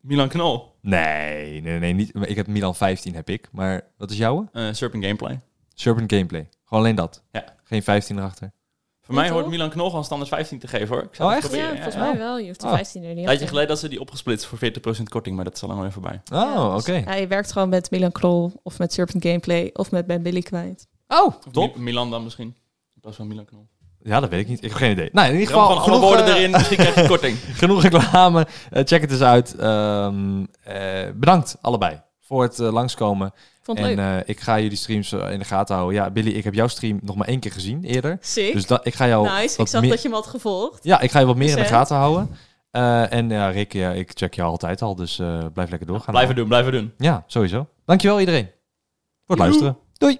Milan 0.00 0.28
Knol, 0.28 0.68
Nee, 0.82 1.60
nee, 1.60 1.78
nee, 1.78 1.92
niet. 1.92 2.10
Ik 2.20 2.36
heb 2.36 2.46
Milan 2.46 2.74
15 2.74 3.14
heb 3.14 3.28
ik. 3.30 3.48
Maar 3.52 3.82
wat 3.96 4.10
is 4.10 4.16
jouw? 4.16 4.48
uh, 4.52 4.72
Serpent 4.72 5.04
Gameplay. 5.04 5.40
Serpent 5.74 6.12
Gameplay. 6.12 6.48
Gewoon 6.64 6.82
alleen 6.84 6.94
dat. 6.94 7.22
Ja. 7.32 7.44
Geen 7.64 7.82
15 7.82 8.18
erachter. 8.18 8.52
Voor 9.00 9.14
mij 9.14 9.30
hoort? 9.30 9.46
Milan 9.46 9.70
Knol 9.70 9.88
gewoon 9.88 10.04
standaard 10.04 10.30
15 10.30 10.58
te 10.58 10.66
geven 10.68 10.88
hoor. 10.88 11.02
Ik 11.04 11.14
zou 11.14 11.28
Oh, 11.28 11.34
het 11.36 11.44
echt? 11.44 11.54
Ja, 11.54 11.68
volgens 11.72 11.94
ja. 11.94 12.00
mij 12.00 12.18
wel. 12.18 12.38
Je 12.38 12.46
hoeft 12.46 12.60
de 12.60 12.66
Oh. 12.66 12.72
15 12.72 13.02
er 13.02 13.08
niet 13.08 13.16
Een 13.16 13.22
af 13.22 13.26
tijdje 13.26 13.44
te- 13.44 13.50
geleden 13.50 13.68
dat 13.70 13.78
ze 13.78 13.88
die 13.88 14.00
opgesplitst 14.00 14.46
voor 14.46 14.58
40% 14.58 15.08
korting, 15.08 15.36
maar 15.36 15.44
dat 15.44 15.54
is 15.54 15.62
al 15.62 15.68
lang 15.68 15.80
weer 15.80 15.92
voorbij. 15.92 16.20
Oh, 16.32 16.38
Ja, 16.40 16.76
oké. 16.76 16.92
dus 16.92 17.04
Hij 17.04 17.28
werkt 17.28 17.52
gewoon 17.52 17.68
met 17.68 17.90
Milan 17.90 18.12
Krol 18.12 18.52
of 18.62 18.78
met 18.78 18.92
Serpent 18.92 19.22
Gameplay 19.24 19.70
of 19.72 19.90
met 19.90 20.06
Ben 20.06 20.22
Billy 20.22 20.42
kwijt. 20.42 20.88
Oh, 21.08 21.34
top. 21.52 21.76
Mi- 21.76 21.82
Milan 21.82 22.10
dan 22.10 22.22
misschien. 22.22 22.56
In 22.94 23.00
plaats 23.00 23.16
van 23.16 23.26
Milan 23.26 23.44
Knol. 23.44 23.68
Ja, 24.02 24.20
dat 24.20 24.30
weet 24.30 24.40
ik 24.40 24.48
niet. 24.48 24.58
Ik 24.62 24.68
heb 24.68 24.78
geen 24.78 24.90
idee. 24.90 25.08
Nou, 25.12 25.26
in 25.28 25.38
ieder 25.38 25.48
Gewoon 25.54 25.66
geval 25.66 25.82
alle 25.92 26.00
woorden 26.00 26.24
eh, 26.26 26.34
erin, 26.34 26.50
misschien 26.50 26.76
krijg 26.76 26.94
je 26.94 27.06
korting. 27.06 27.36
genoeg 27.60 27.82
reclame. 27.82 28.46
Eh, 28.70 28.82
check 28.84 29.00
het 29.00 29.10
eens 29.10 29.20
uit. 29.20 29.54
Ehm, 29.54 30.44
eh, 30.62 30.78
bedankt 31.14 31.56
allebei 31.60 32.00
voor 32.20 32.42
het 32.42 32.58
eh, 32.58 32.72
langskomen. 32.72 33.26
Ik 33.26 33.66
vond 33.66 33.78
het 33.78 33.86
En 33.88 33.96
leuk. 33.96 34.22
eh, 34.22 34.28
ik 34.28 34.40
ga 34.40 34.60
jullie 34.60 34.76
streams 34.76 35.12
eh, 35.12 35.32
in 35.32 35.38
de 35.38 35.44
gaten 35.44 35.74
houden. 35.74 35.96
Ja, 35.96 36.10
Billy, 36.10 36.30
ik 36.30 36.44
heb 36.44 36.54
jouw 36.54 36.66
stream 36.66 36.98
nog 37.02 37.16
maar 37.16 37.28
één 37.28 37.40
keer 37.40 37.52
gezien 37.52 37.84
eerder. 37.84 38.18
Sick. 38.20 38.52
Dus 38.52 38.66
dat, 38.66 38.86
ik 38.86 38.94
ga 38.94 39.06
jou 39.06 39.28
nice. 39.28 39.60
Ik 39.60 39.68
zag 39.68 39.80
meer... 39.80 39.90
dat 39.90 40.02
je 40.02 40.08
hem 40.08 40.16
had 40.16 40.26
gevolgd. 40.26 40.84
Ja, 40.84 41.00
ik 41.00 41.10
ga 41.10 41.18
je 41.20 41.26
wat 41.26 41.36
meer 41.36 41.50
in 41.50 41.56
de 41.56 41.64
gaten 41.64 41.96
houden. 41.96 42.30
Eh, 42.70 43.12
en 43.12 43.28
ja, 43.28 43.48
Rick, 43.48 43.72
ja, 43.72 43.90
ik 43.90 44.10
check 44.14 44.34
jou 44.34 44.50
altijd 44.50 44.82
al, 44.82 44.94
dus 44.94 45.18
eh, 45.18 45.38
blijf 45.54 45.70
lekker 45.70 45.88
doorgaan. 45.88 46.14
Blijven 46.14 46.34
doen, 46.34 46.48
blijven 46.48 46.72
doen. 46.72 46.92
Ja, 46.98 47.24
sowieso. 47.26 47.66
Dankjewel 47.84 48.20
iedereen 48.20 48.50
voor 49.26 49.36
het 49.36 49.38
luisteren. 49.44 49.76
Doei! 49.98 50.18